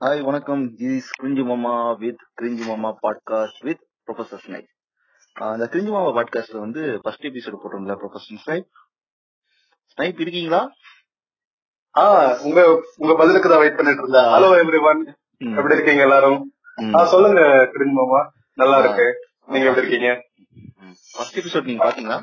Hi 0.00 0.20
வணக்கம். 0.26 0.62
This 0.78 1.08
cringe 1.16 1.42
mama 1.44 1.72
with 2.00 2.22
cringe 2.38 2.64
mama 2.68 2.90
podcast 3.02 3.60
with 3.66 3.82
professor 4.06 4.42
Snipe 4.44 4.68
அந்த 5.36 5.66
cringe 5.72 5.90
மாமா 5.90 6.10
பாட்காஸ்ட்ல 6.16 6.62
வந்து 6.62 6.82
ஃபர்ஸ்ட் 7.02 7.26
எபிசோட் 7.30 7.60
போட்டோம்ல 7.62 7.96
ப்ரொஃபசர் 8.00 8.40
ஸ்னைப் 8.44 8.68
ஸ்னைப் 9.92 10.20
இருக்கீங்களா 10.20 10.60
ஆ 11.94 12.04
உங்க 12.46 12.60
உங்க 12.98 13.12
பதிலுக்கு 13.20 13.48
தான் 13.48 13.62
வெயிட் 13.62 13.78
பண்ணிட்டு 13.78 14.02
இருந்தேன். 14.04 14.28
ஹலோ 14.34 14.50
எவ்ரி 14.58 14.80
ஒன் 14.88 15.00
ம், 15.40 15.54
எப்படி 15.58 15.76
இருக்கீங்க 15.76 16.02
எல்லாரும். 16.06 16.40
ஆ 16.94 17.04
சொல்லுங்க 17.06 17.40
கிரின் 17.72 17.96
மாமா 17.96 18.20
நல்லா 18.58 18.76
இருக்கு. 18.82 19.06
நீங்க 19.48 19.66
எப்படி 19.68 19.84
இருக்கீங்க? 19.84 20.10
ஃபர்ஸ்ட் 21.10 21.38
எபிசோட் 21.40 21.68
நீங்க 21.68 21.82
பாத்தீங்களா? 21.84 22.18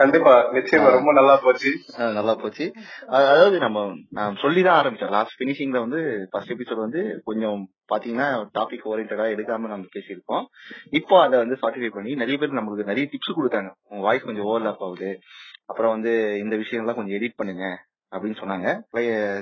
கண்டிப்பா 0.00 0.52
நிச்சயமா. 0.52 0.90
ரொம்ப 0.90 1.12
நல்லா 1.12 1.36
போச்சு. 1.42 1.70
நல்லா 1.96 2.34
போச்சு. 2.34 2.72
அதாவது 3.06 3.58
நம்ம 3.58 3.94
நான் 4.10 4.36
சொல்லிதான் 4.36 4.78
ஆரம்பிச்சோம் 4.80 5.10
லாஸ்ட் 5.10 5.42
பினிஷிங்ல 5.42 5.78
வந்து 5.78 6.28
ஃபர்ஸ்ட் 6.30 6.52
எபிசோட் 6.52 6.84
வந்து 6.86 7.20
கொஞ்சம் 7.24 7.68
பாத்தீங்கன்னா 7.94 8.28
டாபிக் 8.58 8.86
ஓரியன்டா 8.90 9.26
எடுக்காம 9.34 9.68
நம்ம 9.72 9.86
பேசியிருக்கோம் 9.96 10.44
இப்போ 10.90 11.22
அதை 11.22 11.38
வந்து 11.38 11.58
சாட்டிஃபை 11.62 11.88
பண்ணி 11.88 12.14
நிறைய 12.14 12.38
பேர் 12.38 12.58
நமக்கு 12.60 12.84
நிறைய 12.84 13.08
டிப்ஸ் 13.12 13.38
கொடுத்தாங்க. 13.38 13.70
உங்க 13.82 14.02
வாய்ஸ் 14.02 14.22
கொஞ்சம் 14.22 14.46
ஓவர்லாப் 14.46 14.78
ஆகுது. 14.78 15.18
அப்புறம் 15.66 15.90
வந்து 15.90 16.38
இந்த 16.38 16.56
விஷயம்லாம் 16.56 16.94
கொஞ்சம் 16.94 17.18
எடிட் 17.20 17.36
பண்ணுங்க 17.36 17.64
அப்படின்னு 18.12 18.40
சொன்னாங்க. 18.42 18.68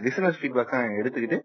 லிசனர்ஸ் 0.07 0.41
ஃபீட்பேக் 0.41 1.01
எடுத்துக்கிட்டு 1.01 1.39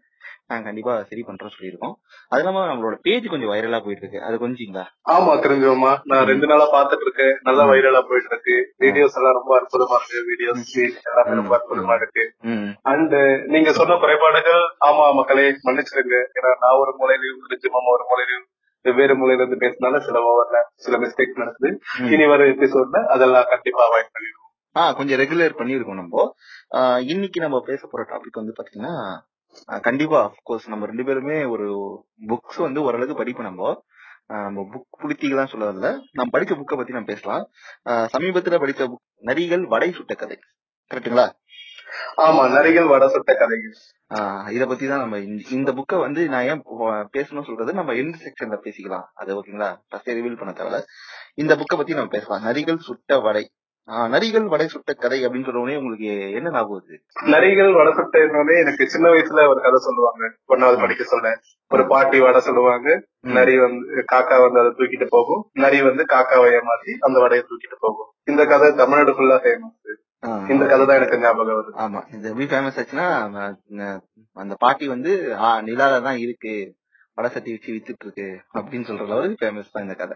நாங்க 0.48 0.64
கண்டிப்பா 0.68 0.94
சரி 1.10 1.22
பண்றோம் 1.28 1.54
சொல்லியிருக்கோம். 1.54 1.94
அது 2.32 2.42
இல்லாம 2.42 2.64
நம்மளோட 2.68 2.96
பேஜ் 3.02 3.28
கொஞ்சம் 3.28 3.52
வைரலா 3.52 3.80
போயிட்டு 3.80 4.04
இருக்கு 4.04 4.22
அது 4.28 4.36
கொஞ்சீங்களா? 4.38 4.84
ஆமா 5.16 5.34
கிரிஞ்சு 5.44 5.68
மாமா 5.72 5.92
நான் 6.06 6.28
ரெண்டு 6.32 6.48
நாளா 6.48 6.68
பாத்துட்டு 6.74 7.06
இருக்கேன் 7.08 7.34
நல்லா. 7.42 7.66
வைரலா 7.72 8.02
போயிட்டு 8.10 8.32
இருக்கு 8.34 8.56
வீடியோஸ் 8.86 9.18
எல்லாம் 9.20 9.38
ரொம்ப 9.40 9.54
அற்புதமா 9.60 9.98
இருக்கு. 10.00 10.22
வீடியோஸ் 10.30 10.74
எல்லாமே 11.04 11.36
ரொம்ப. 11.36 11.54
அற்புதமா 11.60 11.96
இருக்கு. 11.96 12.26
அண்ட் 12.86 13.16
நீங்க 13.46 13.72
சொன்ன 13.72 13.98
குறைபாடுகள் 13.98 14.64
ஆமா 14.90 15.06
மக்களே 15.14 15.48
மன்னிச்சிருங்க 15.68 16.18
ஏன்னா 16.38 16.54
நான் 16.64 16.80
ஒரு 16.84 16.94
மூலையிலையும் 17.00 17.42
மாமா 17.76 17.90
ஒரு 17.98 18.06
மூலையிலையும் 18.10 18.48
வெவ்வேறு 18.86 19.14
மூலையில 19.16 19.44
இருந்து 19.44 19.64
பேசினால 19.64 20.00
சில 20.00 20.18
ஓவர்ல 20.30 20.58
சில 20.76 20.96
மிஸ்டேக் 20.98 21.40
நடக்குது. 21.42 21.70
இனி 22.10 22.26
வர 22.26 22.44
எபிசோட்ல 22.46 23.00
அதெல்லாம் 23.14 23.48
கண்டிப்பா 23.50 23.82
அவாய்ட் 23.88 24.12
பண்ணிடுவோம். 24.16 24.42
ஆ 24.76 24.82
கொஞ்சம் 24.94 25.20
ரெகுலர் 25.20 25.58
பண்ணியிருக்கோம் 25.58 26.00
நம்ம. 26.02 26.24
இன்னைக்கு 27.06 27.40
நம்ம 27.40 27.60
பேச 27.62 27.82
போற 27.88 28.04
டாபிக் 28.12 28.40
வந்து 28.42 28.56
பாத்தீங்கன்னா 28.58 28.94
கண்டிப்பா 29.82 30.36
கோர்ஸ் 30.44 30.70
நம்ம 30.70 30.86
ரெண்டு 30.86 31.04
பேருமே 31.04 31.44
ஒரு 31.44 31.98
புக்ஸ் 32.28 32.58
வந்து 32.58 32.82
ஓரளவுக்கு 32.82 33.16
படிப்போம் 33.16 33.46
நம்ம. 33.46 33.84
நம்ம 34.28 34.62
புக் 34.62 35.04
புடித்திக்கு 35.04 35.36
தான் 35.36 35.48
சொல்ல 35.48 35.72
வரல 35.72 36.00
நம்ம 36.12 36.40
படிச்ச 36.40 36.52
புக்கை 36.52 36.78
பத்தி 36.78 36.92
நம்ம 36.92 37.04
பேசலாம். 37.04 37.50
சமீபத்துல 37.84 38.60
படிச்ச 38.60 38.88
புக் 38.88 39.26
நரிகள் 39.26 39.68
வடை 39.68 39.92
சுட்ட 39.92 40.14
கதை. 40.14 40.40
கரெக்ட்டுங்களா? 40.94 41.30
ஆமா 42.18 42.48
நரிகள் 42.50 42.88
வட 42.88 43.10
சுட்ட 43.10 43.34
கதைகள் 43.34 44.54
இத 44.54 44.66
பத்தி 44.66 44.88
தான் 44.88 45.00
நம்ம 45.00 45.18
இந்த- 45.18 45.74
புக்கை 45.74 46.00
வந்து 46.00 46.28
நான் 46.28 46.44
ஏன் 46.44 46.64
பேசணும்னு 47.14 47.46
சொல்றது 47.46 47.74
நம்ம 47.74 47.94
எந்த 47.94 48.18
செக்ஷன்ல 48.18 48.58
பேசிக்கலாம். 48.64 49.04
அது 49.14 49.36
ஓகேங்களா 49.36 49.78
ஃபர்ஸ்ட் 49.88 50.10
ரிவீல் 50.10 50.38
பண்ண 50.38 50.54
தேவையில்ல. 50.54 50.84
இந்த 51.34 51.56
புக்கை 51.56 51.78
பத்தி 51.78 51.94
நம்ம 51.94 52.08
பேசலாம். 52.08 52.44
நரிகள் 52.44 52.78
சுட்ட 52.78 53.20
வடை. 53.20 53.52
நரிகள் 54.14 54.46
வடை 54.52 54.66
சுட்ட 54.68 54.92
கதை 55.02 55.18
உடனே 55.26 55.76
உங்களுக்கு 55.80 56.08
என்ன 56.38 56.48
ஞாபகம் 56.56 56.78
வருது? 56.78 56.96
நரிகள் 57.34 57.72
வடை 57.78 57.92
சுட்டதுனாலே 57.98 58.56
எனக்கு 58.64 58.86
சின்ன 58.94 59.10
வயசுல 59.14 59.44
ஒரு 59.52 59.60
கதை 59.66 59.80
சொல்லுவாங்க. 59.88 60.24
ஒன்னாவது 60.54 60.80
படிக்க 60.84 61.04
சொல்ல 61.12 61.34
ஒரு 61.72 61.84
பாட்டி 61.92 62.20
வடை 62.26 62.40
சொல்லுவாங்க. 62.48 62.88
நரி 63.38 63.54
வந்து 63.66 64.06
காக்கா 64.14 64.38
வந்து 64.46 64.60
அதை 64.62 64.72
தூக்கிட்டு 64.80 65.08
போகும். 65.16 65.44
நரி 65.66 65.80
வந்து 65.90 66.06
காக்காவை 66.14 66.48
ஏமாத்தி 66.60 66.94
அந்த 67.08 67.20
வடையை 67.26 67.44
தூக்கிட்டு 67.52 67.80
போகும். 67.86 68.10
இந்த 68.32 68.42
கதை 68.54 68.70
தமிழ்நாடு 68.82 69.16
ஃபுல்லா 69.18 69.38
ஃபேமஸ் 69.46 70.02
இந்த 70.54 70.64
கதை 70.70 70.84
தான் 70.90 71.00
எனக்கு 71.00 71.18
ஞாபகம் 71.24 71.58
வருது. 71.58 71.74
ஆமா. 71.84 72.00
இது 72.16 72.30
எப்படி 72.30 72.48
ஃபேமஸ் 72.52 72.78
ஆச்சுன்னா 72.82 73.08
அந்த 74.38 74.54
பாட்டி 74.64 74.86
வந்து 74.94 75.12
நிலால 75.68 76.02
தான் 76.08 76.20
இருக்கு. 76.26 76.56
வடை 77.18 77.30
சட்டி 77.30 77.52
வச்சு 77.52 77.74
வித்துட்டு 77.74 78.06
இருக்கு 78.08 78.28
அப்படின்னு 78.58 78.88
சொல்ற 78.88 79.06
அளவுக்கு 79.08 79.42
ஃபேமஸ் 79.42 79.74
தான் 79.74 79.86
இந்த 79.86 79.96
கதை. 79.96 80.16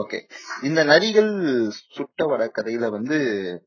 ஓகே 0.00 0.18
இந்த 0.62 0.80
நரிகள் 0.84 1.30
சுட்ட 1.96 2.26
வடை 2.32 2.48
கதையில 2.58 2.90
வந்து 2.90 3.18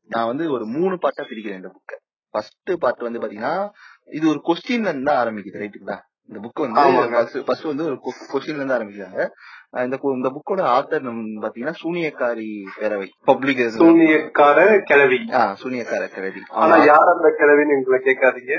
நான் 0.08 0.30
வந்து 0.32 0.44
ஒரு 0.56 0.66
மூணு 0.76 0.96
பாட்டா 0.98 1.24
பிரிக்கிறேன் 1.30 1.60
இந்த 1.62 1.72
புக்கை 1.76 1.98
ஃபர்ஸ்ட் 2.34 2.72
பார்ட் 2.80 3.06
வந்து 3.06 3.22
பாத்தீங்கன்னா 3.22 3.54
இது 4.10 4.24
ஒரு 4.28 4.40
கொஸ்டின்ல 4.48 4.92
இருந்து 4.92 5.12
ஆரம்பிக்குது 5.20 5.62
ரைட்டுங்களா 5.62 5.98
இந்த 6.30 6.38
புக் 6.44 6.62
வந்து. 6.62 6.80
ஃபர்ஸ்ட் 7.46 7.70
வந்து 7.70 7.84
ஒரு 7.88 7.96
கொஸ்டின்ல 8.32 8.60
இருந்து 8.60 8.76
ஆரம்பிக்கிறாங்க. 8.76 9.20
இந்த 9.72 9.96
இந்த 10.18 10.28
புக்கோட 10.34 10.60
ஆத்தர் 10.74 11.02
பாத்தீங்கன்னா 11.44 11.74
சூனியக்காரி 11.80 12.46
பேரவை 12.78 13.06
பப்ளிக் 13.30 13.58
சூனியக்கார 13.80 14.58
கிழவி. 14.90 15.18
சூனியக்கார 15.62 16.04
கிழவி. 16.14 16.42
ஆனா 16.60 16.76
யார் 16.90 17.10
அந்த 17.14 17.28
கிழவின்னு 17.40 17.74
எங்களை 17.76 17.98
கேட்காதீங்க. 18.06 18.54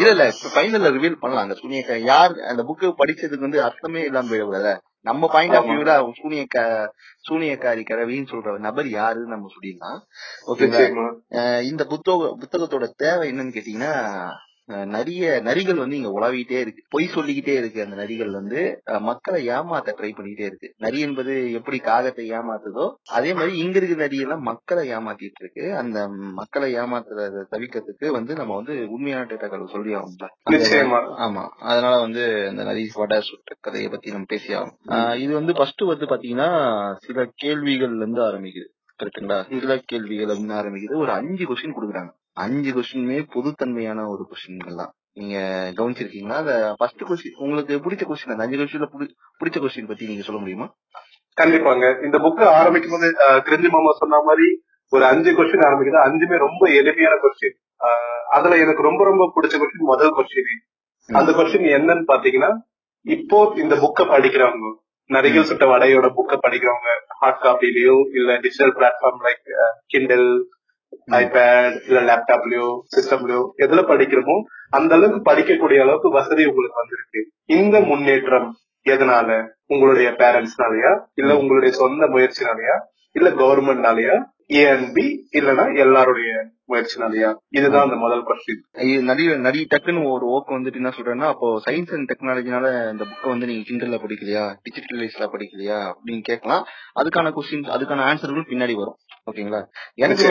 இல்ல 0.00 0.10
இல்ல 0.14 0.24
இப்ப 0.32 0.50
ஃபைனல்ல 0.54 0.90
ரிவீல் 0.96 1.20
பண்ணலாம். 1.22 1.44
அந்த 1.46 1.56
சூனியக்கா 1.62 1.98
யார் 2.12 2.34
அந்த 2.52 2.62
புக்கு 2.70 2.90
படிச்சதுக்கு 3.02 3.46
வந்து 3.48 3.62
அர்த்தமே 3.68 4.02
இல்லாம 4.08 4.28
போயிடக்கூடாது 4.32 4.74
நம்ம 5.10 5.28
பாயிண்ட் 5.34 5.56
ஆஃப். 5.58 5.68
வியூல 5.70 5.92
சூனியக்கா 6.20 6.64
சூனியக்காரி 7.28 7.82
கிழவின்னு 7.90 8.32
சொல்ற 8.32 8.58
நபர் 8.68 8.88
யாருன்னு 8.98 9.34
நம்ம 9.34 9.48
சொல்லிடலாம். 9.54 10.00
ஓகேங்களா? 10.52 11.08
இந்த 11.70 11.84
புத்தக 11.92 12.30
புத்தகத்தோட 12.42 12.88
தேவை 13.04 13.26
என்னன்னு 13.32 13.56
கேட்டீங்கன்னா 13.56 13.92
நிறைய 14.66 15.40
நரிகள் 15.44 15.76
வந்து 15.76 15.96
இங்க 15.96 16.20
உலாவிட்டே 16.20 16.60
இருக்கு. 16.60 16.82
பொய் 16.88 17.06
சொல்லிக்கிட்டே 17.06 17.54
இருக்கு 17.54 17.84
அந்த 17.84 18.04
நரிகள் 18.04 18.30
வந்து. 18.30 18.82
மக்களை 18.98 19.48
ஏமாத்த 19.48 19.92
ட்ரை 19.96 20.12
பண்ணிக்கிட்டே 20.12 20.44
இருக்கு. 20.44 20.74
நரி 20.78 21.00
என்பது 21.00 21.52
எப்படி 21.52 21.78
காகத்தை 21.78 22.30
ஏமாத்துதோ 22.30 22.94
அதே 23.10 23.34
மாதிரி 23.34 23.58
இங்க 23.58 23.78
இருக்கிற 23.78 24.08
நரியெல்லாம் 24.08 24.40
மக்களை 24.40 24.88
ஏமாத்திட்டு 24.90 25.40
இருக்கு. 25.40 25.76
அந்த 25.76 26.08
மக்களை 26.08 26.74
ஏமாத்துறத 26.74 27.44
தவிர்க்கிறதுக்கு 27.50 28.10
வந்து 28.10 28.34
நம்ம 28.34 28.56
வந்து 28.56 28.90
உண்மையான 28.90 29.24
டேட்டாக்கள் 29.24 29.70
சொல்லி 29.70 29.94
நிச்சயமா. 29.94 31.00
ஆமா. 31.18 31.48
அதனால 31.48 32.00
வந்து 32.00 32.46
இந்த 32.50 32.64
நரி 32.64 32.90
வடை 32.94 33.20
கதையை 33.60 33.90
பத்தி 33.90 34.10
நம்ம 34.10 34.24
பேசி 34.28 34.54
ஆகணும். 34.54 34.76
ஆஹ் 34.88 35.16
இது 35.16 35.34
வந்து 35.34 35.52
ஃபர்ஸ்ட் 35.52 35.82
வந்து 35.82 36.06
பாத்தீங்கன்னா 36.06 36.94
சில 36.98 37.30
கேள்விகள்ல 37.42 37.96
இருந்து 37.96 38.20
ஆரம்பிக்குது. 38.20 38.66
கரெக்ட்டுங்களா 38.98 39.60
சில 39.60 39.80
கேள்விகள் 39.84 40.36
அப்படின்னு 40.36 40.40
ஆரம்பிக்குது. 40.40 40.96
ஒரு 40.96 41.12
அஞ்சு 41.12 41.44
கொஸ்டின் 41.44 41.74
கொடுக்குறாங்க. 41.80 42.20
அஞ்சு 42.36 42.70
கொஸ்டினுமே 42.76 43.18
பொதுத்தன்மையான 43.34 44.04
ஒரு 44.12 44.22
கொஸ்டின்கள் 44.30 44.78
தான். 44.80 44.92
நீங்க 45.18 45.36
கவனிச்சிருக்கீங்களா? 45.78 46.36
அந்த 46.42 46.52
ஃபர்ஸ்ட் 46.78 47.02
கொஸ்டின் 47.08 47.40
உங்களுக்கு 47.44 47.74
பிடிச்ச 47.84 48.04
கொஸ்டின் 48.10 48.34
அந்த 48.34 48.44
அஞ்சு 48.46 48.58
கொஸ்டின்ல 48.60 48.88
பிடிச்ச 49.40 49.58
கொஸ்டின் 49.64 49.90
பத்தி 49.90 50.10
நீங்க 50.10 50.24
சொல்ல 50.28 50.40
முடியுமா? 50.42 50.66
கண்டிப்பாங்க. 51.36 51.84
இந்த 52.06 52.16
புக் 52.24 52.42
ஆரம்பிக்கும் 52.58 52.94
போது 52.94 53.08
கிரிஞ்சி 53.46 53.68
மாமா 53.74 53.92
சொன்ன 54.00 54.20
மாதிரி 54.28 54.46
ஒரு 54.92 55.04
அஞ்சு 55.10 55.30
கொஸ்டின் 55.36 55.66
ஆரம்பிக்குது. 55.68 56.00
அஞ்சுமே 56.06 56.38
ரொம்ப 56.46 56.62
எளிமையான 56.80 57.16
கொஸ்டின் 57.24 57.58
அதுல 58.36 58.58
எனக்கு 58.64 58.82
ரொம்ப 58.88 59.02
ரொம்ப 59.10 59.24
பிடிச்ச 59.36 59.54
கொஸ்டின் 59.62 59.90
முதல் 59.92 60.14
கொஸ்டின் 60.18 60.50
அந்த 61.08 61.30
கொஸ்டின் 61.38 61.68
என்னன்னு 61.78 62.04
பாத்தீங்கன்னா 62.12 62.50
இப்போ 63.06 63.38
இந்த 63.62 63.74
புக்கை 63.82 64.04
படிக்கிறவங்க 64.12 64.68
நரிகள் 65.10 65.48
சுட்ட 65.48 65.64
வடையோட 65.70 66.06
புக்கை 66.18 66.36
படிக்கிறவங்க 66.44 66.90
ஹார்ட் 67.20 67.40
காப்பிலயோ 67.44 67.96
இல்ல 68.18 68.36
digital 68.44 68.74
platform 68.76 69.22
like 69.26 69.42
Kindle 69.92 70.28
iPad 71.06 71.86
இல்ல 71.86 72.00
லேப்டாப்லயோ 72.00 72.78
சிஸ்டம்லயோ 72.96 73.42
எதுல 73.58 73.82
படிக்கிறோமோ 73.90 74.42
அந்த 74.70 74.94
அளவுக்கு 74.94 75.32
படிக்கக்கூடிய 75.32 75.80
அளவுக்கு 75.80 76.10
வசதி 76.10 76.44
உங்களுக்கு 76.44 76.80
வந்திருக்கு. 76.80 77.30
இந்த 77.44 77.80
முன்னேற்றம் 77.80 78.56
எதனால? 78.84 79.48
உங்களுடைய 79.66 80.10
பேரண்ட்ஸ்னாலயா 80.10 81.00
இல்ல 81.14 81.36
உங்களுடைய 81.36 81.74
சொந்த 81.76 82.06
முயற்சினாலயா? 82.06 82.76
இல்ல 83.12 83.30
கவர்மெண்ட்னாலயா 83.30 84.24
ஏஎன்பி 84.48 85.16
இல்லனா 85.32 85.78
எல்லாருடைய 85.78 86.46
முயற்சினாலயா? 86.68 87.34
இதுதான் 87.48 87.82
அந்த 87.82 87.96
முதல் 87.96 88.24
கொஸ்டின் 88.26 89.00
நிறைய 89.02 89.36
நிறைய 89.36 89.66
டக்குன்னு 89.70 90.10
ஒரு 90.10 90.26
ஓக்கு 90.26 90.50
வந்துட்டு 90.50 90.74
என்ன 90.74 90.88
சொல்றேன்னா 90.88 91.28
அப்போ 91.28 91.60
சயின்ஸ் 91.66 91.94
அண்ட் 91.94 92.10
டெக்னாலஜினால 92.10 92.90
இந்த 92.90 93.04
புக்கை 93.04 93.28
வந்து 93.28 93.46
நீங்க 93.46 93.70
கிண்டல்ல 93.70 94.00
படிக்கலையா? 94.00 94.56
டிஜிட்டலைஸ்ல 94.64 95.28
படிக்கலையா? 95.32 95.92
அப்படின்னு 95.92 96.22
கேட்கலாம். 96.22 96.64
அதுக்கான 96.94 97.32
கொஸ்டின் 97.32 97.68
அதுக்கான 97.76 98.02
ஆன்சர்களும் 98.10 98.48
பின்னாடி 98.48 98.74
வரும். 98.74 98.96
ஓகேங்களா? 99.30 99.58
எனக்கு 100.04 100.24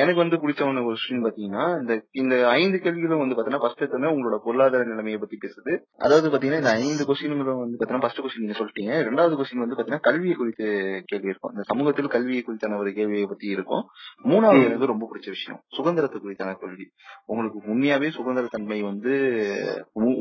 எனக்கு 0.00 0.20
வந்து 0.22 0.36
பிடிச்சவன 0.40 0.80
கொஸ்டின் 0.86 1.22
பாத்தீங்கன்னா 1.26 1.62
இந்த 1.80 1.94
இந்த 2.22 2.34
ஐந்து 2.60 2.78
கேள்விகளும் 2.84 3.22
வந்து 3.22 3.36
பாத்தீங்கன்னா 3.36 3.62
ஃபர்ஸ்ட் 3.62 3.82
எடுத்தோன்னே 3.82 4.10
உங்களோட 4.14 4.36
பொருளாதார 4.46 4.88
நிலைமையை 4.90 5.18
பத்தி 5.22 5.36
பேசுது. 5.44 5.72
அதாவது 6.06 6.28
பாத்தீங்கன்னா 6.32 6.60
இந்த 6.62 6.72
ஐந்து 6.80 7.04
கொஸ்டின்களும் 7.10 7.62
வந்து 7.62 7.78
பாத்தீங்கன்னா 7.78 8.04
ஃபர்ஸ்ட் 8.04 8.22
கொஸ்டின் 8.24 8.44
நீங்க 8.44 8.56
சொல்லிட்டீங்க. 8.60 8.92
ரெண்டாவது 9.08 9.38
கொஸ்டின் 9.38 9.62
வந்து 9.64 9.78
பாத்தீங்கன்னா 9.78 10.06
கல்வியை 10.08 10.36
குறித்து 10.40 10.66
கேள்வி 11.12 11.30
இருக்கும். 11.32 11.52
இந்த 11.54 11.64
சமூகத்தில் 11.70 12.12
கல்வியை 12.16 12.42
குறித்தான 12.48 12.78
ஒரு 12.82 12.92
கேள்வியை 12.98 13.26
பத்தி 13.32 13.48
இருக்கும். 13.56 13.84
மூணாவது. 14.32 14.66
எனக்கு 14.68 14.90
ரொம்ப 14.92 15.08
பிடிச்ச 15.12 15.28
விஷயம் 15.36 15.60
சுதந்திரத்தை 15.78 16.20
குறித்தான 16.26 16.52
கேள்வி. 16.64 16.86
உங்களுக்கு 17.32 17.60
உண்மையாவே 17.74 18.10
சுதந்திர 18.18 18.52
தன்மை 18.56 18.80
வந்து 18.90 19.14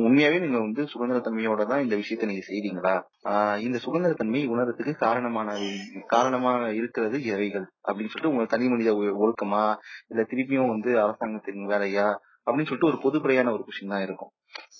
உண்மையாவே 0.08 0.40
நீங்க 0.46 0.60
வந்து 0.68 0.82
சுதந்திர 0.94 1.20
தன்மையோட 1.28 1.62
தான் 1.74 1.86
இந்த 1.88 1.96
விஷயத்தை 2.04 2.28
நீங்க 2.32 2.46
செய்றீங்களா 2.52 2.96
இந்த 3.68 3.78
சுதந்திர 3.84 4.14
தன்மை 4.24 4.42
உணர்றதுக்கு 4.54 4.96
காரணமான 5.06 5.52
காரணமா 6.16 6.52
இருக்கிறது 6.80 7.18
இவைகள் 7.30 7.68
அப்படின்னு 7.88 8.12
சொல்லிட்டு 8.14 8.34
உங்க 8.34 8.46
தனி 8.50 8.68
மனித 8.70 8.92
ஒழுக்கமா 9.22 9.64
இல்ல 10.10 10.28
திருப்பியும் 10.30 10.72
வந்து 10.72 10.92
அரசாங்கத்தின் 11.04 11.72
வேலையா 11.72 12.08
அப்படின்னு 12.48 12.70
சொல்லிட்டு 12.70 12.90
ஒரு 12.90 12.98
பொதுப்படையான 13.04 13.52
ஒரு 13.52 13.64
கொஸ்டின் 13.66 13.92
தான் 13.92 14.06
இருக்கும். 14.06 14.32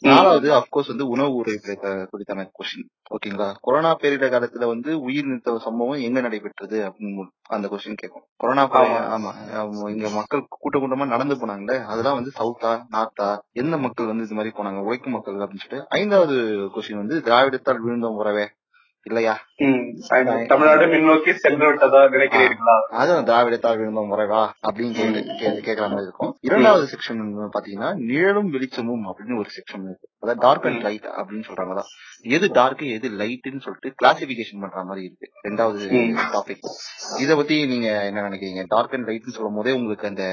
நாலாவது 0.08 0.48
அப்கோர்ஸ் 0.56 0.90
வந்து 0.92 1.06
உணவு 1.08 1.36
உரை 1.36 1.54
குறித்தான 2.08 2.44
கொஸ்டின் 2.58 2.88
ஓகேங்களா 3.12 3.48
கொரோனா 3.62 3.92
பேரிடர் 3.94 4.34
காலத்துல 4.34 4.68
வந்து 4.68 4.92
உயிர் 5.04 5.30
நிறுத்த 5.30 5.54
சம்பவம் 5.66 6.04
எங்க 6.04 6.22
நடைபெற்றது 6.22 6.78
அப்படின்னு 6.88 7.24
அந்த 7.50 7.68
கொஸ்டின் 7.68 8.00
கேட்கும் 8.02 8.26
கொரோனா 8.38 8.66
ஆமா 9.14 9.32
இங்க 9.90 10.10
மக்கள் 10.18 10.44
கூட்ட 10.58 10.76
கூட்டமா 10.78 11.08
நடந்து 11.08 11.38
போனாங்களே 11.42 11.78
அதெல்லாம் 11.90 12.20
வந்து 12.20 12.34
சவுத்தா 12.40 12.74
நார்த்தா 12.94 13.30
எந்த 13.58 13.78
மக்கள் 13.78 14.12
வந்து 14.12 14.28
இது 14.28 14.38
மாதிரி 14.40 14.54
போனாங்க 14.56 14.82
உழைக்கும் 14.86 15.16
மக்கள் 15.18 15.44
அப்படின்னு 15.46 15.66
சொல்லிட்டு 15.66 15.88
ஐந்தாவது 16.00 16.36
கொஸ்டின் 16.76 17.02
வந்து 17.02 17.18
திராவிடத்தால் 17.22 17.84
விழுந்தோம் 17.86 18.20
உறவே 18.22 18.46
இல்லையா? 19.10 19.34
தமிழ்நாடு 20.52 20.86
முன்னோக்கி 20.92 21.32
சென்று 21.44 21.66
விட்டதா 21.70 22.02
நினைக்கிறீர்களா 22.14 22.76
அதுவும் 23.02 23.26
திராவிடத்தால் 23.30 23.78
விழுந்தோம் 23.80 24.10
முறைவா 24.12 24.42
அப்படின்னு 24.68 25.24
கேட்கற 25.68 25.88
மாதிரி 25.94 26.08
இருக்கும். 26.08 26.32
இரண்டாவது 26.50 26.86
செக்ஷன் 26.94 27.22
பாத்தீங்கன்னா 27.56 27.90
நிழலும் 28.10 28.50
வெளிச்சமும் 28.56 29.04
அப்படின்னு 29.10 29.40
ஒரு 29.42 29.52
செக்ஷன் 29.58 29.86
இருக்கு. 29.90 30.10
அதாவது 30.24 30.44
டார்க் 30.46 30.68
அண்ட் 30.72 30.84
லைட் 30.88 31.08
அப்படின்னு 31.20 31.48
சொல்றாங்க 31.50 31.84
எது 32.36 32.50
டார்க் 32.60 32.84
எது 32.98 33.10
லைட்னு 33.22 33.64
சொல்லிட்டு 33.68 33.92
கிளாசிபிகேஷன் 34.02 34.64
பண்ற 34.66 34.84
மாதிரி 34.90 35.06
இருக்கு. 35.08 35.30
ரெண்டாவது 35.48 35.88
டாபிக் 36.36 36.68
இத 37.24 37.36
பத்தி 37.42 37.58
நீங்க 37.74 37.90
என்ன 38.10 38.28
நினைக்கிறீங்க? 38.30 38.64
டார்க் 38.76 38.96
அண்ட் 38.98 39.10
லைட்னு 39.10 39.38
சொல்லும் 39.40 39.58
போதே 39.60 39.74
உங்களுக்கு 39.80 40.12
அந்த 40.14 40.26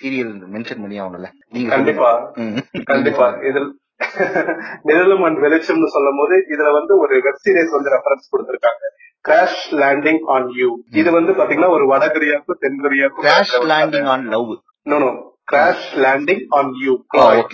சீரியல் 0.00 0.32
மென்ஷன் 0.54 0.82
பண்ணி 0.84 0.96
ஆகணும்ல. 1.02 1.28
நீங்க 1.54 1.68
கண்டிப்பா. 1.74 2.10
கண்டிப்பா. 2.92 3.26
இதில் 3.50 3.68
நிழலும் 4.82 5.24
அண்ட் 5.28 5.40
வெளிச்சம்னு 5.44 5.88
சொல்லும் 5.96 6.20
போது 6.20 6.36
இதுல 6.54 6.70
வந்து 6.78 6.92
ஒரு 7.04 7.14
வெப் 7.26 7.42
சீரிஸ் 7.44 7.76
வந்து 7.76 7.92
ரெஃபரன்ஸ் 7.96 8.32
கொடுத்திருக்காங்க. 8.34 8.84
கிராஷ் 9.24 9.62
லேண்டிங் 9.82 10.20
ஆன் 10.34 10.48
யூ 10.58 10.68
இது 11.00 11.10
வந்து 11.10 11.32
பாத்தீங்கன்னா 11.38 11.70
ஒரு 11.76 11.86
வடகொரியாவுக்கும் 11.92 12.60
தென்கொரியாவுக்கும் 12.64 13.26
crash 13.28 13.56
landing 13.72 14.10
on 14.14 14.26
love 14.34 14.52
no 14.86 14.98
no 15.04 15.10
crash 15.52 15.88
landing 16.04 16.44
on 16.58 16.70
you 16.84 16.94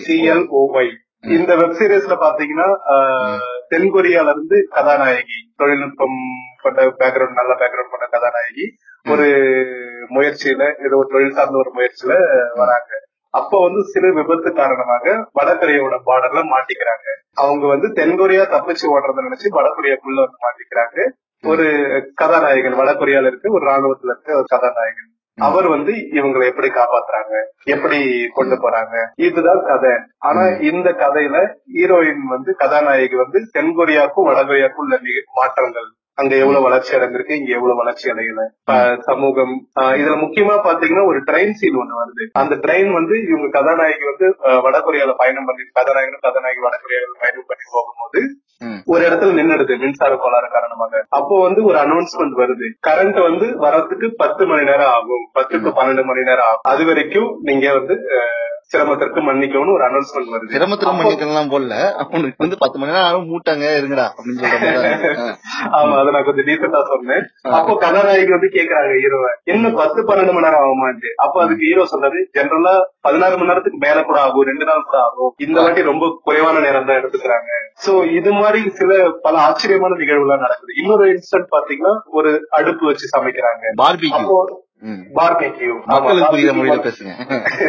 CL 0.07 0.45
OY 0.59 0.91
இந்த 1.37 1.51
வெப் 1.55 1.77
சீரிஸ்ல 1.79 2.15
பாத்தீங்கன்னா 2.23 2.69
தென்கொரியால 3.73 4.31
இருந்து 4.35 4.57
கதாநாயகி 4.75 5.37
தொழில்நுட்பம் 5.61 6.17
கொண்ட 6.63 6.87
பேக்ரவுண்ட் 7.01 7.39
நல்ல 7.41 7.53
பேக்ரவுண்ட் 7.61 7.93
கொண்ட 7.93 8.07
கதாநாயகி 8.15 8.65
ஒரு 9.05 9.27
முயற்சியில 10.15 10.63
ஏதோ 10.85 10.97
ஒரு 11.01 11.09
தொழில் 11.13 11.37
சார்ந்த 11.37 11.57
ஒரு 11.63 11.71
முயற்சியில 11.77 12.13
வராங்க. 12.61 12.91
அப்ப 13.33 13.59
வந்து 13.61 13.81
சிறு 13.83 14.09
விபத்து 14.13 14.49
காரணமாக 14.53 15.13
வடகொரியாவோட 15.39 15.95
பார்டர்ல 16.09 16.41
மாட்டிக்கிறாங்க. 16.53 17.07
அவங்க 17.43 17.65
வந்து 17.67 17.87
தென்கொரியா 17.99 18.43
தப்பிச்சு 18.55 18.85
ஓடுறத 18.95 19.25
நினைச்சு 19.27 19.49
வடகொரியாக்குள்ள 19.57 20.21
வந்து 20.25 20.39
மாட்டிக்கிறாங்க. 20.45 21.07
ஒரு 21.43 21.65
கதாநாயகன் 22.15 22.79
வடகொரியால 22.81 23.29
இருக்கு 23.31 23.53
ஒரு 23.53 23.65
ராணுவத்துல 23.69 24.13
இருக்க 24.13 24.35
ஒரு 24.35 24.47
கதாநாயகன். 24.47 25.09
அவர் 25.37 25.67
வந்து 25.67 25.93
இவங்களை 26.17 26.45
எப்படி 26.49 26.67
காப்பாத்துறாங்க 26.69 27.35
எப்படி 27.65 27.99
கொண்டு 28.33 28.55
போறாங்க 28.55 28.95
இதுதான் 29.27 29.63
கதை. 29.65 29.93
ஆனா 30.17 30.43
இந்த 30.69 30.89
கதையில 31.03 31.37
ஹீரோயின் 31.75 32.23
வந்து 32.35 32.53
கதாநாயகி 32.55 33.15
வந்து 33.15 33.39
தென்கொரியாவுக்கும் 33.53 34.29
வடகொரியாவுக்கும் 34.29 34.83
உள்ள 34.85 34.99
மாற்றங்கள். 35.39 35.89
அங்க 36.21 36.33
எவ்வளவு 36.43 36.65
வளர்ச்சி 36.65 36.91
அடைந்திருக்கு 36.95 37.37
இங்க 37.39 37.51
எவ்வளவு 37.57 37.79
வளர்ச்சி 37.81 38.05
அடையல. 38.11 38.41
சமூகம் 39.07 39.53
இதுல 39.99 40.15
முக்கியமா 40.23 40.55
பாத்தீங்கன்னா 40.67 41.05
ஒரு 41.11 41.19
ட்ரெயின் 41.29 41.57
சீன் 41.59 41.79
ஒண்ணு 41.81 41.99
வருது. 42.01 42.25
அந்த 42.41 42.55
ட்ரெயின் 42.65 42.91
வந்து 42.99 43.15
இவங்க 43.29 43.49
கதாநாயகி 43.57 44.05
வந்து 44.11 44.27
வடகொரியால 44.65 45.15
பயணம் 45.21 45.47
பண்ணி 45.49 45.65
கதாநாயகனும் 45.79 46.25
கதாநாயகி 46.27 46.63
வடகொரியாவில் 46.67 47.21
பயணம் 47.23 47.49
பண்ணி 47.51 47.67
போகும்போது 47.75 48.21
ஒரு 48.93 49.01
இடத்துல 49.07 49.33
நின்னுடுது 49.37 49.73
மின்சார 49.81 50.13
கோளாறு 50.23 50.47
காரணமாக. 50.55 50.99
அப்போ 51.17 51.35
வந்து 51.45 51.61
ஒரு 51.69 51.77
அனௌன்ஸ்மெண்ட் 51.85 52.35
வருது. 52.41 52.67
கரண்ட் 52.87 53.19
வந்து 53.27 53.47
வரதுக்கு 53.65 54.07
பத்து 54.21 54.43
மணி 54.51 54.63
நேரம் 54.69 54.91
ஆகும். 54.97 55.25
பத்து 55.37 55.55
டு 55.63 55.71
பன்னெண்டு 55.79 56.03
மணி 56.09 56.27
நேரம் 56.29 56.47
ஆகும். 56.49 56.67
அது 56.73 56.83
வரைக்கும் 56.89 57.29
நீங்க 57.49 57.65
வந்து 57.77 57.95
சிரமத்திற்கு 58.73 59.21
மன்னிக்கணும்னு 59.27 59.75
ஒரு 59.77 59.83
அனௌன்ஸ்மெண்ட் 59.87 60.31
வருது. 60.33 60.53
சிரமத்திற்கு 60.55 60.95
மன்னிக்கலாம் 60.99 61.51
போல 61.53 61.75
அவனுக்கு 62.03 62.43
வந்து 62.43 62.57
பத்து 62.63 62.77
மணி 62.81 62.95
நேரம் 62.97 63.27
மூட்டாங்க 63.31 63.65
இருங்கடா 63.79 64.05
அப்படின்னு 64.17 64.41
சொல்ற 64.43 65.25
ஆமா 65.79 65.95
அதை 66.01 66.09
நான் 66.15 66.25
கொஞ்சம் 66.27 66.47
டீசெண்டா 66.49 66.81
சொன்னேன். 66.93 67.25
அப்போ 67.57 67.73
கதாநாயகி 67.85 68.31
வந்து 68.35 68.49
கேக்குறாங்க 68.57 68.93
ஹீரோவை. 69.03 69.31
என்ன 69.53 69.71
பத்து 69.81 69.99
பன்னெண்டு 70.09 70.35
மணி 70.35 70.45
நேரம் 70.47 70.63
ஆகுமான்ட்டு. 70.65 71.11
அப்ப 71.25 71.41
அதுக்கு 71.45 71.67
ஹீரோ 71.69 71.85
சொல்றாரு 71.93 72.21
ஜென்ரலா 72.37 72.75
பதினாறு 73.07 73.37
மணி 73.39 73.51
நேரத்துக்கு 73.51 73.83
மேல 73.85 74.03
கூட 74.09 74.19
ஆகும் 74.25 74.47
ரெண்டு 74.51 74.67
நாள் 74.71 74.87
கூட 74.89 74.99
ஆகும். 75.07 75.31
இந்த 75.45 75.57
வாட்டி 75.63 75.83
ரொம்ப 75.91 76.11
குறைவான 76.27 76.65
நேரம் 76.67 76.87
தான் 76.89 76.99
எடுத்துக்கிறாங்க. 77.01 77.51
சோ 77.85 77.93
இது 78.19 78.33
மாதிரி 78.41 78.61
சில 78.79 78.91
பல 79.27 79.35
ஆச்சரியமான 79.47 79.97
நிகழ்வுலாம் 80.03 80.43
நடக்குது. 80.45 80.73
இன்னொரு 80.81 81.05
இன்ஸ்டன்ட் 81.13 81.49
பாத்தீங்கன்னா 81.55 81.95
ஒரு 82.19 82.31
அடுப்பு 82.59 82.83
வச்சு 82.91 83.15
சமைக்கிறாங்க. 83.15 83.63
அப்போ 84.19 84.37
பார்பிக்யூ 85.15 85.73
மக்களுக்கு 85.85 86.33
புரியுற 86.33 86.53
மொழியில 86.53 86.79
பேசுங்க. 86.83 87.13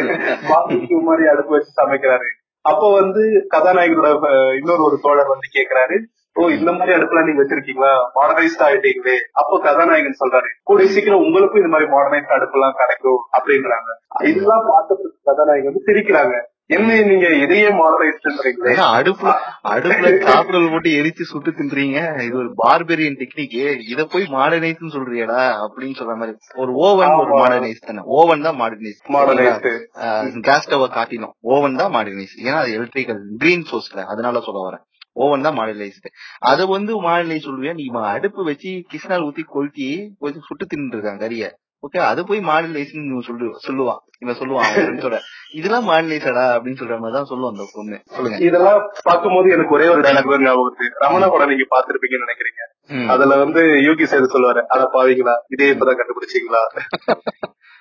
பார்பிக்யூ 0.49 1.01
மாதிரி 1.01 1.27
அடுப்பு 1.27 1.51
வச்சு 1.51 1.71
சமைக்கிறாரு. 1.81 2.27
அப்போ 2.61 2.93
வந்து 2.93 3.47
கதாநாயகனோட 3.55 4.09
இன்னொரு 4.55 4.83
ஒரு 4.83 4.99
தோழர் 5.01 5.27
வந்து 5.27 5.47
கேக்குறாரு. 5.53 5.97
ஓ 6.33 6.47
இந்த 6.49 6.71
மாதிரி 6.71 6.95
அடுப்புலாம் 6.97 7.23
நீங்க 7.23 7.41
வச்சிருக்கீங்களா? 7.43 7.91
மாடர்னைஸ்ட் 8.15 8.63
ஆயிட்டீங்களே. 8.63 9.17
அப்போ 9.31 9.59
கதாநாயகன் 9.59 10.21
சொல்றாரு 10.23 10.49
கூடிய 10.63 10.89
சீக்கிரம் 10.89 11.23
உங்களுக்கும் 11.23 11.61
இந்த 11.63 11.71
மாதிரி 11.71 11.91
மாடர்னைஸ்ட் 11.91 12.35
அடுப்பு 12.35 12.57
எல்லாம் 12.59 12.75
கிடைக்கும் 12.77 13.21
அப்படின்றாங்க. 13.37 13.91
இதெல்லாம் 14.23 14.65
பார்த்து 14.67 15.15
கதாநாயகன் 15.23 15.73
வந்து 15.73 15.85
சிரிக்கிறாங்க. 15.85 16.35
என்ன 16.69 16.93
நீங்க 17.09 17.27
இதையே 17.41 17.67
மாடரைஸ்ன்றீங்களே 17.79 18.71
அடுப்புல 18.97 19.31
அடுப்புல 19.71 20.07
சாப்பிடல் 20.29 20.69
போட்டு 20.71 20.91
எரிச்சு 20.99 21.23
சுட்டு 21.31 21.51
தின்றீங்க. 21.57 21.97
இது 22.27 22.35
ஒரு 22.41 22.49
பார்பெரியன் 22.61 23.17
டெக்னிக் 23.19 23.53
இத 23.91 24.05
போய் 24.13 24.25
மாடர்னைஸ் 24.35 24.95
சொல்றியடா 24.95 25.41
அப்படின்னு 25.65 25.97
சொல்ற 25.99 26.15
மாதிரி. 26.21 26.33
ஒரு 26.63 26.71
ஓவன் 26.85 27.13
ஒரு 27.21 27.31
மாடர்னைஸ் 27.41 27.85
தானே. 27.89 28.03
ஓவன் 28.19 28.45
தான் 28.47 28.57
மாடர்னைஸ் 28.61 28.99
மாடர்னைஸ் 29.15 29.59
கேஸ் 30.47 30.65
ஸ்டவ் 30.67 30.85
காட்டினோம். 30.97 31.35
ஓவன் 31.55 31.79
தான் 31.81 31.93
மாடர்னைஸ் 31.97 32.35
ஏன்னா 32.47 32.57
அது 32.63 32.73
எலக்ட்ரிக்கல் 32.79 33.21
கிரீன் 33.43 33.67
சோர்ஸ்ல 33.71 34.07
அதனால 34.13 34.41
சொல்ல 34.47 34.63
வரேன். 34.67 34.83
ஓவன் 35.23 35.45
தான் 35.47 35.57
மாடலைஸ்டு 35.59 36.09
அதை 36.51 36.63
வந்து 36.75 36.93
மாடலைஸ் 37.07 37.47
சொல்லுவேன் 37.49 37.79
நீ 37.81 37.85
அடுப்பு 38.15 38.41
வச்சு 38.49 38.71
கிருஷ்ணால் 38.93 39.27
ஊத்தி 39.27 39.45
கொளுத்தி 39.53 39.87
கொஞ்சம் 40.23 40.47
சுட்டு 40.49 40.65
தின்னு 40.71 40.95
இருக்கான் 40.97 41.21
கறிய. 41.25 41.45
ஓகே 41.83 41.99
அது 42.11 42.21
போய் 42.29 42.41
மாடலைஸ்னு 42.49 43.21
சொல்லு 43.29 43.47
சொல்லுவான் 43.67 44.01
இவன் 44.23 44.37
சொல்லுவான் 44.39 44.69
ஃப்ரெண்ட்ஸோட 44.73 45.17
இதெல்லாம் 45.55 45.87
மாடலைஸடா 45.89 46.45
அப்படின்னு 46.55 46.79
சொல்ற 46.79 46.95
மாதிரி 46.99 47.15
தான் 47.15 47.29
சொல்லுவோம் 47.29 47.53
அந்த 47.53 47.65
பொண்ணு. 47.73 47.97
இதெல்லாம் 48.47 48.79
பார்க்கும்போது 49.07 49.47
எனக்கு 49.55 49.75
ஒரே 49.77 49.87
ஒரு 49.93 50.01
டைலாக் 50.05 50.29
ஞாபகம் 50.45 50.65
வருது 50.67 50.87
ரமணா 51.03 51.27
படம் 51.33 51.51
நீங்க 51.51 51.67
பாத்துருப்பீங்கன்னு 51.73 52.27
நினைக்கிறீங்க. 52.27 52.61
அதுல 53.13 53.37
வந்து 53.43 53.61
யூகி 53.87 54.05
சேது 54.11 54.33
சொல்லுவாரு 54.33 54.63
அத 54.73 54.87
பாவீங்களா? 54.95 55.35
இதே 55.55 55.69
இப்பதான் 55.73 55.99
கண்டுபிடிச்சீங்களா? 56.01 56.63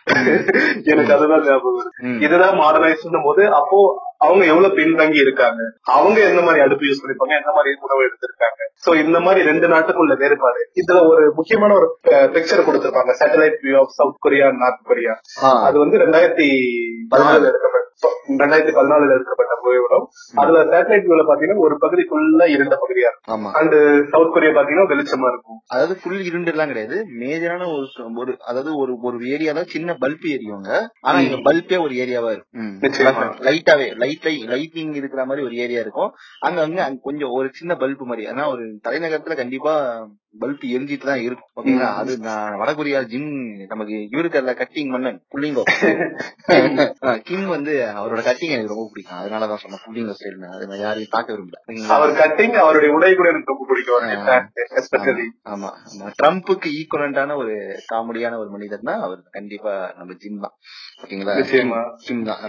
எனக்கு 0.90 1.12
அதுதான் 1.14 1.44
ஞாபகம் 1.46 1.76
வருது 1.76 2.10
இதுதான் 2.24 2.58
மாடர்னைஸ் 2.58 3.04
போது 3.26 3.42
அப்போ 3.58 3.78
அவங்க 4.24 4.44
எவ்வளவு 4.52 4.76
பின்தங்கி 4.78 5.20
இருக்காங்க? 5.24 5.62
அவங்க 5.96 6.18
எந்த 6.30 6.42
மாதிரி 6.46 6.64
அடுப்பு 6.66 6.88
யூஸ் 6.88 7.02
பண்ணிருப்பாங்க 7.02 7.36
எந்த 7.40 7.52
மாதிரி 7.56 7.72
உணவு 7.86 8.06
எடுத்திருக்காங்க? 8.08 8.60
சோ 8.86 8.92
இந்த 9.04 9.18
மாதிரி 9.26 9.40
ரெண்டு 9.50 9.66
நாட்டுக்குள்ள 9.74 10.14
வேறுபாடு. 10.22 10.62
இதுல 10.82 11.00
ஒரு 11.12 11.24
முக்கியமான 11.38 11.74
ஒரு 11.80 11.88
பிக்சர் 12.36 12.66
கொடுத்திருப்பாங்க. 12.68 13.14
Satellite 13.20 13.60
view 13.66 13.78
of 13.82 13.94
South 14.00 14.22
Korea 14.26 14.48
North 14.62 14.88
Korea 14.90 15.14
அது 15.68 15.78
வந்து 15.84 16.02
ரெண்டாயிரத்தி 16.04 16.48
பதினாலுல 17.12 17.48
எடுக்கப்பட்ட 17.52 17.82
ரெண்டாயிரத்தி 18.40 18.72
பதினாலுல 18.76 19.14
எடுக்கப்பட்ட 19.16 19.54
புகைப்படம் 19.64 20.06
அதுல 20.42 20.58
சேட்டலைட் 20.72 21.06
வியூல 21.08 21.22
பாத்தீங்கன்னா 21.28 21.64
ஒரு 21.66 21.74
பகுதி 21.84 22.02
ஃபுல்லா 22.08 22.46
இருண்ட 22.54 22.74
பகுதியா 22.82 23.08
இருக்கும். 23.10 23.46
அண்ட் 23.60 23.76
சவுத் 24.12 24.32
கொரியா 24.34 24.52
பாத்தீங்கன்னா 24.56 24.90
வெளிச்சமா 24.92 25.28
இருக்கும். 25.32 25.58
அதாவது 25.72 25.94
ஃபுல் 26.00 26.22
இருண்டு 26.30 26.50
எல்லாம் 26.52 26.70
கிடையாது. 26.72 26.96
மேஜரான 27.20 27.68
ஒரு 27.74 27.86
ஒரு 28.22 28.32
அதாவது 28.48 28.70
ஒரு 28.82 28.92
ஒரு 29.08 29.18
ஏரியால 29.34 29.62
சின்ன 29.74 29.96
பல்ப் 30.02 30.26
எரியுங்க 30.36 30.70
ஆனா 31.06 31.16
இங்க 31.26 31.38
பல்பே 31.48 31.78
ஒரு 31.86 31.94
ஏரியாவா 32.04 32.32
இருக்கும். 32.36 32.74
லைட்டாவே 33.48 33.86
லைட் 34.02 34.13
லைட்டிங் 34.22 34.94
இருக்கிற 34.94 35.24
மாதிரி 35.24 35.46
ஒரு 35.46 35.56
ஏரியா 35.56 35.80
இருக்கும். 35.80 36.14
அங்க 36.40 36.62
அங்க 36.62 36.98
கொஞ்சம் 37.02 37.30
ஒரு 37.30 37.48
சின்ன 37.52 37.76
பல்பு 37.76 38.06
மாதிரி 38.06 38.26
ஆனா 38.26 38.48
ஒரு 38.48 38.80
தலைநகரத்துல 38.84 39.36
கண்டிப்பா 39.36 40.06
பல்ப் 40.34 40.64
எரிஞ்சிட்டு 40.66 41.04
தான் 41.04 41.22
இருக்கும் 41.22 41.50
ஓகேங்களா? 41.56 41.88
அது 41.94 42.12
நான் 42.18 42.58
வடகொரியா 42.60 43.00
ஜிம் 43.04 43.28
நமக்கு 43.66 43.96
இவருக்கு 44.08 44.54
கட்டிங் 44.54 44.86
மன்னன் 44.86 45.18
புள்ளிங்கோ. 45.32 45.62
கிம் 47.28 47.46
வந்து 47.46 47.72
அவரோட 47.94 48.20
கட்டிங் 48.20 48.54
எனக்கு 48.54 48.72
ரொம்ப 48.72 48.86
பிடிக்கும். 48.90 49.18
அதனாலதான் 49.20 49.56
சொன்னேன். 49.56 49.82
புள்ளிங்கோ 49.86 50.14
ஸ்டைல் 50.14 50.44
அது 50.48 50.78
யாரையும் 50.78 51.10
பார்க்க 51.10 51.34
விரும்பல. 51.34 51.60
அவர் 51.88 52.12
கட்டிங் 52.12 52.56
அவருடைய 52.56 52.92
உடை 52.92 53.14
கூட 53.14 53.28
எனக்கு 53.28 53.52
ரொம்ப 53.52 53.66
பிடிக்கும். 53.68 54.06
ஆமா 55.44 55.70
ஆமா. 55.84 56.08
ட்ரம்ப்புக்கு 56.18 56.70
ஈக்குவலண்டான 56.74 57.36
ஒரு 57.36 57.54
காமெடியான 57.92 58.38
ஒரு 58.38 58.50
மனிதர்னா 58.50 58.94
அவர். 59.00 59.22
கண்டிப்பா 59.30 59.74
நம்ம 59.98 60.14
ஜிம் 60.14 60.40
தான். 60.40 60.56
ஓகேங்களா? 61.02 61.34
ஜிம் 62.04 62.24
தான். 62.24 62.40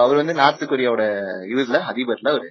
அவர் 0.00 0.16
வந்து 0.16 0.34
நார்த் 0.34 0.70
கொரியாவோட 0.70 1.04
இதுல 1.54 1.80
அதிபர்ல 1.90 2.32
ஒரு 2.32 2.48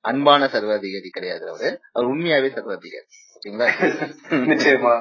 அன்பான 0.00 0.48
சர்வாதிகாரி 0.48 1.08
கிடையாது 1.08 1.48
அவரு. 1.48 1.80
அவர் 1.92 2.10
உண்மையாவே 2.10 2.52
சர்வாதிகாரி. 2.52 3.04
நிச்சயமா. 4.30 4.92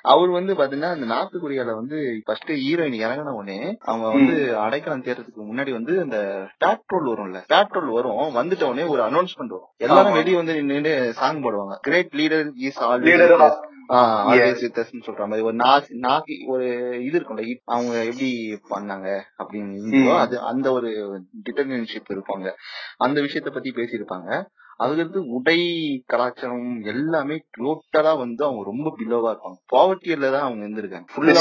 அவர் 0.00 0.28
வந்து 0.28 0.54
பாத்தீங்கன்னா 0.54 0.90
அந்த 0.90 1.06
நார்த் 1.06 1.34
கொரியால 1.34 1.74
வந்து 1.74 2.20
ஃபர்ஸ்ட் 2.24 2.50
ஹீரோயின் 2.50 2.98
இறங்கின 2.98 3.30
உடனே 3.30 3.76
அவங்க 3.80 4.08
வந்து 4.08 4.58
அடைக்கலம் 4.58 5.02
தேர்றதுக்கு 5.02 5.44
முன்னாடி 5.52 5.70
வந்து 5.70 6.00
அந்த 6.00 6.16
பேட்ரோல் 6.64 7.06
வரும்ல 7.06 7.42
பேட்ரோல் 7.48 7.92
வரும் 7.92 8.34
வந்துட்ட 8.34 8.64
உடனே 8.64 8.82
ஒரு 8.82 9.02
அனௌன்ஸ்மெண்ட் 9.02 9.48
வரும். 9.48 9.68
எல்லாரும் 9.76 10.12
வெளியே 10.12 10.36
வந்து 10.36 10.62
நின்று 10.62 11.12
சாங் 11.12 11.42
போடுவாங்க. 11.42 11.74
Great 11.80 12.12
leader 12.16 12.50
is 12.54 12.78
all 12.78 13.00
always 13.00 13.69
அஸ்னு 13.90 15.02
சொல்ற 15.06 15.18
மாதிரி. 15.18 15.40
ஒரு 15.40 15.56
நாசி 15.56 15.94
நாக்கி 16.00 16.46
ஒரு 16.46 16.64
இது 17.04 17.20
இருக்கும்ல 17.20 17.56
அவங்க 17.64 18.04
எப்படி 18.04 18.54
பண்ணாங்க 18.70 19.20
அப்படின்னு. 19.38 20.18
அது 20.18 20.40
அந்த 20.40 20.72
ஒரு 20.72 21.22
டிட்டர்மினன்ஷிப் 21.44 22.08
இருப்பாங்க. 22.08 22.52
அந்த 22.96 23.20
விஷயத்த 23.20 23.52
பத்தி 23.52 23.70
பேசியிருப்பாங்க. 23.70 24.46
அதுக்கடுத்து 24.80 25.16
உடை 25.28 25.58
கலாச்சாரம் 26.06 26.82
எல்லாமே 26.84 27.40
டோட்டலா 27.58 28.18
வந்து 28.18 28.44
அவங்க 28.44 28.62
ரொம்ப 28.64 28.94
பிலோவா 28.98 29.30
இருப்பாங்க. 29.30 29.58
பாவர்ட்டியில 29.72 30.32
தான் 30.32 30.42
அவங்க 30.42 30.66
இருந்திருக்காங்க. 30.66 31.04
ஃபுல்லா. 31.16 31.32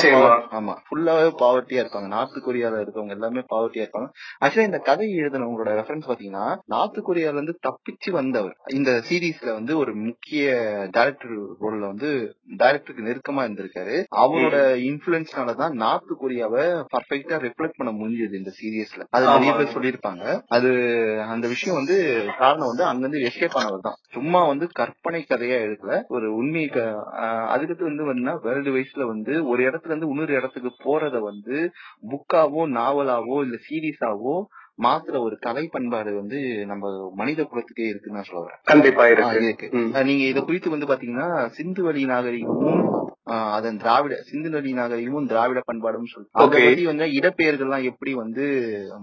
ஆமா. 0.51 0.74
ஃபுல்லாவே 0.88 1.31
பாவர்ட்டியா 1.39 1.84
இருப்பாங்க. 1.84 2.08
நார்த் 2.08 2.43
கொரியால 2.48 2.81
இருக்கவங்க 2.81 3.10
எல்லாமே 3.10 3.43
பாவர்ட்டியா 3.50 3.86
இருப்பாங்க. 3.86 4.08
ஆக்சுவலா 4.41 4.63
இந்த 4.63 4.77
கதை 4.77 5.15
எழுதினவங்களோட 5.15 5.72
ரெஃபரன்ஸ் 5.79 6.08
பாத்தீங்கன்னா 6.08 6.58
நார்த் 6.65 7.00
கொரியால 7.08 7.31
இருந்து 7.31 7.60
தப்பிச்சு 7.67 8.12
வந்தவர். 8.12 8.55
இந்த 8.74 9.03
சீரீஸ்ல 9.10 9.53
வந்து 9.53 9.77
ஒரு 9.77 9.96
முக்கிய 9.96 10.48
டைரக்டர் 10.91 11.39
ரோல்ல 11.62 11.79
வந்து 11.79 12.36
டைரக்டருக்கு 12.58 13.08
நெருக்கமா 13.10 13.43
இருந்திருக்காரு. 13.43 14.03
அவரோட 14.17 14.55
இன்ஃபுளுன்ஸ்னால 14.89 15.55
தான் 15.55 15.74
நார்த் 15.74 16.13
கொரியாவை 16.22 16.84
பர்ஃபெக்டா 16.98 17.38
ரிஃப்ளெக்ட் 17.46 17.77
பண்ண 17.77 17.93
முடிஞ்சது 17.93 18.34
இந்த 18.34 18.51
சீரியஸ்ல 18.62 19.03
அது 19.10 19.25
நிறைய. 19.25 19.53
பேர் 19.53 19.79
சொல்லியிருப்பாங்க. 19.79 20.41
அது 20.48 20.69
அந்த 21.27 21.48
விஷயம் 21.48 21.77
வந்து 21.77 21.98
காரணம் 22.38 22.67
வந்து 22.67 22.84
அங்கிருந்து 22.84 23.27
எஸ்கேப் 23.29 23.57
ஆனவர் 23.59 23.83
தான் 23.83 23.98
சும்மா 24.13 24.41
வந்து 24.48 24.65
கற்பனை 24.74 25.21
கதையா 25.25 25.57
எடுக்கல 25.65 25.95
ஒரு 26.09 26.29
உண்மை 26.36 26.65
க- 26.69 26.86
ஆஹ் 27.21 27.48
அதுக்கடுத்து 27.51 27.89
வந்து 27.89 28.05
பாத்தீங்கன்னா 28.05 28.38
வேர்ல்டு 28.45 28.74
வைஸ்ல 28.75 29.05
வந்து 29.07 29.33
ஒரு 29.50 29.62
இடத்துல 29.67 29.91
இருந்து 29.91 30.12
இன்னொரு 30.12 30.33
இடத்துக்கு 30.36 30.71
போறத 30.83 31.19
வந்து 31.25 31.57
புக்காவோ 32.12 32.63
நாவலாவோ 32.75 33.38
இல்ல 33.45 33.59
சீரீஸாவோ 33.67 34.36
மாத்துற 34.79 35.15
ஒரு 35.21 35.36
கலை 35.39 35.63
பண்பாடு 35.67 36.12
வந்து 36.15 36.38
நம்ம 36.67 36.89
மனித 37.15 37.41
குலத்துக்கே 37.45 37.88
இருக்குன்னு 37.88 38.17
நான் 38.17 38.29
சொல்றேன் 38.29 38.59
கண்டிப்பா 38.65 39.05
இருக்கு. 39.07 39.67
நீங்க 40.07 40.24
இத 40.25 40.41
குறித்து 40.43 40.69
வந்து 40.69 40.88
பாத்தீங்கன்னா 40.88 41.27
சிந்து 41.55 41.81
வழி 41.83 42.03
நாகரிகமும் 42.12 42.83
அதன் 43.53 43.77
திராவிட 43.77 44.13
சிந்து 44.27 44.50
வழி 44.50 44.71
நாகரிகமும் 44.74 45.27
திராவிட 45.27 45.59
பண்பாடும் 45.65 46.12
சொல்லி 46.12 46.27
அதை. 46.36 46.62
பத்தி 46.65 46.86
வந்து 46.86 47.05
இடப்பெயர்கள்லாம் 47.17 47.88
எப்படி 47.89 48.12
வந்து 48.15 48.45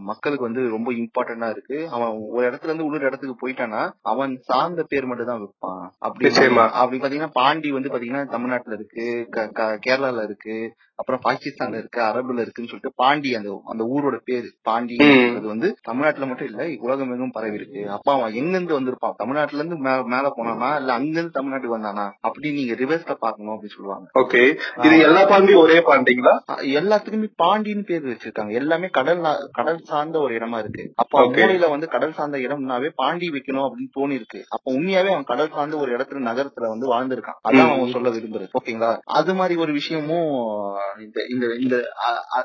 மக்களுக்கு 0.09 0.49
வந்து 0.49 0.63
ரொம்ப 0.69 0.91
இம்பார்ட்டன்டா 0.97 1.49
இருக்கு 1.51 1.79
அவன் 1.91 2.13
ஒரு 2.31 2.45
இடத்துல 2.49 2.71
இருந்து 2.71 2.87
இன்னொரு 2.87 3.09
இடத்துக்கு 3.09 3.37
போயிட்டானா 3.43 3.83
அவன் 4.07 4.35
சார்ந்த 4.49 4.85
பேர் 4.85 5.09
மட்டும் 5.09 5.31
தான் 5.31 5.43
வைப்பான் 5.43 5.85
அப்படி. 6.01 6.31
அப்படி 6.77 6.99
பாத்தீங்கன்னா 6.99 7.35
பாண்டி 7.35 7.71
வந்து 7.73 7.93
பாத்தீங்கன்னா 7.93 8.25
தமிழ்நாட்டுல 8.29 8.79
இருக்கு 8.79 9.07
கேரளால 9.85 10.25
இருக்கு 10.25 10.57
அப்புறம் 10.99 11.21
பாகிஸ்தான்ல 11.25 11.79
இருக்கு 11.79 12.01
அரபுல 12.03 12.41
இருக்குன்னு 12.41 12.71
சொல்லிட்டு 12.71 12.93
பாண்டி 12.97 13.31
அந்த 13.35 13.51
அந்த 13.65 13.83
ஊரோட 13.87 14.17
பேரு 14.25 14.49
பாண்டி 14.63 14.95
வந்து 15.47 15.69
தமிழ்நாட்டுல 15.83 16.27
மட்டும் 16.27 16.49
இல்ல 16.49 16.63
உலகம் 16.81 17.11
எங்கும் 17.11 17.31
பரவி 17.31 17.55
இருக்கு. 17.55 17.83
அப்ப 17.91 18.13
அவன் 18.13 18.35
எங்க 18.35 18.55
இருந்து 18.57 18.77
வந்திருப்பான் 18.77 19.17
தமிழ்நாட்டுல 19.17 19.61
இருந்து 19.61 19.79
மேல 20.09 20.27
போனானா 20.37 20.71
இல்ல 20.79 20.93
அங்க 20.93 21.15
இருந்து 21.15 21.37
தமிழ்நாட்டுக்கு 21.39 21.77
வந்தானா? 21.77 22.07
அப்படி 22.21 22.51
நீங்க 22.53 22.75
ரிவர்ஸ்ல 22.75 23.15
பாக்கணும் 23.17 23.55
அப்படின்னு 23.55 23.77
சொல்லுவாங்க. 23.77 24.07
ஓகே. 24.19 24.43
இது 24.85 24.97
எல்லா 25.01 25.23
பாண்டியும் 25.25 25.63
ஒரே 25.63 25.79
பாண்டிங்களா? 25.87 26.35
எல்லாத்துக்குமே 26.79 27.31
பாண்டின்னு 27.43 27.85
பேர் 27.85 28.09
வச்சிருக்காங்க. 28.09 28.53
எல்லாமே 28.55 28.89
கடல் 28.91 29.23
கடல் 29.53 29.81
சார்ந்த 29.85 30.19
ஒரு 30.21 30.35
இடமா 30.35 30.59
இருக்கு. 30.59 30.85
அப்ப. 30.97 31.23
மூலையில 31.29 31.71
வந்து 31.71 31.89
கடல் 31.89 32.13
சார்ந்த 32.13 32.39
இடம்னாவே 32.39 32.91
பாண்டி 32.97 33.29
வைக்கணும் 33.31 33.67
அப்படின்னு 33.67 33.95
தோணி 33.97 34.15
இருக்கு 34.15 34.41
அப்ப 34.49 34.67
உண்மையாவே 34.73 35.13
அவன் 35.13 35.25
கடல் 35.25 35.51
சார்ந்த 35.51 35.77
ஒரு 35.77 35.93
இடத்துல 35.97 36.27
நகரத்துல 36.29 36.69
வந்து 36.69 36.93
வாழ்ந்திருக்கான். 36.93 37.41
அதான். 37.43 37.71
அவன் 37.71 37.95
சொல்ல 37.97 38.09
விரும்புறது. 38.11 38.51
ஓகேங்களா? 38.59 38.93
அது 39.17 39.35
மாதிரி 39.35 39.57
ஒரு 39.57 39.73
விஷயமும் 39.73 40.29
இந்த 40.99 41.21
இந்த 41.31 41.47
இந்த 41.61 41.77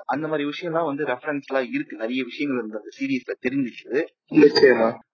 அந்த 0.05 0.27
மாதிரி 0.27 0.45
விஷயம் 0.45 0.73
எல்லாம் 0.73 0.87
வந்து 0.87 1.05
ரெஃபரன்ஸ் 1.05 1.47
எல்லாம் 1.53 1.69
இருக்கு. 1.71 1.97
நிறைய 1.97 2.23
விஷயங்கள் 2.23 2.65
இந்த 2.65 2.79
சீரீஸ்ல 2.97 3.33
தெரிஞ்சிச்சு. 3.47 4.01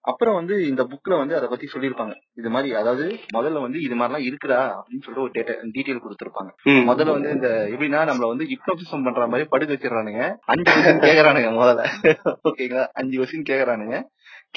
அப்புறம் 0.00 0.34
வந்து 0.34 0.68
இந்த 0.68 0.82
புக்ல 0.84 1.18
வந்து 1.18 1.36
அதை 1.36 1.48
பத்தி 1.48 1.68
சொல்லியிருப்பாங்க. 1.72 2.12
இது 2.34 2.50
மாதிரி 2.50 2.74
அதாவது 2.74 3.18
முதல்ல 3.34 3.60
வந்து 3.60 3.80
இது 3.80 3.94
மாதிரிலாம் 3.94 4.26
இருக்குடா 4.28 4.60
அப்படின்னு 4.78 5.02
சொல்லிட்டு 5.04 5.22
ஒரு 5.22 5.30
டேட்டா 5.34 5.54
டீட்டெயில் 5.76 6.02
கொடுத்திருப்பாங்க. 6.04 6.50
முதல்ல 6.70 7.10
வந்து 7.10 7.30
இந்த 7.30 7.68
எப்படின்னா 7.70 8.00
நம்மள 8.10 8.26
வந்து 8.26 8.44
ஹிப்னோசிசம் 8.44 9.04
பண்ற 9.04 9.26
மாதிரி 9.26 9.48
படுக்க 9.48 9.74
வச்சிடறானுங்க. 9.74 10.22
அஞ்சு 10.46 10.72
கொஸ்டின் 10.72 11.04
கேக்குறானுங்க 11.06 11.50
முதல்ல. 11.60 11.84
ஓகேங்களா 12.48 12.86
அஞ்சு 12.92 13.22
கொஸ்டின் 13.22 13.48
கேக்குறானுங்க. 13.48 13.96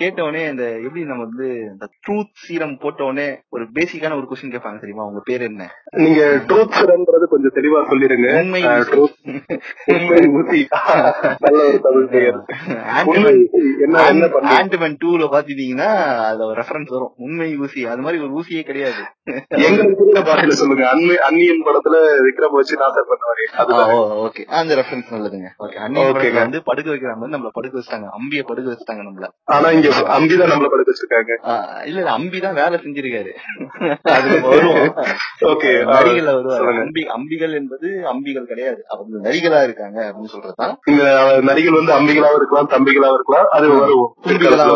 கேட்டவொடனே 0.01 0.50
இந்த 0.50 0.63
எப்படி 0.63 1.05
நம்ம 1.05 1.24
வந்து 1.24 1.48
இந்த 1.71 1.89
ட்ரூத் 2.07 2.29
சீரம் 2.33 2.77
போட்டவொடனே 2.79 3.39
ஒரு 3.50 3.67
பேசிக்கான 3.74 4.15
ஒரு 4.15 4.27
கொஸ்டின் 4.29 4.51
கேட்பாங்க 4.51 4.79
தெரியுமா? 4.79 5.03
உங்க 5.03 5.21
பேர் 5.24 5.41
என்ன? 5.41 5.71
நீங்க 5.91 6.25
ட்ரூத் 6.48 6.71
சிரம்ன்றது 6.81 7.25
கொஞ்சம் 7.29 7.51
தெளிவா 7.55 7.81
சொல்லிருங்க. 7.89 8.39
உண்மை 8.39 8.63
உண்மை 9.86 10.27
ஊசி. 10.27 10.67
நல்ல 11.39 11.67
ஒரு 11.67 11.79
தமிழ் 11.83 12.05
பெயர். 12.05 12.43
என்ன 13.05 14.07
என்ன 14.07 14.27
ஆண்டமன் 14.27 14.98
டூல 15.05 15.27
பாத்தீங்கன்னா 15.31 15.95
அதுல 16.17 16.45
ஒரு 16.45 16.62
ரெஃபரன்ஸ் 16.62 16.88
வரும். 16.88 17.13
உண்மை 17.17 17.57
ஊசி. 17.57 17.86
அது 17.86 18.01
மாதிரி 18.01 18.24
ஒரு 18.24 18.41
ஊசியே 18.41 18.62
கிடையாது. 18.62 19.01
எங்களுக்கு 19.48 20.10
பாஷையில 20.13 20.48
சொல்லுங்க. 20.48 20.89
அன்னை 20.89 21.17
அன்னியன் 21.17 21.63
படத்துல 21.65 21.98
விக்ரம் 21.98 22.51
வச்சு 22.51 22.77
நாசர் 22.79 23.05
பண்ணுவாரு. 23.10 24.29
ஓகே. 24.29 24.43
அந்த 24.45 24.75
ரெஃபரன்ஸ் 24.75 25.12
நல்லதுங்க. 25.12 25.48
ஓகே. 25.60 25.79
ங்க. 26.19 26.33
வந்து 26.33 26.63
படுக்க 26.63 26.91
வைக்கிற 26.91 27.15
மாதிரி 27.15 27.41
நம்மள 27.41 27.48
படுக்க 27.51 27.79
வச்சிட்டாங்க. 27.79 28.07
அம்பிய 28.10 28.43
படுக்க 28.43 28.71
வச்சிட்டாங்க 28.71 28.98
நம்மள. 28.98 29.27
ஆனா 29.43 29.69
இங்க 29.81 30.15
அம்பிதான் 30.15 30.51
நம்மள 30.51 30.67
படுக்க 30.67 30.91
வச்சிருக்காங்க. 30.91 31.31
இல்ல 31.85 32.00
இல்ல 32.00 32.11
அம்பி 32.11 32.39
தான் 32.39 32.53
வேலை 32.53 32.77
செஞ்சிருக்காரு. 32.77 33.31
ஓகே 35.51 35.85
நரிகள் 35.89 36.29
வருவாரு. 36.29 36.81
அம்பி 36.81 37.05
அம்பிகள் 37.15 37.53
என்பது 37.53 38.11
அம்பிகள் 38.11 38.45
கிடையாது. 38.45 38.83
அவங்க 38.88 39.27
நரிகளா 39.27 39.63
இருக்காங்க 39.63 40.07
அப்படின்னு 40.07 40.33
சொல்றதுதான். 40.33 40.77
இந்த 40.91 41.03
நரிகள் 41.50 41.71
வந்து 41.71 41.97
அம்பிகளாவும் 41.97 42.35
இருக்கலாம் 42.35 42.73
தம்பிகளாவும் 42.73 43.13
இருக்கலாம் 43.13 43.47
அது 43.51 43.73
வரும் 43.73 44.33
இருக்கலாம் 44.33 44.69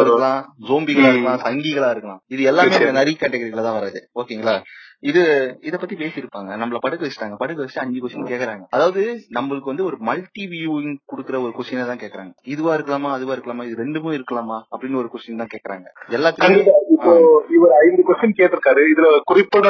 ஜோம்பிகளா. 0.69 1.11
இருக்கலாம் 1.11 1.45
சங்கிகளா 1.45 1.91
இருக்கலாம். 1.91 2.21
இது 2.27 2.43
எல்லாமே. 2.43 2.93
நரி 2.99 3.15
கேட்டகரியில 3.15 3.61
தான் 3.61 3.79
வருது. 3.79 4.09
ஓகேங்களா? 4.15 4.61
இது 5.09 5.21
இத 5.61 5.75
பத்தி 5.77 5.95
பேசியிருப்பாங்க. 5.95 6.51
நம்மள 6.61 6.77
படுக்க 6.85 7.01
வச்சுட்டாங்க. 7.05 7.35
படுக்க 7.41 7.59
வச்சு 7.63 7.79
அஞ்சு 7.81 7.99
கொஸ்டின் 8.01 8.31
கேக்குறாங்க. 8.31 8.63
அதாவது 8.69 9.01
நம்மளுக்கு 9.37 9.71
வந்து 9.71 9.85
ஒரு 9.85 9.97
மல்டி 10.09 10.43
வியூவிங் 10.53 10.95
குடுக்கற 11.11 11.41
ஒரு 11.41 11.53
கொஸ்டினை 11.57 11.85
தான் 11.91 12.01
கேக்குறாங்க. 12.03 12.33
இதுவா 12.53 12.71
இருக்கலாமா 12.75 13.09
அதுவா 13.17 13.33
இருக்கலாமா 13.35 13.65
இது 13.69 13.81
ரெண்டுமே 13.83 14.13
இருக்கலாமா 14.19 14.57
அப்படின்னு 14.73 15.01
ஒரு 15.01 15.11
கொஸ்டின் 15.13 15.41
தான் 15.43 15.53
கேக்குறாங்க. 15.55 15.87
எல்லாத்தையும் 16.09 16.69
இப்போ 16.95 17.13
இவர் 17.55 17.73
ஐந்து 17.83 18.01
கொஸ்டின் 18.07 18.37
கேட்டிருக்காரு. 18.39 18.81
இதுல 18.93 19.07
குறிப்பிட 19.23 19.67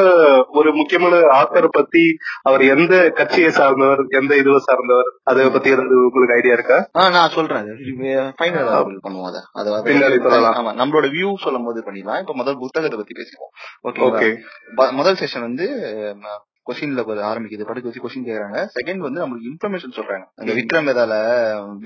ஒரு 0.51 0.69
முக்கியமான 0.73 1.15
ஆத்தர் 1.39 1.67
பத்தி 1.71 2.03
அவர் 2.41 2.63
எந்த 2.75 2.93
கட்சியை 3.19 3.49
சார்ந்தவர் 3.49 4.01
எந்த 4.19 4.31
இதுவை 4.35 4.59
சார்ந்தவர் 4.67 5.09
அதை 5.23 5.49
பத்தி 5.49 5.69
ஏதாவது 5.69 5.95
உங்களுக்கு 6.03 6.35
ஐடியா 6.35 6.53
இருக்கா? 6.53 6.77
நான் 7.17 7.35
சொல்றேன். 7.37 7.69
பண்ணுவோம் 9.05 9.37
நம்மளோட 10.81 11.07
வியூ 11.15 11.29
சொல்லும் 11.45 11.63
போது 11.63 11.83
பண்ணிடலாம். 11.87 12.19
இப்ப 12.19 12.35
முதல் 12.41 12.61
புத்தகத்தை 12.63 12.99
பத்தி 12.99 13.13
ஓகேங்களா 13.87 14.09
ஓகே 14.09 14.91
முதல் 14.91 15.19
செஷன் 15.21 15.47
வந்து 15.49 15.67
கொஸ்டின்ல 16.69 17.01
ஆரம்பிக்குது. 17.29 17.65
படுக்க 17.69 17.89
வச்சு 17.89 18.03
கொஸ்டின் 18.03 18.27
கேக்குறாங்க. 18.27 18.59
செகண்ட் 18.77 19.01
வந்து 19.07 19.19
நம்மளுக்கு 19.21 19.49
இன்ஃபர்மேஷன் 19.49 19.97
சொல்றாங்க. 19.97 20.25
அந்த. 20.35 20.53
விக்ரம் 20.59 20.87
வேதால 20.87 21.13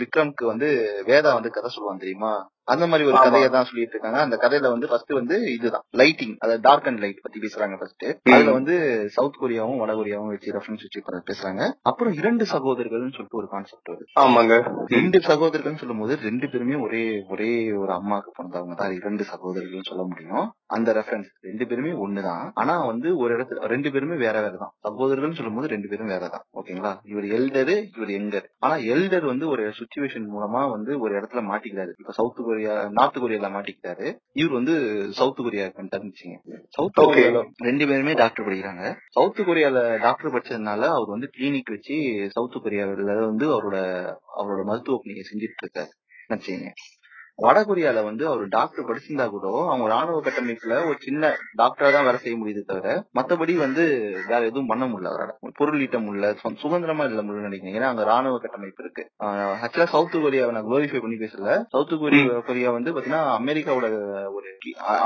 விக்ரம்க்கு 0.02 0.46
வந்து 0.52 0.70
வேதா 1.08 1.34
வந்து 1.34 1.50
கதை 1.50 1.70
சொல்லுவான் 1.74 2.04
தெரியுமா? 2.04 2.34
அந்த 2.74 2.88
மாதிரி 2.88 3.08
ஒரு. 3.10 3.18
கதையை 3.26 3.50
தான் 3.50 3.68
சொல்லிட்டு 3.70 3.96
இருக்காங்க 3.96 4.20
அந்த 4.26 4.38
கதையில 4.44 4.70
வந்து 4.74 4.88
ஃபர்ஸ்ட் 4.92 5.14
வந்து 5.20 5.36
இதுதான் 5.56 5.86
லைட்டிங் 6.02 6.36
அதாவது 6.44 6.64
டார்க் 6.68 6.88
அண்ட் 6.92 7.02
லைட் 7.04 7.24
பத்தி 7.26 7.40
பேசுறாங்க 7.46 7.76
ஃபர்ஸ்ட். 7.80 8.06
அதுல 8.36 8.52
வந்து 8.52 8.76
சவுத் 9.16 9.40
கொரியாவும் 9.42 9.82
வட 9.84 9.94
கொரியாவும் 9.94 10.32
வச்சு 10.34 10.54
ரெஃபரன்ஸ் 10.58 10.86
வச்சு 10.86 11.04
பேசுறாங்க. 11.32 11.64
அப்புறம் 11.82 12.14
இரண்டு 12.14 12.46
சகோதரர்கள்னு 12.54 13.16
சொல்லிட்டு 13.18 13.40
ஒரு 13.42 13.50
கான்செப்ட் 13.54 13.92
வருது. 13.92 14.10
ஆமாங்க. 14.24 14.56
ரெண்டு 14.96 15.22
சகோதரர்கள் 15.30 15.80
சொல்லும்போது 15.82 16.16
ரெண்டு 16.28 16.50
பேருமே 16.50 16.76
ஒரே 16.86 17.04
ஒரே 17.28 17.50
ஒரு 17.82 17.92
அம்மாவுக்கு 17.92 18.32
பிறந்தவங்க 18.38 18.76
தான். 18.76 18.96
இரண்டு 19.00 19.24
சகோதரர்கள் 19.24 19.88
சொல்ல 19.90 20.04
முடியும். 20.04 20.46
அந்த 20.76 20.90
ரெஃபரன்ஸ் 20.94 21.30
ரெண்டு 21.48 21.68
பேருமே 21.70 21.92
ஒண்ணுதான். 22.06 22.46
ஆனா 22.54 22.74
வந்து 22.86 23.10
ஒரு 23.18 23.32
இடத்துல 23.38 23.70
ரெண்டு 23.74 23.92
பேருமே 23.92 24.16
வேற 24.26 24.36
வேற 24.42 24.56
தான் 24.58 24.74
சகோதரர்கள் 24.88 25.38
சொல்லும்போது 25.40 25.68
ரெண்டு 25.68 25.88
பேரும் 25.88 26.12
வேற 26.14 26.28
தான் 26.28 26.46
ஓகேங்களா? 26.60 26.92
இவர் 27.04 27.28
எல்டரு 27.38 27.76
இவர் 27.98 28.12
எங்கர் 28.20 28.48
ஆனா 28.60 28.76
எல்டர் 28.94 29.26
வந்து 29.32 29.46
ஒரு 29.48 29.64
சுச்சுவேஷன் 29.80 30.28
மூலமா 30.36 30.62
வந்து 30.76 30.92
ஒரு 31.00 31.14
இடத்துல 31.20 31.42
மாட்டிக்கிறாரு. 31.50 31.94
இப்ப 32.02 32.12
சவுத் 32.12 32.46
கொரியா 32.48 32.58
நார்த் 32.90 33.18
கொரியால 33.18 33.50
மாட்டிக்கிட்டாரு. 33.56 34.18
இவர் 34.34 34.52
வந்து 34.52 34.76
சவுத் 35.12 35.36
கொரியா 35.36 35.66
தந்துச்சுங்க 35.66 36.38
சவுத். 36.70 36.98
கொரியால 36.98 37.44
ரெண்டு 37.58 37.88
பேருமே 37.88 38.14
டாக்டர் 38.14 38.48
படிக்கிறாங்க. 38.48 38.96
சவுத் 39.10 39.40
கொரியால 39.40 40.00
டாக்டர் 40.00 40.34
படிச்சதுனால 40.34 40.82
அவர் 40.96 41.08
வந்து 41.08 41.30
கிளினிக் 41.38 41.70
வச்சு 41.70 41.96
சவுத் 42.32 42.56
கொரியாவில 42.56 43.26
வந்து 43.26 43.48
அவரோட 43.48 43.78
அவரோட 44.38 44.64
மருத்துவ 44.64 45.02
பணியை 45.04 45.26
செஞ்சுட்டு 45.30 45.64
இருக்காரு. 45.64 45.92
நினைச்சீங்க 46.30 46.68
வட 47.44 47.58
கொரியால 47.62 48.04
வந்து 48.04 48.28
அவர் 48.28 48.48
டாக்டர் 48.48 48.88
படிச்சிருந்தா 48.88 49.30
கூட 49.30 49.46
அவங்க 49.68 49.88
ராணுவ 49.88 50.18
கட்டமைப்புல 50.22 50.74
ஒரு 50.86 50.98
சின்ன 51.00 51.24
டாக்டரா 51.58 51.90
தான் 51.96 52.08
வேலை 52.08 52.18
செய்ய 52.18 52.38
முடியுது 52.38 52.62
தவிர 52.62 52.88
மத்தபடி 53.14 53.56
வந்து 53.56 53.84
வேற 54.28 54.42
எதுவும் 54.42 54.68
பண்ண 54.68 54.86
முடியல 54.86 55.12
அவரால். 55.12 55.38
பொருள் 55.60 55.80
ஈட்ட 55.80 56.00
முடியல 56.00 56.30
சுதந்திரமா 56.64 57.04
இல்ல 57.04 57.22
முடியல 57.22 57.46
நினைக்கிறேன் 57.48 57.78
ஏன்னா 57.78 57.90
அங்க 57.92 58.04
ராணுவ 58.04 58.38
கட்டமைப்பு 58.38 58.84
இருக்கு. 58.84 59.04
ஆக்சுவலா 59.64 59.88
சவுத் 59.96 60.16
கொரியாவை 60.16 60.52
நான் 60.52 60.68
குளோரிஃபை 60.68 61.02
பண்ணி 61.02 61.16
பேசல. 61.16 61.64
சவுத் 61.70 62.00
கொரியா 62.00 62.40
கொரியா 62.40 62.72
வந்து 62.72 62.94
பாத்தீங்கன்னா 62.94 63.24
அமெரிக்காவோட 63.40 63.88
ஒரு 64.38 64.48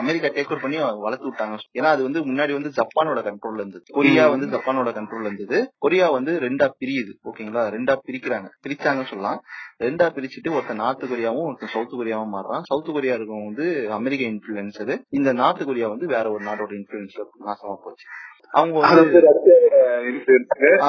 அமெரிக்கா 0.02 0.28
டேக் 0.28 0.46
ஓவர் 0.46 0.62
பண்ணி 0.62 0.78
வளர்த்து 1.00 1.30
விட்டாங்க. 1.30 1.58
ஏன்னா 1.74 1.90
அது 1.96 2.04
வந்து 2.04 2.20
முன்னாடி 2.20 2.54
வந்து 2.54 2.72
ஜப்பானோட 2.80 3.20
கண்ட்ரோல்ல 3.30 3.62
இருந்தது. 3.64 3.84
கொரியா 3.92 4.28
வந்து 4.28 4.48
ஜப்பானோட 4.58 4.90
கண்ட்ரோல்ல 5.00 5.30
இருந்தது. 5.30 5.58
கொரியா 5.78 6.10
வந்து 6.10 6.40
ரெண்டா 6.40 6.68
பிரியுது. 6.80 7.14
ஓகேங்களா? 7.24 7.64
ரெண்டா 7.76 7.96
பிரிக்கிறாங்க. 8.08 8.48
பிரிச்சாங்கன்னு 8.68 9.10
சொல்லலாம். 9.10 9.40
ரெண்டா 9.80 10.08
பிரிச்சுட்டு 10.16 10.50
ஒருத்தன் 10.50 10.76
நார்த் 10.76 11.04
கொரியாவும் 11.04 11.46
ஒருத்தன் 11.46 11.70
சவுத் 11.70 11.94
கொரியாவும் 11.94 12.34
மாறுறான். 12.34 12.62
சவுத் 12.64 12.94
கொரியா 12.94 13.16
இருக்கவங்க 13.16 13.46
வந்து 13.46 13.92
அமெரிக்க 13.92 14.26
இன்ஃபுளுசரு 14.26 15.02
இந்த 15.10 15.34
நார்த் 15.34 15.66
கொரியா 15.66 15.88
வந்து 15.88 16.08
வேற 16.08 16.32
ஒரு 16.32 16.46
நாட்டோட 16.46 16.74
இன்ஃபுளுசர் 16.80 17.32
நாசமா 17.46 17.76
போச்சு. 17.84 18.06
அவங்க. 18.60 18.80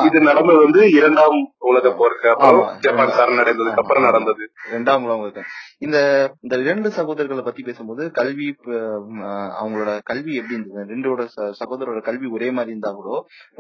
இது 0.07 0.19
நடந்தது 0.21 0.59
வந்து 0.63 0.81
இரண்டாம் 0.99 1.37
உலக 1.71 1.87
போருக்கு. 1.99 2.29
அப்புறம். 2.31 2.79
ஜப்பான் 2.85 3.13
சரணடைந்ததுக்கு 3.19 3.83
அப்புறம் 3.83 4.03
நடந்தது. 4.03 4.45
ரெண்டாம் 4.73 5.05
உலகம் 5.07 5.21
இருக்கு 5.21 5.43
இந்த 5.79 5.99
இந்த 6.41 6.57
ரெண்டு 6.71 6.89
சகோதரர்களை 6.99 7.45
பத்தி 7.45 7.63
பேசும்போது 7.63 8.11
கல்வி 8.11 8.47
அவங்களோட 9.61 9.99
கல்வி 10.03 10.35
எப்படி 10.35 10.57
இருந்தது? 10.57 10.89
ரெண்டோட 10.93 11.23
சகோதரோட 11.63 12.01
கல்வி 12.01 12.29
ஒரே 12.37 12.51
மாதிரி 12.51 12.73
இருந்தா 12.75 12.93
கூட 12.93 13.11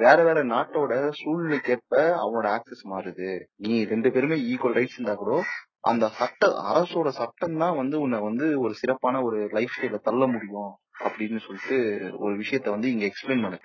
வேற 0.04 0.16
வேற 0.22 0.44
நாட்டோட 0.44 0.92
சூழ்நிலைக்கேற்ப 1.20 1.94
அவங்களோட 2.22 2.48
ஆக்சஸ் 2.56 2.84
மாறுது. 2.92 3.30
நீ 3.66 3.84
ரெண்டு 3.84 4.10
பேருமே 4.12 4.38
ஈக்குவல் 4.52 4.78
ரைட்ஸ் 4.78 4.98
இருந்தா 4.98 5.14
கூட 5.14 5.42
அந்த 5.92 6.04
சட்ட 6.18 6.42
அரசோட 6.74 7.08
சட்டம் 7.20 7.58
தான் 7.58 7.76
வந்து 7.76 7.96
உன்னை 8.00 8.18
வந்து 8.20 8.46
ஒரு 8.60 8.74
சிறப்பான 8.74 9.22
ஒரு 9.22 9.38
லைஃப் 9.52 9.74
ஸ்டைல 9.74 9.98
தள்ள 10.08 10.26
முடியும். 10.26 10.72
அப்படின்னு 10.94 11.38
சொல்லிட்டு 11.40 11.76
ஒரு 12.18 12.34
விஷயத்த 12.34 12.70
வந்து 12.70 12.90
இங்க 12.90 13.04
எக்ஸ்பிளைன் 13.04 13.42
பண்ணு 13.42 13.58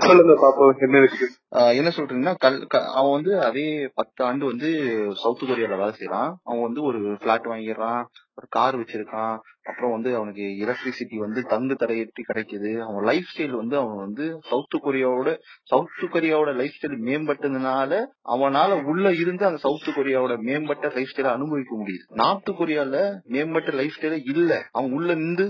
என்ன 1.73 1.91
சொல்றீங்கன்னா 1.95 2.33
கல் 2.37 2.57
அவன் 2.93 3.11
வந்து 3.11 3.33
அதே 3.41 3.65
பத்து 3.93 4.23
ஆண்டு 4.23 4.45
வந்து 4.45 4.69
சவுத் 5.13 5.43
கொரியால 5.43 5.77
வேலை 5.77 5.93
செய்யறான் 5.99 6.31
அவன் 6.43 6.61
வந்து 6.61 6.83
ஒரு 6.83 6.99
பிளாட் 7.19 7.47
வாங்கிடுறான். 7.47 8.01
ஒரு 8.39 8.47
கார் 8.49 8.77
வச்சிருக்கான். 8.79 9.37
அப்புறம் 9.63 9.91
வந்து 9.91 10.15
அவனுக்கு 10.15 10.43
எலக்ட்ரிசிட்டி 10.61 11.15
வந்து 11.15 11.41
தங்கு 11.43 11.75
தடையற்றி 11.75 12.23
கிடைக்குது. 12.27 12.69
அவன் 12.79 13.03
லைஃப் 13.03 13.27
ஸ்டைல் 13.31 13.55
வந்து 13.61 13.75
அவன் 13.77 13.97
வந்து 13.97 14.25
சவுத் 14.49 14.77
கொரியாவோட 14.83 15.29
சவுத் 15.63 16.13
கொரியாவோட 16.13 16.55
லைஃப் 16.55 16.75
ஸ்டைல் 16.77 16.97
மேம்பட்டதுனால 17.09 17.91
அவனால 18.29 18.83
உள்ள 18.83 19.13
இருந்து 19.13 19.45
அந்த 19.45 19.57
சவுத் 19.57 19.89
கொரியாவோட 19.97 20.37
மேம்பட்ட 20.41 20.91
லைஃப் 20.95 21.13
ஸ்டைல 21.13 21.31
அனுபவிக்க 21.35 21.75
முடியுது. 21.75 22.05
நார்த் 22.13 22.49
கொரியால 22.59 22.95
மேம்பட்ட 23.25 23.71
லைஃப் 23.71 23.97
ஸ்டைல 23.99 24.17
இல்ல. 24.33 24.51
அவன் 24.71 24.91
உள்ள 24.91 25.11
இருந்து 25.11 25.47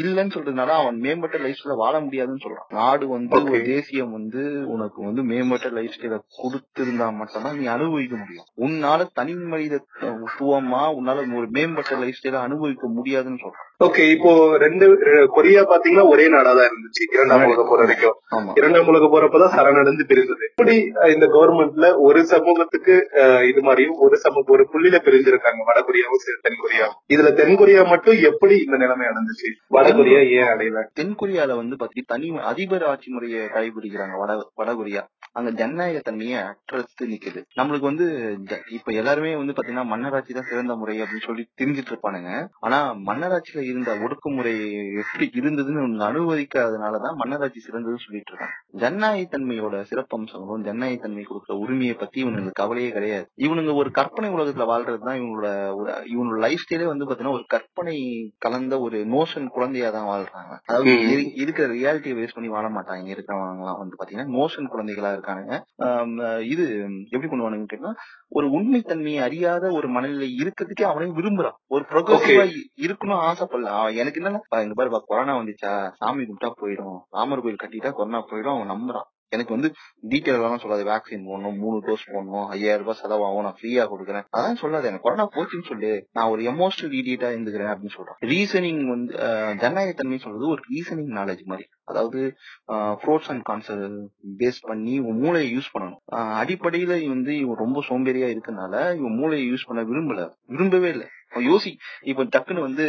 இல்லன்னு 0.00 0.32
சொல்றதுனால 0.36 0.70
அவன் 0.80 0.96
மேம்பட்ட 0.98 1.36
லைஃப் 1.38 1.60
ஸ்டைல 1.60 1.76
வாழ 1.76 2.00
முடியாதுன்னு 2.00 2.44
சொல்றான். 2.44 2.74
நாடு 2.74 3.08
வந்து 3.08 3.42
ஒரு. 3.44 3.62
தேசியம் 3.64 4.12
வந்து 4.12 4.42
உனக்கு 4.68 5.04
வந்து 5.04 5.22
மேம்பட்ட 5.22 5.68
லைஃப் 5.68 5.94
ஸ்டைல 5.96 6.16
கொடுத்திருந்தா 6.38 7.08
மட்டும்தான் 7.12 7.58
நீ 7.58 7.66
அனுபவிக்க 7.66 8.16
முடியும். 8.16 8.48
உன்னால 8.58 9.06
தனி 9.12 9.34
மனிதத்துவமா 9.52 10.82
உன்னால 10.98 11.24
ஒரு 11.34 11.46
மேம்பட்ட 11.50 11.96
லைஃப் 11.96 12.18
ஸ்டைல 12.18 12.40
அனுபவிக்க 12.40 12.88
முடியாதுன்னு 12.88 13.42
சொல்றான் 13.42 13.62
ஓகே 13.84 14.10
இப்போ 14.10 14.30
ரெண்டு 14.56 14.84
கொரியா 15.34 15.62
பாத்தீங்கன்னா 15.62 16.08
ஒரே 16.08 16.26
நாடாதான் 16.28 16.68
இருந்துச்சு. 16.68 17.02
இரண்டாம் 17.12 17.44
உலக 17.44 17.62
போர் 17.62 17.78
வரைக்கும். 17.78 18.16
இரண்டாம் 18.54 18.86
உலக 18.86 19.04
போறப்பதான் 19.06 19.54
சரணடைந்து 19.56 20.04
பிரிந்தது. 20.06 20.44
இப்படி 20.52 20.76
இந்த 21.14 21.26
கவர்மெண்ட்ல 21.26 21.88
ஒரு 21.98 22.26
சமூகத்துக்கு 22.26 22.94
இது 23.48 23.62
மாதிரியும் 23.62 23.98
ஒரு 23.98 24.16
சமூக 24.16 24.52
ஒரு 24.52 24.66
புள்ளியில 24.72 25.00
பிரிஞ்சிருக்காங்க 25.06 25.60
வடகொரியாவும் 25.70 26.24
தென்கொரியாவும் 26.46 26.96
இதுல 27.14 27.32
தென்கொரியா 27.40 27.88
மட்டும் 27.88 28.18
எப்படி 28.22 28.54
இந்த 28.58 28.76
நிலைமை 28.76 29.06
அடைஞ்சிச்சு? 29.06 29.50
வடகொரியா 29.76 30.20
ஏன் 30.38 30.50
அடையல? 30.54 30.82
தென்கொரியால 31.00 31.56
வந்து 31.56 31.76
பாத்தீங்கன்னா 31.76 32.12
தனி 32.14 32.30
அதிபர் 32.52 32.84
ஆட்சி 32.84 33.10
முறையை 33.10 33.42
கடைபிடிக்கிறாங்க 33.48 34.16
வட 34.18 34.32
வடகொரியா 34.60 35.02
அங்க 35.36 35.50
ஜனநாயக 35.50 35.98
தன்மையை 35.98 36.38
அற்றத்து 36.38 37.04
நிக்குது. 37.04 37.44
நம்மளுக்கு 37.56 37.80
வந்து 37.80 38.38
இப்ப 38.70 38.92
எல்லாருமே 38.92 39.36
வந்து 39.36 39.52
பாத்தீங்கன்னா 39.52 39.84
மன்னராட்சி 39.84 40.34
தான் 40.34 40.42
சிறந்த 40.42 40.76
முறை 40.76 41.02
அப்படின்னு 41.02 41.22
சொல்லி 41.24 41.48
தெரிஞ்சிட்டு 41.62 41.92
இருப்பானுங்க. 41.92 42.48
ஆனா 42.60 42.94
மன்னராட்சியில 42.94 43.60
இருந்த 43.60 43.94
ஒடுக்குமுறை 43.94 44.76
எப்படி 44.96 45.30
இருந்ததுன்னு 45.34 45.84
அனுபவிக்காதனாலதான் 46.08 47.14
மன்னராட்சி 47.16 47.60
சிறந்ததுன்னு 47.68 47.98
சொல்லிட்டு 47.98 48.32
இருக்காங்க. 48.32 48.54
ஜனநாயக 48.66 49.38
தன்மையோட 49.38 49.84
சிறப்பம்சங்களும் 49.90 50.60
ஜனநாயக 50.60 51.00
தன்மை 51.00 51.26
கொடுக்குற 51.28 51.52
உரிமையை 51.52 51.94
பத்தி 51.94 52.24
இவனுங்களுக்கு 52.24 52.52
கவலையே 52.52 52.90
கிடையாது. 52.90 53.30
இவனுங்க 53.36 53.74
ஒரு 53.74 53.90
கற்பனை 53.90 54.30
உலகத்துல 54.30 54.62
வாழ்றதுதான் 54.62 55.20
இவங்களோட 55.20 55.74
ஒரு- 55.84 56.02
இவனோட 56.14 56.38
லைஃப் 56.38 56.64
ஸ்டைலே 56.70 56.84
வந்து 56.84 57.04
பாத்தீங்கன்னா 57.04 57.32
ஒரு 57.32 57.44
கற்பனை 57.46 58.30
கலந்த 58.38 58.80
ஒரு 58.80 59.06
நோஷன் 59.06 59.46
குழந்தையா 59.46 59.90
தான் 59.90 60.06
வாழ்றாங்க. 60.06 60.58
அதாவது 60.64 61.34
இருக்கிற 61.34 61.74
ரியாலிட்டியை 61.74 62.14
வேஸ்ட் 62.18 62.34
பண்ணி 62.34 62.50
வாழ 62.50 62.68
மாட்டாங்க. 62.68 63.04
இருக்கிறவங்க 63.06 63.58
எல்லாம் 63.58 63.78
வந்து 63.78 63.96
பாத்தீங்கன்னா 64.04 64.38
நோஷன் 64.38 64.66
குழந்தைகளா 64.66 65.24
இருக்கானுங்க. 65.26 65.54
இது 66.52 66.64
எப்படி 67.10 67.30
பண்ணுவானுங்க 67.30 67.66
கேட்டா 67.66 67.90
ஒரு 68.28 68.46
உண்மைத்தன்மையை 68.50 69.20
அறியாத 69.20 69.70
ஒரு 69.72 69.88
மனநிலை 69.88 70.28
இருக்கிறதுக்கே 70.42 70.86
அவனே 70.90 71.08
விரும்புறான். 71.18 71.58
ஒரு 71.74 71.84
ப்ரொக்ரெசிவா 71.90 72.44
இருக்கணும் 72.86 73.24
ஆசைப்படல. 73.28 73.72
அவன் 73.80 73.96
எனக்கு 73.96 74.20
என்னன்னா 74.20 74.40
"பா, 74.48 74.60
இங்க 74.60 74.74
பாரு 74.74 75.02
கொரோனா 75.06 75.36
வந்துச்சா? 75.38 75.72
சாமி 76.00 76.24
கும்பிட்டா 76.24 76.50
போயிடும். 76.62 76.98
ராமர் 77.10 77.42
கோயில் 77.42 77.62
கட்டிட்டா 77.62 77.92
கொரோனா 77.92 78.22
போயிடும். 78.30 78.54
அவன் 78.56 78.72
நம்புறான். 78.74 79.08
எனக்கு 79.34 79.54
வந்து 79.54 79.68
டீட்டெயில் 80.10 80.38
எல்லாம் 80.38 80.60
சொல்லாது 80.62 80.84
வேக்சின் 80.90 81.26
போடணும் 81.28 81.56
மூணு 81.62 81.78
டோஸ் 81.86 82.04
போடணும் 82.12 82.46
ஐயாயிரம் 82.56 82.84
ரூபாய் 82.84 83.00
செலவாகும் 83.02 83.46
நான் 83.46 83.58
ஃப்ரீயா 83.60 83.84
கொடுக்குறேன். 83.92 84.26
அதான் 84.36 84.60
சொல்லாது 84.62 84.88
எனக்கு 84.90 85.06
கொரோனா 85.06 85.26
போச்சுன்னு 85.36 85.68
சொல்லு. 85.70 85.90
நான் 86.12 86.30
ஒரு 86.34 86.42
எமோஷனல் 86.52 86.96
இடியட்டா 87.00 87.30
இருந்துக்கிறேன் 87.34 87.72
அப்படின்னு 87.72 87.96
சொல்றேன். 87.96 88.18
ரீசனிங் 88.32 88.82
வந்து 88.92 89.14
ஜனநாயகத்தன்மை 89.62 90.18
சொல்றது 90.18 90.46
ஒரு 90.48 90.62
ரீசனிங் 90.74 91.12
நாலேஜ் 91.18 91.42
மாதிரி. 91.44 91.66
அதாவது 91.84 92.20
ஃப்ரோட்ஸ் 93.00 93.30
அண்ட் 93.32 93.44
கான்சர் 93.50 93.82
பேஸ் 94.38 94.60
பண்ணி 94.60 94.94
உன் 95.08 95.20
மூளையை 95.24 95.48
யூஸ் 95.56 95.74
பண்ணணும். 95.74 96.00
அடிப்படையில 96.42 96.94
வந்து 97.08 97.32
இவன் 97.42 97.62
ரொம்ப 97.64 97.84
சோம்பேறியா 97.88 98.28
இருக்கனால 98.36 98.74
இவன் 99.00 99.18
மூளையை 99.20 99.44
யூஸ் 99.50 99.68
பண்ண 99.68 99.82
விரும்பல. 99.90 100.22
விரும்பவே 100.46 100.88
இல்லை. 100.88 101.06
யோசி 101.32 101.70
இப்ப 102.02 102.24
டக்குன்னு 102.24 102.66
வந்து 102.66 102.84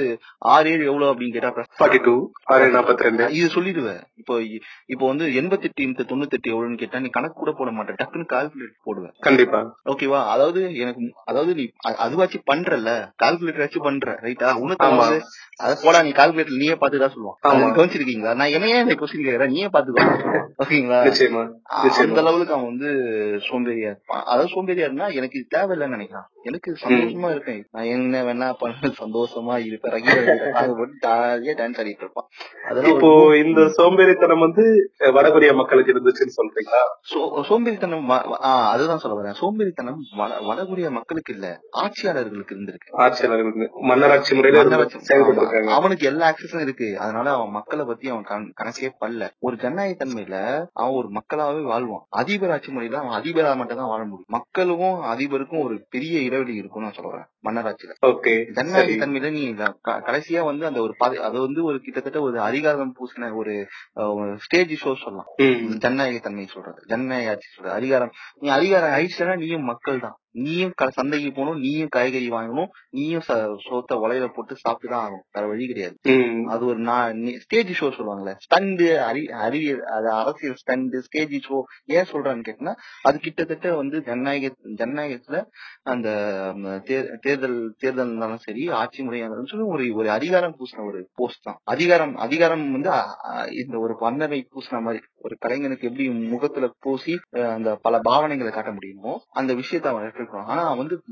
ஆறு 0.54 0.70
ஏழு 0.72 0.84
எவ்வளவு 0.86 1.10
அப்படின்னு 1.12 1.36
கேட்டா 1.36 1.66
இது 3.38 3.48
சொல்லிடுவேன். 3.56 4.02
இப்போ 4.22 4.36
இப்போ 4.86 5.06
வந்து 5.08 5.26
எண்பத்தெட்டு 5.34 5.82
இந்த 5.84 6.04
தொண்ணூத்தெட்டு 6.04 6.52
எவ்வளவுன்னு 6.54 6.82
கேட்டா 6.82 7.00
நீ 7.00 7.10
கணக்கு 7.10 7.38
கூட 7.40 7.52
போட 7.52 7.72
மாட்டேன். 7.72 7.98
டக்குன்னு 8.02 8.32
கால்குலேட் 8.34 8.76
போடுவேன். 8.84 9.14
கண்டிப்பா. 9.20 9.60
ஓகேவா 9.94 10.22
அதாவது 10.34 10.62
எனக்கு 10.84 11.14
அதாவது 11.26 11.54
நீ 11.54 11.66
அதுவாச்சும் 12.06 12.48
பண்றல 12.52 12.94
கால்குலேட்டர் 13.24 13.66
வச்சு 13.66 13.82
பண்ற 13.82 14.18
ரைட்டா 14.28 14.52
உனக்கு 14.66 14.88
அத 15.66 15.74
போடா 15.84 16.02
நீ 16.02 16.12
கால்குலேட்டர் 16.12 16.62
நீயே 16.64 16.78
பாத்துதான் 16.82 17.14
சொல்லுவான். 17.16 17.38
கவனிச்சிருக்கீங்களா? 17.78 18.34
நான் 18.36 18.56
என்னையே 18.58 18.80
இந்த 18.80 18.96
கொஸ்டின் 18.96 19.28
கேக்குறேன்? 19.28 19.54
நீயே 19.56 19.70
பாத்துக்கோ 19.76 20.06
ஓகேங்களா? 20.64 21.00
அந்த 22.06 22.22
அளவுக்கு 22.24 22.54
அவன் 22.54 22.70
வந்து 22.72 22.90
சோம்பேறியா 23.48 23.90
இருப்பான். 23.92 24.24
அதாவது 24.24 24.54
சோம்பேறியா 24.56 24.88
இருந்தா 24.90 25.08
எனக்கு 25.20 25.40
இது 25.40 25.54
தேவையில்லைன்னு 25.58 25.98
நினைக்கிறான். 25.98 26.28
எனக்கு 26.48 26.76
சந்தோஷமா 26.84 27.30
இருக்கேன் 27.32 27.68
நான் 27.72 27.92
என்ன 27.96 28.24
வேணா 28.24 28.54
பண்ண 28.60 28.78
சந்தோஷமா 29.00 29.66
இருப்பேன். 29.66 30.04
ஜாலியா 31.06 31.54
டான்ஸ் 31.60 31.80
ஆடிட்டு 31.82 32.04
இருப்பான். 32.04 32.28
அதெல்லாம் 32.70 32.94
இப்போ 32.94 33.10
இந்த 33.38 33.62
சோம்பேறித்தனம் 33.78 34.40
வந்து 34.40 34.66
வடகொரியா 35.00 35.56
மக்களுக்கு 35.56 35.94
இருந்துச்சுன்னு 35.94 36.36
சொல்றீங்களா? 36.40 36.82
சோம்பேறித்தனம் 37.50 38.06
அதுதான் 38.74 38.98
சொல்ல 38.98 39.16
வரேன். 39.20 39.36
சோம்பேறித்தனம் 39.42 40.02
வட- 40.18 40.40
வடகொரியா 40.50 40.92
மக்களுக்கு 40.92 41.34
இல்ல 41.34 41.48
ஆட்சியாளர்களுக்கு 41.78 42.56
இருந்திருக்கு. 42.56 42.90
ஆட்சியாளர்களுக்கு 42.98 43.68
மன்னராட்சி 43.90 44.36
முறையில 44.36 44.86
அவனுக்கு 45.76 46.06
எல்லா 46.06 46.26
ஆக்சஸும் 46.30 46.62
இருக்கு. 46.62 47.00
அதனால 47.00 47.34
அவன் 47.38 47.50
மக்களை 47.50 47.86
பத்தி 47.86 48.10
அவன் 48.10 48.28
கண- 48.32 48.54
கணக்கே 48.62 48.90
பல்ல 49.02 49.30
ஒரு 49.40 49.56
ஜனநாயக 49.56 50.06
தன்மையில 50.06 50.36
அவன் 50.74 50.96
ஒரு 51.00 51.10
மக்களாவே 51.20 51.62
வாழ்வான். 51.72 52.06
அதிபர் 52.10 52.52
ஆட்சி 52.52 52.72
முறையில 52.72 53.00
அவன் 53.02 53.22
அதிபரா 53.22 53.56
மட்டும் 53.56 53.78
தான் 53.78 53.92
வாழ 53.94 54.02
முடியும். 54.04 54.26
மக்களுக்கும் 54.28 55.02
அதிபருக்கும் 55.14 55.64
ஒரு 55.64 55.76
பெரிய 55.90 56.16
இடைவெளி 56.38 56.62
இருக்கும்னு 56.62 56.88
நான் 56.88 57.00
சொல்றேன் 57.00 57.28
மன்னராட்சியில. 57.48 57.94
ஓகே 58.10 58.34
ஜனநாயக 58.58 59.06
தன்மையில 59.06 59.30
நீ 59.38 59.44
கடைசியா 60.10 60.42
வந்து 60.50 60.66
அந்த 60.70 60.80
ஒரு 60.86 60.94
அது 61.28 61.40
வந்து 61.46 61.64
ஒரு 61.64 61.78
கிட்டத்தட்ட 61.86 62.22
ஒரு 62.28 62.38
அதிகாரம் 62.50 62.94
பூசின 62.98 63.32
ஒரு 63.40 63.56
ஸ்டேஜ் 64.46 64.74
ஷோ 64.84 64.94
சொல்லலாம். 65.04 65.30
ஜனநாயக 65.86 66.20
தன்மை 66.28 66.46
சொல்றது. 66.56 66.80
ஜனநாயக 66.94 67.32
ஆட்சி 67.34 67.50
சொல்றது. 67.56 67.76
அதிகாரம் 67.80 68.12
நீ 68.40 68.50
அதிகாரம் 68.60 68.94
ஆயிடுச்சுன்னா 68.98 69.36
நீயும் 69.44 69.70
மக்கள் 69.72 70.04
தான் 70.06 70.18
நீயும் 70.38 70.74
சந்தைக்கு 70.98 71.30
போகணும் 71.32 71.60
நீயும் 71.60 71.92
காய்கறி 71.96 72.28
வாங்கணும் 72.32 72.70
நீயும் 72.98 73.26
சோத்த 73.66 73.98
உலையில 74.04 74.28
போட்டு 74.36 74.54
சாப்பிட்டு 74.64 74.94
தான் 74.94 75.04
ஆகணும். 75.04 75.24
வேற 75.36 75.44
வழி 75.48 75.66
கிடையாது. 75.68 75.96
அது 76.54 76.64
ஒரு 76.66 76.80
ஸ்டேஜ் 77.44 77.72
ஷோ 77.80 77.88
சொல்லுவாங்கல்ல 77.98 78.34
ஸ்டண்டு 78.46 78.88
அறி 79.08 79.22
அறிவியல் 79.46 79.84
அது 79.96 80.08
அரசியல் 80.20 80.60
ஸ்டண்டு 80.62 81.00
ஸ்டேஜ் 81.08 81.36
ஷோ 81.48 81.58
ஏன் 81.96 82.10
சொல்றான்னு 82.12 82.46
கேட்டீங்கன்னா 82.48 82.76
அது 83.08 83.18
கிட்டத்தட்ட 83.20 83.76
வந்து 83.76 83.98
ஜனநாயக 84.08 84.52
ஜனநாயகத்துல 84.82 85.40
அந்த 85.94 86.08
தேர்தல் 87.26 87.58
தேர்தல் 87.78 88.08
இருந்தாலும் 88.08 88.44
சரி 88.48 88.64
ஆட்சி 88.82 89.00
முறையா 89.04 89.24
இருந்தாலும் 89.24 89.52
சரி 89.52 89.68
ஒரு 89.74 89.86
ஒரு 90.00 90.10
அதிகாரம் 90.18 90.56
பூசின 90.60 90.86
ஒரு 90.90 91.00
போஸ்ட் 91.16 91.46
தான். 91.48 91.60
அதிகாரம் 91.74 92.16
அதிகாரம் 92.26 92.66
வந்து 92.76 92.92
இந்த 93.62 93.76
ஒரு 93.86 93.94
வண்ணனை 94.02 94.40
பூசின 94.54 94.82
மாதிரி 94.82 95.02
ஒரு 95.26 95.36
கலைஞனுக்கு 95.44 95.88
எப்படி 95.90 96.06
முகத்துல 96.34 96.66
பூசி 96.86 97.14
அந்த 97.56 97.70
பல 97.86 97.96
பாவனைகளை 98.10 98.52
காட்ட 98.52 98.72
முடியுமோ 98.72 99.14
அந்த 99.40 99.52
விஷயத்த 99.62 99.92
அவன் 99.92 100.06
எடுத்துருக்கான் 100.28 100.52
ஆனா 100.54 100.74
வந்து 100.74 101.04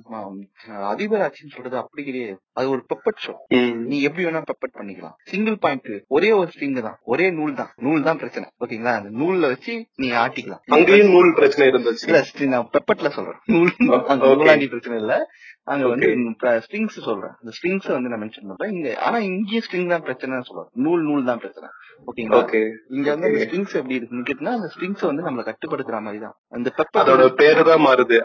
அதிபர் 0.83 1.23
ஆட்சின்னு 1.25 1.53
சொல்றது 1.55 1.77
அப்படி 1.77 2.03
கிடையாது. 2.03 2.39
அது 2.53 2.69
ஒரு 2.69 2.85
பெப்பட் 2.93 3.21
ஷோ. 3.25 3.33
நீ 3.73 4.01
எப்படி 4.01 4.25
வேணா 4.27 4.41
பெப்பட் 4.51 4.77
பண்ணிக்கலாம். 4.79 5.15
சிங்கிள் 5.23 5.57
பாயிண்ட் 5.57 5.89
ஒரே 6.07 6.31
ஒரு 6.31 6.51
ஸ்ட்ரிங் 6.55 6.81
தான். 6.81 6.99
ஒரே 7.03 7.31
நூல் 7.31 7.53
தான். 7.53 7.71
நூல் 7.75 8.03
தான் 8.03 8.17
பிரச்சனை. 8.17 8.49
ஓகேங்களா? 8.65 8.93
அந்த 8.99 9.11
நூல்ல 9.21 9.39
வச்சு 9.39 9.85
நீ 9.95 10.11
ஆட்டிக்கலாம். 10.11 10.63
அங்கேயும் 10.65 11.11
நூல் 11.11 11.33
பிரச்சனை 11.33 11.67
இருந்துச்சு. 11.71 12.05
இல்ல 12.05 12.23
நான் 12.45 12.69
பெப்பட்ல 12.73 13.09
சொல்றேன். 13.09 13.39
நூல். 13.45 13.73
நூலாண்டி 13.79 14.67
பிரச்சனை 14.67 14.99
இல்ல. 14.99 15.27
அங்க 15.65 15.87
வந்து 15.87 16.07
ஸ்ட்ரிங்ஸ் 16.41 17.01
சொல்றேன். 17.07 17.31
இந்த 17.41 17.51
ஸ்ட்ரிங்ஸ் 17.51 17.91
வந்து 17.91 18.09
நான் 18.09 18.21
மென்ஷன் 18.21 18.47
பண்றேன். 18.47 18.71
இங்க 18.71 18.99
ஆனா 18.99 19.17
இங்கேயும் 19.17 19.63
ஸ்ட்ரிங் 19.71 19.89
தான் 19.89 20.01
பிரச்சனை 20.01 20.41
சொல்றேன். 20.41 20.69
நூல் 20.73 21.03
நூல் 21.03 21.23
தான் 21.23 21.37
பிரச்சனை. 21.37 21.69
ஓகேங்களா 21.99 22.45
ஓகே 22.45 22.71
இங்க 22.89 23.15
வந்து 23.15 23.27
அந்த 23.27 23.45
ஸ்ட்ரிங்ஸ் 23.45 23.75
எப்படி 23.75 23.95
இருக்குன்னு 23.95 24.23
கேட்டீங்கன்னா 24.23 24.53
அந்த 24.53 24.71
ஸ்ட்ரிங்ஸ் 24.75 25.15
வந்து 25.15 25.23
நம்மள 25.23 25.45
கட்டுப்படுத்துற 25.45 26.01
மாதிரி 26.01 26.19
தான். 26.21 26.35
அந்த 26.49 26.71
பெப்பர் 26.77 27.01
அதோட 27.01 27.27
பேரு 27.33 27.63
தான் 27.63 27.85
மாறுது. 27.85 28.17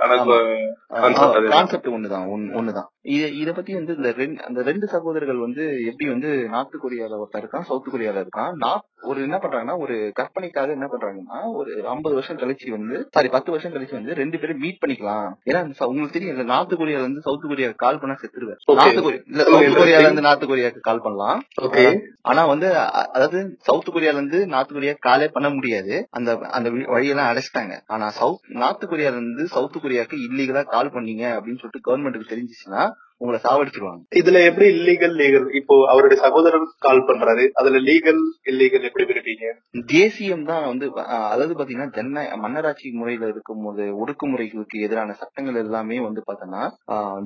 கான்செப்ட் 1.49 1.87
ஒண்ணுதான் 1.87 2.27
ஒண்ணு- 2.35 2.55
ஒண்ணுதான் 2.61 2.89
இத 3.01 3.29
இத 3.29 3.53
பத்தி 3.53 3.75
வந்து 3.75 3.97
இந்த 3.97 4.13
ரெண்டு 4.13 4.45
அந்த 4.45 4.63
ரெண்டு 4.63 4.87
சகோதரர்கள் 4.87 5.37
வந்து 5.37 5.85
எப்படி 5.85 6.11
வந்து 6.11 6.49
நார்த் 6.49 6.79
கொரியால 6.83 7.23
ஒருத்தர் 7.23 7.41
இருக்கான் 7.41 7.61
சவுத் 7.61 7.95
கொரியால 7.95 8.25
இருக்கான். 8.25 8.53
நார்த் 8.53 8.85
ஒரு 9.03 9.23
என்ன 9.23 9.37
பண்றாங்கன்னா 9.37 9.79
ஒரு 9.79 10.11
கற்பனைக்காக 10.15 10.71
என்ன 10.73 10.87
பண்றாங்கன்னா 10.87 11.53
ஒரு 11.55 11.83
50 11.83 12.01
வருஷம் 12.01 12.37
கழிச்சு 12.37 12.71
வந்து 12.71 13.09
சாரி 13.11 13.29
பத்து 13.29 13.51
வருஷம் 13.51 13.73
கழிச்சு 13.73 13.93
வந்து 13.93 14.15
ரெண்டு 14.15 14.39
பேரும் 14.39 14.59
மீட் 14.59 14.79
பண்ணிக்கலாம். 14.87 15.33
ஏன்னா 15.51 15.65
இந்த 15.65 15.87
உங்களுக்கு 15.87 16.19
தெரியும் 16.21 16.45
நார்த் 16.45 16.73
கொரியால 16.73 16.99
இருந்து 16.99 17.21
சவுத் 17.31 17.49
கொரியா 17.51 17.71
கால் 17.83 17.99
பண்ணா 18.03 18.17
செத்துருவேன். 18.21 18.61
நார்த் 18.81 19.03
கொரியா 19.03 19.21
இல்ல 19.31 19.43
சொல்லுங்க, 19.43 19.67
சவுத் 19.67 19.81
கொரியால. 19.81 20.05
இருந்து 20.05 20.25
நார்த் 20.27 20.47
கொரியாக்கு 20.51 20.81
கால் 20.89 21.03
பண்ணலாம். 21.03 21.41
ஓகே 21.67 21.85
ஆனா 22.23 22.45
வந்து 22.45 22.69
அதாவது 23.15 23.41
சவுத் 23.69 23.93
கொரியால 23.95 24.19
இருந்து 24.21 24.47
நார்த் 24.47 24.73
கொரியா 24.73 24.95
காலே 25.09 25.29
பண்ண 25.29 25.51
முடியாது. 25.51 25.95
அந்த 26.11 26.31
அந்த 26.51 26.71
வழியெல்லாம் 26.95 27.31
அடைச்சிட்டாங்க. 27.33 27.77
ஆனா 27.87 28.09
சவுத் 28.11 28.49
நார்த் 28.63 28.89
கொரியால 28.91 29.19
இருந்து 29.21 29.47
சவுத் 29.57 29.79
கொரியாக்கு 29.85 30.19
இல்லீகலா 30.27 30.65
கால் 30.75 30.95
பண்ணீங்க 30.97 31.25
அப்படின்னு 31.37 31.63
சொல்லிட்டு 31.63 31.87
கவர்மெண்ட்டுக்கு 31.89 32.33
தெரிஞ்சிச்சுன்னா 32.33 32.83
உங்களை 33.23 33.41
சாவடிச்சிருவாங்க. 33.47 34.03
இதுல 34.21 34.43
எப்படி 34.49 34.69
இல்லீகல் 34.77 35.17
லீகல் 35.23 35.49
இப்போ 35.61 35.77
அவருடைய 35.93 36.19
சகோதரர் 36.25 36.67
கால் 36.87 37.07
பண்றாரு. 37.11 37.47
அதுல 37.61 37.83
லீகல் 37.89 38.23
இல்லீகல் 38.53 38.89
எப்படி 38.91 39.07
பிரிப்பீங்க 39.13 39.47
தேசியம் 39.95 40.47
தான் 40.51 40.67
வந்து 40.71 40.87
அதாவது 41.33 41.53
பாத்தீங்கன்னா 41.59 41.91
ஜன 41.99 42.27
மன்னராட்சி 42.45 42.95
முறையில 43.01 43.33
இருக்கும்போது 43.35 43.85
ஒடுக்குமுறைகளுக்கு 44.03 44.79
எதிரான 44.87 45.17
சட்டங்கள் 45.23 45.63
எல்லாமே 45.65 45.99
வந்து 46.09 46.23
பாத்தீங்கன்னா 46.29 46.65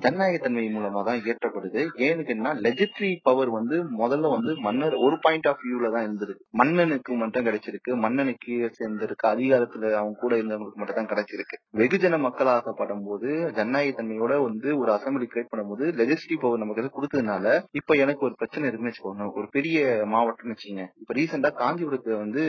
ஜனநாயக 0.05 0.35
ஜனநாயகத்தன்மை 0.35 0.65
மூலமா 0.75 1.01
தான் 1.07 1.21
இயற்றப்படுது. 1.23 1.81
ஏன்னு 2.05 2.23
கேட்டீங்கன்னா 2.23 2.53
லெஜிஸ்ட்ரி 2.65 3.11
பவர் 3.29 3.51
வந்து 3.57 3.77
முதல்ல 4.01 4.31
வந்து 4.35 4.53
மன்னர் 4.67 4.95
ஒரு 5.07 5.17
பாயிண்ட் 5.25 5.49
ஆஃப் 5.51 5.63
வியூல 5.65 5.91
தான் 5.95 6.07
இருந்தது. 6.07 6.35
மன்னனுக்கு 6.61 7.13
மட்டும் 7.23 7.47
கிடைச்சிருக்கு. 7.49 7.91
மன்னனுக்கு 8.05 8.43
கீழே 8.47 8.69
சேர்ந்திருக்கு 8.79 9.27
அதிகாரத்துல 9.33 9.93
அவங்க 10.01 10.19
கூட 10.25 10.33
இருந்தவங்களுக்கு 10.41 10.81
மட்டும் 10.83 10.99
தான் 11.01 11.11
கிடைச்சிருக்கு. 11.13 11.59
வெகுஜன 11.81 12.21
மக்களாக்கப்படும் 12.27 13.05
போது 13.09 13.29
ஜனநாயகத்தன்மையோட 13.59 14.35
வந்து 14.49 14.69
ஒரு 14.83 14.93
அசம்பிளி 14.97 15.29
கிரியேட் 15.33 15.53
பண்ணும்போது 15.53 15.84
லெஜிஸ்ட்ரி 15.99 16.37
பவர் 16.37 16.63
நமக்கு 16.63 16.97
கொடுத்ததுனால 16.97 17.47
இப்ப 17.73 17.97
எனக்கு 17.97 18.27
ஒரு 18.29 18.35
பிரச்சனை 18.35 18.65
இருக்குன்னு 18.67 18.93
வச்சுக்கோங்க. 18.93 19.27
ஒரு 19.39 19.47
பெரிய 19.53 19.79
மாவட்டம்னு 20.13 20.55
வச்சுங்க 20.55 20.85
இப்ப 21.03 21.15
ரீசெண்டா 21.15 21.51
காஞ்சிபுரத்துல 21.61 22.19
வந்து 22.19 22.43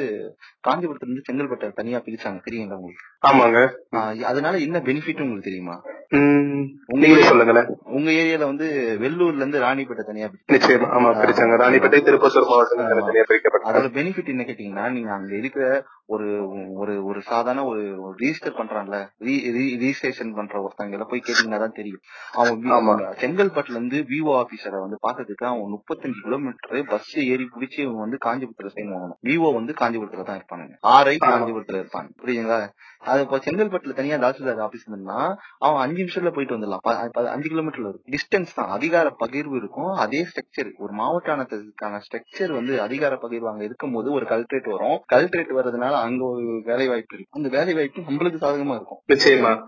காஞ்சிபுரத்துல 0.64 1.10
இருந்து 1.10 1.26
செங்கல்பட்டை 1.28 1.70
தனியா 1.74 2.00
பிரிச்சாங்க 2.06 2.42
தெரியுங்களா 2.48 2.80
உங்களுக்கு? 2.80 3.06
ஆமாங்க. 3.24 3.60
அதனால 4.32 4.56
என்ன 4.60 4.82
பெனிஃபிட் 4.88 5.24
உங்களுக்கு 5.24 5.50
தெரியுமா? 5.50 5.78
உங்க 6.94 7.06
சொல்லுங்களேன். 7.30 7.70
ஏரியால 8.16 8.48
வந்து 8.50 8.68
வெள்ளூர்ல 9.00 9.42
இருந்து 9.44 9.64
ராணிப்பேட்டை 9.64 10.04
தனியா 10.04 10.28
பிரிச்சாங்க. 10.28 10.56
நிச்சயமா 10.56 10.88
ஆமா 10.96 11.10
பிரிச்சாங்க. 11.22 11.56
ராணிப்பேட்டை 11.64 12.00
திருப்பத்தூர் 12.08 12.50
மாவட்டம் 12.52 13.64
அதோட 13.70 13.88
பெனிஃபிட் 13.96 14.32
என்ன 14.34 14.44
கேட்டீங்கன்னா 14.44 14.86
நீங்க 14.92 15.12
அங்க 15.12 15.34
இருக்கிற 15.36 15.64
ஒரு 16.08 16.28
ஒரு 16.82 16.94
ஒரு 17.06 17.20
சாதாரண 17.30 17.62
ஒரு 17.66 17.82
ரிஜிஸ்டர் 18.20 18.58
பண்றான்ல 18.58 18.98
ரிஜிஸ்ட்ரேஷன் 19.76 20.36
பண்ற 20.36 20.62
ஒருத்தங்க 20.62 21.06
போய் 21.06 21.26
கேட்டீங்கன்னா 21.26 21.62
தான் 21.64 21.78
தெரியும். 21.80 22.02
அவங்க 22.34 23.08
செங்கல்பட்டுல 23.26 23.70
இருந்து 23.70 24.00
விவோ 24.10 24.34
ஆபீசரை 24.40 24.80
வந்து 24.80 24.98
பாக்கிறதுக்கு 25.06 25.46
அவன் 25.46 25.74
முப்பத்தஞ்சு 25.76 26.22
கிலோமீட்டர் 26.24 26.86
பஸ் 26.86 27.12
ஏறி 27.26 27.48
பிடிச்சி 27.54 27.80
இவன் 27.80 28.04
வந்து 28.06 28.18
காஞ்சிபுரத்துல 28.26 28.54
வாங்கணும் 28.96 29.20
விவோ 29.22 29.54
வந்து 29.54 29.74
காஞ்சிபுரத்துல 29.80 30.24
தான் 30.24 30.40
இருப்பானுங்க. 30.40 30.76
ஆர்ஐ. 30.96 31.16
காஞ்சிபுரத்துல 31.26 31.80
இருப்பாங்க 31.82 32.10
புரியுதுங்களா? 32.22 32.60
அது 33.06 33.22
இப்போ 33.22 33.38
செங்கல்பட்டுல 33.38 33.94
தனியா 33.94 34.18
தாசில்தார் 34.18 34.60
ஆபீஸ் 34.60 34.86
இருந்தா 34.88 35.18
அவன் 35.60 35.82
அஞ்சு 35.82 36.04
நிமிஷத்துல 36.04 36.32
போயிட்டு 36.32 36.56
வந்துடலாம். 36.56 36.84
அஞ்சு 37.36 37.50
கிலோமீட்டர்ல 37.50 37.90
இருக்கும் 37.90 38.14
டிஸ்டன்ஸ் 38.16 38.56
தான். 38.56 38.70
அதிகார 38.70 39.16
பகிர்வு 39.20 39.56
இருக்கும். 39.56 39.92
அதே 40.04 40.26
ஸ்ட்ரக்சர் 40.30 40.72
ஒரு 40.78 40.94
மாவட்டானத்துக்கான 40.94 42.00
ஸ்ட்ரக்சர் 42.06 42.52
வந்து 42.52 42.82
அதிகார 42.82 43.20
பகிர்வு 43.22 43.50
அங்க 43.52 43.64
இருக்கும்போது 43.64 44.12
ஒரு 44.12 44.26
கல்ட்ரேட் 44.26 44.70
வரும். 44.70 44.98
கல்ட்ரேட் 45.14 45.54
வர்றதுனால 45.58 45.94
அங்க 46.02 46.26
ஒரு 46.26 46.62
வேலை 46.66 46.88
வாய்ப்பு 46.88 47.16
இருக்கு 47.16 47.38
அந்த 47.40 47.50
வேலை 47.50 47.74
வாய்ப்பு 47.74 48.02
நம்மளுக்கு 48.10 48.42
சாதகமா 48.46 48.76
இருக்கும். 48.80 49.02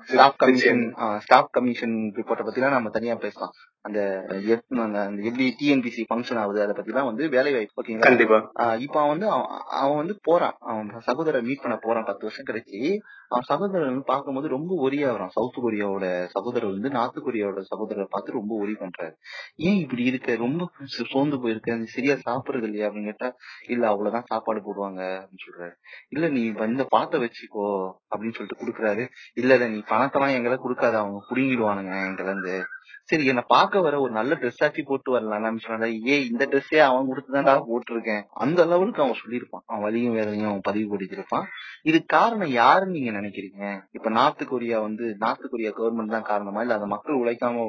ஸ்டாஃப் 0.06 0.38
கமிஷன். 0.38 0.84
ஸ்டாஃப் 1.20 1.52
கமிஷன் 1.52 1.96
ரிப்போர்ட்டை 2.18 2.46
பத்திலாம் 2.48 2.70
நம்ம 2.70 2.90
தனியா 2.90 3.16
பேசலாம். 3.16 3.47
அந்த 3.82 4.26
எப்- 4.30 4.82
அந்த 4.82 5.00
எப்படி 5.02 5.56
டிஎன்பிசி 5.60 6.04
ஃபங்க்ஷன் 6.10 6.38
ஆகுது 6.38 6.62
அதை 6.62 6.76
பத்திலாம் 6.76 7.06
வந்து 7.06 7.30
வேலை 7.30 7.54
வாய்ப்பு 7.54 7.84
ஓகேங்களா? 7.84 8.00
கண்டிப்பா. 8.00 8.52
இப்ப 8.76 9.02
அவன் 9.02 9.18
வந்து 9.18 9.46
அவன் 9.70 9.96
வந்து 9.96 10.20
போறான். 10.22 10.56
அவன் 10.60 10.88
சகோதரரை 10.88 11.44
மீட் 11.44 11.62
பண்ண 11.62 11.78
போறான் 11.82 12.06
பத்து 12.06 12.26
வருஷம் 12.26 12.46
கழிச்சு. 12.46 12.98
அவன் 13.30 13.44
சகோதரர் 13.44 13.86
வந்து 13.86 14.04
பார்க்கும்போது 14.04 14.48
ரொம்ப 14.48 14.90
ஒரியா 14.90 15.10
வரான். 15.10 15.28
சவுத் 15.28 15.58
கொரியாவோட 15.58 16.26
சகோதரர் 16.26 16.72
வந்து 16.72 16.90
நார்த் 16.90 17.18
கொரியாவோட 17.18 17.64
சகோதரரை 17.76 18.06
பார்த்து 18.10 18.32
ரொம்ப 18.32 18.66
ஒரி 18.66 18.76
பண்றாரு. 18.76 19.14
ஏன் 19.56 19.78
இப்படி 19.78 20.04
இருக்க? 20.04 20.36
ரொம்ப 20.36 20.70
சோர்ந்து 20.86 21.42
போயிருக்க? 21.42 21.80
சரியா 21.84 22.16
சாப்பிடுறது 22.30 22.64
இல்லையா? 22.64 22.88
அப்படின்னு 22.88 23.04
கேட்டா 23.04 23.36
இல்ல 23.68 23.88
அவ்வளவுதான் 23.88 24.24
சாப்பாடு 24.26 24.60
போடுவாங்க 24.60 25.02
அப்படின்னு 25.02 25.48
சொல்றாரு. 25.48 25.72
இல்ல 26.10 26.28
நீ 26.28 26.42
இந்த 26.42 26.86
பணத்தை 26.90 27.20
வச்சுக்கோ 27.20 27.92
அப்படின்னு 28.16 28.34
சொல்லிட்டு 28.34 28.66
குடுக்குறாரு. 28.66 29.08
இல்ல 29.34 29.54
இல்ல 29.54 29.68
நீ 29.68 29.78
பணத்தெல்லாம் 29.78 30.34
எங்களை 30.34 30.58
கொடுக்காத. 30.58 31.00
அவங்க 31.00 31.26
புடுங்கிடுவானுங்க 31.30 32.06
எங்களை 32.06 32.32
இருந்து. 32.32 32.66
சரி 33.04 33.26
என்ன 33.38 33.50
பார்க்க 33.56 33.82
வர 33.86 33.96
ஒரு 34.02 34.12
நல்ல 34.18 34.36
ட்ரெஸ் 34.42 34.62
ஆக்கி 34.66 34.82
போட்டு 34.84 35.10
வரலாம். 35.12 35.58
சொன்னா 35.66 35.88
ஏ 36.12 36.16
இந்த 36.30 36.44
ட்ரெஸ்ஸே 36.52 36.80
அவன் 36.86 37.10
கொடுத்துதான்டா 37.10 37.54
போட்டிருக்கேன். 37.68 38.24
அந்த 38.44 38.60
லெவலுக்கு 38.66 39.04
அவன் 39.04 39.20
சொல்லியிருப்பான். 39.20 39.64
அவன் 39.66 39.84
வலியும் 39.86 40.16
வேதனையும் 40.18 40.50
அவன் 40.52 40.64
பதிவு 40.70 40.88
படிச்சிருப்பான் 40.94 41.46
இது 41.90 42.00
காரணம் 42.06 42.52
யாருன்னு 42.52 42.96
நீங்க 42.98 43.12
நினைக்கிறீங்க? 43.20 43.64
இப்ப 43.92 44.10
நார்த் 44.10 44.44
கொரியா 44.48 44.78
வந்து 44.80 45.06
நார்த் 45.18 45.52
கொரியா 45.52 45.72
கவர்மெண்ட் 45.78 46.16
தான் 46.16 46.28
காரணமா? 46.32 46.62
இல்ல 46.62 46.78
அந்த 46.78 46.88
மக்கள் 46.94 47.20
உழைக்காம 47.22 47.66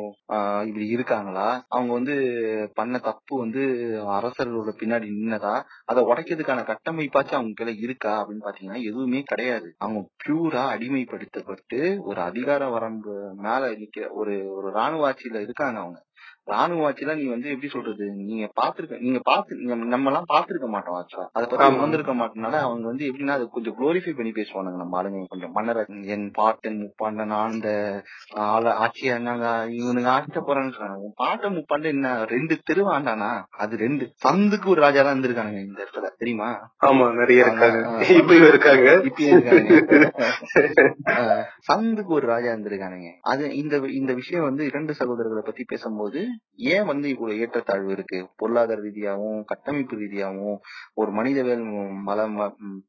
இப்படி 0.68 0.86
இருக்காங்களா? 0.86 1.48
அவங்க 1.68 1.92
வந்து 1.92 2.16
பண்ண 2.74 2.98
தப்பு 2.98 3.34
வந்து 3.38 3.62
அரசர்களோட 4.16 4.72
பின்னாடி 4.80 5.06
நின்னதா? 5.18 5.54
அதை 5.84 6.02
உடைக்கிறதுக்கான 6.04 6.64
கட்டமைப்பாச்சும் 6.70 7.38
அவங்க 7.40 7.54
கையில 7.60 7.76
இருக்கா? 7.78 8.14
அப்படின்னு 8.22 8.46
பாத்தீங்கன்னா 8.48 8.80
எதுவுமே 8.90 9.22
கிடையாது. 9.32 9.68
அவங்க 9.78 10.02
பியூரா 10.24 10.64
அடிமைப்படுத்தப்பட்டு 10.74 11.80
ஒரு 12.08 12.20
அதிகார 12.20 12.62
வரம்பு 12.68 13.14
மேல 13.46 13.62
நிக்கிற 13.82 14.04
ஒரு 14.20 14.34
ஒரு 14.56 14.68
ராணுவ 14.70 15.06
ஆட்சியில 15.08 15.40
இருக்காங்க 15.48 15.78
அவங்க 15.84 15.98
ராணுவ 16.48 16.90
ஆட்சியில 16.90 17.16
நீ 17.16 17.24
வந்து 17.24 17.48
எப்படி 17.48 17.68
சொல்றது? 17.68 18.14
நீங்க 18.22 18.50
பாத்துருக்க 18.60 19.00
நீங்க 19.00 19.18
பாத்து 19.22 19.56
நம்ம- 19.56 20.10
எல்லாம் 20.10 20.24
பாத்துருக்க 20.32 20.66
மாட்டோம் 20.66 20.94
ஆக்சுவலா 20.94 21.28
அதை 21.32 21.48
பத்தி. 21.48 21.74
உணர்ந்திருக்க 21.74 22.14
மாட்டனால 22.14 22.60
அவங்க 22.60 22.86
வந்து 22.86 23.06
எப்படின்னா 23.06 23.28
அதை 23.28 23.48
கொஞ்சம் 23.50 23.74
குளோரிஃபை 23.78 24.16
பண்ணி 24.16 24.30
பேசுவானுங்க 24.30 24.76
நம்ம 24.76 25.02
ஆளுங்க. 25.02 25.24
கொஞ்சம் 25.28 25.52
மன்னர் 25.52 25.86
என் 26.04 26.30
பாட்டன் 26.30 26.82
முப்பாண்டன் 26.82 27.32
ஆண்ட 27.32 28.02
ஆள 28.46 28.76
ஆட்சியா 28.78 29.06
இருந்தாங்க 29.06 29.68
இவனுங்க 29.80 30.16
ஆட்சிய 30.16 30.40
போறான்னு 30.40 31.12
பாட்டன் 31.14 31.54
முப்பாண்டன் 31.54 31.84
என்ன 31.84 32.24
ரெண்டு 32.24 32.60
தெரு 32.64 32.90
ஆண்டானா? 32.90 33.42
அது 33.56 33.76
ரெண்டு 33.76 34.12
சந்துக்கு 34.24 34.66
ஒரு 34.66 34.80
ராஜா 34.80 35.02
தான் 35.02 35.16
இருந்திருக்கானுங்க 35.16 35.60
இந்த 35.60 35.82
இடத்துல. 35.82 36.16
தெரியுமா? 36.18 36.70
ஆமா 36.80 37.14
நிறைய 37.14 37.46
இருக்காங்க. 37.46 38.06
இப்பயும் 38.12 38.48
இருக்காங்க. 38.48 39.00
இப்பயும் 39.02 39.36
இருக்காங்க. 39.36 40.12
சந்துக்கு 41.72 42.06
ஒரு 42.06 42.26
ராஜா 42.26 42.52
இருந்திருக்கானுங்க. 42.52 43.18
அது 43.22 43.56
இந்த 43.56 43.88
இந்த 43.92 44.14
விஷயம் 44.14 44.44
வந்து 44.44 44.64
இரண்டு 44.64 44.94
சகோதரர்களை 44.98 45.44
பத்தி 45.44 45.64
பேசும்போது 45.66 46.28
ஏன் 46.56 46.84
வந்து 46.84 47.08
இவ்வளவு 47.08 47.40
ஏற்றத்தாழ்வு 47.40 47.92
இருக்கு? 47.92 48.28
பொருளாதார 48.36 48.80
ரீதியாகவும் 48.80 49.44
கட்டமைப்பு 49.44 49.96
ரீதியாகவும் 49.96 50.60
ஒரு 50.94 51.10
மனித 51.10 51.42
வேல் 51.42 51.62
மல 52.06 52.26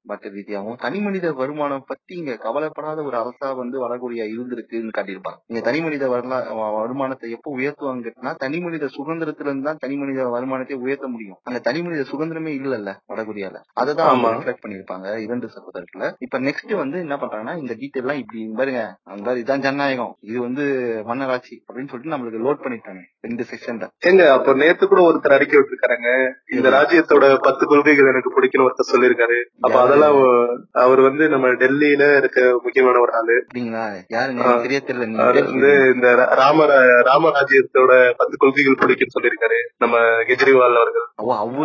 மற்ற 0.02 0.30
ரீதியாகவும் 0.30 0.76
தனி 0.76 1.00
மனித 1.00 1.34
வருமானம் 1.34 1.84
பத்தி 1.88 2.16
இங்க 2.16 2.36
கவலைப்படாத 2.36 3.04
ஒரு 3.04 3.18
அரசா 3.18 3.56
வந்து 3.56 3.78
வடகொரியா 3.80 4.26
இருந்திருக்குன்னு 4.30 4.90
காட்டியிருப்பாங்க. 4.98 5.38
இங்க 5.48 5.62
தனி 5.62 5.82
மனித 5.82 6.08
வரலா- 6.10 6.78
வருமானத்தை 6.80 7.32
எப்போ 7.32 7.58
உயர்த்துவாங்கன்னா 7.58 8.36
தனி 8.36 8.60
மனித 8.60 8.86
சுதந்திரத்துல 8.86 9.40
இருந்து 9.40 9.64
தான் 9.64 9.78
தனி 9.80 9.96
மனித 9.96 10.28
வருமானத்தை 10.28 10.78
உயர்த்த 10.78 11.08
முடியும். 11.08 11.38
அந்த 11.44 11.60
தனி 11.60 11.82
மனித 11.84 12.02
சுதந்திரமே 12.02 12.54
இல்லல்ல 12.54 12.96
வடகொரியால. 13.08 13.56
அததான். 13.82 14.18
ரிஃப்ளெக்ட் 14.40 14.64
பண்ணிருப்பாங்க 14.68 15.18
இரண்டு 15.18 15.48
சகோதரத்துல 15.48 16.14
இப்ப 16.20 16.40
நெக்ஸ்ட் 16.40 16.76
வந்து 16.76 17.00
என்ன 17.00 17.16
பண்றாங்கன்னா 17.16 17.58
இந்த 17.58 17.74
டீட்டெயில் 17.74 17.98
எல்லாம் 17.98 18.18
இப்படி 18.18 18.52
பாருங்க 18.56 18.98
அந்த 19.04 19.22
மாதிரி 19.24 19.44
இதான் 19.44 19.60
ஜனநாயகம். 19.60 20.16
இது 20.20 20.42
வந்து 20.42 20.64
மன்னராட்சி 21.06 21.64
அப்படின்னு 21.68 21.88
சொல்லிட்டு 21.88 22.18
நம்மளுக்கு 22.18 22.44
லோட் 22.44 22.60
பண்ணிட்டாங்க. 22.60 23.00
ரெண்டு 23.40 23.52
செக்ஷன்ல 23.52 23.88
ஏங்க 24.06 24.30
அப்ப 24.30 24.54
நேத்து 24.54 24.88
கூட 24.88 25.02
ஒருத்தர் 25.10 25.34
அறிக்கை 25.34 25.60
விட்டுருக்காருங்க. 25.60 26.10
இந்த 26.56 26.70
ராஜ்யத்தோட 26.70 27.38
பத்து 27.42 27.66
கொள்கைகள் 27.68 28.06
எனக்கு 28.06 28.42
பிடிக்கும்னு 28.42 28.70
ஒருத்தர் 28.70 28.92
சொல்லியிருக்காரு 28.92 29.38
அப்ப 29.60 29.82
அதெல்லாம் 29.82 30.16
அவ- 30.16 30.58
அவர் 30.72 31.00
வந்து 31.00 31.30
நம்ம 31.30 31.48
டெல்லியில 31.48 32.18
இருக்க 32.18 32.60
முக்கியமான 32.64 33.00
ஒரு 33.00 33.14
ஆளு. 33.14 33.46
அப்படிங்களா? 33.54 33.86
யாருங்க 34.14 34.62
தெரிய 34.62 34.82
தெரியல. 34.86 35.44
வந்து 35.44 35.92
இந்த 35.96 36.16
ராம 36.16 36.66
ராமராஜ்யத்தோட 37.10 38.12
பத்து 38.18 38.38
கொள்கைகள் 38.38 38.78
பிடிக்கும்னு 38.80 39.18
சொல்லியிருக்காரு 39.22 39.60
நம்ம 39.78 39.98
கெஜ்ரிவால் 39.98 40.76
அவர்கள். 40.76 41.08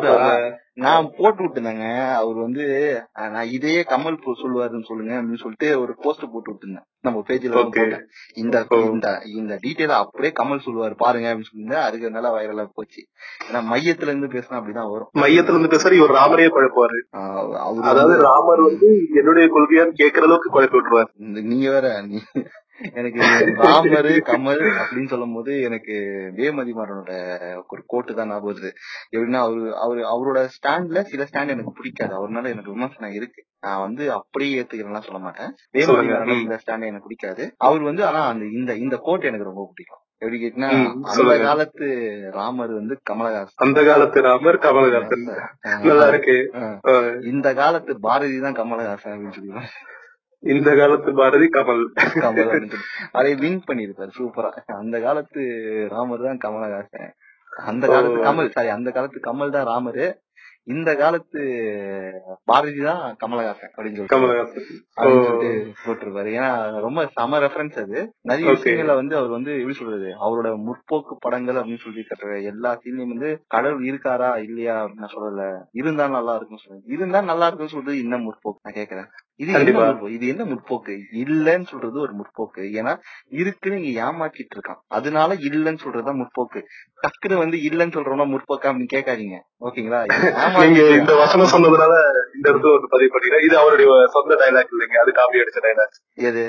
அவரா? 0.09 0.63
நான் 0.75 1.11
போட்டு 1.17 1.45
விட்டுருந்தேங்க 1.45 2.13
அவர் 2.15 2.35
வந்து 2.35 3.03
நான் 3.15 3.49
இதையே 3.49 3.83
கமல் 3.83 4.19
சொல்லுவாருன்னு 4.25 4.85
சொல்லுங்க 4.85 5.23
அப்படின்னு 5.23 5.39
சொல்லிட்டு 5.39 5.81
ஒரு 5.81 5.95
போஸ்ட் 5.97 6.25
போட்டு 6.33 6.53
விட்டுருந்தேன். 6.53 6.85
நம்ம 7.01 7.23
பேஜ்ல. 7.29 8.01
இந்த. 8.35 8.67
இந்த 8.85 9.21
இந்த 9.37 9.59
டீட்டெயில 9.63 9.89
அப்படியே 9.89 10.33
கமல் 10.43 10.59
சொல்லுவாரு 10.65 10.95
பாருங்க 10.97 11.35
அப்படின்னு 11.35 11.43
சொல்லியிருந்தேன் 11.55 11.83
அதுக்கு 11.83 12.11
நல்லா 12.11 12.35
வைரலா 12.35 12.67
போச்சு. 12.75 13.07
ஏன்னா 13.53 13.57
மையத்துல 13.57 14.03
இருந்து 14.03 14.27
பேசினா 14.27 14.53
அப்படிதான் 14.53 14.91
வரும். 14.91 15.11
மையத்துல 15.19 15.59
இருந்து 15.59 15.77
பேசுற 15.77 15.93
இவர் 15.93 16.11
ராமரையே 16.11 16.49
குழப்புவாரு. 16.49 17.21
அதாவது 17.81 18.21
ராமர் 18.21 18.61
வந்து 18.61 19.07
என்னுடைய 19.15 19.49
கொள்கையான்னு 19.49 20.03
கேட்கற 20.03 20.21
அளவுக்கு 20.21 20.51
குழப்பி 20.51 20.81
விட்டுருவாரு. 20.81 21.43
நீங்க 21.43 21.71
வேற 21.71 22.03
நீ- 22.03 22.45
எனக்கு 22.95 23.19
ராமரு 23.61 24.13
கமல் 24.29 24.63
அப்படின்னு 24.79 25.05
சொல்லும் 25.05 25.33
போது 25.33 25.61
எனக்கு 25.61 25.95
வேமதிமாறனோட 26.35 27.13
ஒரு 27.69 27.83
கோட்டு 27.87 28.15
தான் 28.15 28.29
ஞாபகம் 28.29 28.51
வருது. 28.51 28.71
எப்படின்னா 29.13 29.41
அவரு 29.41 29.75
அவரு 29.77 30.01
அவரோட 30.05 30.41
ஸ்டாண்ட்ல 30.57 31.03
சில 31.03 31.27
ஸ்டாண்ட் 31.31 31.49
எனக்கு 31.49 31.73
பிடிக்காது. 31.73 32.15
அவர்னால 32.15 32.51
எனக்கு 32.51 32.75
விமர்சனம் 32.75 33.13
இருக்கு. 33.13 33.43
நான் 33.61 33.81
வந்து 33.81 34.13
அப்படியே 34.13 34.57
ஏத்துக்கிறேன்லாம் 34.61 35.07
சொல்ல 35.09 35.19
மாட்டேன். 35.19 35.53
வேமதிமாறன் 35.75 36.43
சில 36.43 36.59
ஸ்டாண்ட் 36.65 36.91
எனக்கு 36.91 37.09
பிடிக்காது. 37.09 37.47
அவர் 37.61 37.83
வந்து 37.83 38.05
ஆனா 38.05 38.23
அந்த 38.27 38.45
இந்த 38.53 38.75
இந்த 38.77 38.99
கோட் 39.03 39.23
எனக்கு 39.23 39.45
ரொம்ப 39.45 39.67
பிடிக்கும். 39.71 40.01
எப்படி 40.23 40.39
கேட்டினா 40.41 40.69
ம், 40.75 40.91
அந்த. 41.13 41.33
காலத்து 41.39 41.87
ராமர் 42.31 42.73
வந்து 42.73 42.95
கமலஹாசன். 43.11 43.59
அந்த 43.59 43.81
காலத்து 43.85 44.19
ராமர் 44.23 44.59
கமலஹாசன். 44.59 45.25
நல்லா 45.83 46.07
இருக்கு. 46.09 46.37
இந்த 47.33 47.55
காலத்து 47.55 47.95
பாரதி 48.01 48.39
தான் 48.41 48.59
கமலஹாசன் 48.61 49.15
அப்படின்னு 49.15 49.37
சொல்லுவாங்க 49.39 49.71
இந்த 50.53 50.71
காலத்து 50.81 51.11
பாரதி 51.21 51.47
கமல். 51.57 51.85
கமல் 52.25 52.51
சொல்லி 52.55 52.81
அதை 53.19 53.31
லிங்க் 53.45 53.69
பண்ணிருப்பாரு 53.69 54.13
சூப்பரா 54.19 54.51
அந்த 54.81 54.97
காலத்து 55.07 55.41
ராமர் 55.95 56.27
தான் 56.29 56.43
கமலஹாசன். 56.45 57.13
அந்த 57.53 57.85
காலத்து. 57.95 58.27
கமல் 58.29 58.55
சாரி 58.57 58.71
அந்த 58.77 58.91
காலத்து 58.99 59.27
கமல் 59.31 59.57
தான் 59.57 59.69
ராமரு. 59.73 60.07
இந்த 60.73 60.91
காலத்து 61.01 61.41
பாரதி 62.51 62.81
தான் 62.87 63.01
கமலஹாசன் 63.23 63.73
அப்படின்னு 63.75 63.97
சொல்லிட்டு 63.99 64.15
கமலஹாசன். 64.15 64.69
போட்டிருப்பாரு. 65.83 66.31
ஏன்னா 66.37 66.51
ரொம்ப 66.87 67.01
செம 67.17 67.41
ரெஃபரன்ஸ் 67.45 67.77
அது. 67.83 67.99
நிறைய 68.31 68.47
Okay. 68.47 68.55
விஷயங்கள்ல 68.57 68.95
வந்து 69.01 69.15
அவர் 69.21 69.35
வந்து 69.37 69.53
எப்படி 69.61 69.77
சொல்றது 69.81 70.11
அவரோட 70.27 70.51
முற்போக்கு 70.69 71.17
படங்கள் 71.27 71.61
அப்படின்னு 71.61 71.85
சொல்லி 71.87 72.05
கட்டுற 72.11 72.39
எல்லா 72.53 72.73
சீன்லயும் 72.83 73.13
வந்து 73.15 73.31
கடவுள் 73.55 73.85
இருக்காரா 73.91 74.31
இல்லையா 74.47 74.77
அப்படின்னு 74.81 75.05
நான் 75.05 75.15
சொல்லல. 75.17 75.45
இருந்தா 75.81 76.07
நல்லா 76.17 76.37
இருக்கும்னு 76.39 76.65
சொல்றேன் 76.65 76.87
இருந்தா 76.97 77.23
நல்லா 77.33 77.49
இருக்கும்னு 77.49 77.77
சொல்றது 77.77 78.03
என்ன 78.07 78.23
முற்போக்கு. 78.27 78.65
நான் 78.67 78.79
கேக்குறேன். 78.81 79.11
இது 79.37 79.53
என்ன. 79.53 79.81
முற்போக்கு? 79.81 80.09
இது 80.11 80.27
என்ன 80.27 80.45
முற்போக்கு? 80.45 80.95
இல்லன்னு 81.15 81.67
சொல்றது 81.67 82.01
ஒரு 82.01 82.13
முற்போக்கு. 82.13 82.63
ஏன்னா 82.81 82.93
இருக்குன்னு 83.31 83.83
இங்க 83.83 84.01
ஏமாத்திட்டு 84.05 84.55
இருக்கான். 84.55 84.81
அதனால 84.89 85.35
இல்லன்னு 85.35 85.79
சொல்றதுதான் 85.85 86.21
முற்போக்கு. 86.21 86.61
டக்குன்னு 87.03 87.37
வந்து 87.37 87.57
இல்லன்னு 87.57 87.95
சொல்றோம்னா 87.97 88.27
முற்போக்கா 88.35 88.69
அப்படின்னு 88.71 88.95
கேட்காதீங்க. 88.95 89.39
ஓகேங்களா? 89.61 90.01
நீங்க 90.65 90.81
இந்த 90.97 91.15
வசனம் 91.15 91.53
சொன்னதுனால 91.53 91.95
இந்த 92.35 92.51
இடத்துல 92.51 92.73
ஒரு 92.73 92.89
பதிவு 92.91 93.11
பண்ணிக்கிறேன். 93.13 93.45
இது 93.45 93.59
அவருடைய 93.59 94.07
சொந்த 94.07 94.35
டைலாக் 94.35 94.73
இல்லைங்க. 94.75 94.99
அது 95.03 95.13
காப்பி 95.13 95.39
அடிச்ச 95.39 95.61
டைலாக் 95.63 95.97
எது? 96.15 96.45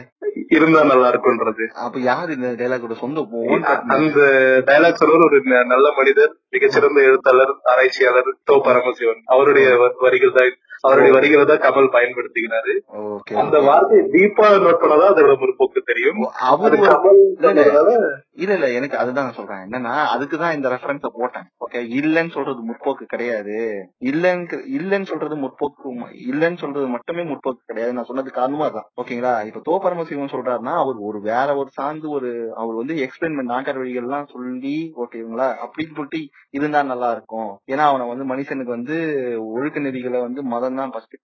இருந்தா 0.49 0.83
நல்லா 0.83 1.09
இருக்கும்ன்றது. 1.09 1.63
அப்ப 1.75 1.99
யாரு 1.99 2.33
இந்த 2.33 2.47
டைலாக்கோட 2.47 2.93
சொந்த? 2.93 3.21
அந்த 3.87 4.19
டைலாக் 4.65 5.01
சொல்றவர் 5.01 5.25
ஒரு 5.25 5.41
நல்ல 5.65 5.91
மனிதர் 5.95 6.37
மிகச்சிறந்த 6.49 7.01
எழுத்தாளர் 7.01 7.59
ஆராய்ச்சியாளர் 7.63 8.37
தோ 8.51 8.59
பரமசிவன். 8.63 9.21
அவருடைய 9.25 9.93
வரிகள் 9.99 10.31
தான் 10.31 10.53
அவருடைய 10.85 11.13
வரிகளை 11.15 11.45
தான் 11.45 11.63
கமல் 11.65 11.93
பயன்படுத்துகிறாரு. 11.95 12.73
அந்த 13.43 13.57
வார்த்தையை 13.67 14.03
டீப்பா 14.13 14.47
நோட் 14.65 14.81
பண்ணாதான் 14.81 15.11
அதோட 15.13 15.35
முற்போக்கு 15.43 15.81
தெரியும். 15.91 16.21
அவர் 16.51 16.77
கமல் 16.87 17.21
இல்ல, 18.41 18.53
இல்ல. 18.55 18.67
எனக்கு 18.77 18.97
அதுதான் 19.01 19.35
சொல்றேன். 19.37 19.61
என்னன்னா 19.65 19.93
அதுக்குதான் 20.13 20.55
இந்த 20.57 20.67
ரெஃபரன்ஸ 20.73 21.09
போட்டேன். 21.17 21.45
ஓகே 21.65 21.79
இல்லன்னு 21.99 22.33
சொல்றது 22.37 22.61
முற்போக்கு 22.69 23.05
கிடையாது. 23.05 23.57
இல்லன்னு 24.11 24.59
இல்லன்னு 24.77 25.09
சொல்றது 25.11 25.35
முற்போக்கு 25.35 25.91
இல்லன்னு 26.31 26.61
சொல்றது 26.63 26.87
மட்டுமே 26.95 27.23
முற்போக்கு 27.23 27.61
கிடையாது. 27.65 27.93
நான் 27.93 28.09
சொன்னது 28.11 28.31
காரணமா 28.39 28.67
தான் 28.69 28.87
ஓகேங்களா 29.01 29.33
இப்ப 29.49 29.61
தோ 29.69 29.75
பரமசிவம் 29.83 30.33
சொல்றாருன்னா 30.35 30.75
அவர் 30.83 30.99
ஒரு 31.09 31.21
வேற 31.21 31.47
ஒரு 31.55 31.69
சார்ந்து 31.73 32.09
ஒரு 32.09 32.31
அவர் 32.55 32.75
வந்து 32.75 32.95
எக்ஸ்பிளைன் 33.05 33.51
நாட்டார் 33.53 33.77
வழிகள் 33.77 34.07
எல்லாம் 34.07 34.31
சொல்லி 34.33 34.75
ஓகேங்களா 35.03 35.47
அப்படின்னு 35.65 35.95
சொல்லிட்டு 35.95 36.21
இருந்தா 36.51 36.81
நல்லா 36.83 37.09
இருக்கும். 37.11 37.51
ஏன்னா 37.71 37.83
அவனை 37.89 38.05
வந்து 38.07 38.25
மனுஷனுக்கு 38.33 38.75
வந்து 38.77 38.95
ஒழுக்க 39.55 39.79
நெறிகளை 39.79 40.19
வந்து 40.21 40.43
மதம் 40.53 40.74
தான் 40.75 40.93
ஃபர்ஸ்ட் 40.93 41.15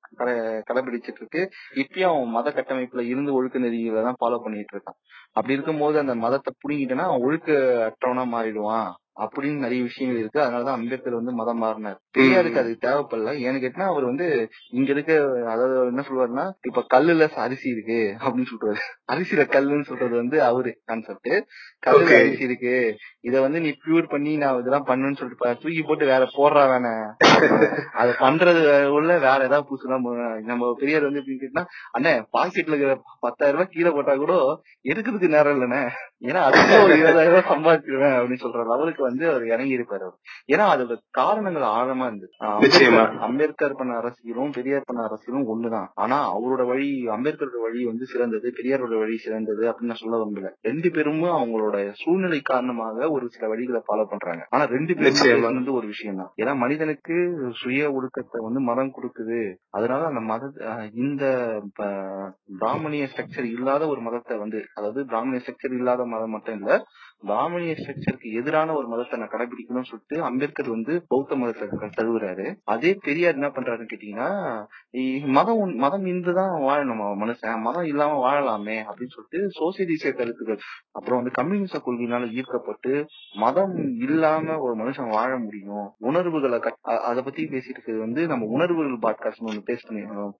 கடைபிடிச்சிட்டு 0.67 1.21
இருக்கு 1.21 1.41
இப்பயும் 1.75 2.11
அவன் 2.11 2.35
மத 2.37 2.49
கட்டமைப்புல 2.51 3.05
இருந்து 3.07 3.31
ஒழுக்க 3.33 3.59
நெறிகளை 3.59 4.03
தான் 4.03 4.19
ஃபாலோ 4.19 4.39
பண்ணிட்டு 4.43 4.75
இருக்கான் 4.75 4.99
அப்படி 5.33 5.53
இருக்கும்போது 5.53 5.97
அந்த 5.99 6.15
மதத்தை 6.15 6.53
புடிங்கிட்டனா 6.63 7.05
ஒழுக்க 7.19 7.49
அற்றவனா 7.87 8.25
மாறிடுவான். 8.33 8.89
அப்படின்னு 9.21 9.57
நிறைய 9.57 9.81
விஷயங்கள் 9.83 10.19
இருக்கு. 10.19 10.41
அதனாலதான் 10.41 10.77
அம்பேத்கர் 10.77 11.19
வந்து 11.19 11.33
மதம் 11.33 11.57
மாறினார். 11.57 11.97
பெரியாருக்கு 12.17 12.61
அது 12.61 12.71
தேவைப்படல. 12.81 13.33
ஏன்னு 13.43 13.59
கேட்டா 13.59 13.85
அவர் 13.85 14.05
வந்து 14.05 14.27
இங்க 14.71 14.89
இருக்க 14.91 15.11
அதாவது 15.47 15.75
என்ன 15.87 16.05
சொல்லுவாருன்னா 16.07 16.45
இப்ப 16.61 16.85
கல்லுல 16.93 17.27
அரிசி 17.43 17.67
இருக்கு 17.69 17.99
அப்படின்னு 18.21 18.51
சொல்றாரு. 18.51 18.81
அரிசியில 19.13 19.45
கல்லுன்னு 19.51 19.89
சொல்றது 19.89 20.15
வந்து 20.15 20.37
அவரு 20.43 20.71
கான்செப்ட் 20.85 21.31
கல்லுல. 21.83 22.17
அரிசி 22.19 22.43
இருக்கு. 22.43 22.75
இத 23.21 23.35
வந்து 23.41 23.61
நீ 23.61 23.71
பியூர் 23.83 24.11
பண்ணி 24.11 24.33
நான் 24.37 24.59
இதெல்லாம் 24.59 24.87
பண்ணுன்னு 24.87 25.19
சொல்லிட்டு 25.21 25.55
தூக்கி 25.63 25.81
போட்டு 25.81 26.05
வேற 26.05 26.23
போடுறா 26.35 26.63
வேணா. 26.71 26.93
அது 28.01 28.11
பண்றது 28.21 28.61
உள்ள 28.91 29.11
வேற 29.19 29.39
ஏதாவது 29.43 29.67
புதுசுலாம் 29.69 30.05
நம்ம 30.49 30.71
பெரியார் 30.79 31.07
வந்து 31.07 31.21
எப்படின்னு 31.21 31.43
கேட்டா 31.43 31.63
அண்ணே 31.95 32.13
பாக்கெட்ல 32.35 32.73
இருக்கிற 32.73 32.93
பத்தாயிரம் 33.19 33.57
ரூபாய் 33.57 33.73
கீழே 33.73 33.91
போட்டா 33.91 34.15
கூட 34.17 34.33
எடுக்கிறதுக்கு 34.85 35.35
நேரம் 35.35 35.55
இல்லைண்ணே. 35.55 35.81
ஏன்னா 36.23 36.41
அதுக்கு 36.47 36.75
ஒரு 36.83 36.93
இருபதாயிரம் 36.95 37.33
ரூபாய் 37.33 37.51
சம்பாதிச்சிருவேன் 37.51 38.17
அப்படின்னு 38.17 38.43
சொல்ற 38.43 38.65
லெவலுக்கு 38.71 39.07
வந்து 39.11 39.25
அவர் 39.29 39.45
இறங்கி 39.45 39.77
இருப்பாரு 39.77 40.07
ஏன்னா 40.53 40.65
அதோட 40.73 40.95
காரணங்கள் 41.19 41.65
ஆழமா 41.77 42.05
இருந்து. 42.09 42.27
அம்பேத்கர் 43.27 43.77
பண்ண 43.79 43.91
அரசியலும் 44.01 44.53
பெரியார் 44.57 44.87
பண்ண 44.89 45.01
அரசியலும் 45.09 45.49
ஒண்ணுதான். 45.53 45.87
ஆனா 46.03 46.17
அவரோட 46.35 46.63
வழி 46.71 46.89
அம்பேத்கரோட 47.15 47.59
வழி 47.65 47.81
வந்து 47.85 48.05
சிறந்தது 48.05 48.47
பெரியாரோட 48.59 48.95
வழி 49.03 49.17
சிறந்தது 49.25 49.63
அப்படின்னு 49.71 49.99
சொல்ல 50.01 50.19
விரும்பல. 50.21 50.49
ரெண்டு 50.61 50.91
பேரும் 50.91 51.23
அவங்களோட 51.37 51.77
சூழ்நிலை 52.01 52.39
காரணமாக 52.51 53.09
ஒரு 53.11 53.25
சில 53.35 53.47
வழிகளை 53.53 53.81
ஃபாலோ 53.87 54.05
பண்றாங்க. 54.11 54.43
ஆனா 54.49 54.63
ரெண்டு 54.75 54.93
பேரும். 54.95 55.19
பேசுனது 55.21 55.73
ஒரு 55.79 55.87
விஷயம் 55.87 56.19
தான் 56.21 56.31
ஏன்னா 56.41 56.53
மனிதனுக்கு 56.63 57.15
சுய 57.61 57.91
ஒழுக்கத்தை 57.97 58.39
வந்து 58.47 58.61
மதம் 58.69 58.93
கொடுக்குது. 58.97 59.39
அதனால 59.69 60.01
அந்த 60.11 60.21
மத 60.31 60.49
இந்த 61.03 61.23
பிராமணிய 62.61 63.05
ஸ்ட்ரக்சர் 63.11 63.47
இல்லாத 63.55 63.87
ஒரு 63.87 64.01
மதத்தை 64.01 64.37
வந்து 64.37 64.59
அதாவது 64.77 65.01
பிராமணிய 65.05 65.41
ஸ்ட்ரக்சர் 65.43 65.77
இல்லாத 65.79 66.05
மதம் 66.05 66.33
மட்டும் 66.35 66.57
இல்ல 66.59 66.71
பிராமணிய 67.23 67.73
ஸ்ட்ரக்சருக்கு 67.73 68.29
எதிரான 68.33 68.73
ஒரு 68.73 68.87
மதத்தை 68.87 69.19
நான் 69.19 69.29
கடைபிடிக்கணும்னு 69.29 69.89
சொல்லிட்டு 69.89 70.17
அம்பேத்கர் 70.23 70.69
வந்து 70.69 70.93
பௌத்த 71.07 71.35
மதத்தை 71.35 71.67
தழுவுறாரு 71.97 72.47
அதே 72.65 72.91
பெரியார் 73.01 73.33
என்ன 73.33 73.49
பண்றாருன்னு 73.49 73.89
கேட்டீங்கன்னா 73.91 74.29
மதம் 75.29 75.61
மதம் 75.75 76.05
இருந்துதான் 76.05 76.55
வாழணும் 76.61 77.03
அவன் 77.03 77.21
மனுஷன் 77.21 77.61
மதம் 77.61 77.85
இல்லாம 77.85 78.19
வாழலாமே 78.23 78.77
அப்படின்னு 78.85 79.15
சொல்லிட்டு 79.15 79.41
சோசியலிச 79.59 80.11
கருத்துக்கள் 80.11 80.61
அப்புறம் 80.91 81.19
வந்து 81.19 81.33
கம்யூனிச 81.33 81.81
கொள்கையினால 81.85 82.29
ஈர்க்கப்பட்டு 82.31 82.93
மதம் 83.35 83.75
இல்லாம 83.99 84.57
ஒரு 84.59 84.75
மனுஷன் 84.75 85.09
வாழ 85.09 85.31
முடியும் 85.37 85.85
உணர்வுகளை 86.03 86.59
அத 87.03 87.21
பத்தி 87.21 87.43
பேசிட்டு 87.45 87.73
இருக்கிறது 87.73 87.99
வந்து 87.99 88.27
நம்ம 88.27 88.49
உணர்வுகள் 88.49 88.99
பாட்காஸ்ட் 89.05 89.45
ஒண்ணு 89.45 89.61
பேச 89.63 89.79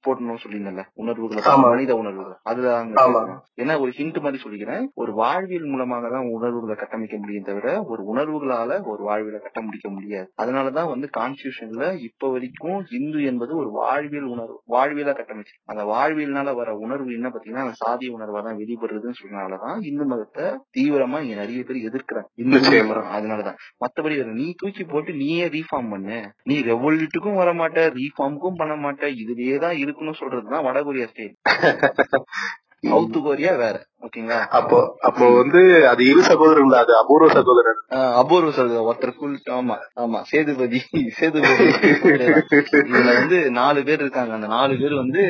போடணும்னு 0.08 0.44
சொல்லியிருந்தல 0.44 0.84
உணர்வுகளை. 0.96 1.42
மனித 1.66 1.96
உணர்வுகள் 1.96 2.38
அதுதான். 2.44 2.90
பேசணும். 2.96 3.40
ஏன்னா 3.58 3.80
ஒரு 3.80 3.92
ஹிண்ட் 3.98 4.20
மாதிரி 4.20 4.40
சொல்லிக்கிறேன் 4.44 4.86
ஒரு 4.96 5.12
வாழ்வியல் 5.14 5.66
மூலமாக 5.66 6.10
தான் 6.10 6.30
உணர்வுகளை 6.32 6.71
கட்டமைக்க 6.76 7.18
முடியும் 7.18 7.44
தவிர 7.44 7.84
ஒரு 7.84 8.02
உணர்வுகளால 8.04 8.86
ஒரு 8.86 9.04
வாழ்வியலை 9.04 9.40
கட்ட 9.42 9.62
முடிக்க 9.62 9.90
முடியாது. 9.90 10.32
அதனாலதான் 10.42 10.88
வந்து 10.88 11.10
கான்ஸ்டியூஷன்ல 11.18 12.00
இப்ப 12.00 12.32
வரைக்கும் 12.32 12.86
இந்து 12.90 13.24
என்பது 13.24 13.56
ஒரு 13.58 13.70
வாழ்வியல் 13.72 14.24
உணர்வு 14.24 14.62
வாழ்வியலா 14.70 15.14
கட்டமைச்சு 15.14 15.56
அந்த 15.66 15.84
வாழ்வியல்னால 15.84 16.56
வர 16.56 16.76
உணர்வு 16.76 17.14
என்ன 17.14 17.30
பாத்தீங்கன்னா 17.30 17.66
அந்த 17.66 17.76
சாதி 17.76 18.10
உணர்வா 18.10 18.44
தான் 18.44 18.58
வெளிப்படுறதுன்னு 18.58 19.20
சொன்னனாலதான் 19.22 19.78
இந்து 19.82 20.06
மதத்தை 20.06 20.46
தீவிரமா 20.78 21.22
இங்க 21.22 21.36
நிறைய 21.36 21.64
பேர் 21.64 21.86
எதிர்க்கிறாங்க. 21.90 22.28
இந்து. 22.36 22.84
மதம் 22.84 23.12
அதனாலதான். 23.12 23.60
மத்தபடி 23.80 24.26
நீ 24.34 24.54
தூக்கி 24.58 24.84
போட்டு 24.84 25.14
நீயே 25.14 25.48
ரீஃபார்ம் 25.48 25.90
பண்ணு. 25.90 26.20
நீ 26.44 26.60
ரெவல்யூட்டுக்கும் 26.62 27.36
வர 27.36 27.54
மாட்ட 27.54 27.90
ரீஃபார்முக்கும் 27.94 28.56
பண்ண 28.56 28.76
மாட்ட. 28.76 29.06
இதுலயே 29.22 29.58
தான் 29.58 29.76
இருக்கணும்னு 29.76 30.20
சொல்றதுதான் 30.20 30.66
வடகொரியா 30.68 31.08
ஸ்டைல் 31.08 31.36
சவுத் 32.84 33.18
கொரியா 33.24 33.52
வேற 33.58 33.76
ஓகேங்களா 34.06 34.38
அப்போ 34.58 34.78
அப்போ 35.00 35.26
வந்து 35.34 35.60
அது 35.88 36.02
இரு 36.06 36.22
சகோதரர்கள் 36.24 36.78
அது 36.80 36.94
அபூர்வ 36.98 37.28
சகோதரர். 37.34 37.78
அபூர்வ 38.22 38.52
சொல்றது 38.52 38.86
ஒருத்தர் 38.86 39.14
full 39.18 39.36
ஆமா 39.58 39.76
ஆமா 40.02 40.20
சேதுபதி 40.24 40.80
சேதுபதி 41.18 41.66
இதுல 42.82 43.12
வந்து 43.12 43.38
நாலு 43.52 43.80
பேர் 43.84 44.02
இருக்காங்க. 44.02 44.34
அந்த 44.34 44.48
நாலு 44.48 44.74
பேர் 44.78 44.96
வந்து 44.96 45.24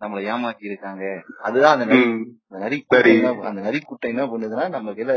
நம்மள 0.00 0.20
ஏமாத்தி 0.28 0.64
இருக்காங்க. 0.64 1.02
அதுதான் 1.42 1.74
அந்த 1.76 1.86
நரி. 1.86 2.04
அந்த 2.46 2.60
நரி 2.64 2.78
சரி. 2.86 3.14
கூட்டம் 3.84 4.10
என்ன- 4.10 4.28
பண்ணுதுன்னா 4.32 4.66
நம்ம 4.68 4.92
கீழ 4.92 5.10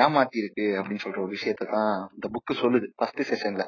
ஏமாத்தி 0.00 0.36
இருக்கு 0.36 0.66
அப்படின்னு 0.78 1.04
சொல்ற 1.04 1.18
ஒரு 1.18 1.32
விஷயத்தை 1.32 1.66
தான் 1.68 1.92
இந்த 2.14 2.28
புக் 2.34 2.52
சொல்லுது 2.62 2.88
ஃபர்ஸ்ட் 2.96 3.22
செஷன்ல 3.30 3.64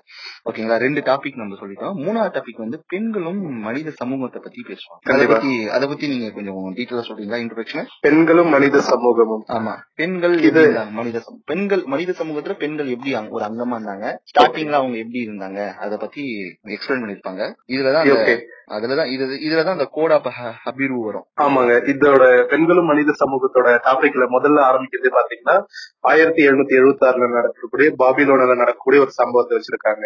ஓகேங்களா 0.46 0.78
ரெண்டு 0.78 1.00
டாபிக் 1.02 1.36
நம்ம 1.36 1.58
சொல்லிட்டோம். 1.60 1.96
மூணாவது 2.02 2.34
டாபிக் 2.36 2.62
வந்து 2.62 2.80
பெண்களும் 2.88 3.40
மனித 3.62 3.94
சமூகத்தை 3.94 4.42
பத்தி 4.42 4.62
பேசுவோம் 4.68 5.00
அதை. 5.12 5.26
பத்தி 5.26 5.52
அதை 5.70 5.88
பத்தி 5.88 6.08
நீங்க 6.08 6.30
கொஞ்சம் 6.32 6.60
டீட்டெயிலா 6.76 7.03
சொல்றீங்களா 7.04 7.44
இன்ட்ரோடக்ஷன் 7.44 7.84
பெண்களும் 8.00 8.48
மனித 8.48 8.80
சமூகமும். 8.80 9.44
ஆமா. 9.48 9.74
பெண்கள் 9.94 10.38
இது- 10.38 10.90
மனித 10.90 11.22
பெண்கள் 11.44 11.82
மனித 11.84 12.14
சமூகத்துல 12.18 12.52
பெண்கள் 12.52 12.86
எப்படி 12.86 13.14
ஒரு 13.28 13.44
அங்கமா 13.44 13.72
இருந்தாங்க? 13.72 14.16
ஸ்டார்டிங்ல 14.24 14.70
அவங்க 14.70 14.96
எப்படி 14.96 15.26
இருந்தாங்க? 15.26 15.72
அத 15.74 15.96
பத்தி 15.96 16.24
எக்ஸ்பிளைன் 16.64 16.90
பண்ணிருப்பாங்க. 16.90 17.54
இதுலதான் 17.68 18.40
அதுலதான் 18.76 19.10
இது 19.14 19.24
இதுலதான் 19.46 19.76
அந்த 19.76 19.88
கோட் 19.96 20.12
ஹபிரு 20.64 20.96
வரும். 21.06 21.26
ஆமாங்க. 21.44 21.72
இதோட 21.92 22.24
பெண்களும் 22.52 22.88
மனித 22.90 23.14
சமூகத்தோட 23.22 23.68
டாபிக்ல 23.86 24.26
முதல்ல 24.34 24.60
ஆரம்பிக்கிறது 24.68 25.10
பாத்தீங்கன்னா 25.18 25.56
ஆயிரத்தி 26.00 26.42
எழுநூத்தி 26.48 26.74
எழுபத்தி 26.80 27.04
ஆறுல 27.08 27.28
நடக்கக்கூடிய 27.36 27.88
பாபிலோனில 28.02 28.54
நடக்கக்கூடிய 28.62 29.02
ஒரு 29.04 29.12
சம்பவத்தை 29.20 29.58
வச்சிருக்காங்க. 29.58 30.04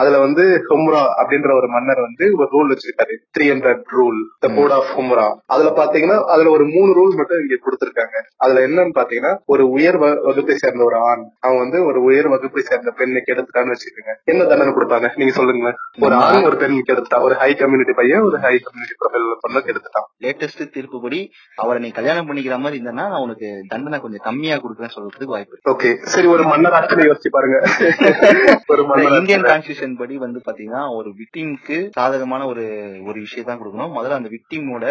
அதுல 0.00 0.18
வந்து 0.18 0.44
ஹும்ரா 0.68 1.02
அப்படின்ற 1.20 1.50
ஒரு 1.60 1.68
மன்னர் 1.68 2.00
வந்து 2.06 2.24
ஒரு 2.38 2.48
ரூல் 2.54 2.72
வச்சிருக்காரு. 2.72 3.14
Three 3.36 3.46
hundred 3.52 3.82
rule 3.96 4.20
the 4.44 4.50
code 4.58 4.74
of 4.78 4.90
Hammurabi 4.98 5.26
அதுல 5.46 5.70
பாத்தீங்கன்னா 5.80 6.18
அதுல 6.34 6.50
ஒரு 6.50 6.66
மூணு 6.74 6.90
ரூல் 6.98 7.16
மட்டும் 7.16 7.40
இங்க 7.44 7.58
கொடுத்திருக்காங்க. 7.64 8.16
அதுல 8.36 8.66
என்னன்னு 8.66 8.94
பாத்தீங்கன்னா 9.00 9.32
ஒரு 9.46 9.66
உயர் 9.68 9.98
வகுப்பை 9.98 10.56
சேர்ந்த 10.56 10.84
ஒரு 10.84 10.98
ஆண் 11.10 11.24
அவன் 11.40 11.58
வந்து 11.58 11.84
ஒரு 11.84 12.02
உயர் 12.02 12.28
வகுப்பை 12.34 12.62
சேர்ந்த 12.62 12.90
பெண்ணை 12.90 13.22
கெடுத்துட்டான்னு 13.28 13.74
வச்சுக்கோங்க. 13.74 14.14
என்ன 14.24 14.44
தண்டனை 14.44 14.74
கொடுப்பாங்க 14.74 15.10
நீங்க 15.16 15.34
சொல்லுங்களேன். 15.40 15.78
ஒரு 16.00 16.14
ஆண் 16.14 16.48
ஒரு 16.50 16.56
பெண் 16.56 16.78
கெடுத்துட்டான் 16.90 17.26
ஒரு 17.28 17.34
ஹை 17.42 17.54
கம்யூனிட்டி 17.54 17.93
பையன் 17.94 18.24
ஒரு 18.28 18.38
ஹை 18.38 18.52
கம்யூனிட்டி 18.58 18.96
ப்ரொஃபைல் 19.00 19.26
பொண்ணு 19.40 19.60
கெடுத்துட்டான்? 19.66 20.08
லேட்டஸ்ட் 20.24 20.62
தீர்ப்புப்படி 20.74 21.20
அவரை 21.56 21.78
நீ 21.80 21.88
கல்யாணம் 21.90 22.28
பண்ணிக்கிற 22.28 22.58
மாதிரி 22.58 22.78
இருந்தனா 22.80 23.04
நான் 23.12 23.24
உனக்கு 23.26 23.48
தண்டனை 23.68 23.98
கொஞ்சம் 24.00 24.24
கம்மியா 24.24 24.56
கொடுக்குறேன்னு 24.56 24.96
சொல்றதுக்கு 24.96 25.34
வாய்ப்பு 25.34 25.60
ஓகே 25.72 25.90
சரி 26.04 26.26
ஒரு 26.26 26.44
மன்னர் 26.44 26.72
ஆட்சியை 26.72 27.06
யோசிச்சு 27.08 27.34
பாருங்க. 27.36 27.58
ஒரு 28.70 28.82
இந்தியன் 29.18 29.42
கான்ஸ்டியூஷன் 29.42 29.96
படி 29.96 30.16
வந்து 30.16 30.40
பாத்தீங்கன்னா 30.46 30.82
ஒரு 30.96 31.10
விக்டிம்க்கு 31.20 31.78
சாதகமான 31.90 32.46
ஒரு 32.46 32.64
ஒரு 33.06 33.18
விஷயம் 33.20 33.48
தான் 33.50 33.60
கொடுக்கணும். 33.60 33.94
முதல்ல 33.96 34.18
அந்த 34.18 34.30
விக்டிமோட 34.36 34.84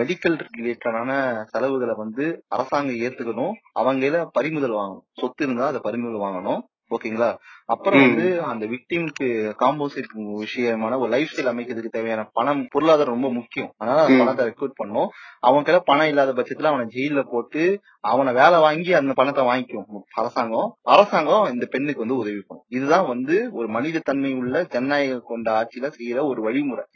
மெடிக்கல் 0.00 0.38
ரிலேட்டடான 0.58 1.10
செலவுகளை 1.52 1.94
வந்து 1.96 2.24
அரசாங்கம் 2.48 3.00
ஏத்துக்கணும். 3.00 3.54
அவங்கள 3.80 4.24
பறிமுதல் 4.32 4.78
வாங்கணும். 4.80 5.04
சொத்து 5.20 5.44
இருந்தா 5.44 5.66
அதை 5.66 5.80
பறிமுதல் 5.82 6.24
வாங்கணும். 6.26 6.60
ஓகேங்களா 6.90 7.30
அப்புறம். 7.68 8.02
வந்து 8.06 8.26
அந்த 8.42 8.64
விக்டிம்க்கு 8.66 9.26
காம்போசிட் 9.62 10.12
விஷயமான 10.42 10.98
ஒரு 10.98 11.10
லைஃப் 11.10 11.32
ஸ்டைல் 11.32 11.50
அமைக்கிறதுக்கு 11.52 11.94
தேவையான 11.96 12.22
பணம் 12.32 12.62
பொருளாதாரம் 12.70 13.14
ரொம்ப 13.14 13.30
முக்கியம் 13.32 13.70
அதனால. 13.76 13.98
பணத்தை 14.20 14.44
ரெக்ரூட் 14.46 14.78
பண்ணும் 14.80 15.08
அவங்க 15.40 15.64
கையில 15.66 15.80
பணம் 15.84 16.06
இல்லாத 16.06 16.32
பட்சத்துல 16.32 16.70
அவனை 16.72 16.86
ஜெயில 16.96 17.22
போட்டு 17.32 17.64
அவனை 18.04 18.32
வேலை 18.32 18.60
வாங்கி 18.60 18.92
அந்த 18.92 19.12
பணத்தை 19.12 19.44
வாங்கிக்கும் 19.44 19.86
அரசாங்கம் 20.14 20.70
அரசாங்கம் 20.88 21.52
இந்த 21.52 21.66
பெண்ணுக்கு 21.66 22.04
வந்து 22.04 22.16
உதவி 22.16 22.40
பண்ணும் 22.46 22.66
இதுதான் 22.68 23.06
வந்து 23.06 23.36
ஒரு 23.52 23.68
மனித 23.68 24.04
தன்மை 24.04 24.32
உள்ள 24.34 24.64
ஜனநாயகம் 24.74 25.28
கொண்ட 25.32 25.48
ஆட்சியில 25.58 25.92
செய்யற 25.98 26.26
ஒரு 26.26 26.42
வழிமுறை. 26.42 26.86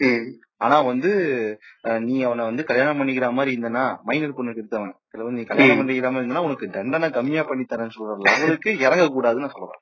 ஆனா 0.58 0.76
வந்து 0.80 1.11
நீ 2.02 2.22
அவனை 2.22 2.44
வந்து 2.44 2.64
கல்யாணம் 2.64 2.98
பண்ணிக்கிற 2.98 3.32
மாதிரி 3.32 3.52
இருந்தனா 3.54 3.85
மைனர் 4.02 4.37
பொண்ணுக்கு 4.37 4.61
எடுத்தவன் 4.61 4.92
இதுல 5.11 5.24
வந்து 5.24 5.38
நீ 5.38 5.44
கல்யாணம். 5.44 5.78
பண்ணிக்கிற 5.78 6.08
மாதிரி 6.08 6.22
இருந்தா 6.22 6.42
உனக்கு 6.42 6.66
தண்டனை 6.70 7.11
கம்மியா 7.11 7.42
பண்ணி 7.42 7.64
தரேன்னு 7.64 7.96
சொல்ற 7.96 8.14
லெவலுக்கு 8.26 8.70
இறங்க 8.78 9.04
கூடாதுன்னு 9.14 9.50
சொல்றேன். 9.54 9.80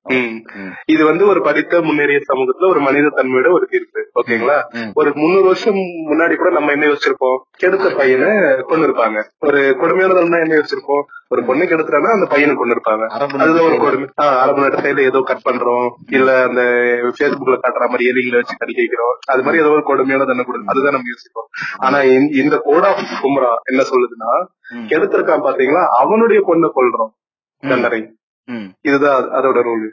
இது 0.86 1.04
வந்து 1.04 1.26
ஒரு 1.26 1.42
படித்த 1.42 1.82
முன்னேறிய 1.82 2.18
சமூகத்துல 2.32 2.70
ஒரு 2.70 2.80
மனித 2.80 3.06
தன்மையோட 3.06 3.52
ஒரு 3.52 3.68
தீர்ப்பு. 3.70 4.10
ஓகேங்களா. 4.22 4.62
ஒரு 4.94 5.12
முந்நூறு 5.14 5.44
வருஷம் 5.44 5.74
முன்னாடி 6.10 6.36
கூட 6.36 6.50
நம்ம 6.50 6.70
என்ன 6.70 6.86
யோசிச்சிருப்போம்? 6.86 7.38
கெடுத்த 7.50 7.94
பையனை 7.96 8.26
கொண்டு 8.66 8.86
இருப்பாங்க 8.86 9.22
ஒரு 9.40 9.76
கொடுமையானதுன்னா 9.80 10.40
என்ன 10.40 10.54
யோசிச்சிருப்போம்? 10.54 11.02
ஒரு 11.28 11.44
பொண்ணு 11.44 11.64
கெடுத்துறாங்கன்னா 11.64 12.12
அந்த 12.12 12.26
பையனை 12.26 12.54
கொண்டு 12.54 12.74
இருப்பாங்க 12.74 13.06
அதுல 13.38 13.62
ஒரு 13.62 13.76
கொடுமை. 13.78 14.08
அரபு 14.14 14.60
நாட்டு 14.60 14.76
சைடுல 14.76 15.00
ஏதோ 15.00 15.20
கட் 15.24 15.46
பண்றோம். 15.50 15.88
இல்ல 16.12 16.42
அந்த 16.42 16.60
பேஸ்புக்ல 17.00 17.58
காட்டுற 17.62 17.88
மாதிரி 17.88 18.10
எலிகளை 18.10 18.34
வச்சு 18.34 18.56
கடிக்க 18.56 18.82
வைக்கிறோம் 18.82 19.32
அது 19.32 19.42
மாதிரி 19.42 19.62
ஏதோ 19.62 19.72
ஒரு 19.72 19.82
கொடுமையான 19.82 20.24
தண்டனை 20.24 20.44
கொடுக்கும் 20.44 20.66
அதுதான் 20.66 20.92
நம்ம 20.92 21.08
யோசிப்போம். 21.08 21.46
ஆனா 21.76 22.02
இந்த- 22.42 22.60
கோட் 22.64 22.84
ஆஃப் 22.84 23.20
கும்ரா 23.22 23.54
என்ன 23.64 23.82
சொல்லுதுன்னா. 23.82 24.58
கெடுத்திருக்கான் 24.88 25.46
பாத்தீங்களா? 25.46 25.86
அவனுடைய 25.86 26.42
பொண்ணை 26.46 26.70
கொள்றோம் 26.74 27.18
தண்டனை. 27.68 28.14
இதுதான் 28.80 29.16
அது- 29.18 29.32
அதோட 29.38 29.58
ரூல் 29.62 29.86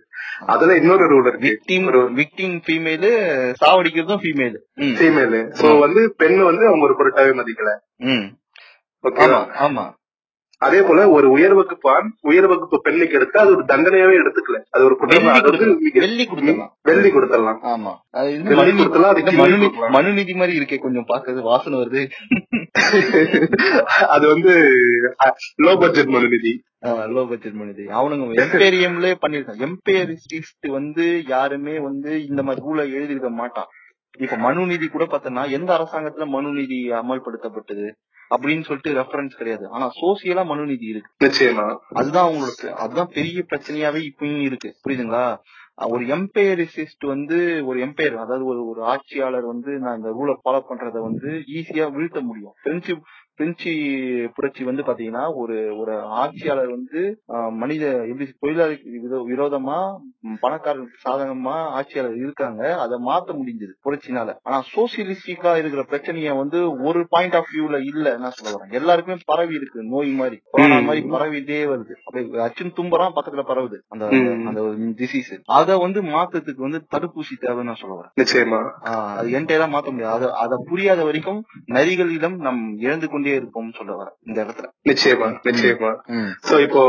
அதுல 0.46 0.76
இன்னொரு 0.76 1.06
ரூல் 1.06 1.28
இருக்கு. 1.28 1.50
விக்டிம் 1.50 1.88
விக்டிம் 2.16 2.58
ஃபீமேலு 2.66 3.12
சாவடிக்கிறதும் 3.62 4.22
ஃபீமேலு 4.22 4.60
ஃபீமேல் 4.98 5.38
சோ 5.60 5.80
வந்து 5.80 6.14
பெண் 6.18 6.42
வந்து 6.42 6.66
அவங்க 6.68 6.84
ஒரு 6.84 6.96
பொருட்டாவே 6.96 7.32
மதிக்கல. 7.34 7.72
ஓகேவா 9.04 9.40
ஆமா 9.60 9.86
அதே 10.62 10.82
போல 10.82 11.10
ஒரு 11.10 11.30
உயர் 11.30 11.54
வகுப்பு 11.54 11.88
ஆண் 11.92 12.08
உயர் 12.22 12.48
வகுப்பு 12.48 12.82
பெண்ணுக்கு 12.82 13.16
எடுத்து 13.16 13.40
அது 13.40 13.56
ஒரு 13.56 13.64
தண்டனையாவே 13.66 14.16
எடுத்துக்கல. 14.22 14.60
அது 14.70 14.84
ஒரு 14.84 14.96
குற்றம். 14.98 15.28
வெள்ளி 15.94 16.24
கொடுத்தலாம் 16.26 16.72
வெள்ளி 16.82 17.10
கொடுத்துடலாம். 17.10 17.60
ஆமா. 17.68 17.92
வெள்ளி 18.58 18.74
கொடுத்தலாம் 18.80 19.12
அது 19.12 19.22
இது 19.22 19.30
கிள்ளி 19.30 19.42
மனுநீதி 19.42 19.66
கொடுக்கலாம். 19.66 19.92
மனுநீதி 19.92 20.34
மாதிரி 20.34 20.60
இருக்கே 20.60 20.80
கொஞ்சம் 20.80 21.06
பாக்குறது 21.08 21.42
வாசனை 21.42 21.80
வருது. 21.80 22.02
அது 24.08 24.28
வந்து 24.28 24.54
லோ 25.64 25.80
பட்ஜெட் 25.80 26.08
மனுநிதி. 26.08 26.54
லோ 26.86 27.30
பட்ஜெட் 27.30 27.54
மனிதி. 27.54 27.86
அவனுங்க 28.00 28.26
எம்பேரியம்ல 28.44 29.16
பண்ணிருக்கான் 29.22 29.62
எம்பேரிஸ்ட் 29.68 30.68
வந்து 30.68 31.24
யாருமே 31.28 31.80
வந்து 31.80 32.26
இந்த 32.26 32.44
மாதிரி 32.44 32.66
ரூலை 32.66 32.86
எழுதியிருக்க 32.98 33.30
மாட்டான். 33.30 33.66
இப்ப 34.18 34.36
மனுநீதி 34.36 34.88
கூட 34.88 35.06
பார்த்தோம்னா 35.06 35.50
எந்த 35.50 35.78
அரசாங்கத்துல 35.78 36.28
மனுநீதி 36.28 36.92
அமல்படுத்தப்பட்டது 36.92 37.92
அப்படின்னு 38.30 38.64
சொல்லிட்டு 38.64 38.94
ரெஃபரன்ஸ் 38.94 39.38
கிடையாது. 39.38 39.70
ஆனா 39.70 39.90
சோசியலா 40.02 40.46
மனுநீதி 40.46 40.86
இருக்கு. 40.86 41.26
நிச்சயமா. 41.26 41.78
அதுதான் 41.90 42.24
அவங்களுக்கு 42.24 42.76
அதுதான் 42.76 43.12
பெரிய 43.14 43.46
பிரச்சனையாவே 43.50 44.02
இப்பயும் 44.10 44.42
இருக்கு. 44.42 44.76
புரியுதுங்களா? 44.88 45.38
ஒரு 45.76 46.06
எம்பையரிசிஸ்ட் 46.06 47.06
வந்து 47.06 47.66
ஒரு 47.66 47.80
எம்பையர் 47.80 48.16
அதாவது 48.16 48.46
ஒரு 48.46 48.68
ஒரு 48.68 48.84
ஆட்சியாளர் 48.84 49.46
வந்து 49.46 49.72
நான் 49.80 49.98
இந்த 49.98 50.10
ரூலை 50.10 50.34
ஃபாலோ 50.44 50.62
பண்றத 50.70 51.00
வந்து 51.02 51.44
ஈஸியா 51.56 51.92
வீழ்த்த 51.92 52.22
முடியும். 52.22 52.52
பிரெஞ்சு 52.64 53.02
பிரெஞ்சு 53.38 53.72
புரட்சி 54.36 54.64
வந்து 54.64 54.84
பாத்தீங்கன்னா 54.84 55.34
ஒரு 55.36 55.78
ஒரு 55.78 56.02
ஆட்சியாளர் 56.02 56.70
வந்து 56.70 57.22
மனித 57.50 58.06
எப்படி 58.06 58.34
தொழிலாளிக்கு 58.42 58.88
விரோ- 59.04 59.24
விரோதமா 59.28 59.98
பணக்காரர்களுக்கு 60.42 61.10
சாதகமா 61.10 61.66
ஆட்சியாளர் 61.68 62.16
இருக்காங்க. 62.16 62.82
அதை 62.82 63.00
மாத்த 63.06 63.36
முடிஞ்சது 63.36 63.74
புரட்சினால. 63.86 64.36
ஆனா 64.44 64.64
சோசியலிஸ்டிக்கா 64.76 65.58
இருக்கிற 65.58 65.86
பிரச்சனைய 65.90 66.38
வந்து 66.38 66.82
ஒரு 66.84 67.06
பாயிண்ட் 67.10 67.36
ஆஃப் 67.36 67.46
வியூல 67.56 67.80
இல்ல 67.84 68.14
என்ன 68.14 68.30
சொல்ல 68.30 68.58
வரேன். 68.58 68.72
எல்லாருக்குமே 68.72 69.18
பரவி 69.26 69.56
இருக்கு 69.56 69.84
நோய் 69.84 70.12
மாதிரி. 70.12 70.40
கொரோனா. 70.52 70.80
மாதிரி 70.80 71.06
பரவிட்டே 71.10 71.70
வருது. 71.70 71.92
அப்படியே 72.06 72.32
அச்சுன் 72.32 72.74
தும்புறான் 72.76 73.12
பக்கத்துல 73.16 73.44
பரவுது 73.48 73.76
அந்த. 73.88 74.08
அந்த 74.46 74.62
டிசீஸ் 74.62 75.42
அத 75.46 75.78
வந்து 75.78 76.04
மாத்தத்துக்கு 76.04 76.56
வந்து 76.56 76.86
தடுப்பூசி 76.96 77.42
தேவைன்னு 77.42 77.64
நான் 77.64 77.76
சொல்ல 77.76 78.02
வரேன். 78.02 78.20
நிச்சயமா. 78.20 78.70
அது 79.16 79.30
என்டையரா 79.30 79.68
மாத்த 79.68 79.92
முடியாது. 79.92 80.16
அத 80.16 80.34
அத 80.34 80.64
புரியாத 80.70 81.04
வரைக்கும் 81.04 81.44
நரிகளிடம் 81.68 82.36
நம் 82.36 82.78
இழந்து 82.78 83.10
கொண்டே 83.10 83.27
இருப்போம் 83.40 83.70
சொல்ல 83.78 83.92
வரேன். 84.00 84.16
இந்த 84.28 84.38
இடத்துல. 84.44 84.68
நிச்சயமா 84.90 85.28
நிச்சயமா. 85.48 85.92
சோ 86.48 86.56
இப்போ 86.66 86.82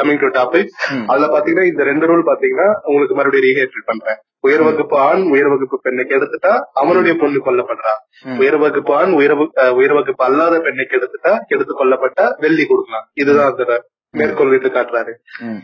கமிங் 0.00 0.20
டு 0.22 0.28
டாபிக். 0.38 0.72
அதுல 1.10 1.28
பாத்தீங்கன்னா 1.34 1.66
இந்த 1.72 1.84
ரெண்டு 1.90 2.08
ரூல் 2.10 2.24
பாத்தீங்கன்னா 2.30 2.68
உங்களுக்கு 2.88 3.18
மறுபடியும் 3.18 3.46
ரீஹேட்டல் 3.48 3.88
பண்றேன். 3.90 4.20
உயர் 4.46 4.64
வகுப்பு 4.66 4.96
ஆண் 5.08 5.22
உயர் 5.34 5.50
வகுப்பு 5.52 5.76
பெண்ணுக்கு 5.86 6.16
எடுத்துட்டா 6.18 6.52
அவனுடைய 6.82 7.14
பொண்ணு 7.22 7.40
கொல்லப்படுறா. 7.46 7.94
உயர் 8.42 8.58
வகுப்பு 8.64 8.92
ஆண் 9.00 9.12
உயர் 9.18 9.36
உயர் 9.78 9.96
வகுப்பு 9.98 10.24
அல்லாத 10.28 10.60
பெண்ணுக்கு 10.68 10.98
எடுத்துட்டா 10.98 11.34
கெடுத்து 11.50 11.74
கொல்லப்பட்டா 11.82 12.26
வெள்ளி 12.44 12.66
கொடுக்கலாம். 12.70 13.06
இதுதான் 13.22 13.50
அந்த 13.52 13.82
மேற்கோள் 14.14 14.52
விட்டு 14.52 14.68
காட்டுறாரு. 14.74 15.12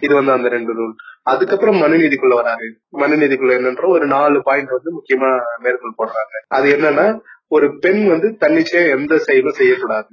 இது 0.05 0.13
வந்து 0.17 0.33
அந்த 0.35 0.49
ரெண்டு 0.55 0.73
ரூல் 0.79 0.95
அதுக்கப்புறம் 1.33 1.79
மனுநீதிக்குள்ள 1.83 2.35
வராரு. 2.41 2.67
மனுநீதிக்குள்ள 3.03 3.53
என்னன்ற 3.59 3.85
ஒரு 3.97 4.07
நாலு 4.15 4.39
பாயிண்ட் 4.49 4.75
வந்து 4.77 4.91
முக்கியமா 4.97 5.31
மேற்கோள் 5.65 5.99
போடுறாங்க. 6.01 6.35
அது 6.57 6.67
என்னன்னா 6.77 7.07
ஒரு 7.57 7.79
பெண் 7.79 8.03
வந்து 8.09 8.29
தன்னிச்சையா 8.41 8.99
எந்த 8.99 9.19
செயலும் 9.19 9.53
செய்யக்கூடாது. 9.53 10.09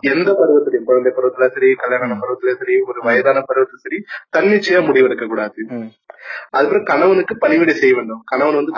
எந்த 0.00 0.28
பருவத்திலையும் 0.32 0.84
குழந்தை 0.84 1.12
பருவத்துல 1.16 1.48
சரி 1.48 1.74
கல்யாண 1.74 2.14
பருவத்துல 2.14 2.56
சரி 2.56 2.80
ஒரு 2.80 3.02
வயதான 3.02 3.44
பருவத்துல 3.48 3.82
சரி 3.84 3.98
தன்னிச்சையா 4.36 4.80
முடிவெடுக்க 4.86 5.26
கூடாது. 5.26 5.68
அதுக்கப்புறம் 6.50 6.84
கணவனுக்கு 6.84 7.38
பணிவிடை 7.38 7.74
செய்ய 7.74 7.94
வேண்டும். 7.94 8.22
கணவன் 8.24 8.54
வந்து 8.54 8.72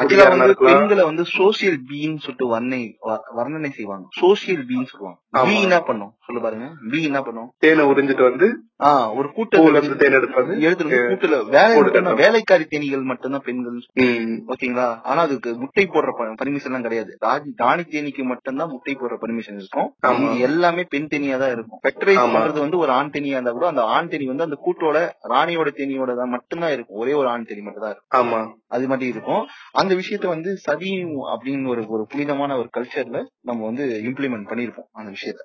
பெண்களை 0.58 1.04
வந்து 1.04 1.22
சோசியல் 1.22 1.78
பீன்னு 1.88 2.18
சொல்லிட்டு 2.18 2.46
வர்ணனை 2.48 2.92
வர்ணனை 3.36 3.70
செய்வாங்க. 3.70 4.08
சோசியல் 4.20 4.64
பீன்னு 4.68 4.88
சொல்லுவாங்க. 4.92 5.18
பி 5.30 5.62
என்ன 5.62 5.80
பண்ணும். 5.80 6.12
சொல்லு 6.26 6.42
பாருங்க. 6.42 6.66
பி 6.90 7.02
என்ன 7.02 7.22
பண்ணும். 7.22 7.52
தேனை 7.58 7.84
உறிஞ்சிட்டு 7.84 8.22
வந்து 8.22 8.46
ஆஹ் 8.84 9.16
ஒரு 9.16 9.28
கூட்டத்துல 9.28 9.76
இருந்து 9.76 9.96
தேன் 9.96 10.12
எடுத்து 10.12 10.60
எடுத்துட்டு 10.60 11.04
வந்து 11.04 11.26
கூட்டுல 11.26 11.48
வேலை. 11.48 12.14
வேலைக்காரி 12.14 12.64
தேனிகள் 12.64 13.02
மட்டும்தான் 13.02 13.42
பெண்கள் 13.44 13.78
ஓகேங்களா? 14.00 14.88
ஆனா 15.02 15.20
அதுக்கு 15.20 15.58
முட்டை 15.58 15.86
போடுற 15.86 16.34
பர்மிஷன் 16.42 16.64
எல்லாம் 16.64 16.82
கிடையாது. 16.82 17.18
ராஜி 17.26 17.52
தானி 17.56 17.84
தேனிக்கு 17.90 18.24
மட்டும்தான் 18.24 18.68
முட்டை 18.68 18.94
போடுற 18.94 19.16
பர்மிஷன் 19.20 19.54
இருக்கும். 19.54 19.88
எல்லாமே 20.38 20.82
பெண் 20.88 21.08
தேனியா 21.10 21.38
தான் 21.38 21.50
இருக்கும் 21.50 21.80
ஆமா. 22.18 22.34
பண்றது 22.34 22.58
வந்து 22.58 22.78
ஒரு 22.78 22.92
ஆண் 22.92 23.10
தேனியா 23.12 23.36
இருந்தா 23.36 23.50
கூட 23.50 23.66
அந்த 23.66 23.82
ஆண் 23.84 24.08
தேனி 24.08 24.26
வந்து 24.26 24.42
அந்த 24.42 24.58
கூட்டோட 24.64 24.96
ராணியோட 25.28 25.68
தேனியோட 25.76 26.16
தான் 26.16 26.28
மட்டும்தான் 26.28 26.72
இருக்கும். 26.72 26.98
ஒரே 26.98 27.12
ஒரு 27.12 27.28
ஆண் 27.28 27.44
தேனி 27.44 27.60
மட்டும் 27.60 27.82
தான் 27.82 27.90
இருக்கும். 27.90 28.32
ஆமா. 28.32 28.40
அது 28.68 28.86
மட்டும் 28.86 29.08
இருக்கும். 29.08 29.42
அந்த 29.72 29.94
விஷயத்த 29.94 30.26
வந்து 30.26 30.56
சதி 30.56 30.92
அப்படின்னு 31.34 31.68
ஒரு 31.68 31.84
ஒரு 31.88 32.06
புனிதமான 32.08 32.56
ஒரு 32.56 32.68
கல்ச்சர்ல 32.76 33.20
நம்ம 33.40 33.64
வந்து 33.64 34.00
இம்ப்ளிமெண்ட் 34.04 34.50
பண்ணிருப்போம் 34.50 34.88
அந்த 34.92 35.10
விஷயத்த. 35.10 35.42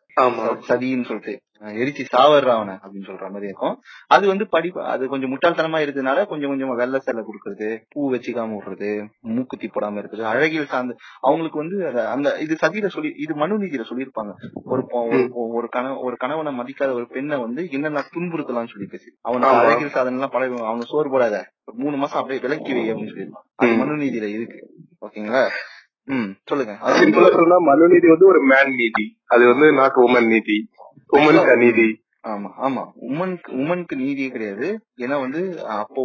சதின்னு 0.67 1.05
சொல்லிட்டு. 1.05 1.33
எரிச்சு 1.61 2.03
சாவர்றா 2.11 2.51
அவனை 2.51 2.73
அப்படின்னு 2.75 3.07
சொல்ற 3.07 3.21
மாதிரி 3.21 3.45
இருக்கும். 3.45 3.75
அது 4.07 4.27
வந்து 4.27 4.47
படிப்பு 4.47 4.83
அது 4.83 5.07
கொஞ்சம் 5.07 5.31
முட்டாள்தனமா 5.31 5.79
இருக்கிறதுனால 5.81 6.25
கொஞ்சம் 6.25 6.51
கொஞ்சமா 6.51 6.75
வெள்ளை 6.75 6.99
சேலை 6.99 7.23
கொடுக்கறது 7.23 7.83
பூ 7.89 8.13
வச்சுக்காம 8.13 8.55
விடுறது 8.55 8.89
மூக்குத்தி 9.19 9.67
போடாம 9.67 9.99
இருக்குது 9.99 10.23
அழகியல் 10.23 10.65
சார்ந்து 10.65 10.95
அவங்களுக்கு 11.21 11.57
வந்து 11.57 11.77
அந்த 12.07 12.37
இது 12.37 12.57
சதியில 12.61 12.87
சொல்லி 12.87 13.13
இது 13.17 13.35
மனு 13.35 13.59
நீதியில 13.59 13.85
சொல்லியிருப்பாங்க. 13.89 14.33
ஒரு 14.63 14.83
ஒரு 14.91 15.17
பொ- 15.17 15.29
ஒரு 15.53 15.69
கண 15.75 16.01
ஒரு 16.01 16.17
கணவனை 16.17 16.59
மதிக்காத 16.59 16.93
ஒரு 16.93 17.07
பெண்ணை 17.07 17.39
வந்து 17.39 17.69
என்னென்ன 17.71 18.03
துன்புறுத்தலாம்னு 18.13 18.67
சொல்லி 18.67 18.85
பேசி 18.85 19.09
ஆமா. 19.29 19.39
அழகியல் 19.57 19.89
சாதனை 19.89 20.13
எல்லாம் 20.13 20.29
பழக 20.29 20.65
அவங்க 20.65 20.85
சோறு 20.85 21.09
போடாத 21.09 21.35
ஒரு 21.65 21.77
மூணு 21.77 21.97
மாசம் 21.97 22.19
அப்படியே 22.19 22.41
விலக்கி 22.41 22.73
வை 22.73 22.93
அப்படின்னு 22.93 23.29
அது 23.55 23.71
ம். 23.71 23.77
மனு 23.77 23.95
நீதியில 23.95 24.23
இருக்கு. 24.23 24.59
ஓகேங்களா? 25.01 25.43
ம் 26.05 26.31
சொல்லுங்க. 26.45 26.73
சிம்பிளா 26.83 27.31
சொன்னா 27.31 27.57
மனுநீதி 27.59 28.07
வந்து 28.07 28.27
ஒரு 28.27 28.39
மேன் 28.41 28.75
நீதி. 28.75 29.17
அது 29.25 29.47
வந்து 29.47 29.73
நாட் 29.73 29.95
உமன் 29.95 30.27
நீதி. 30.27 30.69
உமனுக்கு 31.11 31.51
அநீதி 31.51 31.87
ஆமா 32.23 32.49
ஆமா. 32.57 32.81
உமனுக்கு 33.07 33.49
உமனுக்கு 33.51 33.95
நீதியே 33.95 34.29
கிடையாது. 34.29 34.67
ஏன்னா 34.97 35.15
வந்து 35.19 35.41
அப்போ 35.75 36.01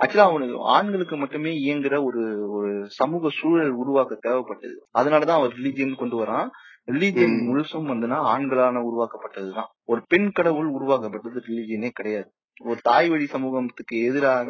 ஆக்சுவலா 0.00 0.26
அவனுக்கு 0.26 0.56
ஆண்களுக்கு 0.68 1.16
மட்டுமே 1.16 1.50
இயங்குற 1.56 2.04
ஒரு 2.04 2.22
ஒரு 2.50 2.70
சமூக 2.90 3.30
சூழல் 3.30 3.72
உருவாக்க 3.72 4.18
தேவைப்பட்டது. 4.22 4.76
அதனாலதான் 4.98 5.38
அவர் 5.38 5.54
ரிலீஜியன் 5.54 5.94
கொண்டு 5.96 6.16
வரான். 6.22 6.48
ரிலீஜியன். 6.88 7.36
முழுசும் 7.48 7.90
வந்துன்னா 7.90 8.18
ஆண்களான 8.32 8.82
உருவாக்கப்பட்டதுதான். 8.82 9.70
ஒரு 9.84 10.02
பெண் 10.08 10.30
கடவுள் 10.32 10.70
உருவாக்கப்பட்டது 10.70 11.40
ரிலீஜியனே 11.48 11.90
கிடையாது. 11.90 12.28
ஒரு 12.60 12.80
தாய் 12.82 13.08
வழி 13.08 13.26
சமூகத்துக்கு 13.26 13.96
எதிராக 14.04 14.48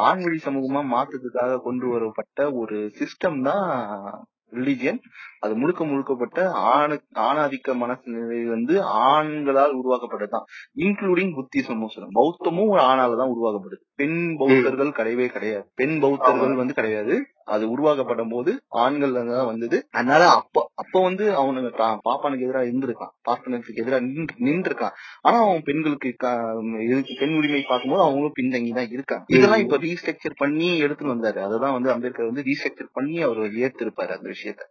ஆண் 0.00 0.20
வழி 0.20 0.40
சமூகமா 0.44 0.82
மாத்ததுக்காக 0.92 1.60
கொண்டு 1.62 1.86
வரப்பட்ட 1.88 2.52
ஒரு 2.52 2.76
சிஸ்டம் 3.00 3.40
தான் 3.42 3.64
ரிலீஜியன் 4.52 4.98
அது 5.40 5.56
முழுக்க 5.56 5.84
முழுக்கப்பட்ட 5.84 6.50
ஆணு 6.50 7.02
ஆணாதிக்க 7.14 7.74
மனநிலை 7.74 8.44
வந்து 8.44 8.82
ஆண்களால் 8.82 9.76
உருவாக்கப்பட்டதுதான். 9.76 10.44
இன்க்ளூடிங் 10.76 11.32
புத்திசமும் 11.32 11.88
சொல்லும் 11.88 12.14
பௌத்தமும் 12.14 12.68
ஒரு 12.68 12.80
ஆணால 12.80 13.16
தான் 13.16 13.34
உருவாக்கப்படுது. 13.40 13.88
பெண் 13.94 14.36
பௌத்தர்கள் 14.38 14.88
கிடையவே 14.88 15.26
கிடையாது. 15.26 15.70
பெண் 15.74 16.00
பௌத்தர்கள் 16.00 16.54
வந்து 16.54 16.74
கிடையாது. 16.74 17.26
அது 17.54 17.64
உருவாக்கப்பட்ட 17.74 18.22
போது 18.32 18.50
ஆண்கள் 18.84 19.16
தான் 19.18 19.50
வந்தது. 19.50 19.78
அதனால 19.98 20.22
அப்ப 20.38 20.64
அப்ப 20.82 21.02
வந்து 21.02 21.24
அவனுக்கு 21.40 21.70
பாப்பானுக்கு 22.08 22.46
எதிராக 22.46 22.68
இருந்திருக்கான். 22.70 23.12
பாப்பனுக்கு 23.28 23.76
எதிராக 23.82 24.02
நின்றுருக்கான். 24.46 24.96
ஆனா 25.22 25.38
அவன் 25.46 25.66
பெண்களுக்கு 25.68 26.10
பெண் 27.20 27.36
உரிமை 27.38 27.62
பார்க்கும்போது 27.70 28.04
அவங்களும் 28.06 28.36
பின்தங்கி 28.40 28.72
தான் 28.78 28.92
இருக்காங்க. 28.96 29.24
இதெல்லாம் 29.36 29.64
இப்ப 29.64 29.78
ரீஸ்ட்ரக்சர் 29.86 30.40
பண்ணி 30.42 30.70
எடுத்துட்டு 30.84 31.14
வந்தாரு. 31.14 31.40
அததான் 31.46 31.76
வந்து 31.78 31.92
அம்பேத்கர் 31.94 32.30
வந்து 32.32 32.46
ரீஸ்ட்ரக்சர் 32.50 32.96
பண்ணி 32.98 33.16
அவர் 33.28 33.40
ஏத்திருப்பாரு 33.66 34.14
அந்த 34.18 34.28
விஷயத்த. 34.34 34.64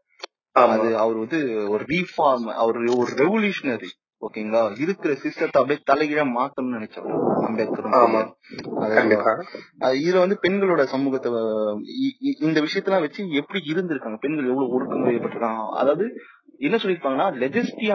அது 0.76 0.88
அவர் 1.04 1.18
வந்து 1.24 1.40
ஒரு 1.74 1.84
ரீஃபார்ம் 1.94 2.48
அவர் 2.62 2.78
ஒரு 3.02 3.12
ரெவல்யூஷனரி 3.24 3.90
ஓகேங்களா? 4.22 4.62
இருக்கிற 4.78 5.14
சிஸ்டத்தை 5.16 5.58
அப்படியே 5.58 5.80
தலைகீழ 5.86 6.22
மாத்தணும்னு 6.30 6.78
நினைச்சவர் 6.78 7.14
அம்பேத்கர் 7.44 7.86
இதுல 10.00 10.18
வந்து 10.18 10.38
பெண்களோட 10.42 10.84
சமூகத்தை 10.86 11.30
இந்த 12.42 12.60
விஷயத்தெல்லாம் 12.62 13.00
வச்சு 13.00 13.30
எப்படி 13.34 13.60
இருந்திருக்காங்க? 13.70 14.20
பெண்கள் 14.20 14.46
எவ்வளவு 14.46 14.74
ஒடுக்கம் 14.74 15.08
ஏற்பட்டிருக்காங்க? 15.12 15.64
அதாவது 15.76 16.06
என்ன 16.60 16.78
சொல்லிருப்பாங்கன்னா 16.78 17.28
லெஜஸ்டிவ் 17.38 17.92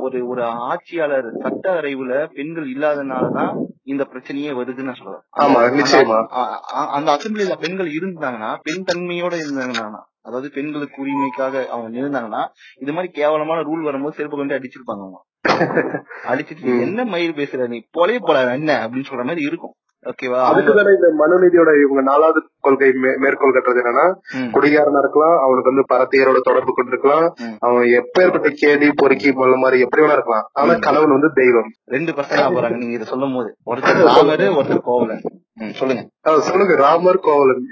ஒரு 0.00 0.28
ஒரு 0.28 0.42
ஆட்சியாளர் 0.66 1.28
சட்ட 1.40 1.72
அறைவுல 1.72 2.26
பெண்கள் 2.32 2.66
இல்லாதனாலதான் 2.68 3.52
இந்த 3.84 4.04
பிரச்சனையே 4.04 4.52
வருதுன்னு 4.56 4.94
நான் 4.94 6.28
அ- 6.74 6.88
அந்த 6.92 7.08
அசம்பிளில 7.12 7.56
பெண்கள் 7.60 7.90
இருந்தாங்கன்னா 7.92 8.50
பெண் 8.62 8.84
தன்மையோட 8.84 9.34
இருந்தாங்கன்னா 9.44 10.02
அதாவது 10.28 10.48
பெண்களுக்கு 10.50 10.98
உரிமைக்காக 11.02 11.64
அவங்க 11.66 11.88
இருந்தாங்கன்னா 12.00 12.42
இது 12.78 12.92
மாதிரி 12.92 13.12
கேவலமான 13.12 13.60
ரூல் 13.62 13.82
வரும்போது 13.82 14.16
செருப்பு 14.16 14.36
கொண்டு 14.36 14.58
அடிச்சிருப்பாங்க 14.58 15.02
அவங்க. 15.04 15.18
அடிச்சிட்டு. 16.28 16.80
என்ன 16.80 17.04
மயில் 17.04 17.34
பேசுற? 17.34 17.68
நீ 17.68 17.78
போலே 17.90 18.18
போல 18.20 18.40
என்ன? 18.52 18.72
அப்படின்னு 18.84 19.10
சொல்ற 19.10 19.24
மாதிரி 19.24 19.42
இருக்கும். 19.42 19.74
ஓகேவா 20.06 20.40
அதுக்கு 20.40 20.74
தானே 20.74 20.90
இந்த 20.94 21.08
மனுநீதியோட 21.18 21.70
இவங்க 21.82 22.02
நாலாவது 22.02 22.50
கொள்கை 22.60 22.92
மேற்கோள் 23.16 23.54
கட்டுறது 23.54 23.80
என்னன்னா. 23.82 24.04
குடிகாரனா 24.50 24.98
இருக்கலாம் 24.98 25.38
அவனுக்கு 25.44 25.70
வந்து 25.72 25.84
பரத்தையரோட 25.92 26.40
தொடர்பு 26.40 26.72
கொண்டிருக்கலாம். 26.74 27.26
அவன் 27.58 27.82
எப்பேற்பட்ட 27.82 28.50
கேடி 28.62 28.90
பொறுக்கி 28.96 29.30
மல்ல 29.30 29.56
மாதிரி 29.56 29.80
எப்படி 29.80 30.02
வேணா 30.02 30.12
இருக்கலாம். 30.12 30.48
ஆனா. 30.52 30.74
கணவன் 30.74 31.10
வந்து 31.10 31.30
தெய்வம். 31.34 31.68
ரெண்டு 31.84 32.12
பசங்க 32.12 32.44
போறாங்க. 32.56 32.76
நீங்க 32.76 32.92
இதை 32.92 33.06
சொல்லும் 33.06 33.34
போது 33.34 33.56
ஒருத்தர் 33.66 34.00
ராமரு 34.08 34.48
ஒருத்தர் 34.60 34.80
கோவலன். 34.82 35.22
சொல்லுங்க. 35.70 36.02
சொல்லுங்க. 36.40 36.74
ராமர் 36.76 37.18
கோவலன். 37.18 37.62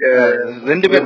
ரெண்டு 0.65 0.89
பேர் 0.89 1.05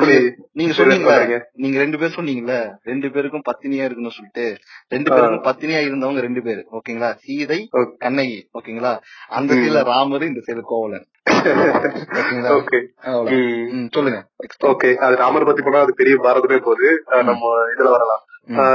நீங்க 0.51 0.73
பண்றீங்க? 0.77 1.39
நீங்க 1.53 1.77
ரெண்டு 1.77 1.97
பேர் 1.97 2.15
சொன்னீங்கல்ல. 2.15 2.55
ரெண்டு 2.83 3.11
பேருக்கும் 3.11 3.47
பத்தினியா 3.51 3.83
இருக்குன்னு 3.83 4.09
சொல்லிட்டு. 4.09 4.57
ரெண்டு 4.87 5.09
பேருக்கும் 5.09 5.43
பத்தினியா 5.43 5.81
இருந்தவங்க 5.87 6.19
ரெண்டு 6.19 6.41
பேர். 6.41 6.65
ஓகேங்களா? 6.71 7.13
சீதை. 7.15 7.69
கண்ணகி. 7.97 8.49
ஓகேங்களா? 8.59 8.93
அந்த. 9.29 9.53
சைடுல 9.53 9.83
ராமர் 9.83 10.23
இந்த 10.23 10.41
சைடுல 10.47 10.61
கோவலன். 10.63 11.05
சொல்லுங்க. 13.95 14.19
ஓகே. 14.71 14.89
அது 15.05 15.15
ராமர் 15.15 15.47
பத்தி 15.49 15.61
போனா 15.61 15.79
அது 15.85 15.93
பெரிய 16.01 16.15
பாரதமே 16.25 16.59
போகுது. 16.67 16.89
நம்ம 17.29 17.53
இதுல 17.73 17.89
வரலாம். 17.95 18.23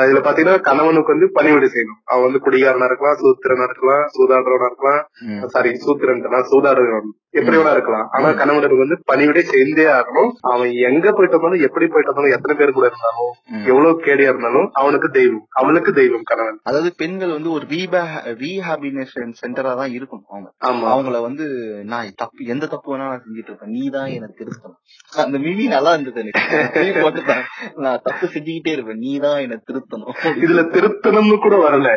இதுல 0.08 0.20
பாத்தீங்கன்னா 0.26 0.60
கணவனுக்கு 0.60 1.14
வந்து 1.14 1.28
பணிவிடை 1.32 1.68
செய்யணும். 1.72 2.00
அவன் 2.04 2.26
வந்து 2.26 2.42
குடிகாரனா 2.44 2.88
இருக்கலாம் 2.90 3.18
சூத்திரனா 3.22 3.66
இருக்கலாம் 3.70 4.04
சூதாடுறவனா 4.16 4.68
இருக்கலாம். 4.70 5.02
சாரி 5.54 5.70
சூத்திரன் 5.86 6.22
சூதாடுறவன் 6.52 7.10
எப்படி 7.40 7.56
வேணா 7.58 7.72
இருக்கலாம் 7.76 8.06
ஆனா 8.16 8.28
கணவனுக்கு 8.40 8.82
வந்து 8.84 8.96
பணிவிடை 9.10 9.42
செய்தே 9.52 9.86
ஆகணும். 9.96 10.30
அவன் 10.52 10.72
எங்க 10.88 11.06
போயிட்டு 11.12 11.36
வந்தாலும் 11.36 11.64
எப்படி 11.68 11.86
போயிட்டு 11.86 12.10
வந்தாலும் 12.12 12.34
எத்தனை 12.36 12.54
பேர் 12.58 12.76
கூட 12.76 12.86
இருந்தாலும். 12.90 13.32
எவ்வளவு 13.70 14.00
கேடியா 14.06 14.30
இருந்தாலும் 14.32 14.68
அவனுக்கு 14.80 15.10
தெய்வம். 15.18 15.44
அவனுக்கு 15.60 15.92
தெய்வம் 16.00 16.26
கணவன். 16.30 16.58
அதாவது 16.70 16.90
பெண்கள் 17.02 17.34
வந்து 17.36 17.50
ஒரு 17.56 17.66
ரீஹாபினேஷன் 18.42 19.32
சென்டரா 19.42 19.72
தான் 19.80 19.92
இருக்கும் 19.98 20.24
அவங்க. 20.30 20.48
ஆமா. 20.68 20.86
அவங்கள 20.94 21.20
வந்து 21.28 21.46
நான் 21.92 22.12
தப்பு 22.22 22.44
எந்த 22.54 22.66
தப்பு 22.74 22.90
வேணா 22.92 23.08
நான் 23.12 23.24
செஞ்சுட்டு 23.24 23.50
இருப்பேன். 23.52 23.74
நீ 23.76 23.84
தான் 23.96 24.10
எனக்கு 24.18 24.38
திருத்தணும். 24.40 24.78
அந்த 25.24 25.38
மிமி 25.38 25.66
நல்லா 25.76 25.92
இருந்தது 25.92 26.22
எனக்கு. 26.24 26.42
நான் 27.86 28.02
தப்பு 28.02 28.26
செஞ்சுக்கிட்டே 28.34 28.74
இருப்பேன். 28.76 29.02
நீ 29.06 29.12
தான் 29.26 29.40
என்ன 29.46 29.58
திருத்தணும். 29.68 30.14
இதுல 30.44 30.62
திருத்தணும்னு 30.76 31.38
கூட 31.46 31.56
வரல. 31.66 31.90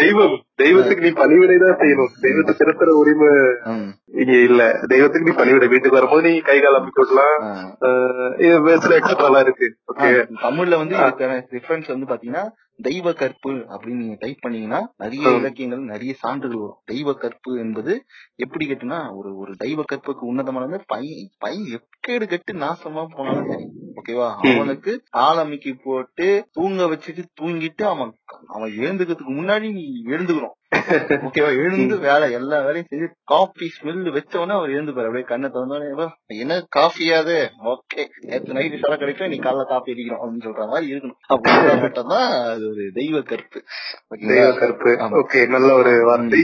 தெய்வம். 0.00 0.36
தெய்வத்துக்கு 0.62 1.04
நீ 1.06 1.10
பணிவிடை 1.20 1.56
தான் 1.62 1.78
செய்யணும். 1.82 2.12
தெய்வத்தை 2.26 2.52
திருத்துற 2.60 2.94
உரிமை. 3.00 3.32
இங்க 4.20 4.32
இல்ல. 4.48 4.62
தெய்வத்துக்கு 4.92 5.26
நீ 5.28 5.34
பணிவிடை. 5.40 5.68
வீட்டுக்கு 5.72 5.98
வரும்போது 5.98 6.24
நீ 6.30 6.38
கை 6.48 6.56
கால் 6.60 6.78
அமைக்க 6.78 7.02
விடலாம் 7.02 7.42
சில 8.84 8.96
எக்ஸட்ரா 9.00 9.40
இருக்கு. 9.46 9.68
ஓகே 9.92 10.08
தமிழ்ல 10.46 10.80
வந்து 10.82 10.96
ரெஃபரன்ஸ் 11.58 11.92
வந்து 11.94 12.10
பாத்தீங்கன்னா 12.12 12.44
தெய்வ 12.86 13.12
கற்பு 13.20 13.52
அப்படின்னு 13.74 14.00
நீங்க 14.02 14.16
டைப் 14.18 14.42
பண்ணீங்கன்னா 14.44 14.80
நிறைய. 15.02 15.30
இலக்கியங்கள் 15.38 15.80
நிறைய 15.92 16.12
சான்றுகள் 16.22 16.60
வரும். 16.60 16.80
தெய்வ 16.84 17.12
கற்பு 17.22 17.52
என்பது 17.58 17.92
எப்படி 18.44 18.66
கேட்டுனா 18.68 18.98
ஒரு 19.20 19.30
ஒரு 19.42 19.52
தெய்வ 19.56 19.84
கற்புக்கு 19.92 20.24
உன்னதமானது 20.30 20.78
பையன் 20.92 21.30
பையன் 21.38 21.66
எக்கேடு 21.76 22.26
கெட்டு 22.32 22.52
நாசமா 22.64 23.02
போனாலும் 23.16 23.48
சரி. 23.52 23.66
ஓகேவா. 23.98 24.28
அவனுக்கு 24.50 24.92
ஆளமிக்கி 25.20 25.72
போட்டு 25.84 26.26
தூங்க 26.52 26.86
வச்சுட்டு 26.90 27.22
தூங்கிட்டு 27.40 27.84
அவன் 27.86 28.12
அவன் 28.48 28.70
எழுந்துக்கிறதுக்கு 28.78 29.34
முன்னாடி 29.38 29.68
நீ 29.72 29.84
எழுந்துக்கணும் 30.08 30.54
ஓகேவா 31.26 31.50
எழுந்து 31.60 31.94
வேலை 31.98 32.26
எல்லா 32.32 32.56
வேலையும் 32.60 32.88
செஞ்சு 32.90 33.06
காஃபி 33.24 33.66
ஸ்மெல் 33.74 34.10
வச்சவொடனே 34.16 34.54
அவர் 34.56 34.74
எழுந்துப்பாரு. 34.74 35.08
அப்படியே 35.08 35.28
கண்ணை 35.30 35.48
திறந்தோடனே 35.48 36.08
என்ன 36.36 36.58
காஃபியாது 36.76 37.36
ஓகே 37.72 38.02
நேற்று 38.26 38.56
நைட்டு 38.58 38.80
சாலை 38.82 38.96
கிடைக்கும் 38.98 39.32
நீ 39.32 39.38
காலைல 39.38 39.64
காஃபி 39.70 39.92
அடிக்கணும் 39.94 40.20
அப்படின்னு 40.20 40.46
சொல்ற 40.46 40.66
மாதிரி 40.72 40.92
இருக்கணும். 40.92 41.18
அப்படி 41.28 41.54
மட்டும்தான் 41.84 42.26
அது 42.50 42.64
ஒரு 42.70 42.84
தெய்வ 42.94 43.22
ஓகேங்களா? 44.10 44.50
தெய்வ 44.66 44.96
ஆமா. 45.04 45.16
ஓகே 45.22 45.42
நல்ல 45.48 45.70
ஒரு 45.80 45.94
வார்த்தை. 46.08 46.42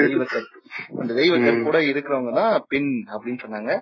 தெய்வ 0.00 0.24
கற்பு 0.26 0.58
அந்த 0.98 1.14
தெய்வ 1.14 1.38
ம். 1.38 1.40
கற்போட 1.40 1.78
இருக்கிறவங்க 1.78 2.34
தான் 2.34 2.64
பெண் 2.68 3.04
அப்படின்னு 3.06 3.38
சொன்னாங்க. 3.42 3.80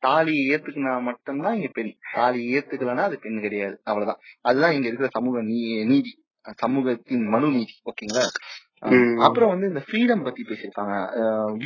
தாலி 0.00 0.48
ஏத்துக்கினா 0.48 1.00
மட்டும்தான் 1.02 1.54
இங்க 1.54 1.68
பெண். 1.72 1.96
தாலி 2.12 2.58
ஏத்துக்கலன்னா 2.58 2.96
அது 2.96 3.18
பெண் 3.18 3.40
கிடையாது. 3.40 3.80
அவ்வளவுதான். 3.84 4.22
அதுதான் 4.40 4.72
இங்க 4.72 4.86
இருக்கிற 4.86 5.08
சமூக 5.12 5.42
நீ- 5.42 5.86
நீதி. 5.86 6.24
சமூகத்தின் 6.56 7.26
மனு 7.26 7.50
நீதி. 7.50 7.72
ஓகேங்களா. 7.84 8.24
அப்புறம் 9.26 9.50
வந்து 9.52 9.66
இந்த 9.70 9.80
ஃப்ரீடம் 9.86 10.22
பத்தி 10.26 10.42
பேசியிருக்காங்க. 10.48 10.94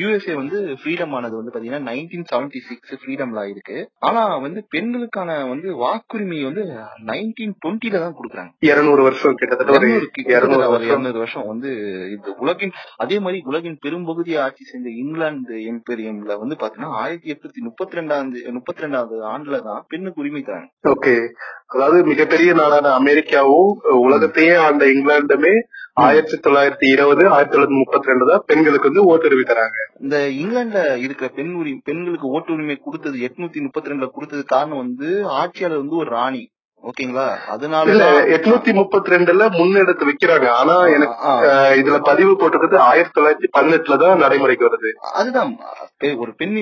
யூஎஸ்ஏ 0.00 0.34
வந்து 0.40 0.58
ஃப்ரீடம் 0.80 1.12
ஆனது 1.18 1.36
வந்து 1.38 1.52
பாத்தீங்கன்னா 1.52 1.86
nineteen 1.90 2.26
seventy 2.32 2.60
six 2.68 2.94
freedom 3.02 3.32
law 3.36 3.44
இருக்கு 3.52 3.76
ஆனா 4.08 4.22
வந்து 4.44 4.60
பெண்களுக்கான 4.74 5.38
வந்து 5.52 5.68
வாக்குரிமை 5.84 6.40
வந்து 6.48 6.64
நைன்டீன் 7.10 7.54
டுவெண்ட்டில 7.62 8.00
தான் 8.04 8.16
கொடுக்குறாங்க. 8.18 8.52
இருநூறு 8.70 9.02
வருஷம் 9.02 9.38
கிட்டத்தட்ட 9.40 9.90
இருநூறு 10.36 11.18
வருஷம். 11.18 11.48
வந்து 11.52 11.70
இது 12.16 12.34
உலகின் 12.44 12.74
அதே 13.04 13.18
மாதிரி 13.26 13.40
உலகின் 13.52 13.80
பெரும்பகுதியை 13.86 14.40
ஆட்சி 14.46 14.64
செஞ்ச 14.72 14.86
இங்கிலாந்து 15.02 15.56
எம்பீரியம்ல 15.72 16.38
வந்து 16.42 16.58
பாத்தீங்கன்னா 16.62 16.98
ஆயிரத்தி 17.02 17.32
எட்நூத்தி 17.34 17.62
முப்பத்தி 17.68 17.98
ரெண்டாவது 18.00 18.52
முப்பத்தி 18.58 18.84
ரெண்டாவது 18.86 19.16
ஆண்டுல 19.32 19.62
தான் 19.68 19.82
பெண்ணுக்கு 19.92 20.22
உரிமை 20.24 20.42
தராங்க. 20.42 20.70
ஓகே. 20.94 21.16
அதாவது 21.74 21.98
மிகப்பெரிய 22.12 22.50
நாடான 22.60 22.92
அமெரிக்காவும் 23.00 23.72
உலகத்தையே 24.06 24.54
ஆண்ட 24.66 24.84
இங்கிலாந்துமே 24.94 25.54
ஆயிரத்தி 26.04 26.36
தொள்ளாயிரத்தி 26.44 26.86
இருபது 26.94 27.04
ஆயிரத்தி 27.06 27.56
தொள்ளாயிரத்தி 27.56 27.78
முப்பத்தி 27.78 28.10
ரெண்டு 28.10 28.26
தான் 28.26 28.42
பெண்களுக்கு 28.46 28.90
வந்து 28.90 29.06
ஓட்டுரிமை 29.12 29.44
தராங்க. 29.52 29.78
இந்த 30.00 30.16
இங்கிலாந்துல 30.40 30.96
இருக்கிற 30.96 31.28
பெண் 31.28 31.54
உரிமை 31.54 31.80
பெண்களுக்கு 31.84 32.28
ஓட்டு 32.28 32.52
உரிமை 32.52 32.76
கொடுத்தது 32.76 33.18
எட்நூத்தி 33.18 33.60
முப்பத்தி 33.60 33.90
ரெண்டுல 33.90 34.10
கொடுத்தது 34.10 34.44
காரணம் 34.44 34.78
வந்து 34.78 35.26
ஆட்சியாளர் 35.26 35.78
வந்து 35.78 35.96
ஒரு 35.96 36.10
ராணி. 36.10 36.44
ஓகேங்களா? 36.82 37.24
இல்ல 37.26 37.52
அதனாலதான் 37.52 38.26
எட்நூத்தி 38.34 38.72
முப்பத்தி 38.74 39.10
ரெண்டுல 39.10 39.44
முன்னெடுத்து 39.50 40.04
வைக்கிறாங்க. 40.08 40.46
ஆனா 40.48 40.86
எனக்கு 40.86 41.14
இதுல 41.80 41.98
பதிவு 42.00 42.32
போட்டிருக்கிறது 42.32 42.76
ஆயிரத்தி 42.78 43.20
தொள்ளாயிரத்தி 43.20 43.48
பதினெட்டுல 43.52 43.96
தான் 43.96 44.18
நடைமுறைக்கு 44.18 44.68
வருது. 44.68 44.90
அதுதான். 45.00 45.58
ஒரு 46.18 46.34
பெண் 46.34 46.56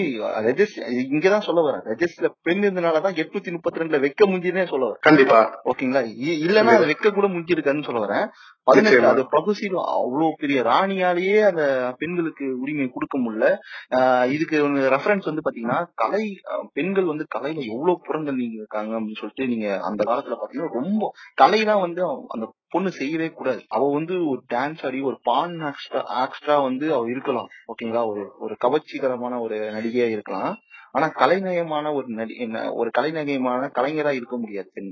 இங்கதான் 1.14 1.40
சொல்ல 1.40 1.60
வரேன் 1.60 1.84
ரெஜிஸ்டர்ல 1.90 2.28
பெண் 2.42 2.62
இருந்தனாலதான் 2.62 3.16
எட்நூத்தி 3.22 3.50
முப்பத்தி 3.50 3.80
ரெண்டுல 3.80 4.00
வைக்க 4.00 4.26
முடியுதுன்னே 4.26 4.66
சொல்ல 4.66 4.84
வரேன் 4.86 5.00
கண்டிப்பா. 5.00 5.60
ஓகேங்களா? 5.64 6.02
இல்லன்னா 6.46 6.74
அதை 6.76 6.86
வைக்க 6.86 7.10
கூட 7.10 7.26
முடிஞ்சிருக்காதுன்னு 7.26 7.88
சொல்ல 7.90 8.06
வரேன். 8.06 8.26
அது 8.66 9.22
ப்ரொபசிவ் 9.32 9.74
அவ்வளவு 9.74 10.34
பெரிய 10.36 10.62
ராணியாலேயே 10.62 11.46
அந்த 11.46 11.94
பெண்களுக்கு 11.98 12.58
உரிமை 12.60 12.90
கொடுக்க 12.90 13.18
முடியல. 13.18 13.58
ஆஹ் 13.96 14.30
இதுக்கு 14.30 14.68
ரெஃபரன்ஸ் 14.68 15.24
வந்து 15.24 15.40
பாத்தீங்கன்னா 15.40 15.86
கலை 15.94 16.40
பெண்கள் 16.72 17.04
வந்து 17.04 17.26
கலையில 17.34 17.66
எவ்வளவு 17.66 18.00
புறந்தள்ளி 18.08 18.52
இருக்காங்க 18.52 19.00
அப்படின்னு 19.00 19.14
சொல்லிட்டு 19.14 19.46
நீங்க 19.46 19.80
அந்த 19.82 20.04
காலத்துல 20.04 20.36
பாத்தீங்கன்னா 20.36 20.72
ரொம்ப 20.72 21.12
கலைலாம் 21.40 21.80
வந்து 21.80 22.04
அந்த 22.28 22.52
பொண்ணு 22.68 22.90
செய்யவே 22.90 23.30
கூடாது. 23.30 23.64
அவ 23.68 23.92
வந்து 23.92 24.28
ஒரு 24.28 24.42
டான்ஸ் 24.54 24.86
ஆடி 24.86 25.00
ஒரு 25.00 25.18
பான் 25.22 25.74
ஆக்ஸ்ட்ரா 26.04 26.58
வந்து 26.58 26.94
அவ 26.94 27.08
இருக்கலாம். 27.10 27.46
ஓகேங்களா? 27.74 28.06
ஒரு 28.06 28.32
ஒரு 28.38 28.56
கவர்ச்சிகரமான 28.64 29.40
ஒரு 29.40 29.56
நடிகையா 29.56 30.08
இருக்கலாம். 30.08 30.56
ஆனா 30.94 31.06
கலைநயமான 31.18 31.92
ஒரு 31.94 32.08
நடி 32.14 32.34
என்ன- 32.36 32.72
ஒரு 32.72 32.90
கலைநயமான 32.98 33.70
கலைஞரா 33.78 34.12
இருக்க 34.12 34.36
முடியாது. 34.36 34.68
பெண் 34.74 34.90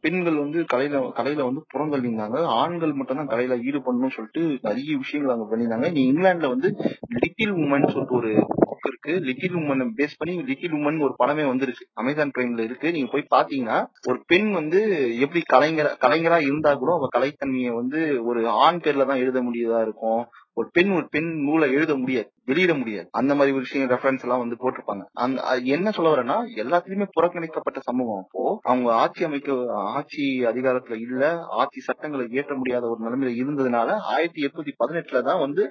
பெண்கள் 0.00 0.36
வந்து 0.36 0.58
கலையில 0.72 1.00
கலையில 1.18 1.44
வந்து 1.44 1.62
புறந்தள்ளினாங்க 1.72 2.38
ஆண்கள் 2.60 2.92
மட்டும் 2.92 3.16
தான் 3.16 3.28
கலையில 3.28 3.56
ஈடுபடணும்னு 3.66 4.16
சொல்லிட்டு 4.16 4.42
நிறைய 4.62 4.96
விஷயங்கள் 4.96 5.34
அங்க 5.34 5.46
பண்ணியிருந்தாங்க. 5.50 5.90
நீ 5.92 6.02
இங்கிலாந்துல 6.12 6.48
வந்து 6.48 6.68
லிட்டில் 7.16 7.54
உமன் 7.62 7.86
சொல்லிட்டு 7.86 8.16
ஒரு 8.16 8.30
புக் 8.62 8.86
இருக்கு. 8.86 9.12
லிட்டில் 9.20 9.54
உமன் 9.54 9.92
பேஸ் 9.98 10.18
பண்ணி 10.18 10.42
லிட்டில் 10.42 10.72
உமன் 10.72 11.02
ஒரு 11.02 11.14
படமே 11.18 11.44
வந்துருக்கு. 11.48 11.84
அமேசான் 11.94 12.34
பிரைம்ல 12.36 12.60
இருக்கு. 12.60 12.92
நீங்க 12.92 13.10
போய் 13.10 13.30
பாத்தீங்கன்னா 13.30 13.78
ஒரு 14.08 14.22
பெண் 14.26 14.50
வந்து 14.52 14.80
எப்படி 15.20 15.42
கலைஞர 15.52 15.88
கலைஞரா 16.00 16.40
இருந்தா 16.42 16.74
கூட 16.74 16.92
அவ 16.92 17.08
கலைத்தன்மையை 17.16 17.74
வந்து 17.74 18.00
ஒரு 18.24 18.42
ஆண் 18.64 18.80
பேர்ல 18.84 19.06
தான் 19.06 19.16
எழுத 19.16 19.40
முடியதா 19.42 19.80
இருக்கும். 19.82 20.22
ஒரு 20.56 20.68
பெண் 20.72 20.90
ஒரு 20.92 21.06
பெண் 21.10 21.28
நூலை 21.44 21.66
எழுத 21.72 21.92
முடியாது 21.96 22.28
வெளியிட 22.44 22.72
முடியாது. 22.74 23.06
அந்த 23.10 23.32
மாதிரி 23.34 23.54
ஒரு 23.54 23.64
விஷயம் 23.64 23.90
ரெஃபரன்ஸ் 23.90 24.24
எல்லாம் 24.24 24.40
வந்து 24.40 24.56
போட்டிருப்பாங்க. 24.62 25.04
அந்த 25.14 25.42
என்ன 25.66 25.90
சொல்ல 25.90 26.12
வரேன்னா 26.12 26.36
எல்லாத்துலயுமே 26.56 27.06
புறக்கணிக்கப்பட்ட 27.16 27.80
சமூகம் 27.80 28.22
அப்போ 28.22 28.42
அவங்க 28.62 28.88
ஆட்சி 28.94 29.24
அமைக்க 29.24 29.56
ஆட்சி 29.92 30.24
அதிகாரத்துல 30.44 30.98
இல்ல 31.00 31.22
ஆட்சி 31.60 31.80
சட்டங்களை 31.80 32.26
இயற்ற 32.30 32.56
முடியாத 32.56 32.86
ஒரு 32.88 33.00
நிலைமையில 33.04 33.34
இருந்ததுனால 33.36 33.88
ஆயிரத்தி 34.12 34.46
எட்நூத்தி 34.46 34.74
பதினெட்டுல 34.78 35.22
தான் 35.22 35.40
வந்து 35.40 35.64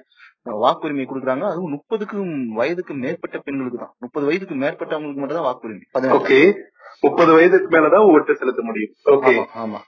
வாக்குரிமை 0.46 1.06
கொடுக்குறாங்க. 1.06 1.40
அதுவும் 1.42 1.70
முப்பதுக்கும் 1.70 2.52
வயதுக்கு 2.54 2.94
மேற்பட்ட 2.94 3.38
பெண்களுக்கு 3.38 3.78
தான். 3.78 3.94
முப்பது 3.98 4.26
வயதுக்கு 4.26 4.54
மேற்பட்டவங்களுக்கு 4.54 5.20
மட்டும் 5.20 5.36
தான் 5.36 5.46
வாக்குரிமை. 5.46 6.12
ஓகே. 6.12 6.54
முப்பது 7.00 7.32
வயதுக்கு 7.32 7.78
மேலதான் 7.78 8.04
ஓட்டு 8.04 8.36
செலுத்த 8.36 8.62
முடியும். 8.62 8.92
ஓகே. 9.04 9.46
ஆமா 9.54 9.78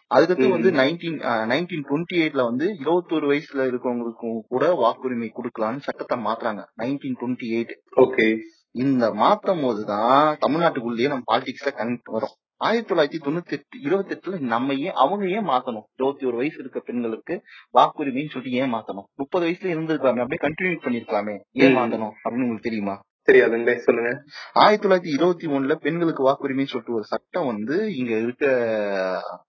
ம். 0.47 0.51
வந்து 0.51 0.71
நைன்டீன் 0.71 1.19
நைன்டீன் 1.51 1.85
டுவெண்ட்டி 1.89 2.17
எயிட்ல 2.17 2.43
வந்து 2.43 2.77
இருபத்தோரு 2.79 3.27
வயசுல 3.27 3.67
இருக்கவங்களுக்கும் 3.67 4.41
கூட 4.49 4.73
வாக்குரிமை 4.75 5.33
கொடுக்கலாம்னு 5.33 5.77
சட்டத்தை 5.77 6.19
மாத்துறாங்க. 6.19 6.65
Nineteen 6.83 7.19
twenty 7.21 7.49
eight. 7.51 7.75
ஓகே. 7.97 8.39
இந்த 8.71 9.11
மாத்தும் 9.13 9.61
போதுதான் 9.61 10.39
தமிழ்நாட்டுக்குள்ளேயே 10.47 11.09
நம்ம 11.09 11.23
பாலிடிக்ஸ்ல 11.33 11.73
கனெக்ட் 11.77 12.11
வரும். 12.11 12.35
ஆயிரத்தி 12.61 12.95
தொள்ளாயிரத்தி 12.95 13.21
தொண்ணூத்தி 13.25 13.51
எட்டு 13.51 13.81
இருபத்தி 13.81 14.15
எட்டுல 14.15 14.39
நம்ம 14.41 14.75
ஏன் 14.75 14.93
அவங்க 14.95 15.29
ஏன் 15.29 15.49
மாத்தணும். 15.49 15.87
இருபத்தி 15.97 16.27
ஒரு 16.27 16.37
வயசு 16.37 16.57
இருக்க 16.59 16.81
பெண்களுக்கு 16.81 17.35
வாக்குரிமைன்னு 17.75 18.33
சொல்லிட்டு 18.35 18.59
ஏன் 18.59 18.75
மாத்தணும் 18.75 19.09
முப்பது 19.15 19.47
வயசுல 19.47 19.73
இருந்திருக்கலாமே 19.75 20.25
அப்படியே 20.25 20.43
கண்டினியூ 20.47 20.79
பண்ணிருக்கலாமே 20.87 21.35
ஏன் 21.65 21.77
மாத்தணும் 21.77 22.15
அப்படின்னு 22.25 22.47
உங்களுக்கு 22.47 22.69
தெரியுமா? 22.71 22.97
தெரியாதுங்களே 23.33 23.77
சொல்லுங்க. 23.77 24.23
ஆயிரத்தி 24.53 24.89
தொள்ளாயிரத்தி 24.89 25.15
இருபத்தி 25.15 25.47
ஒண்ணுல 25.47 25.75
பெண்களுக்கு 25.75 26.29
வாக்குரிமைன்னு 26.29 26.67
சொல்லிட்டு 26.67 26.95
ஒரு 26.95 27.05
சட்டம் 27.05 27.47
வந்து 27.47 27.95
இங்க 27.95 28.17
இருக்க 28.17 28.47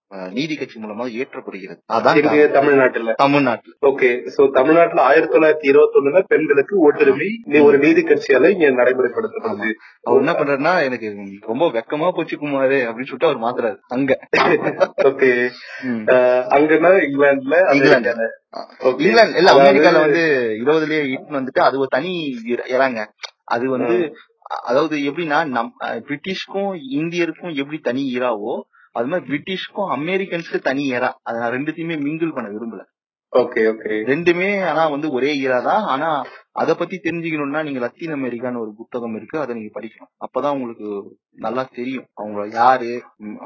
நீதி 0.08 0.56
கட்சி 0.56 0.80
மூலமா 0.80 1.06
இயற்றப்படுகிறது. 1.06 1.80
அதான். 1.92 2.50
தமிழ்நாட்டுல? 2.50 3.12
தமிழ்நாட்டுல. 3.12 3.76
ஓகே 3.86 4.30
சோ 4.36 4.50
தமிழ்நாட்டுல 4.50 5.02
ஆயிரத்தி 5.02 5.38
தொள்ளாயிரத்தி 5.38 5.68
இருபத்தி 5.68 5.98
ஒண்ணுல 5.98 6.22
பெண்களுக்கு 6.26 6.92
ஓட்டுரிமை 6.92 7.62
ஒரு 7.62 7.78
நீதி 7.78 8.02
கட்சியால 8.02 8.48
இங்க 8.48 8.70
நடைமுறைப்படுத்தப்படுது. 8.70 9.72
அவர் 10.02 10.18
என்ன 10.18 10.32
பண்றாருன்னா 10.32 10.82
எனக்கு 10.82 11.16
ரொம்ப 11.40 11.66
வெக்கமா 11.66 12.10
போச்சு 12.10 12.36
குமாரு 12.36 12.74
அப்படின்னு 12.74 13.06
சொல்லிட்டு 13.06 13.26
அவர் 13.26 13.38
மாத்துறாரு. 13.38 13.76
அங்க. 13.86 14.18
ஓகே. 14.96 15.48
அங்கன்னா 16.50 16.88
இங்கிலாந்துல 16.88 17.74
இங்கிலாந்து. 17.74 18.16
இல்ல 18.98 19.52
அமெரிக்கால 19.52 20.00
வந்து 20.00 20.56
இருபதுலயே 20.64 21.06
இட்டுன்னு 21.06 21.36
வந்துட்டு 21.36 21.60
அது 21.60 21.78
ஒரு 21.78 21.86
தனி 21.90 22.36
இற- 22.44 22.64
இறாங்க 22.66 23.12
அது 23.54 23.70
வந்து 23.70 23.96
அதாவது 24.68 24.96
எப்படின்னா 25.08 25.38
நம் 25.56 25.70
பிரிட்டிஷ்க்கும் 26.08 26.72
இந்தியருக்கும் 26.98 27.54
எப்படி 27.54 27.78
தனி 27.78 28.02
ஈராவோ 28.16 28.54
அது 28.92 29.06
மாதிரி 29.06 29.26
பிரிட்டிஷ்க்கும் 29.30 29.88
அமெரிக்கன்ஸ்க்கு 29.96 30.58
தனி 30.68 30.82
ஈரா. 30.92 31.08
அதை 31.22 31.36
நான் 31.40 31.54
ரெண்டுத்தையுமே 31.56 31.96
மிங்கிள் 32.04 32.36
பண்ண 32.36 32.48
விரும்பல. 32.50 32.82
Okay 33.32 33.62
okay. 33.70 33.94
ரெண்டுமே 34.10 34.48
ஆனா 34.68 34.82
வந்து 34.88 35.08
ஒரே 35.10 35.30
ஈரா 35.40 35.58
தான் 35.62 35.82
ஆனா 35.84 36.08
அத 36.52 36.74
பத்தி 36.74 36.96
தெரிஞ்சுக்கணும்னா 36.96 37.60
நீங்க 37.64 37.80
லத்தீன் 37.84 38.14
அமெரிக்கான்னு 38.14 38.62
ஒரு 38.64 38.72
புத்தகம் 38.76 39.16
இருக்கு. 39.16 39.36
அதை 39.40 39.54
நீங்க 39.54 39.70
படிக்கணும். 39.76 40.12
அப்பதான் 40.24 40.56
உங்களுக்கு 40.56 40.88
நல்லா 41.46 41.64
தெரியும். 41.78 42.06
அவங்க 42.14 42.40
யாரு 42.56 42.92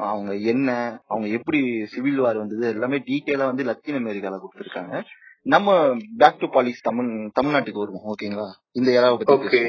அவங்க 0.09 0.33
என்ன 0.53 0.69
அவங்க 1.07 1.27
எப்படி 1.37 1.61
சிவில் 1.85 2.21
வார் 2.25 2.41
வந்தது 2.43 2.67
எல்லாமே 2.73 2.99
டீட்டெயிலா 3.09 3.49
வந்து 3.51 3.63
லத்தீன் 3.63 3.99
அமெரிக்கால 4.03 4.39
கொடுத்திருக்காங்க. 4.43 4.95
நம்ம 5.45 5.69
பேக் 6.17 6.39
டு 6.39 6.47
பாலிஸ் 6.55 6.85
தமிழ் 6.87 7.07
தமிழ்நாட்டுக்கு 7.37 7.83
வருவோம். 7.83 8.05
ஓகேங்களா? 8.11 8.47
இந்த 8.79 8.89
ஏராவை 8.97 9.15
பத்தி 9.17 9.33
ஓகே. 9.35 9.61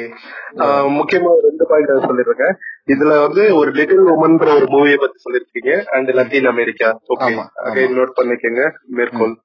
முக்கியமா 0.98 1.30
ரெண்டு 1.46 1.64
பாயிண்ட் 1.70 2.06
சொல்லிருக்கேன். 2.08 2.54
இதுல 2.92 3.12
வந்து 3.24 3.42
ஒரு 3.60 3.70
லிட்டில் 3.78 4.12
உமன்ற 4.14 4.46
ஒரு 4.58 4.66
மூவியை 4.74 4.98
பத்தி 5.02 5.18
சொல்லிருக்கீங்க 5.24 5.72
and 5.96 6.10
Latin 6.18 6.50
America 6.52 6.88
okay 7.14 7.84
note 7.98 8.16
பண்ணிக்கங்க 8.20 8.62
மேற்கோள். 8.98 9.36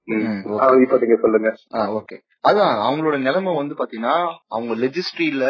இப்ப 0.86 1.00
நீங்க 1.04 1.18
சொல்லுங்க. 1.26 1.52
ஓகே 2.00 2.18
அதான் 2.50 2.74
அவங்களோட 2.88 3.16
நிலைமை 3.26 3.52
வந்து 3.60 3.76
பாத்தீங்கன்னா 3.78 4.16
அவங்க 4.56 4.74
லெஜிஸ்ட்ரியில 4.84 5.46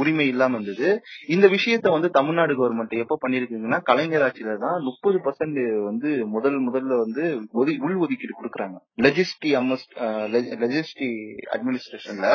உரிமை 0.00 0.26
இல்லாம 0.32 0.56
இருந்தது. 0.58 0.88
இந்த 1.34 1.46
விஷயத்த 1.54 1.90
வந்து 1.94 2.08
தமிழ்நாடு 2.18 2.52
கவர்மெண்ட் 2.60 2.94
எப்ப 3.02 3.18
பண்ணிருக்குங்கன்னா 3.24 3.78
கலைஞர் 3.88 4.24
ஆட்சியில 4.26 4.54
தான் 4.64 4.78
முப்பது 4.88 5.18
பர்சன்ட் 5.26 5.60
வந்து 5.88 6.10
முதல் 6.34 6.58
முதல்ல 6.68 6.98
வந்து 7.04 7.24
உள் 7.86 7.98
ஒதுக்கீடு 8.04 8.38
கொடுக்குறாங்க. 8.38 8.78
லெஜிஸ்ட்ரி 9.06 9.52
லெஜிஸ்ட்ரி 10.62 11.10
அட்மினிஸ்ட்ரேஷன்ல 11.56 12.30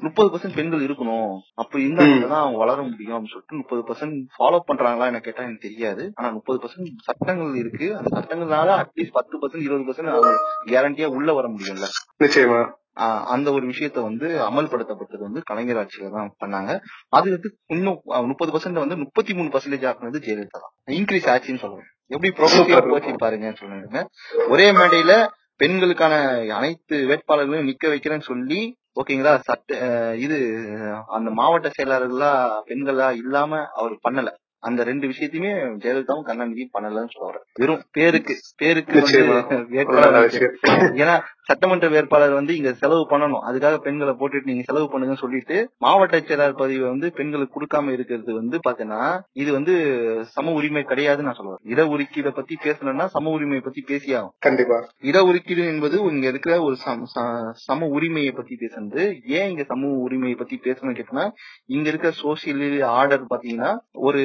முப்பது 0.00 0.28
பர்சன்ட் 0.28 0.54
பெண்கள் 0.54 0.80
இருக்கணும். 0.80 1.30
அப்ப 1.54 1.78
இருந்தா 1.78 2.02
ம். 2.02 2.08
மட்டும்தான் 2.08 2.40
அவங்க 2.40 2.58
வளர 2.58 2.82
முடியும் 2.82 3.16
அப்படின்னு 3.16 3.34
சொல்லிட்டு 3.34 3.56
முப்பது 3.56 3.82
பர்சன்ட் 3.82 4.18
ஃபாலோ 4.36 4.58
பண்றாங்களா 4.68 5.06
எனக்கு 5.06 5.20
கேட்டா 5.20 5.42
எனக்கு 5.42 5.68
தெரியாது. 5.68 6.12
ஆனா 6.14 6.30
முப்பது 6.30 6.58
பர்சன்ட் 6.58 6.90
சட்டங்கள் 6.98 7.54
இருக்கு. 7.54 7.96
அந்த 7.96 8.10
சட்டங்கள்னால 8.16 8.76
அட்லீஸ்ட் 8.82 9.10
பத்து 9.10 9.38
பர்சன்ட் 9.38 9.60
இருபது 9.60 9.86
பர்சன்ட் 9.88 10.38
கேரண்டியா 10.66 11.06
உள்ள 11.06 11.32
வர 11.32 11.48
முடியும்ல. 11.48 11.88
நிச்சயமா. 12.24 12.60
அந்த 13.24 13.52
ஒரு 13.52 13.66
விஷயத்த 13.66 14.02
வந்து 14.02 14.26
அமல்படுத்தப்பட்டது 14.46 15.18
வந்து 15.18 15.42
கலைஞர் 15.42 15.76
ஆட்சியில 15.76 16.10
தான் 16.10 16.32
பண்ணாங்க. 16.40 16.70
அது 17.08 17.30
வந்து 17.30 17.50
இன்னும் 17.66 17.98
முப்பது 18.26 18.52
பர்சன்ட் 18.52 18.72
வந்து 18.72 18.96
முப்பத்தி 18.96 19.34
மூணு 19.34 19.48
பர்சன்டேஜ் 19.48 19.86
ஆக்குனது 19.90 20.22
ஜெயலலிதா 20.24 20.58
தான். 20.58 20.74
இன்க்ரீஸ் 20.90 21.28
ஆச்சுன்னு 21.34 21.62
சொல்லுவேன் 21.64 21.90
எப்படி 22.10 22.30
Super. 22.52 22.80
போச்சு 22.90 23.14
பாருங்க 23.18 23.52
சொல்லுங்க. 23.52 24.02
ஒரே 24.48 24.70
மேடையில 24.70 25.12
பெண்களுக்கான 25.56 26.14
அனைத்து 26.52 26.96
வேட்பாளர்களையும் 27.08 27.68
நிக்க 27.68 27.86
வைக்கிறேன்னு 27.88 28.22
சொல்லி 28.22 28.60
ஓகேங்களா? 28.98 29.32
சட்ட 29.40 29.72
இது 30.18 30.36
அந்த 31.08 31.30
மாவட்ட 31.30 31.70
செயலாளர்களா 31.76 32.32
பெண்களா 32.68 33.08
இல்லாம 33.14 33.60
அவர் 33.74 33.96
பண்ணல. 34.04 34.28
அந்த 34.62 34.80
ரெண்டு 34.84 35.06
விஷயத்தையுமே 35.06 35.50
ஜெயலலிதாவும் 35.82 36.24
கருணாநிதியும் 36.26 36.72
பண்ணலன்னு 36.72 37.12
சொல்ல 37.12 37.26
வரேன் 37.28 37.44
வெறும் 37.60 37.82
பேருக்கு 37.92 38.34
பேருக்கு 38.56 39.00
ஏன்னா 41.02 41.14
சட்டமன்ற 41.48 41.88
வேட்பாளர் 41.88 42.32
வந்து 42.32 42.56
இங்க 42.56 42.72
செலவு 42.72 43.06
பண்ணணும். 43.10 43.40
அதுக்காக 43.48 43.76
பெண்களை 43.76 44.14
போட்டுட்டு 44.14 44.44
நீங்க 44.44 44.62
செலவு 44.62 44.86
பண்ணுங்கன்னு 44.86 45.16
சொல்லிட்டு 45.16 45.70
மாவட்ட 45.78 46.20
செயலாளர் 46.20 46.54
பதவியை 46.54 46.88
வந்து 46.88 47.12
பெண்களுக்கு 47.12 47.54
கொடுக்காம 47.60 47.92
இருக்கிறது 47.92 48.34
வந்து 48.34 48.60
பாத்தீங்கன்னா 48.68 49.20
இது 49.32 49.52
வந்து 49.52 49.74
சம 50.24 50.52
உரிமை 50.52 50.82
கிடையாதுன்னு 50.82 51.28
நான் 51.28 51.36
சொல்லுவேன். 51.38 51.60
இட 51.62 51.84
ஒதுக்கீடை 51.84 52.30
பத்தி 52.30 52.56
பேசணும்னா 52.62 53.04
சம 53.04 53.30
உரிமையை 53.30 53.60
பத்தி 53.60 53.84
பேசியாகும் 53.86 54.34
கண்டிப்பா. 54.38 54.88
இட 55.00 55.24
ஒதுக்கீடு 55.24 55.66
என்பது 55.66 55.96
இங்க 55.98 56.28
இருக்கிற 56.28 56.62
ஒரு 56.62 56.76
சம- 56.76 57.88
உரிமையை 57.88 58.32
பத்தி 58.32 58.56
பேசுறது. 58.60 59.20
ஏன் 59.24 59.48
இங்க 59.50 59.64
சமூக 59.64 59.98
உரிமையை 59.98 60.36
பத்தி 60.38 60.60
பேசணும்னு 60.64 60.98
கேட்டோம்னா 61.00 61.30
இங்க 61.66 61.88
இருக்க 61.88 62.12
சோசியல் 62.22 62.84
ஆர்டர் 62.84 63.24
பாத்தீங்கன்னா 63.24 63.76
ஒரு 63.92 64.22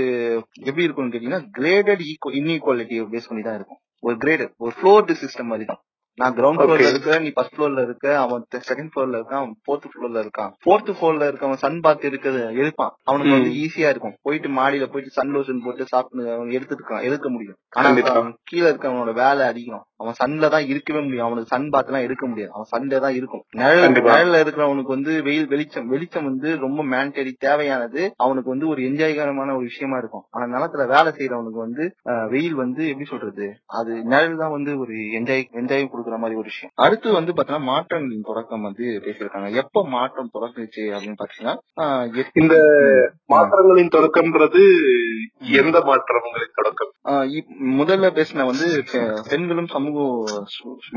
எப்படி 0.59 0.83
இருக்கும்னு 0.83 1.17
கேட்டீங்கன்னா 1.17 1.41
கிரேடட் 1.57 2.03
இன்இக்வாலிட்டி 2.29 2.95
பேஸ் 3.13 3.27
பண்ணி 3.27 3.43
தான் 3.43 3.55
இருக்கும். 3.55 3.79
ஒரு 3.99 4.15
கிரேடட் 4.15 4.51
ஒரு 4.57 4.73
ஃப்ளோர்டு 4.81 5.15
சிஸ்டம் 5.23 5.43
மாதிரி 5.43 5.65
தான் 5.65 5.81
நான் 6.17 6.35
கிரவுண்ட். 6.37 6.59
ஃப்ளோர்ல 6.59 6.89
இருக்க 6.89 7.13
நீ 7.19 7.29
ஃபர்ஸ்ட் 7.35 7.55
ஃப்ளோர்ல 7.55 7.83
இருக்க 7.83 8.07
அவன் 8.17 8.41
செகண்ட் 8.67 8.91
ஃப்ளோர்ல 8.91 9.19
இருக்கான் 9.19 9.39
அவன் 9.39 9.53
ஃபோர்த் 9.63 9.87
ஃப்ளோர்ல 9.91 10.19
இருக்கான். 10.23 10.51
ஃபோர்த் 10.63 10.91
ஃப்ளோர்ல 10.97 11.29
இருக்கவன் 11.29 11.61
சன் 11.63 11.79
பாத் 11.79 12.05
இருக்கிறது 12.09 12.41
எடுப்பான். 12.55 12.91
அவனுக்கு. 13.03 13.33
வந்து 13.35 13.53
ஈஸியா 13.61 13.89
இருக்கும். 13.89 14.15
போயிட்டு 14.21 14.49
மாடியில 14.57 14.87
போயிட்டு 14.91 15.11
சன் 15.11 15.33
லோஷன் 15.35 15.63
போட்டு 15.65 15.87
சாப்பிட்டு 15.87 16.33
அவன் 16.35 16.53
எடுத்துருக்கான் 16.57 17.05
எடுக்க 17.07 17.29
முடியும் 17.29 17.57
ஆனா 17.75 17.89
கீழே 18.43 18.67
இருக்கவனோட 18.69 19.13
வேலை 19.15 19.45
அதிகம். 19.47 19.83
அவன் 19.97 20.17
சன்ல 20.19 20.49
தான் 20.49 20.65
இருக்கவே 20.65 21.01
முடியும். 21.01 21.25
அவனுக்கு 21.25 21.51
சன் 21.53 21.69
பாத் 21.69 21.89
எல்லாம் 21.89 22.01
எடுக்க 22.01 22.23
முடியாது. 22.27 22.51
அவன் 22.53 22.71
சன்ல 22.73 22.99
தான் 22.99 23.15
இருக்கும். 23.15 23.43
நிழல். 23.57 23.95
நிழல்ல 23.99 24.41
இருக்கிறவனுக்கு 24.43 24.95
வந்து 24.97 25.21
வெயில் 25.23 25.47
வெளிச்சம் 25.47 25.87
வெளிச்சம் 25.87 26.25
வந்து 26.25 26.49
ரொம்ப 26.57 26.83
மேண்டரி 26.85 27.33
தேவையானது. 27.39 28.01
அவனுக்கு 28.17 28.49
வந்து 28.49 28.67
ஒரு 28.67 28.81
என்ஜாய்கரமான 28.83 29.55
ஒரு 29.55 29.63
விஷயமா 29.63 29.97
இருக்கும். 29.97 30.25
ஆனா 30.29 30.45
நிலத்துல 30.55 30.87
வேலை 30.87 31.11
செய்யறவனுக்கு 31.11 31.61
வந்து 31.65 31.83
வெயில் 32.29 32.55
வந்து 32.55 32.81
எப்படி 32.87 33.05
சொல்றது? 33.05 33.47
அது 33.73 33.91
நிழல் 34.05 34.37
தான் 34.37 34.51
வந்து 34.51 34.71
ஒரு 34.79 34.95
என்ஜாய் 35.19 35.45
என்ஜாய் 35.61 35.91
கொடுக்குற 36.03 36.17
மாதிரி 36.21 36.39
ஒரு 36.41 36.49
விஷயம். 36.51 36.71
அடுத்து 36.85 37.11
வந்து 37.17 37.31
பாத்தீங்கன்னா 37.35 37.69
மாற்றங்களின் 37.73 38.27
தொடக்கம் 38.29 38.65
வந்து 38.67 38.85
பேசியிருக்காங்க. 39.05 39.49
எப்ப 39.61 39.85
மாற்றம் 39.95 40.33
தொடங்குச்சு 40.33 40.83
அப்படின்னு 40.95 41.19
பாத்தீங்கன்னா 41.21 41.55
இந்த 42.41 42.55
மாற்றங்களின் 43.33 43.93
தொடக்கம்ன்றது 43.97 44.63
எந்த 45.61 45.77
மாற்றங்களின் 45.89 46.57
தொடக்கம்? 46.59 46.91
முதல்ல 47.79 48.09
பேசின 48.17 48.45
வந்து 48.51 48.67
பெண்களும் 49.31 49.71
சமூக 49.75 50.05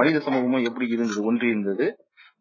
மனித 0.00 0.18
சமூகமும் 0.26 0.66
எப்படி 0.70 0.88
இருந்தது 0.96 1.22
ஒன்றி 1.30 1.46
இருந்தது 1.54 1.86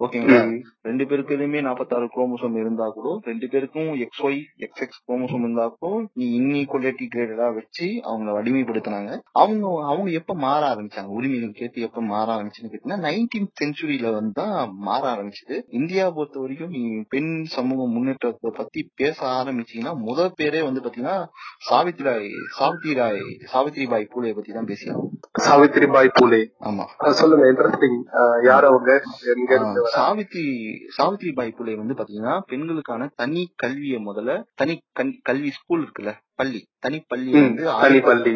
ஓகேங்களா. 0.02 0.40
ரெண்டு 0.82 1.04
பேருக்குமே 1.10 1.60
நாற்பத்தாறு 1.66 2.06
குரோமோசோம் 2.14 2.56
இருந்தா 2.62 2.86
கூட 2.96 3.12
ரெண்டு 3.30 3.46
பேருக்கும் 3.52 3.92
X 4.06 4.24
Y 4.28 4.40
X 4.66 4.82
X 4.86 5.00
chromosome 5.06 5.44
இருந்தா 5.46 5.66
கூட 5.76 5.92
நீ 6.20 6.26
இன்இக்வலிட்டி 6.40 7.06
கிரேடடா 7.14 7.48
வச்சு 7.58 7.88
அவங்க 8.04 8.32
அடிமைப்படுத்தினாங்க. 8.40 9.12
அவங்க 9.42 9.64
அவங்க 9.92 10.10
எப்ப 10.12 10.36
மாற 10.46 10.62
ஆரம்பிச்சாங்க? 10.74 11.12
உரிமைகள் 11.18 11.56
கேட்டு 11.60 11.86
எப்ப 11.88 12.02
மாற 12.12 12.28
ஆரம்பிச்சுன்னு 12.36 12.72
கேட்டீங்கன்னா 12.72 13.00
நைன்டீன் 13.08 13.50
செஞ்சுரியில 13.62 14.12
வந்து 14.14 14.34
தான் 14.34 14.58
மாற 14.80 15.04
ஆரம்பிச்சது. 15.14 15.58
இந்தியா 15.80 16.06
பொறுத்த 16.10 16.40
வரைக்கும் 16.40 16.74
நீ 16.78 16.84
பெண் 17.16 17.32
சமூக 17.56 17.88
முன்னேற்றத்தை 17.96 18.52
பத்தி 18.60 18.84
பேச 18.96 19.18
ஆரம்பிச்சீங்கன்னா 19.40 19.96
முதல் 20.02 20.36
பேரே 20.42 20.64
வந்து 20.64 20.84
பாத்தீங்கன்னா 20.86 21.18
சாவித்ரிபாய் 21.70 22.30
சாவித்ரிபாய் 22.60 23.22
சாவித்ரிபாய் 23.54 24.12
பூலே 24.14 24.34
பத்தி 24.34 24.52
தான் 24.52 24.70
பேசியாகும் 24.72 25.12
சாவித்ரிபாய் 25.48 26.16
பூலே. 26.20 26.42
ஆமா. 26.68 26.86
சொல்லுங்க 27.20 27.46
இன்ட்ரெஸ்டிங் 27.52 28.00
யார் 28.44 28.66
அவங்க? 28.66 28.92
எங்க 29.34 29.54
ஆஹ் 29.86 29.94
சாவித்ரி 29.96 30.44
சாவித்ரிபாய் 30.98 31.56
புலே 31.58 31.76
வந்து 31.76 31.94
பாத்தீங்கன்னா 31.94 32.40
பெண்களுக்கான 32.46 33.10
தனி 33.16 33.54
கல்வியை 33.56 34.06
முதல்ல 34.06 34.44
தனி 34.56 34.82
கல்- 35.00 35.20
கல்வி 35.22 35.50
ஸ்கூல் 35.50 35.84
இருக்குல்ல 35.84 36.14
பள்ளி. 36.36 36.66
தனி 36.80 37.04
பள்ளி 37.08 37.32
வந்து. 37.42 37.64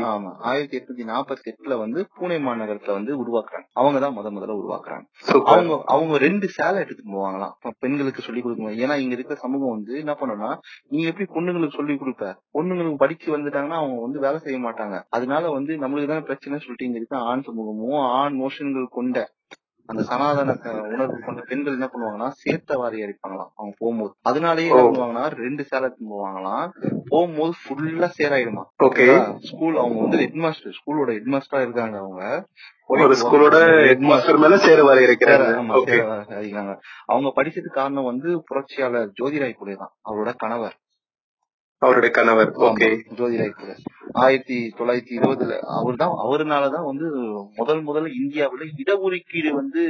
ஆமா 0.06 0.36
ஆயிரத்தி 0.39 0.78
எட்நூத்தி 0.78 1.08
நாற்பத்தி 1.08 1.47
எட்டுல 1.52 1.78
வந்து 1.78 2.08
பூனே 2.20 2.38
மாநகரத்துல 2.39 2.91
வந்து 2.91 3.14
உருவாக்குறாங்க. 3.18 3.66
அவங்கதான் 3.80 4.16
முத 4.18 4.30
முதல்ல 4.30 4.56
உருவாக்குறாங்க. 4.60 5.04
அவங்க 5.45 5.84
அவங்க 5.86 6.18
ரெண்டு 6.18 6.47
சேலை 6.47 6.80
எடுத்துட்டு 6.80 7.12
போவாங்களாம். 7.12 7.54
அப்ப 7.56 7.74
பெண்களுக்கு 7.80 8.22
சொல்லி 8.22 8.41
கொடுக்கணும் 8.41 8.78
ஏன்னா 8.78 8.97
இங்க 8.97 9.14
இருக்கிற 9.14 9.36
சமூகம் 9.36 9.70
வந்து 9.70 9.97
என்ன 9.97 10.18
பண்ணணும்னா 10.20 10.58
நீ 10.88 11.04
எப்படி 11.04 11.30
பொண்ணுங்களுக்கு 11.34 11.74
சொல்லி 11.74 11.93
கொடுப்ப? 11.93 12.34
பொண்ணுங்களுக்கு 12.54 12.95
படிச்சு 12.95 13.38
வந்துட்டாங்கன்னா 13.38 13.80
அவங்க 13.82 14.02
வந்து 14.02 14.20
வேலை 14.20 14.38
செய்ய 14.38 14.60
மாட்டாங்க. 14.60 15.02
அதனால 15.10 15.50
வந்து 15.50 15.76
நம்மளுக்கு 15.76 16.08
தான் 16.08 16.24
பிரச்சனை 16.24 16.58
சொல்லிட்டு 16.60 16.86
இங்க 16.86 16.97
இருக்க 16.97 17.18
ஆண் 17.18 17.41
சமூகமும் 17.41 18.00
ஆண் 18.02 18.41
மோஷன்கள் 18.41 18.86
கொண்ட 18.89 19.38
அந்த 19.89 20.03
சனாதன 20.03 20.55
உணர்வு 20.93 21.19
கொண்ட 21.25 21.41
பெண்கள் 21.41 21.73
என்ன 21.73 21.87
பண்ணுவாங்கன்னா 21.93 22.27
சேர்த்த 22.27 22.77
வாரி 22.77 22.97
அடிப்பாங்களாம். 23.03 23.51
அவங்க 23.55 23.75
போகும்போது. 23.77 24.11
அதனாலயே 24.29 24.67
என்ன. 24.67 24.83
பண்ணுவாங்கன்னா 24.87 25.23
ரெண்டு 25.35 25.63
சேலை 25.63 25.89
போவாங்களாம் 26.11 26.67
போகும்போது 27.07 27.53
ஃபுல்லா 27.61 28.09
சேராயிடுமா. 28.17 28.63
ஓகே. 28.83 29.07
ஸ்கூல் 29.39 29.77
அவங்க 29.77 30.01
வந்து 30.01 30.17
ஹெட் 30.17 30.39
மாஸ்டர் 30.45 30.75
ஸ்கூலோட 30.79 31.09
ஹெட் 31.15 31.31
மாஸ்டரா 31.35 31.61
இருக்காங்க 31.61 31.97
அவங்க. 31.97 32.23
ஒரு 32.85 33.15
ஸ்கூலோட 33.15 33.57
ஹெட் 33.87 34.05
மாஸ்டர் 34.11 34.37
மேல 34.37 34.57
சேர 34.57 34.83
வர. 34.83 34.99
அவங்க 37.05 37.29
படிச்சதுக்கு 37.35 37.73
காரணம் 37.79 38.09
வந்து 38.11 38.43
புரட்சியாளர் 38.45 39.11
ஜோதிராய் 39.21 39.57
புலே 39.61 39.75
தான். 39.75 39.93
அவரோட 40.09 40.33
கணவர். 40.37 40.77
அவருடைய 41.82 42.11
கணவர். 42.13 42.51
ஓகே 42.67 42.88
ஜோதிராய் 43.17 43.53
ஆயிரத்தி 44.13 44.57
தொள்ளாயிரத்தி 44.77 45.13
இருபதுல 45.17 45.57
அவர் 45.77 45.95
தான் 45.95 46.15
அவருனாலதான் 46.23 46.86
வந்து 46.86 47.07
முதல் 47.55 47.84
முதல்ல 47.88 48.09
இந்தியாவுல 48.21 48.67
இடஒதுக்கீடு 48.82 49.51
வந்து 49.51 49.84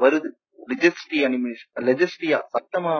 வருது. 0.00 0.30
லெஜஸ்டி 0.68 1.18
அனிமேஷ் 1.18 1.62
லெஜஸ்டியா 1.80 2.40
சட்டமா 2.52 2.92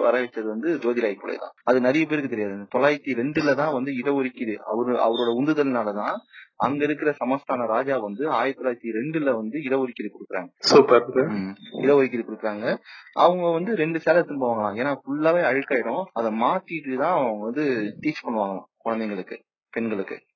வர 0.00 0.22
வச்சது 0.22 0.42
வந்து 0.42 0.76
ஜோதிராய் 0.76 1.18
புலே 1.22 1.36
தான். 1.36 1.52
அது 1.64 1.80
நிறைய 1.80 2.06
பேருக்கு 2.06 2.30
தெரியாது. 2.30 2.66
தொள்ளாயிரத்தி 2.74 3.12
ரெண்டுல 3.22 3.54
தான் 3.54 3.72
வந்து 3.72 3.92
இடஒதுக்கீடு 3.92 4.54
அவரு 4.54 4.92
அவரோட 4.94 5.30
உந்துதல்னாலதான் 5.42 6.16
அங்க 6.56 6.84
இருக்கிற 6.84 7.14
சமஸ்தான 7.24 7.66
ராஜா 7.66 7.96
வந்து 7.96 8.30
ஆயிரத்தி 8.30 8.62
தொள்ளாயிரத்தி 8.62 8.94
ரெண்டுல 8.94 9.34
வந்து 9.34 9.58
இடஒதுக்கீடு 9.58 10.10
கொடுக்குறாங்க. 10.10 10.48
சூப்பர். 10.58 11.28
ம். 11.28 11.54
இடஒதுக்கீடு 11.72 12.24
கொடுக்குறாங்க. 12.30 12.76
அவங்க 13.12 13.50
வந்து 13.50 13.74
ரெண்டு 13.74 14.00
சேலை 14.00 14.22
எடுத்துட்டு 14.22 14.46
போவாங்களாம் 14.46 14.78
ஏன்னா 14.78 14.96
ஃபுல்லாவே 15.00 15.42
அழுக்காயிடும். 15.42 16.04
அதை 16.12 16.40
மாத்திட்டு 16.40 16.96
தான் 16.96 17.12
அவங்க 17.12 17.44
வந்து 17.44 17.92
டீச் 18.00 18.24
பண்ணுவாங்களாம் 18.26 18.64
குழந்தைங்களுக்கு 18.84 19.38
பெண்களுக்கு. 19.70 20.26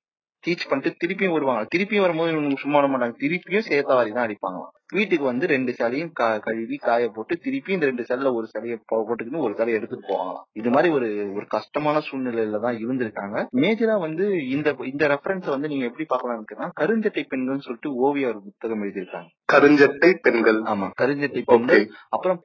டீச் 0.45 0.69
பண்ணிட்டு 0.69 0.91
திருப்பியும் 1.01 1.35
வருவாங்க. 1.37 1.63
திருப்பியும் 1.75 2.05
வரும்போது 2.05 2.31
இவங்க 2.35 2.63
சும்மா 2.63 2.79
மாட்டாங்க. 2.93 3.15
திருப்பியும் 3.25 3.67
சேத்தாவாரி 3.71 4.13
தான் 4.15 4.25
அடிப்பாங்களாம் 4.27 4.71
வீட்டுக்கு 4.97 5.25
வந்து 5.29 5.45
ரெண்டு 5.51 5.71
சேலையும் 5.77 6.11
கழுவி 6.45 6.77
காய 6.77 7.05
போட்டு 7.13 7.33
திருப்பி 7.45 7.73
இந்த 7.73 7.85
ரெண்டு 7.89 8.03
சேலைல 8.09 8.31
ஒரு 8.39 8.47
சேலையை 8.51 8.75
போட்டுக்கிட்டு 8.91 9.43
ஒரு 9.45 9.53
சேலையை 9.59 9.77
எடுத்துட்டு 9.79 10.09
போவாங்களாம். 10.09 10.43
இது 10.59 10.69
மாதிரி 10.69 10.89
ஒரு 10.97 11.07
ஒரு 11.37 11.45
கஷ்டமான 11.55 12.01
சூழ்நிலையில 12.07 12.59
தான் 12.65 12.77
இருந்திருக்காங்க. 12.83 13.37
மேஜரா 13.61 13.95
வந்து 14.05 14.25
இந்த 14.55 14.75
இந்த 14.91 15.07
ரெஃபரன்ஸ் 15.13 15.47
வந்து 15.53 15.71
நீங்க 15.71 15.87
எப்படி 15.89 16.07
பார்க்கலாம்னு 16.11 16.69
கருஞ்சட்டை 16.81 17.23
பெண்கள்னு 17.31 17.65
சொல்லிட்டு 17.67 17.91
ஓவியா 18.05 18.29
ஒரு 18.33 18.41
புத்தகம் 18.47 18.83
எழுதியிருக்காங்க. 18.85 19.29
கருஞ்சட்டை 19.53 20.11
பெண்கள். 20.27 20.59
ஆமா 20.73 20.89
கருஞ்சட்டை 21.01 21.43
பெண்கள். 21.53 21.83
அப்புறம் 22.09 22.39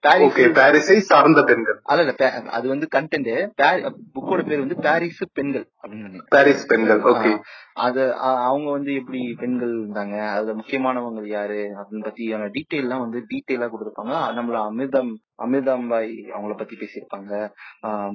பாரிஸ் 0.58 0.90
சார்ந்த 1.12 1.42
பெண்கள். 1.50 1.78
அல்ல 1.90 2.02
இல்ல 2.06 2.32
அது 2.58 2.66
வந்து 2.68 2.88
கண்டென்ட் 2.96 3.30
புக்கோட 4.16 4.40
பேர் 4.48 4.64
வந்து 4.64 4.78
பாரிஸ் 4.88 5.24
பெண்கள் 5.32 5.66
அப்படின்னு. 5.82 6.22
பாரிஸ் 6.36 6.68
பெண்கள் 6.72 7.02
ஓகே 7.12 7.32
அது 7.88 8.02
அவங்க 8.42 8.68
வந்து 8.70 8.92
எப்படி 8.94 9.20
பெண்கள் 9.34 9.72
இருந்தாங்க 9.76 10.16
அதுல 10.30 10.54
முக்கியமானவங்க 10.54 11.22
யாரு 11.28 11.60
அப்படின்னு 11.74 12.06
பத்தியான 12.06 12.48
டீட்டெயில் 12.54 12.86
எல்லாம் 12.86 13.04
வந்து 13.04 13.20
டீட்டெயிலா 13.30 13.68
கொடுத்திருப்பாங்க 13.68 14.16
நம்மள 14.36 14.60
அமிர்தம் 14.64 15.12
அமிர்தாம்பாய் 15.44 16.12
அவங்கள 16.36 16.54
பத்தி 16.56 16.76
பேசியிருப்பாங்க. 16.82 17.32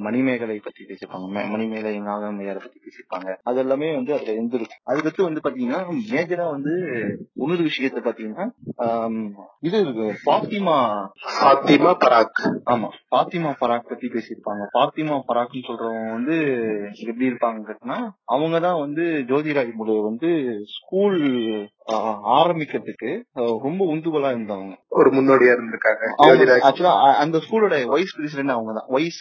மணிமேகலை 0.05 0.57
பத்தி 0.65 0.82
பேசியிருப்பாங்க. 0.89 1.49
மணிமேகலை 1.53 1.99
நாகம்மையார 2.01 2.57
பத்தி 2.65 2.80
பேசியிருப்பாங்க. 2.86 3.30
அது 3.43 3.59
எல்லாமே 3.63 3.89
வந்து 3.95 4.13
அதுல 4.13 4.34
இருந்திருக்கு. 4.38 4.78
அதுக்கடுத்து 4.91 5.28
வந்து 5.28 5.43
பாத்தீங்கன்னா 5.45 5.80
மேஜரா 6.13 6.49
வந்து 6.55 6.74
இன்னொரு 7.34 7.63
விஷயத்த 7.69 8.01
பாத்தீங்கன்னா 8.07 8.47
இது 9.67 9.82
இருக்கு. 9.82 10.07
பாத்திமா 10.32 10.78
ஃபாத்திமா 11.38 11.91
பராக். 12.03 12.41
ஆமா. 12.74 12.89
பாத்திமா 13.15 13.51
பராக் 13.63 13.89
பத்தி 13.91 14.07
பேசியிருப்பாங்க. 14.15 14.63
பாத்திமா 14.80 15.15
பராக்னு 15.30 15.67
சொல்றவங்க 15.69 16.11
வந்து 16.17 16.38
எப்படி 17.05 17.30
இருப்பாங்க 17.30 17.61
கேட்டினா 17.69 17.97
அவங்க 18.36 18.59
தான் 18.67 18.80
வந்து 18.80 19.03
ஜோதிராய் 19.32 19.71
முழு 19.80 19.95
வந்து 20.09 20.30
ஸ்கூல் 20.76 21.21
ஆரம்பிக்கிறதுக்கு 22.38 23.09
ரொம்ப 23.65 23.82
உந்துகோலா 23.93 24.30
இருந்தவங்க. 24.36 24.76
ஒரு 24.99 25.09
முன்னோடியா 25.15 25.53
இருந்திருக்காங்க. 25.55 26.03
ஜோதிராஜ் 26.26 26.65
ஆக்சுவலா 26.67 26.93
அந்த 27.22 27.38
ஸ்கூலோட 27.43 27.76
வைஸ் 27.91 28.16
பிரசிடென்ட் 28.18 28.55
அவங்க 28.55 28.72
தான் 28.78 28.88
வைஸ் 28.95 29.20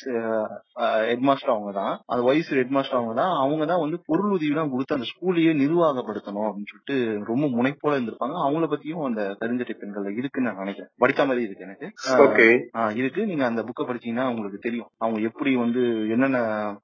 ஹெட் 1.08 1.24
மாஸ்டர் 1.28 1.52
அவங்க 1.54 1.72
தான் 1.78 1.92
அந்த 2.08 2.22
வைஸ் 2.28 2.50
ஹெட் 2.58 2.74
மாஸ்டர் 2.76 2.98
அவங்க 2.98 3.14
தான் 3.20 3.32
அவங்க 3.42 3.64
தான் 3.70 3.82
வந்து 3.84 3.98
பொருள் 4.08 4.34
உதவி 4.36 4.52
தான் 4.58 4.72
கொடுத்து 4.72 4.96
அந்த 4.96 5.08
ஸ்கூலையே 5.10 5.52
நிர்வாகப்படுத்தணும் 5.62 6.46
அப்படின்னு 6.48 6.70
சொல்லிட்டு 6.72 6.96
ரொம்ப 7.30 7.44
முனைப்போல 7.56 7.96
இருந்திருப்பாங்க. 7.96 8.36
அவங்கள 8.46 8.66
பத்தியும் 8.72 9.06
அந்த 9.08 9.22
கருஞ்சட்டை 9.40 9.76
பெண்கள் 9.80 10.18
இருக்குன்னு 10.20 10.48
நான் 10.48 10.62
நினைக்கிறேன். 10.62 10.90
படித்த 11.02 11.26
மாதிரி 11.28 11.46
இருக்கு 11.46 11.66
எனக்கு. 11.68 11.86
இருக்கு. 13.02 13.26
நீங்க 13.30 13.44
அந்த 13.46 13.62
புக்கை 13.68 13.84
படிச்சீங்கன்னா 13.88 14.26
உங்களுக்கு 14.32 14.60
தெரியும். 14.66 14.90
அவங்க 15.04 15.20
எப்படி 15.28 15.52
வந்து 15.56 15.82
என்னென்ன 16.14 16.38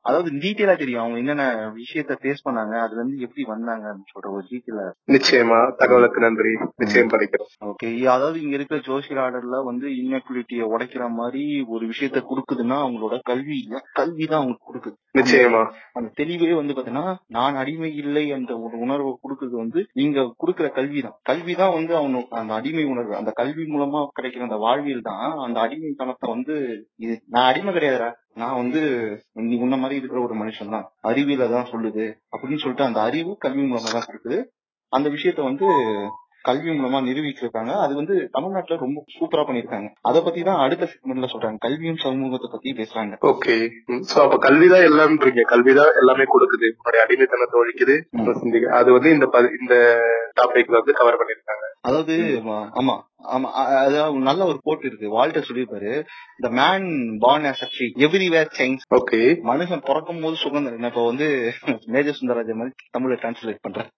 அதாவது 0.08 0.30
டீட்டெயிலா 0.44 0.76
தெரியும். 0.82 1.02
அவங்க 1.04 1.18
என்னென்ன 1.22 1.44
விஷயத்த 1.78 2.18
ஃபேஸ் 2.22 2.44
பண்ணாங்க 2.46 2.74
அதுல 2.84 3.00
இருந்து 3.00 3.24
எப்படி 3.26 3.44
வந்தாங்க 3.52 3.86
அப்படின்னு 3.90 4.14
சொல்ற 4.14 4.34
ஒரு 4.36 4.46
டீட்டெயில 4.52 4.82
நிச்சயமா. 5.08 5.60
தகவலுக்கு 5.82 6.24
நன்றி. 6.26 6.52
நிச்சயம் 6.82 7.12
படிக்கிறோம். 7.14 7.50
ஓகே 7.70 7.88
அதாவது 8.16 8.36
இங்க 8.44 8.54
இருக்கிற 8.58 8.80
சோசியல் 8.88 9.22
ஆர்டர்ல 9.24 9.58
வந்து 9.70 9.86
இன்எக்வலிட்டியை 10.00 10.64
உடைக்கிற 10.98 11.18
மாதிரி 11.20 11.42
ஒரு 11.74 11.84
விஷயத்த 11.90 12.18
கொடுக்குதுன்னா 12.28 12.76
அவங்களோட 12.84 13.14
கல்வி 13.30 13.54
இல்ல 13.64 13.76
கல்வி 13.98 14.24
தான் 14.26 14.40
அவங்களுக்கு 14.40 14.68
கொடுக்குது. 14.68 14.96
நிச்சயமா. 15.18 15.60
அந்த 15.96 16.08
தெளிவே 16.20 16.50
வந்து 16.60 16.74
பாத்தீங்கன்னா 16.76 17.06
நான் 17.36 17.58
அடிமை 17.62 17.90
இல்லை 18.02 18.24
என்ற 18.36 18.52
ஒரு 18.64 18.74
உணர்வை 18.84 19.12
கொடுக்குறது 19.24 19.56
வந்து 19.62 19.80
நீங்க 20.00 20.24
கொடுக்கிற 20.42 20.68
கல்வி 20.78 21.00
தான் 21.06 21.16
கல்வி 21.30 21.54
தான் 21.54 21.74
வந்து 21.78 21.92
அவனுக்கு 22.00 22.36
அந்த 22.40 22.52
அடிமை 22.58 22.84
உணர்வு. 22.92 23.14
அந்த 23.20 23.32
கல்வி 23.40 23.64
மூலமா 23.74 24.02
கிடைக்கிற 24.18 24.46
அந்த 24.48 24.58
வாழ்வியல் 24.66 25.08
தான் 25.10 25.26
அந்த 25.46 25.58
அடிமைத்தனத்தை 25.66 26.28
வந்து 26.34 26.56
இது. 27.04 27.16
நான் 27.34 27.48
அடிமை 27.50 27.72
கிடையாதுடா. 27.74 28.10
நான் 28.42 28.58
வந்து 28.62 28.80
நீ 29.48 29.54
உன்ன 29.64 29.76
மாதிரி 29.76 30.00
இருக்கிற 30.00 30.20
ஒரு 30.26 30.34
மனுஷன் 30.42 30.74
தான் 30.76 30.88
அறிவியல 31.10 31.50
தான் 31.56 31.70
சொல்லுது. 31.72 32.06
அப்படின்னு 32.32 32.62
சொல்லிட்டு 32.64 32.88
அந்த 32.88 33.00
அறிவு 33.00 33.32
கல்வி 33.46 33.62
மூலமா 33.62 33.92
தான் 33.96 34.08
கொடுக்குது. 34.08 34.38
அந்த 34.92 35.08
விஷயத்த 35.14 35.40
வந்து 35.42 35.66
கல்வி 36.42 36.70
மூலமா 36.70 36.98
நிரூபிச்சிருக்காங்க. 37.08 37.72
அது 37.72 37.94
வந்து 37.94 38.28
தமிழ்நாட்டுல 38.32 38.80
ரொம்ப 38.80 39.04
சூப்பரா 39.18 39.44
பண்ணிருக்காங்க. 39.48 39.88
அத 40.00 40.22
பத்தி 40.22 40.42
தான் 40.42 40.58
அடுத்த 40.58 40.88
செக்மெண்ட்ல 40.92 41.28
சொல்றாங்க 41.32 41.56
கல்வியும் 41.58 41.96
சமூகத்தை 41.96 42.48
பத்தி 42.52 42.72
பேசுறாங்க. 42.72 43.16
ஓகே. 43.20 43.56
சோ 44.10 44.18
அப்ப 44.18 44.38
கல்விதான் 44.38 44.86
எல்லாம்ன்றீங்க. 44.90 45.40
கல்விதான் 45.40 45.92
எல்லாமே 45.94 46.24
கொடுக்குது. 46.34 46.68
உங்களுடைய 46.76 47.04
அடிமைத்தனத்தை 47.04 47.60
ஒழிக்குது. 47.62 47.96
அது 48.70 48.92
வந்து 48.92 49.10
இந்த 49.10 49.26
இந்த 49.60 49.74
டாபிக்ல 50.40 50.70
வந்து 50.70 50.92
கவர் 50.92 51.20
பண்ணிருக்காங்க. 51.20 51.64
அதாவது 51.80 52.16
ஆமா. 52.82 52.96
ஆமா 53.24 53.48
அதாவது 53.82 54.20
நல்ல 54.26 54.40
ஒரு 54.44 54.58
கோட் 54.64 54.84
இருக்கு. 54.84 55.06
வால்டர் 55.08 55.46
சொல்லியிருப்பாரு 55.46 55.92
the 56.40 56.48
man 56.58 56.86
born 57.18 57.46
as 57.50 57.62
a 57.62 57.68
everywhere 58.06 58.52
change 58.58 58.84
okay 58.98 59.20
மனுஷன் 59.48 59.84
பிறக்கும் 59.84 60.22
போது 60.22 60.36
சுதந்திரம் 60.36 60.88
இப்ப 60.90 61.04
வந்து 61.06 61.26
மேஜர் 61.94 62.18
சுந்தரராஜன் 62.18 62.60
மாதிரி 62.60 62.74
தமிழ்ல 62.94 63.18
டிரான்ஸ்லேட் 63.22 63.64
பண்றேன். 63.66 63.90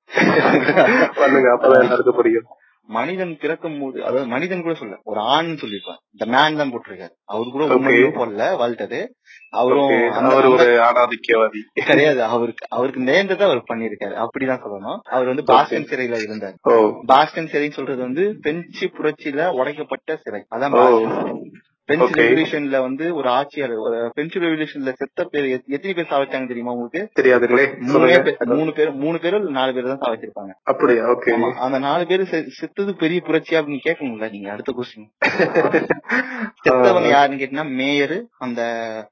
பண்ணுங்க 1.21 1.49
அப்பதான் 1.55 1.85
எல்லாருக்கும் 1.85 2.19
புரியும். 2.21 2.49
மனிதன் 2.89 3.37
பிறக்கும் 3.37 3.81
போது 3.81 4.01
அதாவது 4.03 4.27
மனிதன் 4.27 4.63
கூட 4.63 4.75
சொல்ல 4.75 4.99
ஒரு 5.05 5.21
ஆண் 5.21 5.47
சொல்லியிருப்பான் 5.47 6.01
இந்த 6.11 6.39
மேன் 6.39 6.57
தான் 6.57 6.73
போட்டிருக்காரு. 6.73 7.11
அவரு 7.25 7.51
கூட. 7.51 7.67
உண்மையும் 7.67 8.15
போடல 8.15 8.57
வாழ்த்தது. 8.57 9.09
அவரும் 9.51 10.11
அவர் 10.11 10.45
ஒரு 10.45 10.65
ஆணாதிக்கவாதி. 10.65 11.61
கிடையாது. 11.87 12.23
அவருக்கு 12.25 12.67
அவருக்கு 12.69 13.01
நேர்ந்ததை 13.01 13.43
அவர் 13.43 13.63
பண்ணிருக்காரு 13.69 14.27
அப்படிதான் 14.27 14.63
சொல்லணும். 14.65 14.99
அவர் 15.03 15.27
வந்து 15.27 15.45
பாஸ்டன் 15.45 15.85
சிறையில 15.85 16.23
இருந்தார். 16.23 16.55
ஓ 16.63 16.93
பாஸ்டன் 17.07 17.45
சிறைன்னு 17.45 17.71
சொல்றது 17.71 18.01
வந்து 18.01 18.37
பிரெஞ்சு 18.41 18.87
புரட்சியில 18.87 19.53
உடைக்கப்பட்ட 19.53 20.17
சிறை. 20.17 20.45
அதான் 20.51 21.39
பிரெஞ்சு. 21.91 22.17
ரெவல்யூஷன்ல 22.21 22.79
வந்து 22.81 23.05
ஒரு 23.15 23.29
ஆட்சியாளர் 23.31 23.81
ஒரு 23.81 23.99
பிரெஞ்சு 24.15 24.41
ரெவல்யூஷன்ல 24.41 24.93
செத்த 24.97 25.25
பேர் 25.27 25.47
எத்- 25.51 25.69
எத்தனை 25.69 25.95
பேர் 25.95 26.11
சாவச்சாங்க 26.11 26.49
தெரியுமா 26.49 26.75
உங்களுக்கு? 26.75 27.03
தெரியாதுங்களே 27.19 27.67
மூணே 27.89 28.17
பேர் 28.75 28.93
மூணு 29.01 29.19
பேர் 29.19 29.39
நாலு 29.53 29.75
பேர் 29.75 29.91
தான் 29.91 30.03
சாவச்சிருப்பாங்க 30.03 30.53
அப்படியா? 30.65 31.05
ஓகே 31.13 31.35
அந்த 31.61 31.79
நாலு 31.81 32.05
பேர் 32.07 32.25
செத்தது 32.59 32.95
பெரிய 32.97 33.21
புரட்சியா 33.27 33.61
அப்படின்னு 33.61 33.87
கேட்கணும்ல 33.87 34.29
நீங்க 34.31 34.51
அடுத்த 34.51 34.73
கொஸ்டின் 34.73 35.09
செத்தவங்க 36.61 37.09
யாருன்னு 37.09 37.41
கேட்டீங்கன்னா 37.41 37.71
மேயரு 37.77 38.17
அந்த 38.39 38.61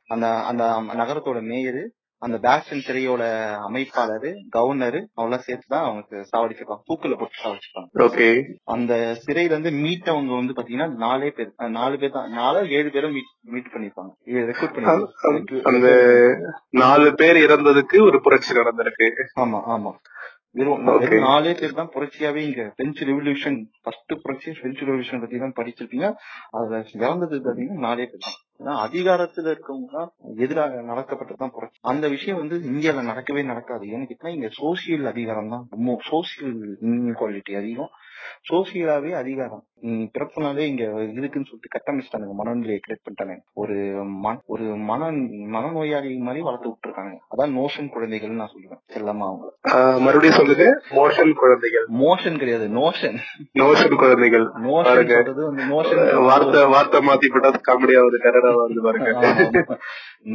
அந்த 0.09 0.26
அந்த 0.49 0.64
நகரத்தோட 0.97 1.41
மேயரு 1.49 1.83
அந்த 2.22 2.36
பேஸ்டன் 2.38 2.84
சிறையோட 2.86 3.22
அமைப்பாளரு 3.66 4.30
கவர்னரு 4.52 5.00
அவெல்லாம் 5.16 5.44
சேர்த்துதான் 5.46 5.84
அவங்களுக்கு 5.84 6.18
சாவடிச்சிருப்பாங்க 6.30 6.82
தூக்குல 6.88 7.16
போட்டு 7.16 7.42
சாவடிச்சிருப்பாங்க 7.42 8.02
ஓகே. 8.06 8.28
அந்த 8.66 8.92
சிறையில 9.24 9.54
இருந்து 9.54 9.72
மீட்டவங்க 9.84 10.32
வந்து 10.34 10.56
பாத்தீங்கன்னா 10.56 10.88
நாலே 10.96 11.30
பேர் 11.30 11.52
நாலு 11.76 11.98
பேர் 11.98 12.10
தான் 12.10 12.30
நாலோ 12.32 12.62
ஏழு 12.70 12.90
பேரும் 12.90 13.16
மீட் 13.48 13.72
பண்ணிருப்பாங்க. 13.72 14.10
ரெக்ரூட் 14.50 14.80
அந்த 15.64 15.88
நாலு 16.78 17.14
பேர் 17.14 17.44
இறந்ததுக்கு 17.46 17.98
ஒரு 18.02 18.20
புரட்சி 18.20 18.52
நடந்திருக்கு. 18.52 19.08
ஆமா 19.36 19.60
ஆமா. 19.66 19.92
வெறும் 20.59 20.84
நாலே 21.26 21.52
பேர் 21.61 21.78
தான் 21.78 21.90
புரட்சியாவே 21.94 22.40
இங்க 22.48 22.62
பிரெஞ்சு 22.76 23.02
ரெவல்யூஷன் 23.04 23.59
ஃபர்ஸ்ட் 23.82 24.14
புரட்சி 24.22 24.50
பிரெஞ்சு 24.61 24.86
ரெவல்யூஷன் 24.86 25.20
பத்தி 25.20 25.38
தான் 25.38 25.56
படிச்சிருப்பீங்க. 25.59 26.06
அதுல 26.50 26.80
இறந்தது 27.04 27.38
பாத்தீங்கன்னா 27.46 27.84
நாலே 27.86 28.06
பேர் 28.12 28.24
தான். 28.26 28.38
ஏன்னா 28.61 28.74
அதிகாரத்துல 28.86 29.52
இருக்கவங்க 29.54 29.90
தான் 29.92 30.11
எதிராக 30.36 30.80
நடக்கப்பட்டதுதான் 30.82 31.54
புரட்சி. 31.56 31.78
அந்த 31.82 32.09
விஷயம் 32.09 32.38
வந்து 32.38 32.56
இந்தியால 32.72 33.04
நடக்கவே 33.11 33.44
நடக்காது. 33.44 33.86
ஏன்னு 33.86 34.09
கேட்டா 34.12 34.28
இங்க 34.28 34.50
சோசியல் 34.62 35.06
அதிகாரம் 35.12 35.48
தான். 35.48 35.66
ரொம்ப 35.70 35.98
சோசியல் 36.11 36.56
இன்இக்வாலிட்டி 36.88 37.54
அதிகம். 37.56 37.92
சோசியலாவே 38.50 39.10
அதிகாரம். 39.14 39.64
பிறப்புனாலே 40.14 40.62
இங்க 40.70 40.84
இருக்குன்னு 41.18 41.48
சொல்லிட்டு 41.48 41.72
கட்டமைச்சிட்டாங்க 41.74 42.32
மனநிலையை 42.32 42.78
கிரியேட் 42.84 43.02
பண்ணிட்டாங்க 43.04 43.34
ஒரு 43.54 43.74
ஒரு 44.46 44.64
மன 44.88 45.10
மனநோயாளி 45.54 46.10
மாதிரி 46.18 46.40
வளர்த்து 46.42 46.70
விட்டுருக்காங்க 46.70 47.12
அதான் 47.32 47.54
நோஷன் 47.58 47.90
குழந்தைகள் 47.90 48.38
நான் 48.40 48.52
சொல்லுவேன். 48.54 48.80
செல்லமா 48.94 49.26
அவங்க 49.28 49.46
மறுபடியும் 50.06 50.38
சொல்லுங்க. 50.38 50.66
மோஷன் 50.90 51.32
குழந்தைகள். 51.32 51.86
மோஷன் 52.02 52.38
கிடையாது. 52.38 52.68
நோஷன் 52.80 53.18
நோஷன் 53.62 53.96
குழந்தைகள். 54.02 54.46
நோஷன் 54.68 55.12
வந்து 55.30 55.46
நோஷன் 55.72 56.02
வார்த்தை 56.28 56.64
வார்த்தை 56.74 57.00
மாத்தி 57.08 57.28
போட்டா 57.34 57.52
காமெடியா 57.70 58.02
ஒரு 58.08 58.18
கரடா 58.26 58.52
வந்து 58.62 58.82
பாருங்க. 58.82 59.12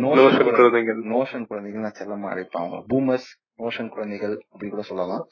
நோஷன் 0.05 0.53
குழந்தைகள். 0.59 1.01
நோஷன் 1.15 1.47
குழந்தைகள் 1.47 1.85
நான் 1.87 1.99
செல்லமா 2.01 2.29
அழைப்பாங்க 2.33 2.83
பூமர்ஸ் 2.93 3.29
நோஷன் 3.63 3.89
குழந்தைகள் 3.89 4.35
அப்படி 4.51 4.69
கூட 4.71 4.83
சொல்லலாம். 4.91 5.25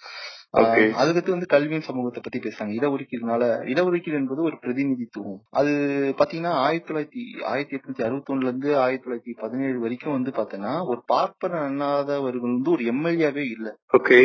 அதுக்கடுத்து 0.53 1.29
வந்து 1.29 1.45
கல்வியின் 1.45 1.81
சமூகத்தை 1.81 2.21
பத்தி 2.21 2.39
பேசுறாங்க. 2.39 2.77
இடஒதுக்கீடுனால 2.77 3.43
இடஒதுக்கீடு 3.71 4.13
என்பது 4.13 4.41
ஒரு 4.41 4.59
பிரதிநிதித்துவம். 4.59 5.39
அது 5.49 5.71
பாத்தீங்கன்னா 6.17 6.47
ஆயிரத்தி 6.47 6.93
தொள்ளாயிரத்தி 6.93 7.43
ஆயிரத்தி 7.43 7.75
எட்நூத்தி 7.75 8.05
அறுபத்தி 8.05 8.33
ஒண்ணுல 8.33 8.41
இருந்து 8.41 8.77
ஆயிரத்தி 8.77 9.07
தொள்ளாயிரத்தி 9.07 9.39
பதினேழு 9.41 9.79
வரைக்கும் 9.79 10.11
வந்து 10.11 10.31
பாத்தீங்கன்னா 10.31 10.85
ஒரு 10.87 11.03
பார்ப்பன 11.05 11.69
அண்ணாதவர்கள் 11.69 12.39
வந்து 12.39 12.71
ஒரு 12.71 12.83
எம்எல்ஏவே 12.83 13.43
இல்ல. 13.51 13.77
ஓகே. 13.97 14.19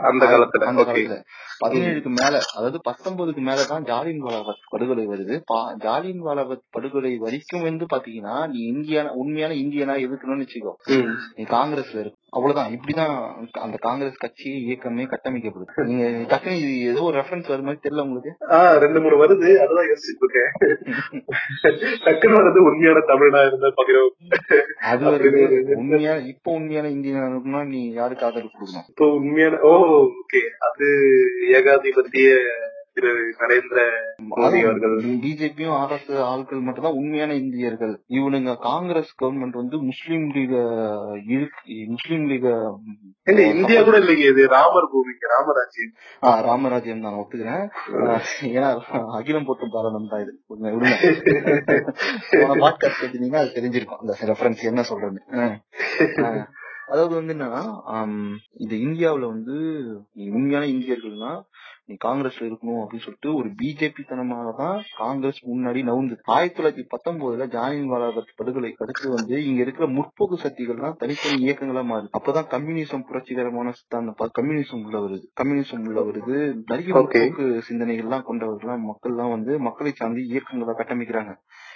அந்த 0.00 0.26
காலத்துல. 0.26 0.64
அந்த 0.64 0.82
காலத்துல. 0.84 1.22
பதினேழுக்கு 1.64 2.08
மேல 2.08 2.38
அதாவது 2.56 2.80
பத்தொன்பதுக்கு 2.88 3.42
மேலதான் 3.48 3.82
ஜாலியன் 3.82 4.22
வாலாபாத் 4.22 4.62
படுகொலை 4.68 5.06
வருது. 5.06 5.40
ஜாலியன் 5.76 6.22
வாலாபாத் 6.24 6.66
படுகொலை 6.70 7.16
வரைக்கும் 7.16 7.62
வந்து 7.62 7.86
பாத்தீங்கன்னா 7.94 8.48
நீ 8.48 8.72
இந்தியான 8.72 9.08
உண்மையான 9.08 9.54
இந்தியனா 9.54 9.96
எதுக்கணும்னு 9.98 10.46
வச்சுக்கோ. 10.46 10.72
நீ 11.34 11.44
காங்கிரஸ்ல 11.44 12.00
இருக்கு 12.00 12.16
அவ்வளவுதான். 12.30 12.72
இப்படிதான் 12.72 13.14
அந்த 13.58 13.76
காங்கிரஸ் 13.80 14.16
கட்சி 14.16 14.50
இயக்கமே 14.68 15.04
கட்டமைக்கப்படுது. 15.12 15.84
நீங்க 15.90 16.04
டக்குனு 16.30 16.56
இது 16.62 16.72
ஏதோ 16.90 17.02
ஒரு 17.02 17.16
ரெஃபரன்ஸ் 17.18 17.48
வர 17.48 17.60
மாதிரி 17.62 17.82
தெரியல 17.84 18.04
உங்களுக்கு? 18.06 18.32
ஆஹ் 18.56 18.76
ரெண்டு 18.78 19.00
மூணு 19.00 19.16
வருது. 19.24 19.48
அதுதான் 19.64 19.88
யோசிச்சுட்டு 19.90 20.24
இருக்கேன். 20.24 20.50
டக்குன்னு 22.04 22.38
வருது 22.40 22.62
உண்மையான 22.70 23.04
தமிழனா 23.12 23.42
இருந்தா 23.46 23.72
பகிரும் 23.80 24.14
அது 24.92 25.04
வருது 25.10 25.42
உண்மையான 25.74 26.18
இப்ப 26.32 26.52
உண்மையான 26.52 26.88
இந்தியனா 26.88 27.66
நீ 27.66 27.82
யாருக்கு 27.92 28.26
ஆதரவு 28.26 28.50
கொடுக்கணும்? 28.54 28.86
இப்போ 28.88 29.06
உண்மையான 29.20 29.60
ஓ 29.60 29.72
ஓகே. 30.06 30.42
அது 30.68 30.86
ஏகாதிபத்திய 31.52 32.30
திரு 32.98 33.10
நரேந்திர 33.40 33.80
மோடி 34.30 34.58
அவர்கள். 34.64 34.94
பிஜேபியும் 35.24 35.74
ஆர்எஸ் 35.74 36.18
ஆட்கள் 36.22 36.58
மட்டும் 36.58 36.82
தான் 36.82 36.92
உண்மையான 36.92 37.34
இந்தியர்கள். 37.34 38.00
இவனுங்க 38.08 38.58
காங்கிரஸ் 38.58 39.14
கவர்மெண்ட் 39.22 39.56
வந்து 39.60 39.82
முஸ்லீம் 39.82 40.30
லீக 40.30 40.52
முஸ்லீம் 41.88 42.28
லீக 42.28 42.46
ஏங்க 43.26 43.54
இந்தியா 43.54 43.82
கூட 43.82 43.98
இல்லைங்க 43.98 44.26
இது. 44.28 44.48
ராமர் 44.48 44.88
பூமிக்கு 44.92 45.28
ராமராஜ்யம். 45.28 45.92
ஆ, 46.22 46.40
ராமராஜ்யம் 46.40 46.98
நான் 46.98 47.14
ஒத்துக்கிறேன். 47.14 47.64
ஏன்னா 48.42 48.70
அகிலம் 49.18 49.46
போட்டும் 49.46 49.72
பாரதம் 49.72 50.08
தான் 50.10 50.20
இது. 50.20 50.32
விடுங்க 50.48 50.96
பாட்காஸ்ட் 52.64 53.34
அது 53.34 53.52
தெரிஞ்சிருக்கும். 53.54 54.00
அந்த 54.00 54.16
ரெஃபரன்ஸ் 54.26 54.62
என்ன 54.62 54.82
சொல்றது. 54.82 55.20
அதாவது 56.88 57.14
வந்து 57.14 57.34
என்னன்னா 57.34 58.36
இந்த 58.52 58.74
இந்தியாவுல 58.74 59.26
வந்து 59.26 59.52
நீ 60.12 60.28
உண்மையான 60.28 60.66
இந்தியர்கள்னா 60.66 61.44
நீ 61.84 61.96
காங்கிரஸ்ல 62.04 62.40
இருக்கணும் 62.40 62.84
அப்படின்னு 62.84 62.98
சொல்லிட்டு 62.98 63.34
ஒரு 63.34 63.48
பிஜேபி 63.62 63.96
தனமாகதான் 64.08 64.80
காங்கிரஸ் 64.96 65.46
முன்னாடி 65.48 65.82
நவுந்தது. 65.82 66.18
ஆயிரத்தி 66.22 66.62
தொள்ளாயிரத்தி 66.62 66.86
பத்தொன்பதுல 66.86 67.46
ஜாலியன் 67.46 67.90
வாலாபாத் 67.90 68.34
படுகொலைக்கு 68.42 68.74
அடுத்து 68.76 69.10
வந்து 69.10 69.44
இங்க 69.44 69.62
இருக்கிற 69.62 69.88
முற்போக்கு 69.88 70.36
சக்திகள்லாம் 70.42 70.96
தனித்தனி 70.96 71.46
இயக்கங்களா 71.46 71.82
மாறுது. 71.82 72.08
அப்பதான் 72.18 72.46
கம்யூனிசம் 72.46 73.06
புரட்சிகரமான 73.06 73.70
சித்தாந்தம் 73.70 74.14
கம்யூனிசம் 74.40 74.84
உள்ள 74.84 74.98
வருது. 74.98 75.22
கம்யூனிசம் 75.42 75.86
உள்ள 75.86 76.00
வருது. 76.00 76.54
நிறைய. 76.66 76.94
முற்போக்கு 76.94 77.62
சிந்தனைகள்லாம் 77.70 78.24
கொண்டவர்கள்லாம் 78.28 78.82
மக்கள்லாம் 78.86 79.30
வந்து 79.30 79.58
மக்களை 79.58 79.92
சார்ந்து 79.92 80.26
இயக்கங்களை 80.26 80.74
கட்டமைக்கிறாங்க. 80.74 81.34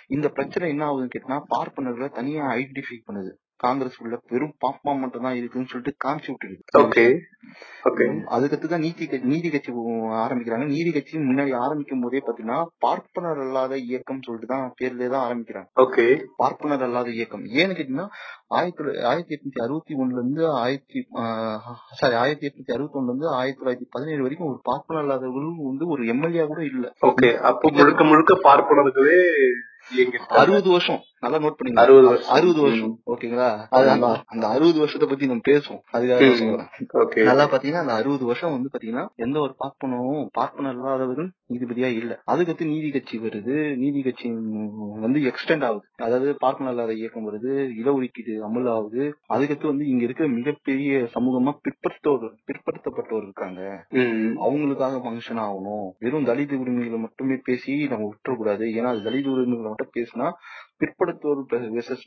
இந்த 0.09 0.29
பிரச்சனை 0.29 0.69
என்ன 0.69 0.91
ஆகுதுன்னு 0.91 1.09
கேட்டா 1.09 1.47
பார்ப்பனர்களை 1.57 2.09
தனியா 2.09 2.45
ஐடென்டிஃபை 2.45 3.03
பண்ணுது. 3.07 3.31
காங்கிரஸ் 3.63 4.01
உள்ள 4.03 4.19
வெறும் 4.29 4.57
பாப்பா 4.65 4.93
மட்டும் 4.99 5.23
தான் 5.23 5.39
இருக்குன்னு 5.41 5.71
சொல்லிட்டு 5.73 5.95
காமிச்சு 6.05 6.31
ஓகே. 7.85 8.05
அதுக்கடுத்து 8.35 8.67
தான் 8.67 8.81
நீதி 8.81 9.05
நீதி 9.23 9.49
கட்சி 9.51 9.71
ஆரம்பிக்கிறாங்க. 10.25 10.67
நீதி 10.67 10.91
கட்சி 10.91 11.15
முன்னாடி 11.31 11.53
ஆரம்பிக்கும் 11.57 12.03
போதே 12.03 12.23
பாத்தீங்கன்னா 12.27 12.59
பார்ப்பனர் 12.79 13.41
அல்லாத 13.41 13.79
இயக்கம் 13.89 14.23
சொல்லிட்டு 14.23 14.51
தான் 14.55 14.67
பேர்லயே 14.81 15.09
தான் 15.09 15.25
ஆரம்பிக்கிறாங்க. 15.27 15.69
ஓகே. 15.75 16.05
பார்ப்பனர் 16.37 16.83
அல்லாத 16.83 17.11
இயக்கம். 17.11 17.45
ஏன்னு 17.61 17.77
கேட்டீங்கன்னா 17.79 18.09
ஆயிரத்தி 18.59 18.78
தொள்ளாயிரத்தி 18.78 19.07
ஆயிரத்தி 19.11 19.34
எட்நூத்தி 19.36 19.62
அறுபத்தி 19.66 19.94
ஒண்ணுல 19.94 20.20
இருந்து 20.22 20.44
ஆயிரத்தி 20.62 21.00
சாரி 22.00 22.14
ஆயிரத்தி 22.14 22.48
எட்நூத்தி 22.48 22.74
அறுபத்தி 22.76 22.98
ஒண்ணுல 22.98 23.12
இருந்து 23.12 23.28
ஆயிரத்தி 23.40 23.61
தொள்ளாயிரத்தி 23.61 23.88
பதினேழு 23.90 24.24
வரைக்கும் 24.26 24.50
ஒரு 24.53 24.61
பார்ப்பனர் 24.62 25.03
அல்லாதவர்கள் 25.05 25.68
வந்து 25.70 25.86
ஒரு 25.88 26.07
எம்எல்ஏ 26.07 26.46
கூட 26.46 26.62
இல்ல. 26.64 26.92
ஓகே 27.11 27.30
அப்போ 27.50 27.70
முழுக்க 27.80 28.05
முழுக்க 28.05 28.40
பார்ப்பனர்களே 28.48 29.20
அறுபது 30.40 30.68
வருஷம். 30.70 31.00
நல்லா 31.20 31.38
நோட் 31.38 31.57
பண்ணீங்க 31.59 31.80
60 31.80 32.05
வருஷம். 32.09 32.30
அறுபது 32.34 32.61
வருஷம். 32.61 32.92
ஓகேங்களா? 33.12 33.48
அது 33.76 33.88
அந்த 33.90 34.07
அந்த 34.26 34.44
அறுபது 34.46 34.78
வருஷத்தை 34.78 35.07
பத்தி 35.09 35.26
நம்ம 35.26 35.44
பேசுவோம். 35.48 35.80
அதுக்காக 35.92 36.28
சொல்றேன். 36.40 37.26
நல்லா 37.28 37.44
பாத்தீங்கன்னா 37.44 37.82
அந்த 37.84 37.94
அறுபது 37.94 38.24
வருஷம் 38.24 38.50
வந்து 38.50 38.70
பாத்தீங்கன்னா 38.72 39.05
எந்த 39.16 39.40
ஒரு 39.40 39.55
பார்ப்பனும் 39.59 40.28
பார்ப்பனர் 40.32 40.76
இல்லாதவர்கள் 40.76 41.28
நீதிபதியா 41.53 41.90
இல்ல. 42.00 42.12
அதுக்கடுத்து 42.32 42.70
நீதி 42.74 42.90
கட்சி 42.90 43.18
வருது. 43.18 43.57
நீதி 43.76 44.03
கட்சி 44.03 44.30
வந்து 45.05 45.20
எக்ஸ்டெண்ட் 45.30 45.66
ஆகுது. 45.68 45.86
அதாவது 46.07 46.34
பார்ப்பனர் 46.38 46.74
இல்லாத 46.74 46.94
இயக்கம் 47.03 47.28
வருது. 47.30 47.53
இடஒதுக்கீடு 47.82 48.34
அமல் 48.43 48.68
ஆகுது 48.70 49.05
அதுக்கடுத்து 49.28 49.66
வந்து 49.66 49.86
இங்க 49.86 50.03
இருக்கிற 50.03 50.28
மிகப்பெரிய 50.28 51.09
சமூகமா 51.14 51.53
பிற்படுத்தோர் 51.66 52.26
பிற்படுத்தப்பட்டோர் 52.47 53.22
இருக்காங்க. 53.22 53.61
அவங்களுக்காக 54.47 54.99
ஃபங்க்ஷன் 55.05 55.40
ஆகணும். 55.47 55.86
வெறும் 55.99 56.26
தலித் 56.26 56.57
உரிமைகளை 56.57 56.99
மட்டுமே 56.99 57.36
பேசி 57.45 57.86
நம்ம 57.86 58.09
விட்டுறக்கூடாது. 58.12 58.66
ஏன்னா 58.76 58.90
அது 58.93 59.11
தலித் 59.11 59.32
உரிமைகளை 59.34 59.72
மட்டும் 59.72 59.95
பேசினா 59.95 60.28
பிற்படுத்தோர் 60.83 61.41
வெர்சஸ் 61.74 62.05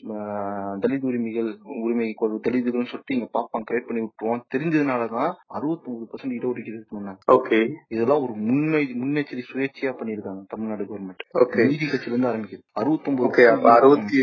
தலித் 0.84 1.06
உரிமைகள் 1.06 1.50
உரிமை 1.80 2.08
கொள் 2.14 2.34
தலிதுகள்னு 2.46 2.92
சொல்லிட்டு 2.92 3.16
இங்க 3.16 3.28
பாப்பான் 3.34 3.66
கிரியேட் 3.68 3.88
பண்ணி 3.88 4.02
விட்டுருவோம் 4.02 4.44
தெரிஞ்சதுனாலதான் 4.56 5.30
அறுபத்தி 5.58 5.90
ஒன்பது 5.92 6.10
பர்சன்ட் 6.12 6.36
இடஒதுக்கீடு 6.38 6.80
சொன்னாங்க 6.90 7.20
ஓகே 7.36 7.60
இதெல்லாம் 7.88 8.24
ஒரு 8.26 8.34
முன்னே 8.46 8.82
முன்னெச்சரி 9.02 9.44
சுயேட்சையா 9.50 9.94
பண்ணிருக்காங்க 10.00 10.44
தமிழ்நாடு 10.48 10.86
கவர்மெண்ட் 10.86 11.24
ஓகே 11.42 11.66
நீதி 11.66 11.86
கட்சியில 11.86 12.14
இருந்து 12.14 12.32
ஆரம்பிக்குது. 12.32 12.64
அறுபத்தி 12.74 13.24
ஓகே 13.28 13.46
அப்ப 13.52 13.70
அறுபத்தி 13.76 14.20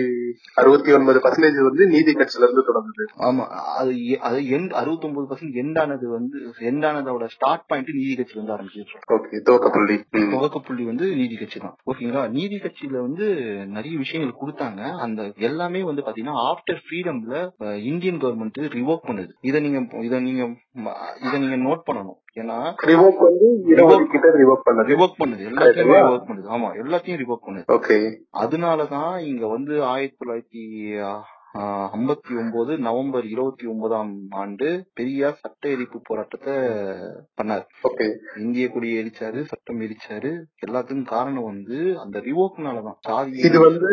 அறுபத்தி 0.55 0.93
ஒன்பது 0.93 1.19
பர்சன்டேஜ் 1.19 1.61
வந்து 1.63 1.87
நீதி 1.87 2.13
கட்சியில 2.13 2.47
இருந்து 2.47 2.67
தொடங்குது. 2.69 3.07
ஆமா 3.29 3.45
அது 3.77 3.93
அது 4.29 4.39
எண்ட் 4.57 4.75
அறுபத்தி 4.81 5.09
ஒன்பது 5.09 5.29
பர்சன்ட் 5.31 5.59
எண்டானது 5.63 6.07
வந்து 6.11 6.39
எண்டானதோட 6.71 7.27
ஸ்டார்ட் 7.35 7.67
பாயிண்ட் 7.67 7.93
நீதி 7.95 8.15
கட்சியில 8.15 8.39
இருந்து 8.39 8.57
ஆரம்பிக்குது. 8.57 9.01
ஓகே 9.15 9.43
துவக்கப்புள்ளி. 9.49 9.97
ம். 10.17 10.31
துவக்க 10.31 10.59
புள்ளி 10.61 10.85
வந்து 10.85 11.07
நீதி 11.17 11.37
கட்சி 11.37 11.61
தான். 11.61 11.77
ஓகேங்களா 11.87 12.25
நீதி 12.31 12.57
கட்சியில 12.59 12.97
வந்து 13.01 13.27
நிறைய 13.73 13.95
விஷயங்கள் 13.99 14.39
கொடுத்தாங்க. 14.43 14.83
அந்த 15.07 15.33
எல்லாமே 15.49 15.83
வந்து 15.83 16.03
பாத்தீங்கன்னா 16.07 16.37
ஆஃப்டர் 16.49 16.81
ஃப்ரீடம்ல 16.87 17.37
இந்தியன் 17.83 18.21
கவர்மெண்ட் 18.25 18.61
ரிவோக் 18.79 19.07
பண்ணுது. 19.07 19.33
இத 19.41 19.61
நீங்க 19.61 19.81
இத 20.01 20.21
நீங்க 20.21 20.45
இத 21.23 21.39
நீங்க 21.39 21.57
நோட் 21.57 21.89
பண்ணணும். 21.91 22.19
ஏன்னா 22.35 22.59
ரிவோக் 22.91 23.19
வந்து 23.25 23.47
ரிவோக் 23.69 24.67
பண்ணது. 24.69 24.91
ரிவோக் 24.93 25.19
பண்ணுது. 25.23 25.43
எல்லாத்தையும். 25.49 25.91
ரிவோக் 25.93 26.29
பண்ணுது. 26.29 26.47
ஆமா 26.55 26.69
எல்லாத்தையும் 26.83 27.21
ரிவோக் 27.23 27.47
பண்ணுது. 27.47 27.67
ஓகே 27.77 27.99
அதனாலதான் 28.45 29.19
இங்க 29.31 29.47
வந்து 29.47 29.85
ஆயிரத்தி 29.85 30.19
தொள்ளாயிரத்தி 30.19 30.63
ஐம்பத்தி 31.55 32.39
ஒன்பது 32.39 32.79
நவம்பர் 32.79 33.25
இருபத்தி 33.25 33.67
ஒன்பதாம் 33.67 34.13
ஆண்டு 34.31 34.87
பெரியார் 34.95 35.39
சட்ட 35.41 35.69
எரிப்பு 35.69 36.01
போராட்டத்தை 36.03 36.55
பண்ணார். 37.37 37.65
இந்திய 38.37 38.69
கொடியை 38.69 39.05
எரிச்சாரு 39.05 39.43
சட்டம் 39.43 39.81
எரிச்சாரு. 39.81 40.31
எல்லாத்துக்கும் 40.67 41.03
காரணம் 41.05 41.45
வந்து 41.45 41.99
அந்த 41.99 42.19
ரிவோக்னாலதான் 42.19 42.99
சாதி 43.01 43.37
இது 43.39 43.61
வந்து 43.61 43.91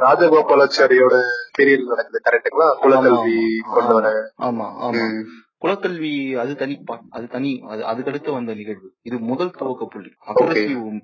ராஜகோபாலாச்சாரியோட 0.00 1.16
பீரியட் 1.58 1.90
நடக்குது 1.92 2.20
கரெக்டுங்களா 2.28 2.68
குலக்கல்வி 2.82 3.38
ஆமா 4.40 4.66
ஆமா. 4.80 5.06
குலக்கல்வி 5.64 6.10
அது 6.42 6.52
தனி 6.56 6.74
அது 7.10 7.26
தனி 7.26 7.50
அது 7.68 7.82
அதுக்கடுத்து 7.92 8.32
வந்த 8.32 8.54
நிகழ்வு. 8.54 8.88
இது 9.02 9.18
முதல் 9.30 9.50
துவக்க 9.50 9.86
புள்ளி. 9.86 10.10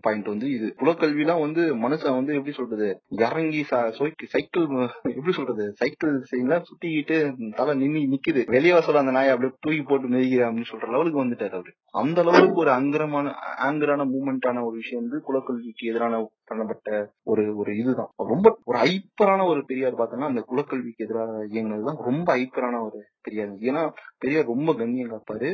பாயிண்ட் 0.00 0.26
வந்து 0.26 0.50
இது. 0.50 0.74
குலக்கல்விலாம் 0.80 1.40
வந்து 1.40 1.62
மனுஷன் 1.76 2.18
வந்து 2.18 2.32
எப்படி 2.34 2.55
சொல்றது? 2.59 2.88
இறங்கி 3.09 3.62
சைக்கிள் 3.64 4.66
எப்படி 5.02 5.32
சொல்றது? 5.32 5.72
சைக்கிள் 5.74 6.20
செய்யலாம் 6.32 6.62
சுத்திக்கிட்டு 6.68 7.16
தலை 7.57 7.74
நின்னு 7.74 8.02
நிக்குது. 8.14 8.42
வெளியே 8.46 8.80
சொல்ல 8.80 9.00
அந்த 9.00 9.14
நாயை 9.18 9.30
அப்படியே 9.30 9.57
தூக்கி 9.61 9.82
போட்டு 9.82 10.09
மிதிக்கிறேன் 10.09 10.48
அப்படின்னு 10.48 10.72
சொல்ற 10.72 10.90
லெவலுக்கு 10.90 11.24
வந்துட்டாரு 11.24 11.55
அவரு. 11.59 11.72
அந்த 12.02 12.18
அளவுக்கு 12.24 12.61
ஒரு 12.64 12.70
அங்கரமான 12.70 13.34
ஆங்கரான 13.66 14.07
மூமெண்டான 14.14 14.62
ஒரு 14.66 14.76
விஷயம் 14.82 15.05
வந்து 15.05 15.18
குலக்கல்விக்கு 15.28 15.88
எதிரான 15.90 16.14
பண்ணப்பட்ட 16.49 16.88
ஒரு 17.24 17.57
ஒரு 17.57 17.70
இதுதான். 17.78 18.11
ரொம்ப 18.16 18.59
ஒரு 18.64 18.78
ஐப்பரான 18.84 19.47
ஒரு 19.47 19.64
பெரியார் 19.64 19.99
பார்த்தோம்னா 19.99 20.30
அந்த 20.30 20.45
குலக்கல்விக்கு 20.49 21.05
எதிராக 21.05 21.47
இயங்குனதுதான் 21.51 22.03
ரொம்ப 22.03 22.36
ஐப்பரான 22.36 22.80
ஒரு 22.84 22.99
பெரியார். 23.22 23.53
ஏன்னா 23.61 23.82
பெரியார் 24.18 24.45
ரொம்ப 24.45 24.74
கண்ணியம் 24.74 25.12
காப்பாரு. 25.12 25.51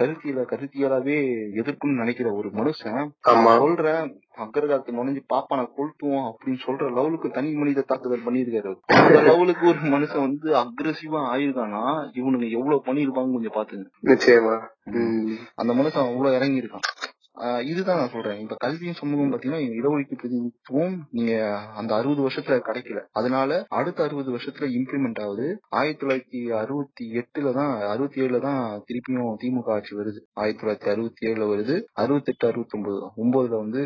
கருத்தியல 0.00 0.44
கருத்தியலாவே 0.52 1.16
எதிர்க்கும்னு 1.60 2.00
நினைக்கிற 2.02 2.32
ஒரு 2.32 2.48
மனுஷன் 2.50 3.10
சொல்ற 3.60 3.86
அக்கரகாலத்து 4.36 4.94
நுழைஞ்சு 4.94 5.20
பாப்பான 5.26 5.60
கொளுத்துவோம் 5.74 6.28
அப்படின்னு 6.28 6.60
சொல்ற 6.66 6.84
லெவலுக்கு 6.92 7.30
தனி 7.30 7.52
மனித 7.52 7.84
தாக்குதல் 7.86 8.24
பண்ணியிருக்காரு 8.26 8.68
அவரு. 8.68 8.80
அந்த 9.00 9.20
லெவலுக்கு 9.22 9.64
ஒரு 9.66 9.80
மனுஷன் 9.94 10.24
வந்து 10.26 10.48
அக்ரெசிவா 10.62 11.20
ஆயிருக்கானா 11.34 11.82
இவனுங்க 12.14 12.48
எவ்வளவு 12.50 12.86
பண்ணிருப்பாங்க 12.86 13.34
கொஞ்சம் 13.36 13.56
பாத்துங்க 13.58 13.86
நிச்சயமா. 14.06 14.56
அந்த 15.54 15.72
மனுஷன் 15.72 16.06
அவ்வளவு 16.06 16.36
இறங்கி 16.36 16.62
இருக்கான் 16.62 16.86
இதுதான் 17.64 17.98
நான் 17.98 18.10
சொல்றேன். 18.10 18.40
இப்ப 18.40 18.54
கல்வியும் 18.58 18.94
சமூகம் 18.94 19.32
பாத்தீங்கன்னா 19.32 19.62
இடஒதுக்கீடு 19.78 20.20
பிரதிநிதித்துவம் 20.20 20.96
நீங்க 21.10 21.32
அந்த 21.74 21.94
அறுபது 21.94 22.22
வருஷத்துல 22.26 22.58
கிடைக்கல. 22.68 23.00
அதனால 23.12 23.64
அடுத்த 23.68 24.04
அறுபது 24.04 24.32
வருஷத்துல 24.36 24.68
இம்ப்ளிமெண்ட் 24.78 25.20
ஆகுது. 25.22 25.46
ஆயிரத்தி 25.70 26.06
தொள்ளாயிரத்தி 26.06 26.52
அறுபத்தி 26.52 27.06
எட்டுல 27.20 27.52
தான் 27.52 27.80
அறுபத்தி 27.88 28.20
ஏழுல 28.20 28.40
தான் 28.40 28.62
திருப்பியும் 28.88 29.40
திமுக 29.42 29.70
ஆட்சி 29.70 29.96
வருது. 29.96 30.20
ஆயிரத்தி 30.34 30.62
தொள்ளாயிரத்தி 30.62 30.90
அறுபத்தி 30.90 31.26
ஏழுல 31.26 31.46
வருது. 31.54 31.76
அறுபத்தி 31.94 32.32
எட்டு 32.32 32.48
அறுபத்தி 32.48 32.78
ஒன்பது 32.78 32.98
ஒன்பதுல 33.16 33.56
வந்து 33.56 33.82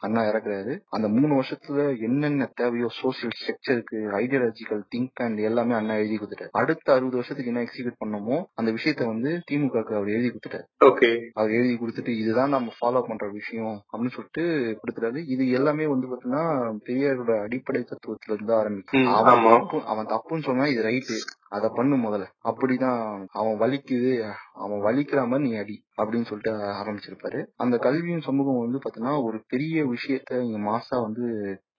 அண்ணா 0.00 0.22
இறக்குறாரு. 0.22 0.80
அந்த 0.88 1.08
மூணு 1.08 1.32
வருஷத்துல 1.40 2.00
என்னென்ன 2.00 2.50
தேவையோ 2.54 2.88
சோசியல் 3.02 3.34
ஸ்ட்ரக்சருக்கு 3.38 3.98
ஐடியாலஜிக்கல் 4.20 4.82
திங்க் 4.96 5.22
அண்ட் 5.24 5.38
எல்லாமே 5.38 5.74
அண்ணா 5.74 5.94
எழுதி 5.94 6.16
கொடுத்துட்டாரு. 6.16 6.48
அடுத்த 6.50 6.92
அறுபது 6.92 7.16
வருஷத்துக்கு 7.16 7.52
என்ன 7.52 7.64
எக்ஸிக்யூட் 7.66 8.00
பண்ணமோ 8.04 8.44
அந்த 8.54 8.70
விஷயத்த 8.70 9.06
வந்து 9.06 9.42
திமுகக்கு 9.50 9.94
அவர் 9.94 10.08
எழுதி 10.08 10.28
கொடுத்துட்டாரு. 10.28 10.66
ஓகே 10.84 11.10
அவர் 11.32 11.50
எழுதி 11.50 11.74
கொடுத்துட்டு 11.74 12.08
இதுதான் 12.08 12.48
நம்ம 12.48 12.72
ஃபாலோ 12.80 13.02
பண்ற 13.06 13.28
விஷயம் 13.30 13.82
அப்படின்னு 13.92 14.14
சொல்லிட்டு 14.16 14.44
கொடுத்துட்டாரு. 14.82 15.22
இது 15.26 15.50
எல்லாமே 15.50 15.86
வந்து 15.86 16.06
பாத்தீங்கன்னா 16.06 16.44
பெரியாரோட 16.86 17.42
அடிப்படை 17.42 17.84
தத்துவத்துல 17.88 18.32
இருந்து 18.32 18.54
ஆரம்பிக்கும். 18.54 19.06
அவன். 19.06 19.44
தப்பு 19.44 19.82
அவன் 19.84 20.06
தப்புன்னு 20.06 20.42
சொன்னா 20.42 20.66
இது 20.66 20.82
ரைட்டு 20.82 21.16
அத 21.48 21.68
பண்ணு 21.68 21.96
முதல்ல. 21.96 22.26
அப்படிதான் 22.44 23.00
அவன் 23.32 23.56
வலிக்குது 23.60 24.12
அவன் 24.54 24.80
வலிக்கிற 24.80 25.20
மாதிரி 25.28 25.48
நீ 25.48 25.56
அடி 25.56 25.76
அப்படின்னு 26.02 26.28
சொல்லிட்டு 26.30 26.52
ஆரம்பிச்சிருப்பாரு. 26.80 27.40
அந்த 27.56 27.76
கல்வியும் 27.78 28.20
சமூகம் 28.20 28.58
வந்து 28.58 28.78
பாத்தீங்கன்னா 28.78 29.24
ஒரு 29.24 29.40
பெரிய 29.48 29.84
விஷயத்த 29.86 30.40
இங்க 30.42 30.58
மாசா 30.70 30.96
வந்து 31.02 31.24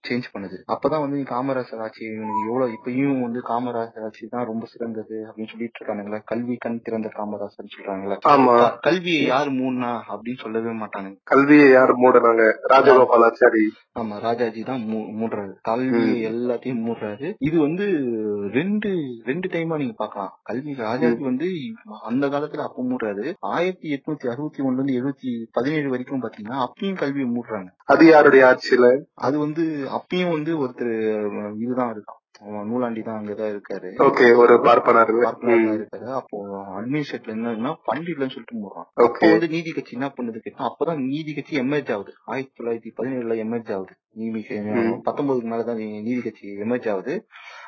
சேஞ்ச் 0.07 0.27
பண்ணுது. 0.33 0.57
அப்பதான் 0.73 1.03
வந்து 1.03 1.17
காமராசர் 1.31 1.81
ஆட்சி 1.85 2.05
எவ்வளவு 2.47 2.75
இப்பயும் 2.75 3.21
வந்து 3.21 3.39
காமராசர் 3.47 4.03
ஆட்சி 4.03 4.27
தான் 4.27 4.45
ரொம்ப 4.45 4.65
சிறந்தது 4.65 5.25
அப்படின்னு 5.27 5.51
சொல்லிட்டு 5.51 5.79
இருக்கானுங்களா. 5.79 6.19
கல்வி 6.25 6.55
கண் 6.57 6.81
திறந்த 6.81 7.09
காமராசர் 7.17 7.73
சொல்றாங்கல்ல. 7.75 8.17
ஆமா. 8.33 8.55
கல்வியை 8.81 9.23
யாரு 9.23 9.51
மூணா 9.51 9.91
அப்படின்னு 10.11 10.39
சொல்லவே 10.39 10.69
மாட்டானுங்க. 10.69 11.17
கல்வியை 11.23 11.69
யார் 11.69 11.93
மூடினாங்க 11.95 12.45
ராஜகோபாலாச்சாரி 12.63 13.65
ஆமா 13.99 14.19
ராஜாஜி 14.19 14.63
தான் 14.63 14.83
மூடுறாரு. 15.19 15.53
கல்வியை 15.61 16.31
எல்லாத்தையும் 16.31 16.83
மூடுறாரு. 16.85 17.35
இது 17.39 17.59
வந்து 17.59 17.85
ரெண்டு 18.51 18.89
ரெண்டு 19.23 19.47
டைமா 19.47 19.77
நீங்க 19.77 19.93
பாக்கலாம் 19.97 20.33
கல்வி 20.43 20.73
ராஜாஜி 20.73 21.23
வந்து 21.23 21.47
அந்த 22.01 22.27
காலத்துல 22.27 22.57
அப்ப 22.57 22.83
மூடுறாரு. 22.83 23.33
ஆயிரத்தி 23.39 23.87
எட்நூத்தி 23.95 24.27
அறுபத்தி 24.27 24.63
ஒண்ணுல 24.63 24.77
இருந்து 24.79 24.97
எழுபத்தி 24.99 25.45
பதினேழு 25.51 25.89
வரைக்கும் 25.89 26.23
பாத்தீங்கன்னா 26.23 26.59
அப்பயும் 26.67 26.95
கல்வியை 26.95 27.29
மூடுறாங்க. 27.29 27.69
அது 27.85 28.05
யாருடைய 28.05 28.43
ஆட்சியில? 28.45 28.87
அது 29.15 29.39
வந்து 29.39 29.63
அப்பயும் 29.97 30.33
வந்து 30.35 30.51
ஒருத்தர் 30.63 30.95
இதுதான் 31.57 31.93
இருக்கான். 31.95 32.15
அவன் 32.41 32.67
நூலாண்டி 32.69 33.01
தான் 33.03 33.17
அங்கதான் 33.19 33.51
இருக்காரு. 33.53 33.89
ஓகே 34.07 34.25
ஒரு 34.37 34.61
பார்ப்பனர். 34.61 35.09
இருக்காரு. 35.15 36.05
அப்போ 36.19 36.37
அட்மினிஸ்ட்ரேட்ல 36.77 37.33
என்னன்னா 37.35 37.71
பண்டிட்லன்னு 37.87 38.35
சொல்லிட்டு 38.35 38.61
போடுறான். 38.65 38.87
அப்போ 38.93 39.29
வந்து 39.31 39.47
நீதி 39.47 39.71
கட்சி 39.71 39.97
என்ன 39.97 40.13
பண்ணுது 40.17 40.37
கேட்டா 40.37 40.67
அப்பதான் 40.69 41.01
நீதி 41.05 41.33
கட்சி 41.33 41.59
எமர்ஜ் 41.59 41.91
ஆகுது. 41.93 42.13
ஆயிரத்தி 42.25 42.55
தொள்ளாயிரத்தி 42.57 42.91
பதினேழுல 42.99 43.35
எமர்ஜ் 43.45 43.71
ஆகுது. 43.73 43.93
நீதி. 44.11 44.41
பத்தொன்பதுக்கு 45.07 45.49
மேலதான் 45.53 45.81
நீதி 46.03 46.21
கட்சி 46.21 46.47
எமர்ஜ் 46.49 46.89
ஆகுது. 46.91 47.15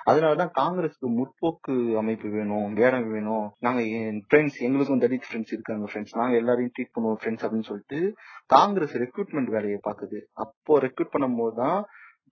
அதனாலதான் 0.09 0.53
காங்கிரஸுக்கு 0.59 1.09
முற்போக்கு 1.17 1.95
அமைப்பு 1.97 2.29
வேணும் 2.29 2.73
வேடம் 2.73 3.11
வேணும். 3.11 3.51
நாங்க 3.59 3.81
ஃப்ரெண்ட்ஸ் 4.29 4.59
எங்களுக்கும் 4.59 5.01
தலித் 5.01 5.27
ஃப்ரெண்ட்ஸ் 5.29 5.55
இருக்காங்க 5.57 5.91
ஃப்ரெண்ட்ஸ் 5.91 6.17
நாங்க 6.17 6.37
எல்லாரையும் 6.37 6.71
ட்ரீட் 6.77 6.95
பண்ணுவோம் 6.97 7.19
ஃப்ரெண்ட்ஸ் 7.21 7.45
அப்படின்னு 7.45 7.69
சொல்லிட்டு 7.71 7.99
காங்கிரஸ் 8.45 8.95
ரெக்ரூட்மெண்ட் 8.97 9.51
வேலையை 9.57 9.79
பாக்குது 9.89 10.19
அப்போ 10.33 10.79
ரெக்ரூட் 10.79 11.13
பண்ணும்போது 11.17 11.55
தான் 11.55 11.81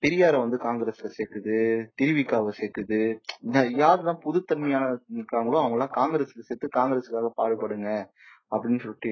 பெரியார 0.02 0.40
வந்து 0.40 0.58
காங்கிரஸ்ல 0.58 1.10
சேர்க்குது 1.18 1.86
திருவிக்காவை 2.02 2.52
சேர்க்குது. 2.62 3.20
இந்த- 3.42 3.64
யாரெல்லாம் 3.64 4.20
புதுத்தன்மையான 4.26 4.98
இருக்காங்களோ 5.14 5.64
அவங்க 5.64 5.72
எல்லாம் 5.72 5.92
காங்கிரஸ்ல 5.96 6.40
சேர்த்து 6.40 6.70
காங்கிரஸுக்காக 6.76 7.30
பாடுபடுங்க 7.38 8.10
அப்படின்னு 8.52 8.80
சொல்லிட்டு 8.80 9.10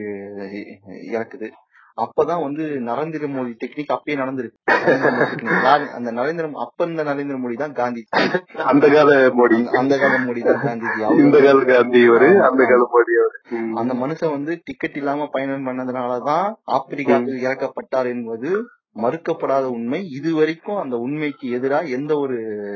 இறக்குது. 1.11 1.49
அப்பதான் 2.01 2.41
வந்து 2.41 2.63
நரேந்திர 2.63 3.27
மோடி 3.27 3.55
டெக்னிக் 3.63 3.95
அப்பயே 3.95 4.15
நடந்திருக்கு. 4.15 5.89
அந்த 5.89 6.11
நரேந்திர 6.11 6.51
அப்ப 6.51 6.85
இருந்த 6.85 7.03
நரேந்திர 7.03 7.37
மோடி 7.37 7.53
தான் 7.53 7.73
காந்தி. 7.73 8.05
அந்த 8.55 8.89
கால 8.89 9.27
மோடி. 9.27 9.65
அந்த- 9.65 9.97
கால 9.97 10.19
மோடி 10.19 10.43
தான் 10.43 10.61
காந்திஜி. 10.63 11.17
இந்த 11.23 11.41
கால 11.41 11.63
காந்தி 11.63 12.09
இவரு 12.09 12.39
அந்த 12.39 12.63
கால 12.63 12.89
மோடி. 12.93 13.15
அந்த 13.73 13.93
மனுஷன் 13.93 14.31
வந்து 14.31 14.61
டிக்கெட் 14.63 14.95
இல்லாம 14.95 15.27
பயணம் 15.27 15.67
பண்ணதுனாலதான் 15.67 16.53
ஆப்பிரிக்காவில் 16.63 17.43
இறக்கப்பட்டார் 17.43 18.05
என்பது 18.05 18.65
மறுக்கப்படாத 18.97 19.63
உண்மை 19.63 20.09
இது 20.09 20.35
வரைக்கும் 20.35 20.75
அந்த 20.75 20.97
உண்மைக்கு 20.97 21.49
எதிரா 21.49 21.89
எந்த 21.89 22.17
ஒரு 22.17 22.35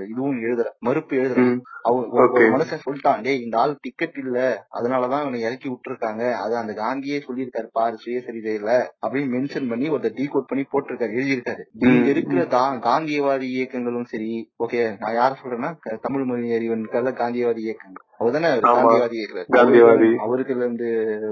இதுவும் 0.09 0.43
எழுதல 0.43 0.65
மறுப்பு 0.79 1.15
எழுதல. 1.15 1.55
ம். 1.55 1.61
அவ- 1.83 2.07
ஒரு 2.07 2.31
Okay. 2.31 2.43
மனுஷன் 2.43 2.79
சொல்லிட்டான் 2.85 3.21
டேய் 3.21 3.41
இந்த 3.41 3.59
ஆள் 3.59 3.77
டிக்கெட் 3.81 4.17
இல்ல. 4.17 4.67
அதனாலதான் 4.73 5.19
அவனை 5.19 5.41
இறக்கி 5.41 5.69
விட்டுருக்காங்க. 5.69 6.33
அது 6.33 6.55
அந்த 6.55 6.73
காந்தியே 6.73 7.21
சொல்லியிருக்காரு. 7.27 7.67
பாரு 7.71 7.97
சுயசரிதையில 8.05 8.87
அப்படின்னு 9.07 9.29
மென்ஷன் 9.31 9.69
பண்ணி 9.69 9.89
ஒரு 9.89 10.13
டீகோட் 10.15 10.43
பண்ணி 10.47 10.65
போட்டிருக்காரு 10.73 11.09
எழுதியிருக்காரு. 11.09 11.61
இங்க 11.73 12.09
இருக்கிற 12.09 12.43
காந்தியவாதி 12.43 13.41
இயக்கங்களும் 13.41 14.03
சரி 14.03 14.51
ஓகே 14.67 14.95
நான் 14.99 15.15
யார 15.15 15.45
சொல்றேன்னா 15.45 15.97
தமிழ் 16.01 16.23
மொழி 16.23 16.49
அறிவனுக்கால 16.49 17.11
காந்தியவாதி 17.11 17.57
இயக்கங்கள். 17.57 18.05
அவர்தானே 18.21 18.49
இயக்குறாரு. 19.17 19.45
காந்தியவாதி. 19.51 20.09
அவருக்கு 20.17 20.55
இருந்து 20.55 20.87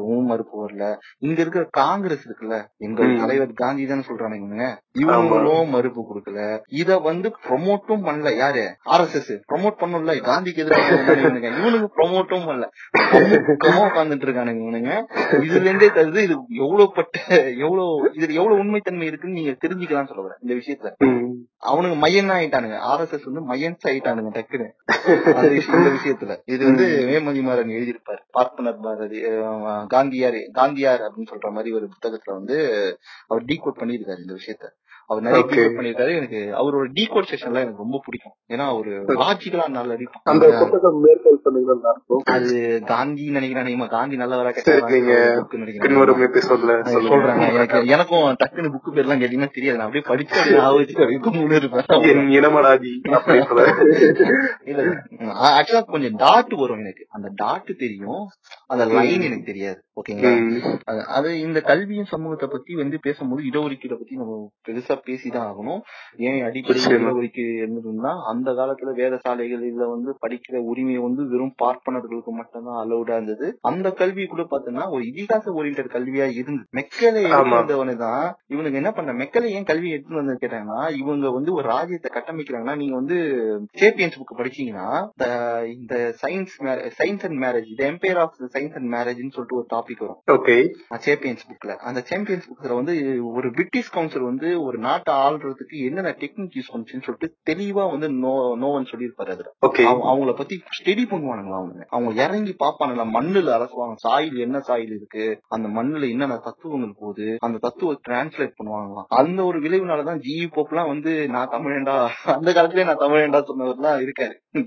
ஊம் 0.06 0.26
மறுப்பு 0.26 0.56
வரல. 0.62 0.84
இங்க 1.20 1.42
இருக்கிற 1.42 1.68
காங்கிரஸ் 1.80 2.26
இருக்குல்ல 2.28 2.58
எங்க. 2.78 3.00
தலைவர் 3.20 3.54
காந்தி 3.54 3.86
தானே 3.86 4.04
சொல்றானுங்க 4.08 4.68
இவங்களும் 5.00 5.70
மறுப்பு 5.70 6.02
கொடுக்கல. 6.04 6.40
இத 6.82 7.00
வந்து 7.00 7.28
ப்ரொமோட்டும் 7.48 8.06
பண்ணல. 8.08 8.36
யாரு? 8.36 8.64
ஆர் 8.84 9.02
எஸ் 9.02 9.18
எஸ் 9.20 9.32
ப்ரொமோட் 9.52 9.80
பண்ணும்ல 9.80 10.16
காந்திக்கு 10.22 10.64
எதிராக 10.64 11.16
இவனுக்கு 11.60 11.90
ப்ரொமோட்டும் 11.98 12.48
பண்ணல. 12.48 12.68
அமுக்கமா 13.14 13.84
உட்கார்ந்துட்டு 13.88 14.28
இருக்கானுங்க 14.28 14.64
இவனுங்க. 14.64 14.94
இதுல 15.46 15.62
இருந்தே 15.62 15.90
தருது 15.90 16.24
இது 16.24 16.36
எவ்வளவு 16.58 16.92
பட்ட 16.94 17.18
எவ்வளவு 17.58 17.88
இதுல 18.14 18.32
எவ்வளவு 18.34 18.62
உண்மைத்தன்மை 18.62 19.08
இருக்குன்னு 19.08 19.40
நீங்க 19.40 19.56
தெரிஞ்சுக்கலாம் 19.66 20.12
சொல்ல 20.12 20.38
இந்த 20.40 20.54
விஷயத்துல. 20.54 20.92
அவனுங்க 21.68 21.95
மையன் 21.95 22.30
ஆயிட்டானுங்க. 22.30 22.78
ஆர் 22.78 22.99
எஸ் 22.99 23.12
எஸ் 23.12 23.24
வந்து 23.24 23.53
மையன்ஸ் 23.53 23.88
ஆயிட்டானுங்க 23.88 24.30
டக்குன்னு. 24.36 24.70
இந்த 25.76 25.89
விஷயத்துல. 25.89 26.41
இது 26.45 26.66
வந்து 26.66 26.86
வேமதிமாறன் 26.86 27.70
எழுதியிருப்பாரு. 27.70 28.22
பார்ப்பனர் 28.32 28.80
பாரதி 28.80 29.24
காந்தியார் 29.89 30.39
காந்தியார் 30.53 31.01
அப்படின்னு 31.01 31.32
சொல்ற 31.32 31.51
மாதிரி 31.51 31.76
ஒரு 31.76 31.88
புத்தகத்துல 31.88 32.32
வந்து 32.32 32.57
அவர் 33.28 33.43
டீகோட் 33.43 33.80
பண்ணியிருக்காரு 33.80 34.20
இந்த 34.20 34.34
விஷயத்த. 34.34 34.66
அவர் 35.10 35.24
நிறைய. 35.24 35.45
டீகோட் 35.45 35.74
பண்ணியிருக்காரு. 35.74 36.16
எனக்கு 36.16 36.36
அவரோட 36.36 36.88
டீகோட் 36.88 37.34
செஷன்ல 37.34 37.60
எனக்கு 37.60 37.78
ரொம்ப 37.78 38.01
பிடிக்கும். 38.05 38.34
ஏன்னா 38.49 38.68
அவரு 38.68 39.03
லாஜிக்கலா 39.05 39.68
நல்லா 39.68 39.93
இருக்கும் 39.93 40.39
அது 42.24 42.82
காந்தி 42.86 43.30
நினைக்கிறேன் 43.30 43.88
காந்தி 43.88 44.16
நல்லவரா 44.16 44.53
நினைக்கிறேன். 45.51 45.97
சொல்றேன் 46.82 47.53
எனக்கு 47.53 47.86
எனக்கும் 47.86 48.20
டக்குன்னு 48.20 48.74
புக்கு 48.74 48.95
பேர்லாம் 48.95 49.22
கேட்டீங்கன்னா 49.22 49.49
தெரியாது. 49.49 49.78
நான் 49.78 49.86
அப்படியே 49.86 50.01
படிச்சு 50.07 50.36
அப்படியே 50.36 50.60
ஞாபகம் 50.60 50.78
வச்சு 50.78 51.03
அப்படியே 51.03 51.20
கும்முன்னு 51.20 51.55
இருப்பேன் 51.55 51.82
அப்படின்ற 51.89 52.28
இல்ல 54.66 54.84
ஆக்சுவலா 55.20 55.86
கொஞ்சம் 55.86 56.16
டாட் 56.16 56.53
வரும் 56.55 56.80
எனக்கு. 56.80 57.05
அந்த 57.10 57.30
டாட் 57.36 57.76
தெரியும். 57.78 58.28
அந்த 58.68 58.86
லைன் 58.86 59.22
எனக்கு 59.22 59.43
தெரியாது. 59.43 59.84
ஓகேங்களா. 59.95 60.80
அது- 60.88 61.34
இந்த 61.34 61.62
கல்வியும் 61.62 62.05
சமூகத்தை 62.05 62.47
பத்தி 62.51 62.76
வந்து 62.76 62.99
பேசும்போது 63.01 63.43
இடஒதுக்கீடை 63.43 63.89
பத்தி 63.89 64.16
நம்ம 64.16 64.51
பெருசா 64.68 64.99
பேசிதான் 65.08 65.47
ஆகணும். 65.52 65.82
ஏன் 66.28 66.41
அடிப்படை 66.47 66.82
ஒதுக்கீடு 67.12 67.54
இருந்ததுன்னா 67.62 68.12
அந்த 68.32 68.50
காலத்துல 68.60 68.93
வேத 69.02 69.20
சாலைகளில 69.26 69.88
வந்து 69.93 70.12
படிக்கிற 70.24 70.58
உரிமை 70.72 70.97
வந்து 70.97 71.22
வெறும் 71.34 71.56
பார்ப்பனர்களுக்கு 71.64 72.34
மட்டும்தான் 72.39 72.80
அலௌடா 72.84 73.16
இருந்தது. 73.20 73.47
அந்த 73.72 73.88
கல்வி 74.02 74.26
கூட 74.26 74.45
பாத்தீங்கன்னா 74.52 74.89
ஒரு 74.95 75.04
இதிகாச 75.12 75.54
ஓரியன்ட் 75.60 75.93
கல்வியா 75.95 76.28
இருந்து 76.41 76.64
மெக்கலை 76.80 77.95
தான் 78.04 78.26
இவனுக்கு 78.54 78.80
என்ன 78.82 78.91
பண்ண 78.91 79.12
மெக்கலை 79.22 79.50
ஏன் 79.58 79.68
கல்வி 79.70 79.89
எடுத்துட்டு 79.89 80.22
வந்து 80.22 80.36
கேட்டாங்கன்னா 80.43 80.80
இவங்க 81.02 81.32
வந்து 81.32 81.52
ஒரு 81.54 81.66
ராஜ்யத்தை 81.68 82.10
கட்டமைக்கிறாங்கன்னா 82.14 82.76
நீங்க 82.82 82.95
வந்து 82.95 83.18
சேப்பியன்ஸ் 83.82 84.18
புக் 84.20 84.39
படிச்சீங்கன்னா 84.39 84.88
இந்த 85.74 85.95
science 86.22 86.56
science 87.00 87.26
and 87.28 87.39
marriage 87.45 87.70
the 87.82 87.86
empire 87.91 88.20
of 88.24 88.38
science 88.56 88.78
and 88.80 88.89
மேரேஜ்னு 88.95 89.34
சொல்லிட்டு 89.36 89.60
ஒரு 89.60 89.68
டாபிக் 89.76 90.04
வரும். 90.06 90.20
ஓகே 90.36 90.58
சாம்பியன்ஸ் 91.06 91.45
புக்ல 91.50 91.76
அந்த 91.89 92.00
சாம்பியன்ஸ் 92.10 92.47
புக்ல 92.50 92.74
வந்து 92.80 92.93
ஒரு 93.34 93.47
பிரிட்டிஷ் 93.52 93.91
கவுன்சில் 93.93 94.28
வந்து 94.30 94.50
ஒரு 94.62 94.78
நாட்டை 94.90 95.14
ஆள்றதுக்கு 95.26 95.78
என்னென்ன 95.88 96.16
டெக்னிக் 96.20 96.58
யூஸ் 96.58 96.72
பண்ணுச்சுன்னு 96.72 97.06
சொல்லிட்டு 97.06 97.30
தெளிவா 97.50 97.84
வந்து 97.92 98.08
நோ 98.24 98.34
நோவன் 98.58 98.90
சொல்லியிருப்பாரு 98.92 99.32
அதுல. 99.36 99.50
அவங்கள 100.04 100.34
பத்தி 100.34 100.56
ஸ்டடி 100.78 101.04
பண்ணுவானுங்களா 101.12 101.58
அவங்க 101.60 101.86
அவங்க 101.90 102.24
இறங்கி 102.24 102.56
பாப்பானுங்களா 102.60 103.06
மண்ணுல 103.16 103.56
அரசுவாங்க 103.58 103.96
சாயில் 104.04 104.38
என்ன 104.40 104.58
சாயில் 104.68 104.94
இருக்கு? 104.96 105.26
அந்த 105.48 105.68
மண்ணுல 105.78 106.10
என்னென்ன 106.10 106.38
தத்துவங்கள் 106.48 106.98
போகுது? 107.00 107.28
அந்த 107.40 107.58
தத்துவம் 107.62 108.02
டிரான்ஸ்லேட் 108.08 108.58
பண்ணுவாங்களாம். 108.60 109.08
அந்த 109.20 109.40
ஒரு 109.44 109.60
விளைவுனாலதான் 109.60 110.22
ஜிஇ 110.26 110.48
போப்லாம் 110.56 110.88
வந்து 110.88 111.12
நான் 111.30 111.52
தமிழேண்டா 111.52 111.96
அந்த 112.36 112.50
காலத்திலே 112.54 112.84
நான் 112.84 113.04
தமிழேண்டா 113.06 113.42
சொன்னவர்லாம் 113.50 114.02
இருக்காரு. 114.06 114.36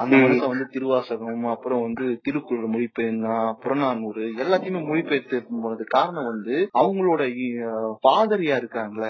அந்த 0.00 0.14
மனுஷன் 0.16 0.50
வந்து 0.50 0.66
திருவாசகம் 0.70 1.46
அப்புறம் 1.52 1.80
வந்து 1.82 2.04
திருக்குறள் 2.22 2.68
மொழிபெயர்னா 2.74 3.36
புறநானூறு 3.62 4.24
எல்லாத்தையுமே 4.42 4.80
மொழிபெயர்த்து 4.86 5.38
போனது 5.56 5.84
காரணம் 5.88 6.28
வந்து 6.28 6.54
அவங்களோட 6.74 7.22
பாதிரியா 8.06 8.58
இருக்காங்களே 8.60 9.08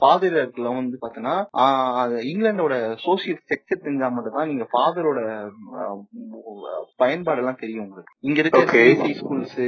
ஃபாதர்ல 0.00 0.42
வந்து 0.72 1.00
பாத்தீங்கன்னா 1.02 1.36
இங்கிலாந்தோட 2.24 2.74
சோசியல் 3.06 3.40
செக்சர் 3.50 3.84
தெரிஞ்சா 3.84 4.10
மட்டும் 4.10 4.38
தான் 4.38 4.50
நீங்க 4.52 4.66
ஃபாதரோட 4.72 5.22
பயன்பாடு 7.00 7.40
எல்லாம் 7.42 7.60
தெரியும் 7.60 7.84
உங்களுக்கு. 7.84 8.12
இங்க 8.20 8.38
இருக்க 8.40 9.14
ஸ்கூல்ஸ் 9.20 9.58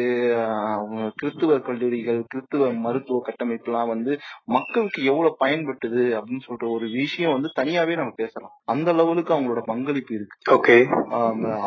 கிறிஸ்துவ 1.16 1.58
கல்லூரிகள் 1.60 2.20
கிறிஸ்துவ 2.28 2.70
மருத்துவ 2.84 3.20
கட்டமைப்பு 3.20 3.70
எல்லாம் 3.70 3.88
வந்து 3.88 4.12
மக்களுக்கு 4.48 5.00
எவ்வளவு 5.04 5.40
பயன்பட்டுது 5.44 6.04
அப்படின்னு 6.18 6.46
சொல்ற 6.48 6.70
ஒரு 6.70 6.88
விஷயம் 7.00 7.34
வந்து 7.36 7.50
தனியாவே 7.60 7.96
நம்ம 7.96 8.14
பேசலாம். 8.16 8.41
அந்த 8.64 8.92
லெவலுக்கு 8.92 9.32
அவங்களோட 9.34 9.60
பங்களிப்பு 9.64 10.12
இருக்கு. 10.14 10.36
ஓகே. 10.56 10.76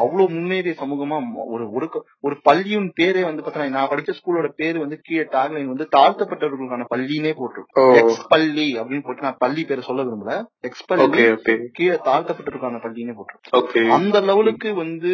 அவ்வளவு 0.02 0.28
முன்னேறிய 0.36 0.74
சமூகமா 0.82 1.18
ஒரு 1.54 1.72
ஒரு 1.72 1.88
ஒரு 2.20 2.36
பள்ளியின் 2.44 2.92
பேரே 3.00 3.22
வந்து 3.22 3.44
பாத்தீங்கன்னா 3.46 3.76
நான் 3.78 3.90
படிச்ச 3.92 4.14
ஸ்கூலோட 4.20 4.48
பேரு 4.62 4.80
வந்து 4.80 4.98
கீழே 5.04 5.26
டாக்லைன் 5.36 5.72
வந்து 5.74 5.88
தாழ்த்தப்பட்டவர்களுக்கான 5.96 6.86
பள்ளினே 6.94 7.34
போட்டிருக்கும். 7.40 7.96
எக்ஸ் 8.02 8.28
பள்ளி 8.28 8.68
அப்படின்னு 8.80 9.06
போட்டு 9.08 9.26
நான் 9.28 9.42
பள்ளி 9.44 9.64
பேரை 9.66 9.84
சொல்ல 9.90 10.04
விரும்பல. 10.04 10.36
எக்ஸ் 10.60 10.86
பள்ளி 10.86 11.26
கீழே 11.80 11.98
தாழ்த்தப்பட்டவர்களுக்கான 12.10 12.82
பள்ளினே 12.86 13.16
போட்டிருக்கும். 13.20 13.92
அந்த 13.98 14.20
லெவலுக்கு 14.30 14.74
வந்து 14.74 15.14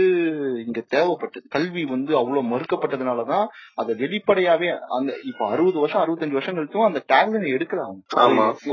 இங்க 0.66 0.84
தேவைப்பட்டது 0.96 1.48
கல்வி 1.58 1.86
வந்து 1.86 2.12
அவ்வளவு 2.22 2.48
மறுக்கப்பட்டதுனாலதான் 2.54 3.46
அதை 3.76 3.96
வெளிப்படையாவே 3.96 4.70
அந்த 5.00 5.12
இப்ப 5.32 5.50
அறுபது 5.50 5.80
வருஷம் 5.80 6.04
அறுபத்தஞ்சு 6.04 6.38
வருஷம் 6.40 6.58
கழிச்சும் 6.58 6.88
அந்த 6.90 7.04
டேக்லைன் 7.14 7.52
எடுக்கிறாங்க. 7.56 7.98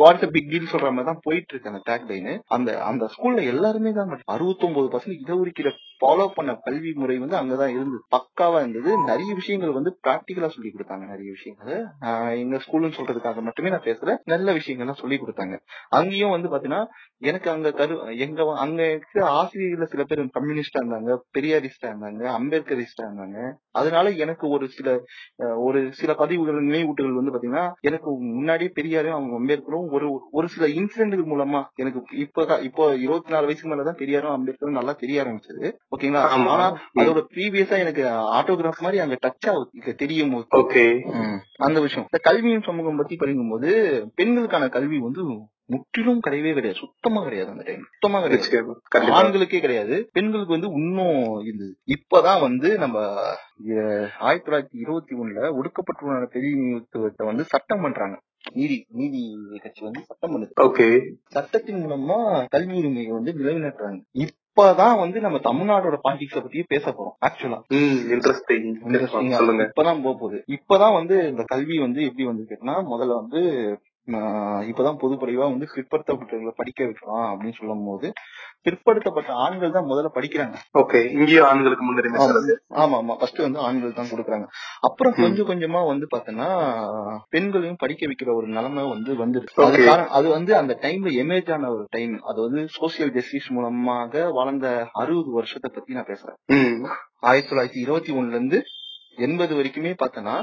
வாட்ஸ் 0.02 0.32
பிக் 0.36 0.50
டீல் 0.52 0.72
சொல்ற 0.72 0.88
மாதிரி 0.92 1.10
தான் 1.10 1.22
போயிட்டு 1.22 1.52
இருக்கு 1.54 1.72
அந்த 1.72 1.82
டேக்லைன் 1.90 2.30
அந்த 2.56 2.70
அந்த 2.82 3.04
ஸ்கூல்ல 3.06 3.44
எல்லாருமே 3.44 3.92
தான் 3.92 4.12
அறுபத்தொன்பது 4.26 4.88
பர்சன்ட் 4.88 5.22
இடஒதுக்கீடு 5.24 5.72
ஃபாலோ 6.00 6.26
பண்ண 6.34 6.54
கல்வி 6.66 6.92
முறை 6.92 7.16
வந்து 7.18 7.36
அங்கதான் 7.36 7.72
இருந்தது. 7.76 8.00
பக்காவா 8.16 8.58
இருந்தது. 8.62 8.90
நிறைய 9.10 9.30
விஷயங்கள் 9.34 9.76
வந்து 9.78 9.92
பிராக்டிகலா 10.06 10.50
சொல்லி 10.56 10.70
கொடுத்தாங்க 10.74 11.04
நிறைய 11.12 11.28
விஷயங்கள். 11.36 11.80
எங்க 12.42 12.56
ஸ்கூல்னு 12.66 12.96
சொல்றதுக்காக 12.98 13.42
மட்டுமே 13.42 13.72
நான் 13.74 13.86
பேசுறேன். 13.88 14.20
நல்ல 14.24 14.54
விஷயங்கள்லாம் 14.58 15.00
சொல்லி 15.02 15.16
கொடுத்தாங்க. 15.16 15.56
அங்கேயும் 15.98 16.34
வந்து 16.36 16.50
பாத்தீங்கன்னா 16.52 16.82
எனக்கு 17.28 17.48
அங்க 17.50 17.68
கரு 17.72 17.94
எங்க 18.16 18.40
அங்க 18.64 18.80
இருக்கிற 18.90 19.22
ஆசிரியர்கள்ல 19.38 19.88
சில 19.92 20.04
பேர் 20.04 20.24
கம்யூனிஸ்டா 20.38 20.80
இருந்தாங்க 20.82 21.16
பெரியாரிஸ்டா 21.38 21.88
இருந்தாங்க 21.90 22.24
அம்பேத்கரிஸ்டா 22.38 23.04
இருந்தாங்க. 23.06 23.38
அதனால 23.80 24.10
எனக்கு 24.24 24.44
ஒரு 24.48 24.68
சில 24.76 24.88
ஒரு 25.66 25.80
சில 26.00 26.14
பதிவுகள் 26.14 26.68
நினைவூட்டுகள் 26.68 27.18
வந்து 27.20 27.34
பாத்தீங்கன்னா 27.34 27.66
எனக்கு 27.80 28.10
முன்னாடியே 28.36 28.70
பெரியாரும் 28.74 29.16
அவங்க 29.16 29.34
அம்பேத்கரும் 29.40 29.88
ஒரு 29.96 30.08
ஒரு 30.30 30.48
சில 30.54 30.66
இன்சிடென்ட்கள் 30.78 31.30
மூலமா 31.32 31.60
எனக்கு 31.74 32.00
இப்பதான் 32.24 32.62
இப்போ 32.62 32.84
இருபத்தி 33.04 33.32
நாலு 33.32 33.48
வயசுக்கு 33.48 33.72
மேலதான் 33.72 34.00
பெரியாரும் 34.02 34.34
அம்பேத்கரும் 34.36 34.78
நல்லா 34.78 34.94
தெரிய 35.02 35.24
ஆரம்பிச்சது. 35.24 35.66
ஓகேங்களா? 35.96 36.22
ஆமா. 36.24 36.46
ஆனா 36.54 36.72
அதோட 36.94 37.24
ப்ரீவியஸா 37.34 37.78
எனக்கு 37.78 38.02
ஆட்டோகிராஃப் 38.08 38.80
மாதிரி 38.80 38.98
அங்க 38.98 39.18
டச் 39.26 39.50
ஆகுது 39.50 39.94
தெரியும். 39.94 40.34
ஓகே. 40.34 40.84
அந்த 41.56 41.80
விஷயம். 41.80 42.08
இந்த 42.12 42.18
கல்வியின் 42.22 42.62
சமூகம் 42.62 42.96
பத்தி 42.96 43.16
படிக்கும்போது 43.16 43.70
பெண்களுக்கான 44.14 44.68
கல்வி 44.68 44.98
வந்து 44.98 45.22
முற்றிலும் 45.70 46.20
கிடையவே 46.26 46.52
கிடையாது. 46.52 46.74
சுத்தமா 46.74 47.22
கிடையாது 47.22 47.50
அந்த 47.50 47.62
டைம் 47.62 47.82
சுத்தமா 47.90 48.22
கிடையாது. 48.22 48.74
ஆண்களுக்கே 49.22 49.60
கிடையாது. 49.60 50.08
பெண்களுக்கு 50.12 50.52
வந்து 50.52 50.68
இன்னும் 50.72 51.40
இருந்தது 51.40 51.72
இப்பதான் 51.94 52.40
வந்து 52.40 52.78
நம்ம 52.78 52.98
ஆயிரத்தி 54.18 54.50
தொள்ளாயிரத்தி 54.50 54.80
இருபத்தி 54.84 55.16
ஒண்ணுல 55.16 55.52
ஒடுக்கப்பட்டுள்ள 55.60 56.26
பிரதிநிதித்துவத்தை 56.26 57.26
வந்து 57.26 57.44
சட்டம் 57.44 57.82
பண்றாங்க. 57.82 58.20
நீதி 58.52 58.86
நீதி 58.90 59.22
கட்சி 59.62 59.82
வந்து 59.84 60.02
சட்டம் 60.04 60.32
பண்ணுது. 60.34 60.52
ஓகே. 60.60 60.86
சட்டத்தின் 61.28 61.80
மூலமா 61.84 62.44
கல்வி 62.48 62.76
உரிமையை 62.78 63.12
வந்து 63.12 63.32
நிலைநாட்டுறாங்க 63.32 64.00
இப்பதான் 64.24 64.98
வந்து 64.98 65.20
நம்ம 65.20 65.38
தமிழ்நாடோட 65.38 65.96
பாலிடிக்ஸ 66.04 66.38
பத்தி 66.40 66.64
பேச 66.68 66.90
போறோம் 66.90 67.16
ஆக்சுவலா 67.26 67.58
இன்ட்ரெஸ்டிங் 68.14 69.06
சொல்லுங்க. 69.32 69.62
இப்பதான் 69.64 70.02
போக 70.02 70.14
போகுது. 70.14 70.44
இப்பதான் 70.48 70.92
வந்து 70.92 71.28
இந்த 71.28 71.44
கல்வி 71.46 71.78
வந்து 71.78 72.02
எப்படி 72.02 72.24
வந்து 72.24 72.46
கேட்டனா 72.50 72.76
முதல்ல 72.94 73.14
வந்து 73.22 73.42
இப்பதான் 74.68 75.00
பொதுப்படிவா 75.00 75.46
வந்து 75.48 75.66
பிற்படுத்தப்பட்டவர்களை 75.74 76.52
படிக்க 76.56 76.80
வைக்கலாம் 76.84 77.28
அப்படின்னு 77.30 77.58
சொல்லும் 77.58 77.86
போது 77.86 78.08
பிற்படுத்தப்பட்ட 78.64 79.30
ஆண்கள் 79.36 79.70
தான் 79.70 79.88
முதல்ல 79.88 80.08
படிக்கிறாங்க. 80.14 80.56
ஓகே 80.78 81.00
இங்கேயும் 81.10 81.46
ஆண்களுக்கு 81.46 81.84
முன்னுரிமை 81.84 82.18
ஆமா. 82.76 82.96
ஆமா 82.98 83.16
ஃபர்ஸ்ட் 83.16 83.38
வந்து 83.38 83.60
ஆண்கள் 83.60 83.92
தான் 83.92 84.10
கொடுக்குறாங்க. 84.10 84.46
அப்புறம் 84.80 85.14
ம். 85.14 85.20
கொஞ்சம் 85.22 85.48
கொஞ்சமா 85.50 85.80
வந்து 85.86 86.06
பாத்தீங்கன்னா 86.06 86.48
பெண்களையும் 87.30 87.80
படிக்க 87.80 88.06
வைக்கிற 88.06 88.34
ஒரு 88.34 88.46
நிலைமை 88.48 88.84
வந்து 88.88 89.12
வந்துருச்சு 89.14 89.86
அது 90.10 90.28
வந்து 90.28 90.54
அந்த 90.56 90.76
டைம்ல 90.82 91.12
எமேஜ் 91.22 91.52
ஆன 91.52 91.70
ஒரு 91.70 91.84
டைம் 91.90 92.14
அது 92.24 92.38
வந்து 92.42 92.62
சோசியல் 92.78 93.14
ஜஸ்டிஸ் 93.14 93.50
மூலமாக 93.50 94.06
வளர்ந்த 94.32 94.66
அறுபது 94.94 95.30
வருஷத்தை 95.32 95.70
பத்தி 95.70 95.92
நான் 95.92 96.10
பேசுறேன். 96.10 96.38
ம் 96.54 96.82
ஆயிரத்தி 97.22 97.50
தொள்ளாயிரத்தி 97.50 97.82
இருபத்தி 97.84 98.12
ஒண்ணுல 98.12 98.36
இருந்து 98.36 98.58
எண்பது 99.18 99.52
வரைக்குமே 99.56 99.92
பார்த்தோன்னா 99.98 100.34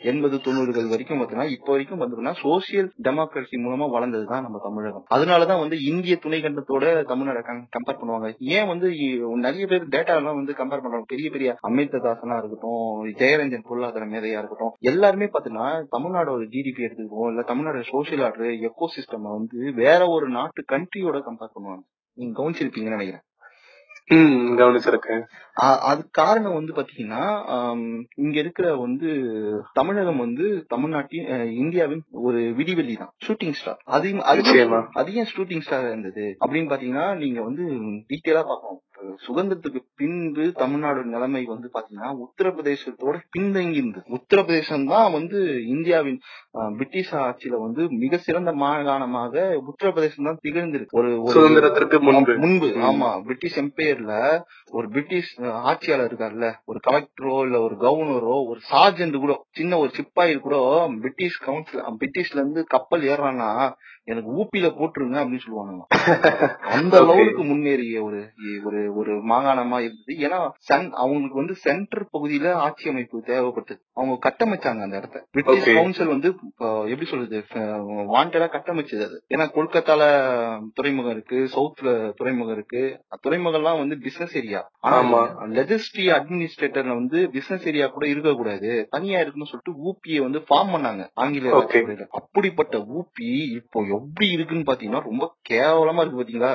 எண்பது 0.00 0.36
தொண்ணூறுகள் 0.36 0.88
வரைக்கும் 0.88 1.20
பாத்தீங்கன்னா 1.20 1.50
இப்போ 1.50 1.70
வரைக்கும் 1.70 2.00
பார்த்தோம்னா 2.00 2.32
சோசியல் 2.42 2.88
டெமோக்ரஸி 3.02 3.56
மூலமா 3.64 3.86
வளர்ந்ததுதான் 3.94 4.44
நம்ம 4.46 4.60
தமிழகம். 4.62 5.04
அதனாலதான் 5.14 5.58
வந்து 5.58 5.76
இந்திய 5.84 6.18
துணைக்கண்டத்தோட 6.22 6.84
தமிழ்நாட 7.12 7.40
கம்பேர் 7.76 8.00
பண்ணுவாங்க. 8.00 8.28
ஏன் 8.38 8.66
வந்து 8.66 8.88
நிறைய 9.46 9.66
பேர் 9.66 9.88
டேட்டா 9.88 10.14
எல்லாம் 10.16 10.34
வந்து 10.34 10.52
கம்பேர் 10.52 10.84
பண்றாங்க. 10.84 11.04
பெரிய 11.06 11.30
பெரிய 11.30 11.56
அமிர்ததாசனா 11.68 12.38
இருக்கட்டும் 12.38 12.84
ஜெயரஞ்சன் 13.22 13.66
பொருளாதார 13.68 14.06
மேதையா 14.06 14.40
இருக்கட்டும் 14.42 14.74
எல்லாருமே 14.80 15.28
பாத்தீங்கன்னா 15.36 15.68
தமிழ்நாடோட 15.96 16.44
ஜிடிபி 16.54 16.84
எடுத்துக்குவோம் 16.88 17.28
இல்ல 17.28 17.42
Tamil Nadu 17.42 17.84
social 17.92 18.22
order 18.22 18.52
echo 18.68 18.88
system 18.96 19.32
வந்து 19.36 19.72
வேற 19.72 20.06
ஒரு 20.08 20.28
நாட்டு 20.28 20.64
கண்ட்ரியோட 20.72 21.20
கம்பேர் 21.30 21.54
பண்ணுவாங்க. 21.56 21.84
நீங்க 22.18 22.34
கவனிச்சிருப்பீங்கன்னு 22.42 22.96
நினைக்கிறேன். 22.98 23.24
கவனிச்சிருக்கேன். 24.60 25.22
அது 25.90 26.08
காரணம் 26.10 26.54
வந்து 26.54 26.72
பாத்தீங்கன்னா 26.72 27.22
இங்க 28.14 28.38
இருக்கிற 28.38 28.76
வந்து 28.76 29.08
தமிழகம் 29.72 30.16
வந்து 30.16 30.66
தமிழ்நாட்டின் 30.68 31.28
இந்தியாவின் 31.62 32.02
ஒரு 32.22 32.40
விடிவெளி 32.58 32.96
தான். 32.96 33.12
ஷூட்டிங் 33.26 33.56
ஸ்டார் 33.60 33.80
அது 33.84 34.12
அது 34.92 35.12
ஏன் 35.14 35.30
ஷூட்டிங் 35.36 35.60
ஸ்டார் 35.60 35.86
இருந்தது. 35.86 36.26
அப்படின்னு 36.44 36.70
பாத்தீங்கன்னா 36.72 37.16
நீங்க 37.16 37.42
வந்து 37.42 37.64
டீட்டெயிலா 38.10 38.42
பார்க்கணும் 38.42 38.84
சுதந்திரத்துக்கு 39.26 39.80
பின்பு 39.94 40.52
தமிழ்நாடு 40.52 41.04
நிலைமை 41.04 41.44
வந்து 41.44 41.68
பாத்தீங்கன்னா 41.74 42.10
உத்தரப்பிரதேசத்தோட 42.24 43.16
பின்தங்கி 43.36 43.78
இருந்தது. 43.80 44.06
உத்தரப்பிரதேசம் 44.08 44.86
தான் 44.86 45.12
வந்து 45.12 45.38
இந்தியாவின் 45.66 46.18
பிரிட்டிஷ் 46.76 47.12
ஆட்சியில 47.14 47.60
வந்து 47.60 47.88
மிக 47.90 48.18
சிறந்த 48.18 48.52
மாகாணமாக 48.52 49.34
உத்தரப்பிரதேசம் 49.70 50.22
தான் 50.22 50.40
திகழ்ந்திருக்கு. 50.42 50.98
ஒரு 50.98 51.10
சுதந்திரத்திற்கு 51.36 52.00
முன்பு. 52.00 52.34
முன்பு. 52.38 52.70
ஆமா. 52.90 53.10
பிரிட்டிஷ் 53.22 53.58
எம்பையர்ல 53.58 54.14
ஒரு 54.70 54.88
பிரிட்டிஷ் 54.88 55.32
ஆட்சியாளர் 55.64 56.08
இருக்கார்ல 56.08 56.48
ஒரு 56.64 56.78
கலெக்டரோ 56.86 57.36
இல்ல 57.44 57.56
ஒரு 57.60 57.74
கவர்னரோ 57.80 58.36
ஒரு 58.48 58.60
சார்ஜென்ட் 58.70 59.16
கூட 59.16 59.34
சின்ன 59.50 59.78
ஒரு 59.78 59.90
சிப்பாயி 59.96 60.36
கூட 60.38 60.56
பிரிட்டிஷ் 60.98 61.38
கவுன்சில் 61.44 61.84
பிரிட்டிஷ்ல 61.98 62.40
இருந்து 62.40 62.64
கப்பல் 62.66 63.04
ஏறானா 63.08 63.50
எனக்கு 64.08 64.30
ஊப்பில 64.36 64.66
போட்டுருங்க 64.78 65.18
அப்படின்னு 65.18 65.44
சொல்லுவாங்க 65.44 65.86
அந்த. 66.76 67.00
லெவலுக்கு 67.00 67.44
முன்னேறிய 67.44 68.02
ஒரு 68.02 68.20
ஒரு 68.64 68.94
ஒரு 68.94 69.12
மாகாணமா 69.26 69.78
இருந்தது. 69.80 70.12
ஏன்னா 70.16 70.38
சென்- 70.68 70.90
அவங்களுக்கு 71.02 71.34
வந்து 71.34 71.54
சென்டர் 71.54 72.08
பகுதியில 72.12 72.50
ஆட்சி 72.64 72.90
அமைப்பு 72.90 73.22
தேவைப்பட்டது. 73.26 73.78
அவங்க 73.92 74.14
கட்டமைச்சாங்க 74.26 74.82
அந்த 74.82 74.96
இடத்த. 74.96 75.24
பிரிட்டிஷ். 75.30 75.74
கவுன்சில் 75.74 76.06
வந்து 76.06 76.28
எப்படி 76.84 77.04
சொல்றது 77.04 77.44
வாண்டடா 78.14 78.46
கட்டமைச்சது 78.48 79.04
அது. 79.04 79.16
ஏன்னா 79.34 79.46
கொல்கத்தால 79.56 80.02
துறைமுகம் 80.74 81.12
இருக்கு 81.12 81.38
சவுத்ல 81.54 81.88
துறைமுகம் 82.14 82.54
இருக்கு. 82.54 82.82
துறைமுகம் 83.20 83.60
எல்லாம் 83.60 83.78
வந்து 83.78 83.98
பிசினஸ் 83.98 84.36
ஏரியா 84.36 84.60
ஆனா. 84.80 84.96
லெஜிஸ்ட்ரி 85.48 86.06
அட்மினிஸ்ட்ரேட்டர்ல 86.16 86.94
வந்து 86.94 87.30
பிசினஸ் 87.30 87.66
ஏரியா 87.66 87.86
கூட 87.86 88.06
இருக்க 88.06 88.32
கூடாது 88.32 88.86
தனியா 88.90 89.20
இருக்குன்னு 89.20 89.50
சொல்லிட்டு 89.50 89.74
ஊபியை 89.84 90.20
வந்து 90.20 90.38
ஃபார்ம் 90.48 90.74
பண்ணாங்க 90.74 91.04
ஆங்கில. 91.14 91.50
அப்படிப்பட்ட 92.10 92.78
ஊபி 92.78 93.28
இப்போ 93.54 93.84
எப்படி 93.98 94.28
இருக்குன்னு 94.30 94.68
பாத்தீங்கன்னா 94.68 95.02
ரொம்ப 95.02 95.24
கேவலமா 95.50 96.00
இருக்கு 96.00 96.20
பாத்தீங்களா. 96.20 96.52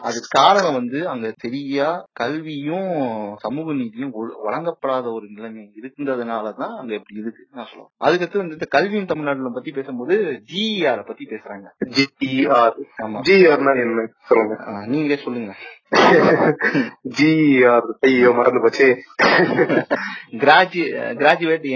அது 0.00 0.18
காரணம் 0.30 0.72
வந்து 0.72 1.08
அங்க 1.08 1.32
சரியா 1.36 1.86
கல்வியும் 2.12 2.90
சமூக 3.36 3.72
நீதியும் 3.72 4.12
வழங்கப்படாத 4.44 5.12
ஒரு 5.12 5.26
நிலைமை 5.28 5.70
இருக்கின்றதுனாலதான் 5.74 6.74
அங்க 6.76 6.94
இப்படி 6.94 7.20
இருக்கு. 7.20 7.46
நான் 7.50 7.66
சொல்லுவேன் 7.66 7.92
அதுக்கடுத்து 8.04 8.36
வந்து 8.36 8.52
இந்த 8.52 8.64
கல்வியின் 8.70 9.06
தமிழ்நாடுல 9.06 9.52
பத்தி 9.52 9.70
பேசும்போது 9.70 10.16
ஜிஆர் 10.52 11.06
பத்தி 11.06 11.24
பேசுறாங்க. 11.24 11.66
ஜிஇஆர் 11.96 12.76
ஆமா. 13.04 13.20
ஜிஆர்னா 13.20 13.74
என்ன? 13.78 14.06
சொல்லுங்க. 14.22 14.56
ஆ, 14.66 14.86
நீங்களே 14.86 15.16
சொல்லுங்க. 15.16 15.54
ஜிஇஆர் 17.16 17.88
ஐயோ 18.00 18.30
மறந்து 18.32 18.60
போச்சு. 18.62 18.86
Graduate 21.20 21.66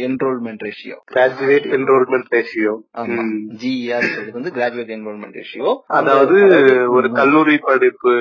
enrolment 0.00 0.62
ratio 0.66 0.96
graduate 1.12 1.66
enrolment 1.76 2.30
ratio 2.32 2.74
GR 3.62 4.06
வந்து 4.32 4.52
கிராஜுவேட் 4.56 4.92
என்ரோல்மெண்ட் 4.96 5.38
ரேஷியோ 5.40 5.72
அதாவது 5.98 6.36
ஒரு 6.88 7.10
கல்லூரி 7.12 7.56
படிப்பு 7.66 8.14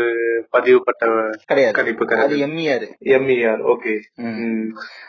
பதிவு 0.52 0.80
பட்ட 0.84 1.04
கிடையாது. 1.46 1.76
கணிப்பு 1.80 2.06
அது 2.26 2.36
எம்இஆர் 2.48 2.88
எம்இஆர் 3.18 3.64
ஓகே 3.74 3.96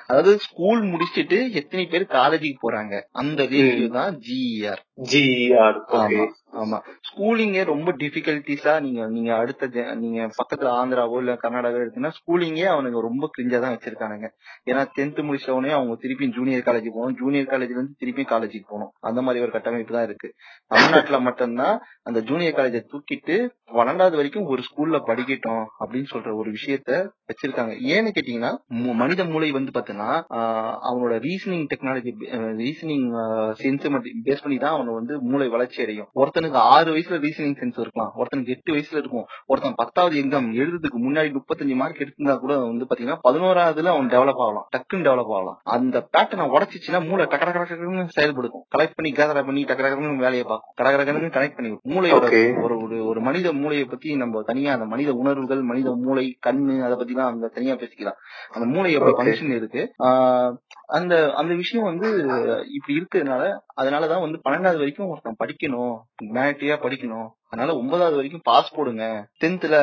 அதாவது 0.09 0.33
ஸ்கூல் 0.47 0.83
முடிச்சிட்டு 0.93 1.39
எத்தனை 1.61 1.87
பேர் 1.87 2.13
காலேஜுக்கு 2.17 2.59
போறாங்க? 2.63 2.95
அந்த 3.15 3.41
ரேஷியோ 3.53 3.89
தான் 3.93 4.15
ஜிஆர் 4.21 4.25
ஜிஇஆர் 4.29 4.83
ஆமா 5.97 6.25
ஆமா. 6.55 6.79
ஸ்கூலிங்கே 7.09 7.63
ரொம்ப 7.65 7.93
டிஃபிகல்டிஸா 7.93 8.81
நீங்க 8.81 9.07
நீங்க 9.07 9.37
அடுத்த 9.37 9.67
நீங்க 9.95 10.21
பக்கத்துல 10.39 10.71
ஆந்திராவோ 10.77 11.17
இல்ல 11.19 11.33
கர்நாடகாவோ 11.35 11.83
எடுத்தீங்கன்னா 11.83 12.17
ஸ்கூலிங்கே 12.19 12.67
அவனுங்க 12.67 13.01
ரொம்ப 13.01 13.31
கிரிஞ்சா 13.35 13.61
தான் 13.61 13.75
வச்சிருக்கானுங்க. 13.75 14.29
ஏன்னா 14.65 14.83
டென்த் 14.97 15.21
முடிச்ச 15.27 15.51
உடனே 15.51 15.73
அவங்க 15.73 15.97
திருப்பி 15.97 16.29
ஜூனியர் 16.29 16.67
காலேஜ் 16.69 16.89
போகணும். 16.91 17.17
ஜூனியர் 17.17 17.47
காலேஜ்ல 17.47 17.79
இருந்து 17.79 17.95
திருப்பி 17.99 18.25
காலேஜுக்கு 18.25 18.69
போகணும். 18.69 18.93
அந்த 19.01 19.23
மாதிரி 19.23 19.45
ஒரு 19.45 19.51
கட்டமைப்பு 19.51 19.93
தான் 19.93 20.03
இருக்கு. 20.03 20.31
தமிழ்நாட்டுல 20.71 21.21
மட்டும்தான் 21.21 21.77
அந்த 22.07 22.21
ஜூனியர் 22.21 22.55
காலேஜை 22.55 22.83
தூக்கிட்டு 22.93 23.49
பன்னெண்டாவது 23.73 24.17
வரைக்கும் 24.19 24.45
ஒரு 24.45 24.63
ஸ்கூல்ல 24.67 24.99
படிக்கட்டும் 25.07 25.65
அப்படின்னு 25.81 26.05
சொல்ற 26.13 26.35
ஒரு 26.35 26.51
விஷயத்த 26.51 26.91
வச்சிருக்காங்க. 27.29 27.73
ஏன்னு 27.93 28.11
கேட்டீங்கன்னா 28.17 28.51
மனித 28.95 29.25
மூளை 29.25 29.51
வந்து 29.51 29.71
பாத்தீங்கன்னா 29.79 30.25
ஆஹ் 30.35 30.77
அவனோட 30.89 31.15
reasoning 31.27 31.67
technology 31.75 32.13
reasoning 32.61 33.07
sense 33.63 34.01
base 34.25 34.43
பண்ணி 34.43 34.59
தான் 34.59 34.75
அவன 34.77 34.93
வந்து 34.93 35.21
மூளை 35.21 35.49
வளர்ச்சி 35.49 35.83
அடையும். 35.83 36.09
ஒருத்தனுக்கு 36.15 36.61
ஆறு 36.75 36.95
வயசுல 36.97 37.19
ரீசனிங் 37.25 37.57
சென்ஸ் 37.61 37.81
இருக்கலாம். 37.81 38.13
ஒருத்தனுக்கு 38.17 38.47
எட்டு 38.47 38.73
வயசுல 38.73 38.97
இருக்கும். 38.97 39.27
ஒருத்தன் 39.47 39.75
பத்தாவது 39.77 40.23
எக்ஸாம் 40.23 40.51
எழுதுறதுக்கு 40.61 40.99
முன்னாடி 41.07 41.37
முப்பத்தஞ்சு 41.37 41.75
மார்க் 41.75 42.01
எடுத்திருந்தா 42.01 42.39
கூட 42.39 42.59
வந்து 42.59 42.87
பாத்தீங்கன்னா 42.91 43.19
பதினோராவதுல 43.29 43.93
அவன் 43.95 44.09
டெவலப் 44.09 44.41
ஆகலாம். 44.45 44.69
டக்குன்னு 44.77 45.05
டெவலப் 45.09 45.35
ஆகலாம். 45.37 45.61
அந்த 45.65 46.09
பேட்டர்னை 46.17 46.47
உடச்சிச்சுன்னா 46.57 47.09
மூளை 47.09 47.27
டக்கு 47.27 47.45
டக்கு 47.47 48.07
செயல்படுத்தும் 48.09 48.65
கலெக்ட் 48.79 48.97
பண்ணி 48.97 49.13
கேதர் 49.17 49.45
பண்ணி 49.45 49.65
டக்கு 49.65 50.17
வேலையை 50.17 50.45
பார்க்கும். 50.45 50.87
கடகரகனுக்கு 50.87 51.37
கனெக்ட் 51.39 51.57
பண்ணி 51.57 51.79
மூளையோட. 51.97 52.27
ஒரு 52.63 52.77
ஒரு 52.83 52.97
ஒரு 53.07 53.21
மனித 53.21 53.53
மூளையை 53.53 53.85
பத்தி 53.85 54.17
நம்ம 54.17 54.43
தனியா 54.43 54.73
அந்த 54.73 54.87
மனித 54.87 55.13
உணர்வுகள் 55.15 55.63
மனித 55.63 55.95
மூளை 55.97 56.27
கண்ணு 56.47 56.77
அதை 56.83 56.97
பத்தி 56.97 57.15
தான் 57.15 57.31
அங்க 57.33 57.49
தனியா 57.49 57.75
பேசிக்கலாம் 57.75 58.19
அந்த 58.53 58.67
மூளை 58.67 58.93
எப்படி. 58.93 59.15
ஃபங்க்ஷன் 59.19 59.57
இருக்கு 59.57 59.83
அந்த 60.97 61.15
அந்த 61.33 61.53
விஷயம் 61.55 61.89
வந்து 61.89 62.09
இப்படி 62.71 62.97
இருக்கிறதுனால 62.99 63.45
அதனாலதான் 63.77 64.21
வந்து 64.21 64.41
பன்னெண்டாவது 64.45 64.83
வரைக்கும் 64.83 65.09
ஒருத்தன் 65.09 65.41
படிக்கணும் 65.43 65.95
மேட்டியா 66.35 66.77
படிக்கணும் 66.83 67.29
அதனால 67.49 67.77
ஒன்பதாவது 67.77 68.15
வரைக்கும் 68.15 68.41
பாஸ் 68.45 68.75
போடுங்க. 68.75 69.29
டென்த்ல 69.41 69.75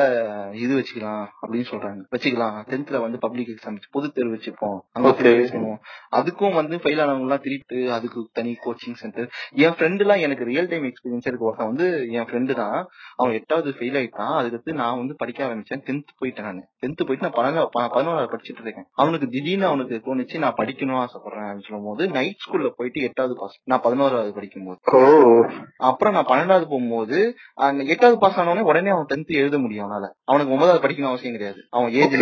இது 0.54 0.78
வச்சுக்கலாம் 0.78 1.26
அப்படின்னு 1.42 1.64
சொல்றாங்க. 1.70 2.00
வச்சுக்கலாம். 2.16 2.64
டென்த்ல 2.68 3.00
வந்து 3.00 3.18
பப்ளிக் 3.18 3.48
எக்ஸாம் 3.48 3.80
பொது 3.90 4.12
தேர்வு 4.12 4.34
வச்சுப்போம். 4.34 4.78
பேசணும் 4.98 5.76
அதுக்கும் 6.16 6.54
வந்து 6.54 6.76
ஃபெயில் 6.76 7.02
ஆனவங்க 7.04 7.20
எல்லாம் 7.20 7.40
திருப்பி 7.40 7.88
அதுக்கு 7.88 8.28
தனி 8.32 8.56
கோச்சிங் 8.64 8.94
சென்டர் 8.94 9.30
என் 9.50 9.70
ஃப்ரெண்டு 9.70 10.00
எல்லாம் 10.00 10.18
எனக்கு 10.18 10.44
ரியல் 10.44 10.68
டைம் 10.68 10.84
எக்ஸ்பீரியன்ஸ் 10.84 11.26
இருக்கு 11.26 11.44
ஒருத்தன் 11.44 11.66
வந்து 11.66 12.08
என் 12.10 12.22
ஃப்ரெண்டு 12.22 12.54
தான். 12.54 12.88
அவன் 13.16 13.32
எட்டாவது 13.32 13.70
ஃபெயில் 13.70 13.82
ஆயிட்டான். 13.82 14.42
அதுக்கடுத்து 14.42 14.72
நான் 14.72 14.96
வந்து 14.96 15.14
படிக்க 15.16 15.46
ஆரம்பிச்சேன். 15.46 15.74
டென்த் 15.74 16.06
போயிட்டேன் 16.20 16.42
நான். 16.42 16.68
டென்த் 16.80 17.06
போயிட்டு 17.06 17.30
நான் 17.30 17.32
பன்னெண்டா 17.32 17.66
ப- 17.70 17.88
பதினோராவது 17.88 18.36
படிச்சுட்டு 18.36 18.60
இருக்கேன். 18.60 18.86
அவனுக்கு 18.92 19.28
திடீர்னு 19.28 19.66
அவனுக்கு 19.66 20.00
தோணுச்சு 20.04 20.38
நான் 20.38 20.54
படிக்கணும் 20.56 21.04
ஆசைப்படுறேன் 21.04 21.42
அப்படின்னு 21.42 21.68
சொல்லும் 21.68 21.84
போது 21.84 22.08
நைட் 22.08 22.36
ஸ்கூல்ல 22.46 22.70
போயிட்டு 22.76 23.00
எட்டாவது 23.00 23.36
பாஸ் 23.36 23.60
நான் 23.64 23.80
பதினோராவது 23.80 24.34
படிக்கும்போது. 24.34 24.78
ஓ. 24.92 25.44
அப்புறம் 25.76 26.12
நான் 26.12 26.26
பன்னெண்டாவது 26.26 26.62
போகும்போது 26.62 27.36
எட்டாவது 27.56 28.18
பாஸ் 28.18 28.38
ஆனவனே 28.38 28.60
உடனே 28.60 28.90
அவன் 28.90 29.06
டென்த் 29.14 29.26
எழுத 29.26 29.58
முடியும் 29.58 29.90
அவனால. 29.90 30.08
அவனுக்கு 30.24 30.52
ஒன்பதாவது 30.52 30.88
படிக்கணும் 30.88 31.06
அவசியம் 31.06 31.32
கிடையாது. 31.32 31.66
அவன் 31.70 31.92
ஏஜ். 31.92 32.14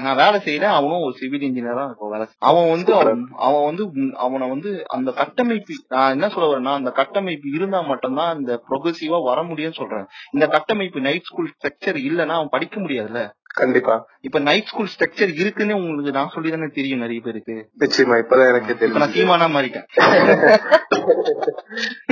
நான் 0.00 0.16
வேலை 0.16 0.40
செய்யறேன். 0.40 0.74
அவனும் 0.74 1.00
ஒரு 1.00 1.14
சிவில் 1.16 1.40
இன்ஜினியரா 1.40 1.84
இப்போ 1.90 2.08
வேலை. 2.08 2.26
அவன் 2.38 2.68
வந்து 2.70 2.92
அவன் 3.40 3.64
வந்து 3.64 3.84
அவனை 4.16 4.48
வந்து 4.48 4.70
அந்த 4.88 5.12
கட்டமைப்பு 5.12 5.74
நான் 5.88 6.10
என்ன 6.10 6.28
சொல்ல 6.28 6.48
வரேன்னா 6.50 6.74
அந்த 6.74 6.90
கட்டமைப்பு 6.90 7.48
இருந்தா 7.52 7.80
மட்டும்தான் 7.82 8.38
இந்த 8.38 8.62
ப்ரொகசிவா 8.68 9.22
வர 9.22 9.42
முடியும்னு 9.42 9.74
சொல்றேன். 9.74 10.06
இந்த 10.32 10.46
கட்டமைப்பு 10.46 11.00
நைட் 11.00 11.22
ஸ்கூல் 11.22 11.52
ஸ்ட்ரக்சர் 11.54 11.98
இல்லைன்னா 12.04 12.36
அவன் 12.38 12.48
படிக்க 12.48 12.80
முடியாதுல்ல. 12.80 13.22
கண்டிப்பா. 13.54 13.94
இப்ப 14.20 14.38
நைட் 14.38 14.64
ஸ்கூல் 14.64 14.88
ஸ்ட்ரக்சர் 14.92 15.34
இருக்குன்னு 15.34 15.76
உங்களுக்கு 15.76 16.10
நான் 16.10 16.28
சொல்லி 16.28 16.50
தானே 16.50 16.66
தெரியும் 16.72 16.98
நிறைய 16.98 17.20
பேருக்கு. 17.24 17.54
நிச்சயமா 17.78 18.16
இப்பதான் 18.22 18.48
எனக்கு 18.48 18.72
இப்ப 18.78 18.98
நான் 18.98 19.12
தெரியும் 19.12 19.30
சீமானா 19.30 19.48
மாறிட்டேன். 19.54 19.86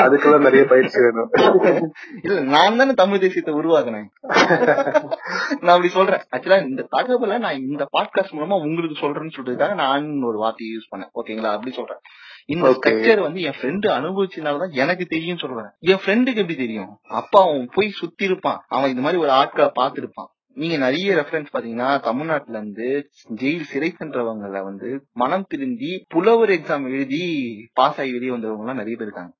அதுக்கெல்லாம் 0.00 0.38
நிறைய 0.38 0.64
பயிற்சி 0.64 1.00
வேணும். 1.00 1.30
இல்ல 2.22 2.40
நான் 2.40 2.76
தானே 2.76 2.92
தமிழ் 2.92 3.18
தேசியத்தை 3.18 3.48
உருவாக்குனேன். 3.48 4.06
நான் 5.60 5.76
அப்படி 5.76 5.88
சொல்றேன். 5.88 6.20
ஆக்சுவலா 6.36 6.66
இந்த 6.68 6.86
தகவலை 6.92 7.38
நான் 7.38 7.60
இந்த 7.60 7.88
பாட்காஸ்ட் 7.98 8.32
மூலமா 8.32 8.60
உங்களுக்கு 8.60 9.06
சொல்றேன்னு 9.06 9.30
சொல்றதுக்காக 9.36 9.74
நான் 9.74 10.22
ஒரு 10.22 10.38
வார்த்தையை 10.38 10.76
யூஸ் 10.76 10.94
பண்ணேன். 10.94 11.10
ஓகேங்களா 11.14 11.52
அப்படி 11.52 11.74
சொல்றேன். 11.74 11.98
இந்த. 12.46 12.70
ஸ்ட்ரக்சர் 12.70 13.20
வந்து 13.20 13.40
என் 13.40 13.54
ஃப்ரெண்டு 13.60 13.86
அனுபவிச்சதுனாலதான் 13.86 14.70
எனக்கு 14.70 15.04
தெரியும் 15.04 15.38
சொல்றேன். 15.38 15.70
என் 15.80 16.00
ஃப்ரெண்டுக்கு 16.04 16.36
எப்படி 16.36 16.56
தெரியும்? 16.56 16.98
அப்பா 17.08 17.42
அவன் 17.42 17.68
போய் 17.72 17.90
சுத்தி 17.90 18.24
இருப்பான். 18.24 18.64
அவன் 18.68 18.90
இந்த 18.90 19.00
மாதிரி 19.00 19.20
ஒரு 19.20 19.30
ஆட்களை 19.30 19.70
பார்த்திருப்பான். 19.80 20.34
நீங்க 20.56 20.76
நிறைய 20.76 21.14
ரெஃபரன்ஸ் 21.14 21.50
பாத்தீங்கன்னா 21.54 21.88
தமிழ்நாட்டுல 22.00 22.58
இருந்து 22.58 22.86
ஜெயில் 23.40 23.66
சிறை 23.66 23.88
சென்றவங்கள 23.96 24.60
வந்து 24.62 24.88
மனம் 25.12 25.46
திருந்தி 25.48 25.90
புலவர் 26.08 26.52
எக்ஸாம் 26.54 26.84
எழுதி 26.90 27.20
பாஸ் 27.72 27.98
ஆகி 28.00 28.12
வெளியே 28.12 28.32
வந்தவங்க 28.32 28.64
எல்லாம் 28.64 28.80
நிறைய 28.80 28.94
பேர் 28.96 29.08
இருக்காங்க. 29.08 29.32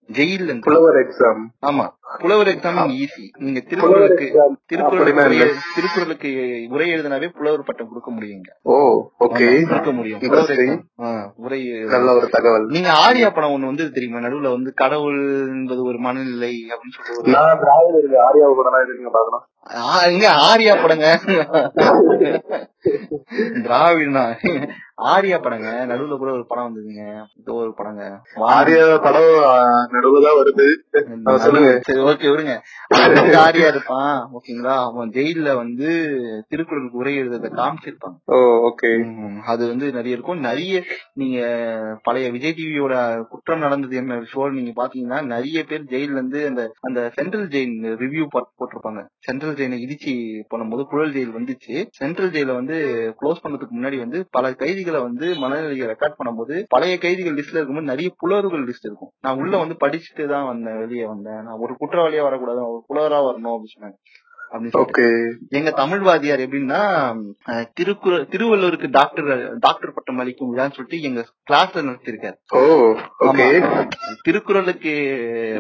இருந்து 0.47 0.67
புலவர் 0.67 0.99
எக்ஸாம் 1.03 1.41
ஆமா. 1.61 1.87
புலவர் 2.19 2.51
எக்ஸாம் 2.53 2.81
ஈஸி 2.97 3.25
நீங்க 3.39 3.61
திருக்குறளுக்கு 3.61 4.27
திருக்குறளுக்கு 4.67 5.49
திருக்குறளுக்கு 5.77 6.31
உரை 6.71 6.89
எழுதினாவே 6.91 7.31
புலவர் 7.39 7.67
பட்டம் 7.67 7.89
கொடுக்க 7.89 8.11
முடியுங்க. 8.11 8.51
ஓ 8.65 8.77
ஓகே 9.21 9.49
கொடுக்க 9.65 9.93
முடியும். 9.93 10.21
உரை 11.37 11.61
நல்ல 11.95 12.09
ஒரு 12.13 12.29
தகவல். 12.29 12.69
நீங்க 12.69 12.93
ஆரியா 13.07 13.31
படம் 13.31 13.55
ஒண்ணு 13.57 13.73
வந்து 13.73 13.87
தெரியுமா? 13.91 14.25
நடுவுல 14.27 14.55
வந்து 14.57 14.73
கடவுள் 14.75 15.21
என்பது 15.57 15.83
ஒரு 15.85 15.99
மனநிலை 15.99 16.55
அப்படின்னு 16.73 16.97
இருக்கு 17.97 18.25
ஆரியா 18.29 18.49
படம் 18.61 19.45
இங்க 20.13 20.27
ஆரியா 20.49 20.75
படங்க 20.77 21.06
திராவிடனா 23.65 24.25
ஆரியா 24.99 25.39
படங்க. 25.39 25.69
நடுவுல 25.89 26.17
கூட 26.19 26.31
ஒரு 26.33 26.45
படம் 26.47 26.67
வந்ததுங்க. 26.67 27.03
ஒரு 27.45 27.75
படங்க. 27.79 28.03
ஆரியா 28.57 28.99
படம் 29.03 29.33
நடுவுதான் 29.95 30.39
வருது. 30.41 30.67
சொல்லுங்க. 31.39 31.81
சரி 31.83 32.01
ஓகே 32.01 32.29
விடுங்க. 32.33 32.55
ஆரியா 33.37 33.67
இருப்பான். 33.67 34.31
ஓகேங்களா? 34.37 34.77
அவன் 34.85 35.11
ஜெயில்ல 35.11 35.55
வந்து 35.55 35.89
திருக்குறளுக்கு 36.49 36.99
உரை 36.99 37.15
எழுதுறத 37.23 37.51
காமிச்சிருப்பாங்க. 37.61 38.17
ஓ 38.25 38.39
ஓகே 38.69 38.91
அது 39.45 39.69
வந்து 39.69 39.93
நிறைய 39.93 40.17
இருக்கும். 40.17 40.41
நிறைய 40.41 40.83
நீங்க 41.15 41.39
பழைய 42.03 42.31
விஜய் 42.31 42.55
டிவியோட 42.59 42.95
குற்றம் 43.29 43.59
நடந்தது 43.59 43.97
என்ன 43.97 44.21
ஷோ 44.33 44.51
நீங்க 44.51 44.73
பாத்தீங்கன்னா 44.81 45.21
நிறைய 45.25 45.65
பேர் 45.65 45.85
ஜெயில்ல 45.85 46.19
இருந்து 46.19 46.47
அந்த 46.47 46.73
அந்த 46.81 47.11
சென்ட்ரல் 47.15 47.49
ஜெயில் 47.49 47.77
ரிவ்யூ 48.05 48.27
போட்டிருப்பாங்க. 48.35 49.05
சென்ட்ரல் 49.19 49.55
ஜெயிலை 49.55 49.79
இடிச்சு 49.87 50.15
பண்ணும்போது 50.55 50.85
புழல் 50.85 51.13
ஜெயில் 51.13 51.37
வந்துச்சு. 51.39 51.87
சென்ட்ரல் 51.91 52.31
ஜெயில 52.31 52.55
வந்து 52.55 52.77
க்ளோஸ் 53.21 53.43
பண்ணதுக்கு 53.45 53.75
முன்னாடி 53.79 53.99
வந்து 53.99 54.27
பல 54.31 54.55
கைதிகளை 54.87 55.01
வந்து 55.07 55.27
மனநிலையை 55.43 55.87
ரெக்கார்ட் 55.93 56.19
பண்ணும்போது 56.19 56.57
பழைய 56.75 56.95
கைதிகள் 57.05 57.37
லிஸ்ட்ல 57.39 57.59
இருக்கும்போது 57.59 57.93
நிறைய 57.93 58.09
புலவர்கள் 58.21 58.67
லிஸ்ட் 58.69 58.89
இருக்கும். 58.89 59.13
நான் 59.25 59.41
உள்ள 59.43 59.55
வந்து 59.63 59.77
படிச்சுட்டு 59.85 60.25
தான் 60.35 60.49
வந்தேன் 60.51 60.79
வெளியே 60.83 61.07
வந்தேன். 61.15 61.43
நான் 61.47 61.63
ஒரு 61.65 61.73
குற்றவாளியா 61.81 62.27
வரக்கூடாது 62.29 62.63
ஒரு 62.75 62.81
புலவரா 62.91 63.19
வரணும் 63.29 63.55
அப்படின்னு 63.55 63.77
சொன்னாங்க. 63.77 63.99
எங்க 65.59 65.71
தமிழ் 65.81 66.03
வாதியார் 66.07 66.43
எப்படின்னா 66.45 66.79
திருக்குறள் 67.79 68.27
திருவள்ளுவருக்கு 68.33 68.89
டாக்டர் 68.99 69.31
டாக்டர் 69.65 69.95
பட்டம் 69.97 70.21
அளிக்கும் 70.23 70.51
விழான்னு 70.51 70.77
சொல்லிட்டு 70.77 71.01
எங்க 71.09 71.23
கிளாஸ்ல 71.51 71.83
நடத்திருக்காரு 71.89 72.37
திருக்குறளுக்கு 74.27 74.93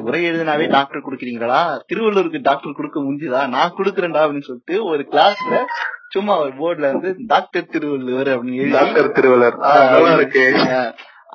உரை 0.06 0.20
எழுதினாவே 0.28 0.68
டாக்டர் 0.76 1.04
கொடுக்குறீங்களா? 1.06 1.60
திருவள்ளுவருக்கு 1.90 2.46
டாக்டர் 2.48 2.78
கொடுக்க 2.78 3.00
முடிஞ்சுதா? 3.06 3.42
நான் 3.56 3.76
கொடுக்குறேன்டா 3.80 4.22
அப்படின்னு 4.24 4.48
சொல்லிட்டு 4.50 4.76
ஒரு 4.92 5.04
கிளாஸ்ல 5.12 5.58
சும்மா 6.16 6.34
ஒரு 6.38 6.52
போர்டுல 6.60 6.86
வந்து 6.92 7.10
டாக்டர் 7.32 7.70
திருவள்ளுவர் 7.72 8.30
அப்படின்னு 8.34 8.70
டாக்டர் 8.72 9.12
திருவள்ளுவர். 9.12 9.56
நல்லா 9.56 10.14
இருக்கு. 10.14 10.44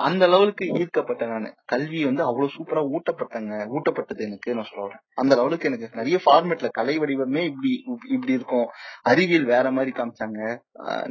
அந்த 0.01 0.27
லெவலுக்கு 0.27 0.65
ஈர்க்கப்பட்டேன் 0.75 1.31
நானு. 1.33 1.49
கல்வி 1.73 1.99
வந்து 2.09 2.23
அவ்வளவு 2.29 2.53
சூப்பரா 2.55 2.81
ஊட்டப்பட்டங்க. 2.95 3.53
ஊட்டப்பட்டது 3.75 4.21
எனக்கு 4.27 4.55
நான் 4.57 4.69
சொல்றேன். 4.73 5.01
அந்த 5.21 5.33
லெவலுக்கு 5.39 5.69
எனக்கு 5.69 5.87
நிறைய 5.99 6.17
ஃபார்மேட்ல 6.25 6.69
கலை 6.77 6.95
வடிவமே 7.01 7.41
இப்படி 7.51 7.71
இப்படி 8.15 8.33
இருக்கும். 8.39 8.67
அறிவியல் 9.11 9.47
வேற 9.53 9.65
மாதிரி 9.77 9.93
காமிச்சாங்க. 9.99 10.39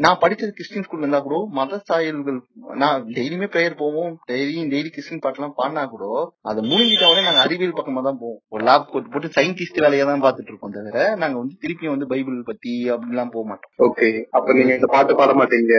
நான் 0.05 0.21
படிச்சது 0.23 0.53
கிறிஸ்டின் 0.59 0.85
ஸ்கூல்ல 0.87 1.05
இருந்தா 1.05 1.21
கூட 1.27 1.37
மத 1.59 1.81
சாயல்கள் 1.91 2.39
நான் 2.83 3.05
டெய்லியுமே 3.17 3.49
பிரேயர் 3.55 3.81
போவோம். 3.83 4.13
டெய்லியும் 4.31 4.71
டெய்லி 4.75 4.91
கிறிஸ்டின் 4.97 5.23
பாட்டுலாம் 5.25 5.57
பாடினா 5.61 5.85
கூட 5.95 6.05
அதை 6.51 6.61
முடிஞ்சிட்ட 6.71 7.11
உடனே 7.11 7.27
நாங்க 7.29 7.43
அறிவியல் 7.47 7.77
பக்கமா 7.79 8.03
தான் 8.09 8.21
போவோம். 8.23 8.41
ஒரு 8.55 8.63
லேப் 8.69 8.89
போட்டு 8.93 9.13
போட்டு 9.15 9.31
சயின்டிஸ்ட் 9.39 9.83
வேலையை 9.85 10.05
தான் 10.11 10.25
பாத்துட்டு 10.27 10.51
இருக்கோம் 10.53 10.75
தவிர 10.77 11.05
நாங்க 11.23 11.37
வந்து 11.43 11.55
திருப்பியும் 11.65 11.95
வந்து 11.95 12.11
பைபிள் 12.13 12.39
பத்தி 12.51 12.73
அப்படிலாம் 12.95 13.33
போக 13.35 13.45
மாட்டோம். 13.51 13.73
ஓகே 13.89 14.09
அப்ப 14.37 14.57
நீங்க 14.59 14.73
இந்த 14.79 14.91
பாட்டு 14.95 15.19
பாட 15.21 15.33
மாட்டீங்க? 15.41 15.75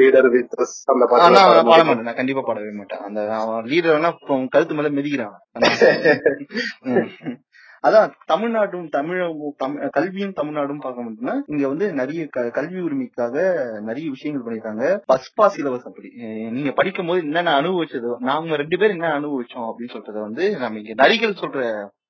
லீடர் 0.00 0.30
வித் 0.34 0.56
அந்த 0.94 1.04
பாட 1.12 1.30
மாட்டேன். 1.88 2.06
நான் 2.08 2.20
கண்டிப்பா 2.20 2.44
பாடவே 2.48 2.72
மாட்டேன். 2.80 3.02
அந்த 3.08 3.20
அவன் 3.42 3.70
லீடர்னா 3.96 4.46
கழுத்து 4.48 4.74
மேல 4.74 4.90
மிதிக்கிறான். 4.90 5.36
அதான் 7.84 8.12
தமிழ்நாடும் 8.32 8.86
தமிழும் 8.88 9.54
தமிழ் 9.56 9.90
கல்வியும் 9.90 10.32
தமிழ்நாடும் 10.36 10.80
பார்க்க 10.80 11.04
முடியும்னா 11.04 11.34
இங்க 11.46 11.64
வந்து 11.68 11.86
நிறைய 11.92 12.26
கல்வி 12.56 12.80
உரிமைக்காக 12.80 13.34
நிறைய 13.80 14.06
விஷயங்கள் 14.10 14.44
பண்ணிருக்காங்க 14.46 14.84
பஸ் 15.06 15.28
பாஸ் 15.34 15.58
இலவசம் 15.62 15.90
அப்படி. 15.90 16.08
நீங்க 16.50 16.72
படிக்கும் 16.72 17.06
போது 17.06 17.20
என்னென்ன 17.22 17.52
அனுபவிச்சதோ 17.60 18.14
நாங்க 18.20 18.56
ரெண்டு 18.56 18.78
பேரும் 18.78 18.96
என்ன 18.98 19.12
அனுபவிச்சோம் 19.18 19.68
அப்படின்னு 19.68 19.94
சொல்றத 19.96 20.18
வந்து 20.20 20.46
நம்ம 20.56 20.78
இங்க 20.78 20.96
நரிகள் 21.02 21.40
சொல்ற 21.42 21.60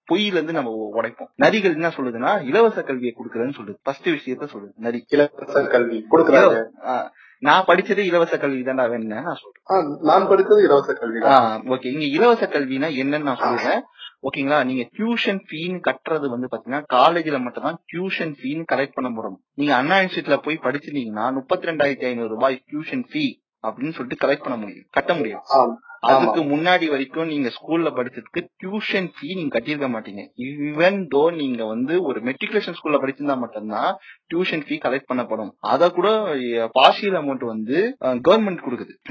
பொய்யில 0.08 0.38
இருந்து 0.38 0.52
நம்ம 0.52 0.72
உடைப்போம். 0.94 1.30
நரிகள் 1.42 1.76
என்ன 1.78 1.88
சொல்லுதுன்னா 1.96 2.32
இலவச 2.44 2.82
கல்வியை 2.82 3.14
கொடுக்குறேன்னு 3.16 3.56
சொல்லுது. 3.58 3.78
ஃபர்ஸ்ட் 3.82 4.08
விஷயத்த 4.08 4.48
சொல்லுது 4.54 4.72
நரி. 4.76 5.00
இலவச 5.08 5.66
கல்வி 5.66 5.98
கொடுக்குறாங்க. 6.10 6.56
நான் 7.42 7.66
படிச்சது 7.68 8.02
இலவச 8.08 8.34
கல்வி 8.36 8.62
தான்டா 8.62 8.84
வேணும்னு 8.86 9.18
நான் 9.20 9.40
சொல்றேன்? 9.40 9.64
நான் 10.02 10.28
படித்தது 10.30 10.60
இலவச 10.66 10.92
கல்வி 10.94 11.18
தான் 11.24 11.64
ஓகே 11.74 11.90
இங்க 11.94 12.06
இலவச 12.16 12.44
கல்வினா 12.46 12.88
என்னன்னு 13.02 13.28
நான் 13.28 13.42
சொல்லுறேன் 13.42 13.82
ஓகேங்களா 14.22 14.58
நீங்க 14.64 14.84
டியூஷன் 14.96 15.40
ஃபீன்னு 15.46 15.78
கட்டுறது 15.80 16.26
வந்து 16.30 16.46
பாத்தீங்கன்னா 16.52 16.82
காலேஜ்ல 16.94 17.38
மட்டும் 17.42 17.66
தான் 17.66 17.78
டியூஷன் 17.86 18.32
ஃபீன்னு 18.38 18.64
கலெக்ட் 18.72 18.96
பண்ண 18.96 19.08
முடியும். 19.10 19.40
நீங்க 19.54 19.72
அண்ணா 19.76 19.96
இன்ஸ்டியூட்ல 20.02 20.38
போய் 20.46 20.62
படிச்சிருந்தீங்கன்னா 20.64 21.26
முப்பத்தி 21.38 21.68
ரெண்டாயிரத்தி 21.70 22.06
ஐநூறு 22.06 22.30
ரூபாய் 22.34 22.56
டியூஷன் 22.70 23.04
ஃபீ 23.10 23.24
அப்படின்னு 23.64 23.96
சொல்லிட்டு 23.96 24.22
கலெக்ட் 24.24 24.46
பண்ண 24.46 24.56
முடியும். 24.56 24.86
கட்ட 24.90 25.12
முடியும். 25.14 25.44
அதுக்கு 26.12 26.40
முன்னாடி 26.52 26.86
வரைக்கும் 26.92 27.30
நீங்க 27.32 27.48
ஸ்கூல்ல 27.56 27.88
படிச்சதுக்கு 27.98 28.40
டியூஷன் 28.62 29.08
ஃபீ 29.14 29.28
நீங்க 29.38 29.52
கட்டியிருக்க 29.56 29.88
மாட்டீங்க. 29.94 30.22
ஈவன் 30.48 30.98
தோ 31.14 31.22
நீங்க 31.40 31.64
வந்து 31.64 31.94
ஒரு 32.08 32.20
மெட்ரிகுலேஷன் 32.28 32.76
ஸ்கூல்ல 32.78 33.00
படிச்சிருந்தா 33.02 33.36
மட்டும்தான் 33.44 33.90
டியூஷன் 34.32 34.64
ஃபீ 34.66 34.78
கலெக்ட் 34.86 35.10
பண்ணப்படும். 35.12 35.52
அத 35.72 35.90
கூட 35.90 36.08
பார்ஷியல் 36.78 37.18
அமௌண்ட் 37.22 37.44
வந்து 37.54 37.78
கவர்மெண்ட் 38.28 38.64
கொடுக்குது. 38.66 38.96